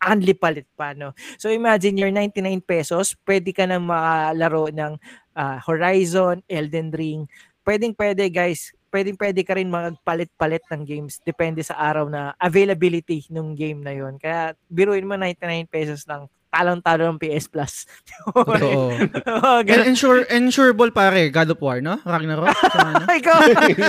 Only 0.00 0.32
palit 0.32 0.64
pa, 0.78 0.96
no? 0.96 1.12
So 1.36 1.52
imagine 1.52 1.98
your 1.98 2.14
99 2.14 2.62
pesos, 2.64 3.12
pwede 3.26 3.52
ka 3.52 3.68
na 3.68 3.76
makalaro 3.76 4.70
ng 4.70 4.92
ah, 5.34 5.58
Horizon, 5.60 6.40
Elden 6.46 6.94
Ring. 6.94 7.26
Pwedeng 7.66 7.92
pwede 7.92 8.30
guys, 8.32 8.72
pwedeng 8.90 9.18
pwede 9.18 9.46
ka 9.46 9.54
rin 9.58 9.70
magpalit-palit 9.70 10.64
ng 10.72 10.82
games 10.82 11.22
depende 11.22 11.62
sa 11.62 11.78
araw 11.78 12.10
na 12.10 12.34
availability 12.38 13.26
ng 13.30 13.54
game 13.54 13.82
na 13.82 13.94
yon. 13.94 14.18
Kaya 14.18 14.54
biruin 14.66 15.06
mo 15.06 15.14
99 15.18 15.70
pesos 15.70 16.06
lang, 16.06 16.26
talong-talo 16.50 17.06
ng 17.14 17.18
PS 17.22 17.46
Plus. 17.46 17.86
Totoo. 18.26 18.90
Oh. 19.30 19.62
And 19.62 19.82
ensure, 19.86 20.26
ensureable 20.26 20.90
pare, 20.90 21.30
God 21.30 21.54
of 21.54 21.62
War, 21.62 21.78
no? 21.78 21.96
Ragnarok. 22.02 22.50
Ano? 22.80 23.06
Ikaw, 23.06 23.38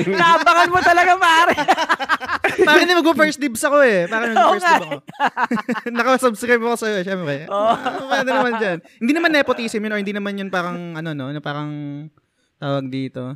naabangan 0.06 0.70
mo 0.70 0.80
talaga, 0.84 1.12
pare. 1.18 1.56
Parang 2.68 2.82
hindi 2.86 2.94
mag-first 2.94 3.40
dibs 3.42 3.64
ako 3.66 3.82
eh. 3.82 4.06
Parang 4.06 4.30
Oo 4.38 4.54
mag-first 4.54 4.68
dibs 4.68 4.86
ako. 4.86 4.98
Nakasubscribe 5.98 6.62
ako 6.62 6.76
sa'yo, 6.78 7.00
syempre. 7.02 7.50
Oo. 7.50 7.74
Ano 8.14 8.30
naman 8.30 8.54
dyan? 8.62 8.78
Hindi 9.02 9.12
naman 9.18 9.32
nepotism 9.34 9.82
yun 9.82 9.94
or 9.98 10.00
hindi 10.00 10.14
naman 10.14 10.38
yun 10.38 10.50
parang, 10.54 10.94
ano 10.94 11.10
no, 11.18 11.34
na 11.34 11.42
parang 11.42 11.70
tawag 12.62 12.86
dito. 12.94 13.34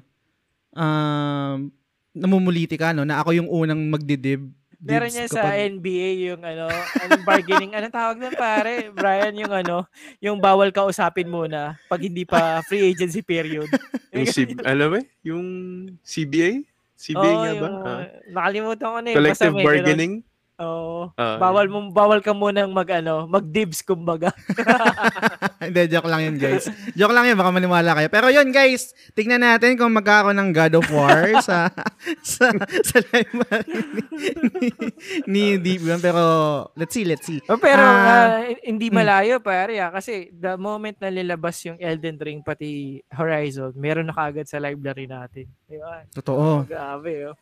Um, 0.75 1.73
namumuliti 2.13 2.77
ka, 2.77 2.93
no? 2.93 3.03
Na 3.03 3.25
ako 3.25 3.33
yung 3.35 3.49
unang 3.49 3.89
magdidib. 3.89 4.45
Meron 4.85 5.09
niya 5.09 5.25
sa 5.25 5.41
kapag- 5.41 5.65
NBA 5.73 6.09
yung 6.27 6.41
ano, 6.41 6.69
anong 6.69 7.25
bargaining, 7.25 7.73
anong 7.73 7.89
tawag 7.91 8.17
doon 8.17 8.35
pare? 8.35 8.73
Brian, 8.91 9.33
yung 9.33 9.49
ano, 9.49 9.89
yung 10.19 10.37
bawal 10.37 10.69
ka 10.69 10.85
usapin 10.85 11.25
muna 11.25 11.73
pag 11.85 11.99
hindi 11.99 12.21
pa 12.21 12.61
free 12.61 12.85
agency 12.85 13.19
period. 13.19 13.65
Yung 14.15 14.29
C- 14.29 14.55
alam 14.63 14.87
mo 14.87 14.97
eh? 14.97 15.05
Yung 15.23 15.45
CBA? 15.99 16.63
CBA 16.95 17.19
Oo, 17.27 17.35
nga 17.35 17.51
ba? 17.51 17.67
yung, 17.67 17.75
Ah. 17.83 18.05
nakalimutan 18.31 18.87
ko 18.87 18.97
na 19.01 19.09
eh. 19.09 19.15
Basta 19.17 19.21
Collective 19.43 19.53
may 19.53 19.65
ganun. 19.83 20.13
Oo. 20.55 21.11
Ah. 21.19 21.35
bawal 21.35 21.67
mo 21.67 21.91
bawal 21.91 22.23
ka 22.23 22.31
munang 22.31 22.71
mag 22.71 22.87
ano, 22.87 23.27
mag-dibs 23.27 23.83
kumbaga. 23.83 24.31
Hindi, 25.65 25.91
joke 25.91 26.07
lang 26.07 26.21
yun, 26.23 26.37
guys. 26.39 26.71
Joke 26.95 27.11
lang 27.11 27.27
yun, 27.27 27.35
baka 27.35 27.51
maniwala 27.51 27.91
kayo. 27.97 28.07
Pero 28.07 28.27
yun, 28.31 28.55
guys, 28.55 28.95
tignan 29.11 29.43
natin 29.43 29.75
kung 29.75 29.91
magkakaroon 29.91 30.37
ng 30.39 30.51
God 30.55 30.73
of 30.79 30.87
War 30.95 31.35
sa 31.47 31.67
sa, 32.23 32.53
sa 32.83 32.97
library 33.11 33.75
ni, 34.61 34.69
ni 35.27 35.43
Deep 35.59 35.83
Run. 35.83 35.99
Pero, 35.99 36.23
let's 36.79 36.95
see, 36.95 37.03
let's 37.03 37.27
see. 37.27 37.43
Oh, 37.51 37.59
pero 37.59 37.83
Ah, 37.83 38.39
ah, 38.39 38.55
hindi 38.63 38.87
mm. 38.87 38.95
malayo 38.95 39.35
pare 39.43 39.79
ah, 39.81 39.91
kasi 39.91 40.31
the 40.31 40.55
moment 40.55 40.95
na 41.03 41.11
lilabas 41.11 41.59
yung 41.67 41.79
Elden 41.81 42.15
Ring 42.21 42.39
pati 42.45 43.01
Horizon, 43.11 43.75
meron 43.75 44.07
na 44.07 44.15
kaagad 44.15 44.47
sa 44.47 44.61
library 44.61 45.09
natin. 45.09 45.51
Di 45.65 45.77
ba? 45.81 46.05
Totoo. 46.13 46.63
Grabe 46.69 47.33
oh. 47.33 47.35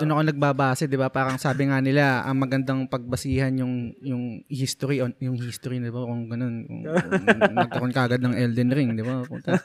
Doon 0.00 0.12
ako 0.14 0.20
nagbabase, 0.30 0.84
'di 0.90 0.98
ba? 0.98 1.08
Parang 1.12 1.38
sabi 1.38 1.68
nga 1.70 1.78
nila, 1.78 2.24
ang 2.26 2.40
magandang 2.40 2.86
pagbasihan 2.90 3.54
yung 3.54 3.94
yung 4.02 4.42
history 4.50 5.00
on 5.00 5.14
yung 5.20 5.38
history, 5.38 5.78
'di 5.78 5.92
ba? 5.92 6.02
Kung 6.02 6.26
ganun, 6.30 6.66
kung, 6.66 6.82
kung 6.86 7.56
nagkaroon 7.62 7.94
ka 7.94 8.06
agad 8.10 8.20
ng 8.22 8.34
Elden 8.34 8.70
Ring, 8.74 8.90
'di 8.96 9.04
ba? 9.04 9.22
Punta. 9.26 9.58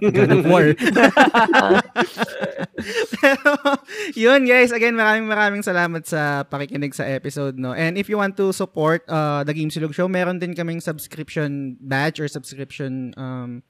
God 0.00 0.32
of 0.32 0.44
War. 0.46 0.66
Pero, 3.22 3.50
yun 4.18 4.42
guys, 4.42 4.74
again, 4.74 4.98
maraming 4.98 5.26
maraming 5.30 5.62
salamat 5.62 6.02
sa 6.02 6.42
pakikinig 6.42 6.94
sa 6.94 7.06
episode, 7.06 7.54
no? 7.54 7.70
And 7.74 7.94
if 7.94 8.10
you 8.10 8.18
want 8.18 8.34
to 8.42 8.50
support 8.50 9.06
uh, 9.06 9.46
the 9.46 9.54
Game 9.54 9.70
Silog 9.70 9.94
Show, 9.94 10.10
meron 10.10 10.42
din 10.42 10.54
kaming 10.54 10.82
subscription 10.82 11.78
badge 11.78 12.18
or 12.18 12.26
subscription 12.26 13.14
um, 13.14 13.62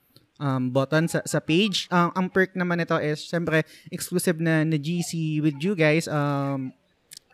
um, 0.43 0.75
button 0.75 1.07
sa, 1.07 1.23
sa 1.23 1.39
page. 1.39 1.87
Ang 1.95 2.11
ang 2.19 2.27
perk 2.27 2.59
naman 2.59 2.83
ito 2.83 2.99
is, 2.99 3.23
syempre, 3.23 3.63
exclusive 3.95 4.43
na, 4.43 4.67
na 4.67 4.75
GC 4.75 5.39
with 5.39 5.63
you 5.63 5.79
guys. 5.79 6.11
Um, 6.11 6.75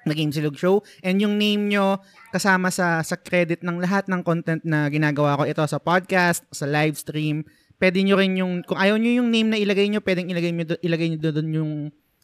na 0.09 0.17
Game 0.17 0.33
Silog 0.33 0.57
Show. 0.57 0.81
And 1.05 1.21
yung 1.21 1.37
name 1.37 1.69
nyo 1.69 2.01
kasama 2.33 2.73
sa 2.73 3.05
sa 3.05 3.17
credit 3.19 3.61
ng 3.61 3.77
lahat 3.83 4.09
ng 4.09 4.25
content 4.25 4.65
na 4.65 4.89
ginagawa 4.89 5.37
ko 5.37 5.43
ito 5.45 5.61
sa 5.69 5.77
podcast, 5.77 6.49
sa 6.49 6.65
live 6.65 6.97
stream. 6.97 7.45
Pwede 7.77 8.01
nyo 8.03 8.19
rin 8.19 8.35
yung, 8.35 8.67
kung 8.67 8.75
ayaw 8.75 8.99
nyo 8.99 9.23
yung 9.23 9.31
name 9.31 9.55
na 9.55 9.59
ilagay 9.61 9.87
nyo, 9.87 10.03
pwedeng 10.03 10.27
ilagay 10.33 10.51
nyo, 10.51 10.65
ilagay 10.83 11.15
nyo 11.15 11.19
doon 11.31 11.51
yung, 11.55 11.73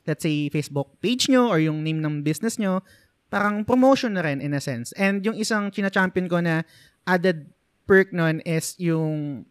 let's 0.03 0.27
say, 0.27 0.51
Facebook 0.51 0.99
page 0.99 1.31
nyo 1.31 1.47
or 1.47 1.63
yung 1.63 1.87
name 1.87 2.03
ng 2.03 2.27
business 2.27 2.59
nyo. 2.59 2.83
Parang 3.31 3.63
promotion 3.63 4.19
na 4.19 4.27
rin 4.27 4.43
in 4.43 4.51
a 4.51 4.59
sense. 4.59 4.91
And 4.99 5.23
yung 5.23 5.39
isang 5.39 5.71
china-champion 5.71 6.27
ko 6.27 6.43
na 6.43 6.67
added 7.07 7.55
perk 7.87 8.11
nun 8.11 8.43
is 8.43 8.75
yung 8.83 9.45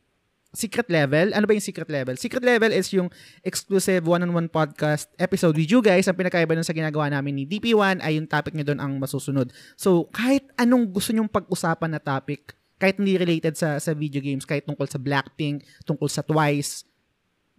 secret 0.54 0.86
level. 0.88 1.34
Ano 1.34 1.50
ba 1.50 1.58
yung 1.58 1.66
secret 1.66 1.90
level? 1.90 2.14
Secret 2.16 2.46
level 2.46 2.70
is 2.70 2.94
yung 2.94 3.10
exclusive 3.42 4.06
one-on-one 4.06 4.48
podcast 4.48 5.10
episode 5.18 5.58
with 5.58 5.68
you 5.68 5.82
guys. 5.82 6.06
Ang 6.06 6.16
pinakaiba 6.16 6.54
nun 6.54 6.64
sa 6.64 6.78
ginagawa 6.78 7.10
namin 7.10 7.42
ni 7.42 7.44
DP1 7.50 8.06
ay 8.06 8.22
yung 8.22 8.30
topic 8.30 8.54
nyo 8.54 8.62
doon 8.62 8.80
ang 8.80 8.94
masusunod. 9.02 9.50
So, 9.74 10.08
kahit 10.14 10.46
anong 10.56 10.94
gusto 10.94 11.10
nyong 11.12 11.28
pag-usapan 11.28 11.98
na 11.98 12.00
topic, 12.00 12.54
kahit 12.78 13.02
hindi 13.02 13.18
related 13.18 13.58
sa 13.58 13.82
sa 13.82 13.98
video 13.98 14.22
games, 14.22 14.46
kahit 14.46 14.70
tungkol 14.70 14.86
sa 14.86 15.02
Blackpink, 15.02 15.66
tungkol 15.90 16.08
sa 16.08 16.22
Twice, 16.22 16.86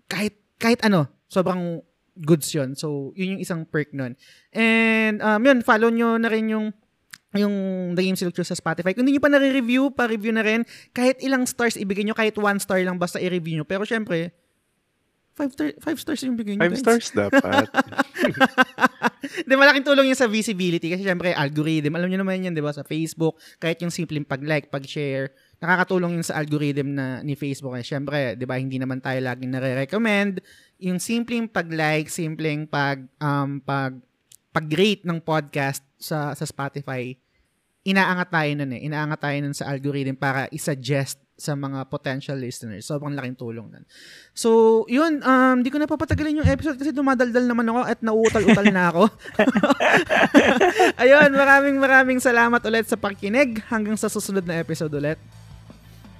kahit 0.06 0.38
kahit 0.62 0.78
ano, 0.86 1.10
sobrang 1.26 1.82
goods 2.14 2.46
yun. 2.54 2.78
So, 2.78 3.10
yun 3.18 3.36
yung 3.36 3.42
isang 3.42 3.66
perk 3.66 3.90
nun. 3.90 4.14
And, 4.54 5.18
um, 5.18 5.42
yun, 5.42 5.66
follow 5.66 5.90
nyo 5.90 6.14
na 6.14 6.30
rin 6.30 6.46
yung 6.46 6.70
yung 7.34 7.54
The 7.98 8.02
Game 8.02 8.18
Selector 8.18 8.46
sa 8.46 8.56
Spotify. 8.58 8.94
Kung 8.94 9.06
hindi 9.06 9.18
nyo 9.18 9.24
pa 9.24 9.30
nare-review, 9.30 9.90
pa-review 9.94 10.32
na 10.34 10.42
rin. 10.46 10.62
Kahit 10.94 11.18
ilang 11.20 11.44
stars 11.44 11.74
ibigay 11.74 12.06
nyo, 12.06 12.14
kahit 12.14 12.38
one 12.38 12.58
star 12.62 12.80
lang 12.82 12.98
basta 12.98 13.18
i-review 13.18 13.62
nyo. 13.62 13.66
Pero 13.66 13.82
syempre, 13.82 14.32
five, 15.34 15.50
star, 15.50 15.68
five 15.82 15.98
stars 15.98 16.22
yung 16.22 16.38
bigay 16.38 16.54
nyo. 16.54 16.62
Five 16.62 16.78
guys. 16.78 16.82
stars 16.82 17.06
dapat. 17.10 17.66
di 19.48 19.54
malaking 19.58 19.82
tulong 19.82 20.06
yun 20.12 20.18
sa 20.18 20.30
visibility 20.30 20.86
kasi 20.86 21.02
syempre 21.02 21.34
algorithm, 21.34 21.98
alam 21.98 22.06
niyo 22.06 22.22
naman 22.22 22.46
yan, 22.46 22.54
'di 22.54 22.62
ba, 22.62 22.70
sa 22.70 22.86
Facebook, 22.86 23.36
kahit 23.58 23.82
yung 23.82 23.90
simpleng 23.90 24.22
pag-like, 24.22 24.70
pag-share, 24.70 25.34
nakakatulong 25.58 26.22
yun 26.22 26.24
sa 26.24 26.38
algorithm 26.38 26.94
na 26.94 27.20
ni 27.26 27.34
Facebook. 27.34 27.74
Eh 27.74 27.84
syempre, 27.84 28.38
'di 28.38 28.46
ba, 28.46 28.56
hindi 28.56 28.78
naman 28.78 29.02
tayo 29.02 29.18
laging 29.18 29.50
nare-recommend 29.50 30.38
yung 30.78 31.02
simpleng 31.02 31.50
pag-like, 31.50 32.08
simpleng 32.08 32.70
pag 32.70 33.02
um 33.18 33.58
pag 33.58 33.98
pag-rate 34.54 35.02
ng 35.02 35.18
podcast 35.18 35.82
sa 35.98 36.30
sa 36.38 36.46
Spotify. 36.46 37.23
Inaangat 37.84 38.32
tayo 38.32 38.50
nun 38.56 38.72
eh. 38.72 38.80
Inaangat 38.88 39.20
tayo 39.20 39.36
nun 39.44 39.52
sa 39.52 39.68
algorithm 39.68 40.16
para 40.16 40.48
i-suggest 40.48 41.20
sa 41.36 41.52
mga 41.52 41.84
potential 41.92 42.40
listeners. 42.40 42.88
Sobrang 42.88 43.12
laking 43.12 43.36
tulong 43.36 43.68
nun. 43.68 43.84
So, 44.32 44.82
yun, 44.88 45.20
um, 45.20 45.60
di 45.60 45.68
ko 45.68 45.76
na 45.76 45.84
papatagalin 45.84 46.40
yung 46.40 46.48
episode 46.48 46.80
kasi 46.80 46.96
dumadaldal 46.96 47.44
naman 47.44 47.68
ako 47.68 47.80
at 47.84 48.00
nauutal-utal 48.00 48.66
na 48.72 48.88
ako. 48.88 49.04
Ayun, 51.02 51.30
maraming 51.36 51.76
maraming 51.76 52.18
salamat 52.24 52.64
ulit 52.64 52.88
sa 52.88 52.96
pakikinig. 52.96 53.60
Hanggang 53.68 54.00
sa 54.00 54.08
susunod 54.08 54.48
na 54.48 54.62
episode 54.62 54.94
ulit. 54.96 55.20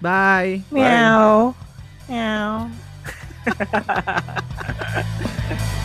Bye! 0.05 0.61
Meow. 0.69 1.57
Meow. 2.11 2.69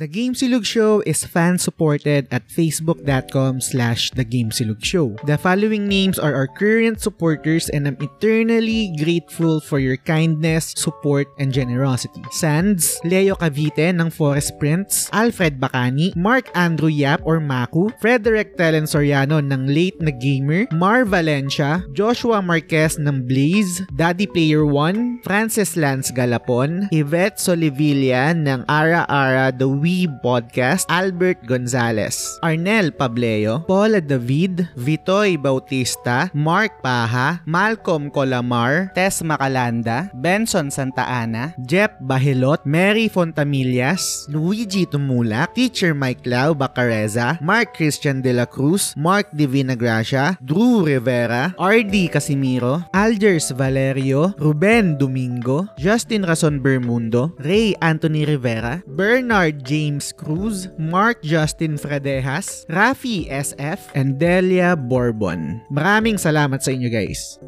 The 0.00 0.08
Game 0.08 0.32
Silog 0.32 0.64
Show 0.64 1.04
is 1.04 1.28
fan-supported 1.28 2.32
at 2.32 2.48
facebook.com 2.48 3.60
slash 3.60 4.08
The 4.16 4.24
Game 4.24 4.48
Silog 4.48 4.80
Show. 4.80 5.12
The 5.28 5.36
following 5.36 5.84
names 5.92 6.16
are 6.16 6.32
our 6.32 6.48
current 6.48 7.04
supporters 7.04 7.68
and 7.68 7.84
I'm 7.84 8.00
eternally 8.00 8.96
grateful 8.96 9.60
for 9.60 9.76
your 9.76 10.00
kindness, 10.00 10.72
support, 10.72 11.28
and 11.36 11.52
generosity. 11.52 12.24
Sands, 12.32 12.96
Leo 13.04 13.36
Cavite 13.36 13.92
ng 13.92 14.08
Forest 14.08 14.56
Prince, 14.56 15.12
Alfred 15.12 15.60
Bacani, 15.60 16.16
Mark 16.16 16.48
Andrew 16.56 16.88
Yap 16.88 17.20
or 17.28 17.36
Maku, 17.36 17.92
Frederick 18.00 18.56
Telen 18.56 18.88
Soriano 18.88 19.36
ng 19.36 19.68
Late 19.68 20.00
na 20.00 20.16
Gamer, 20.16 20.64
Mar 20.72 21.04
Valencia, 21.04 21.84
Joshua 21.92 22.40
Marquez 22.40 22.96
ng 22.96 23.28
Blaze, 23.28 23.84
Daddy 23.92 24.24
Player 24.24 24.64
1, 24.64 25.28
Francis 25.28 25.76
Lance 25.76 26.08
Galapon, 26.08 26.88
Yvette 26.88 27.36
Solivilla 27.36 28.32
ng 28.32 28.64
Ara 28.64 29.04
Ara 29.04 29.52
The 29.52 29.68
Wee 29.68 29.89
Weeb 29.90 30.22
Podcast, 30.22 30.86
Albert 30.86 31.42
Gonzalez, 31.50 32.38
Arnel 32.46 32.94
Pableo, 32.94 33.66
Paula 33.66 33.98
David, 33.98 34.70
Vitoy 34.78 35.34
Bautista, 35.34 36.30
Mark 36.30 36.78
Paha, 36.78 37.42
Malcolm 37.42 38.06
Colamar, 38.06 38.94
Tess 38.94 39.26
Macalanda, 39.26 40.06
Benson 40.14 40.70
Santa 40.70 41.02
Ana, 41.02 41.58
Jeff 41.66 41.90
Bahilot, 41.98 42.62
Mary 42.62 43.10
Fontamillas, 43.10 44.30
Luigi 44.30 44.86
Tumulak, 44.86 45.58
Teacher 45.58 45.90
Mike 45.90 46.22
Lau 46.22 46.54
Bacareza, 46.54 47.42
Mark 47.42 47.74
Christian 47.74 48.22
De 48.22 48.30
La 48.30 48.46
Cruz, 48.46 48.94
Mark 48.94 49.26
Divina 49.34 49.74
Gracia, 49.74 50.38
Drew 50.38 50.86
Rivera, 50.86 51.50
RD 51.58 52.14
Casimiro, 52.14 52.86
Algers 52.94 53.50
Valerio, 53.50 54.38
Ruben 54.38 54.94
Domingo, 54.94 55.66
Justin 55.74 56.22
Rason 56.22 56.62
Bermundo, 56.62 57.34
Ray 57.42 57.74
Anthony 57.82 58.22
Rivera, 58.22 58.86
Bernard 58.86 59.66
James 59.80 60.12
Cruz, 60.12 60.68
Mark 60.76 61.24
Justin 61.24 61.80
Fredejas, 61.80 62.68
Rafi 62.68 63.32
SF, 63.32 63.80
and 63.96 64.20
Delia 64.20 64.76
Bourbon. 64.76 65.64
Maraming 65.72 66.20
salamat 66.20 66.60
sa 66.60 66.76
inyo 66.76 66.92
guys. 66.92 67.40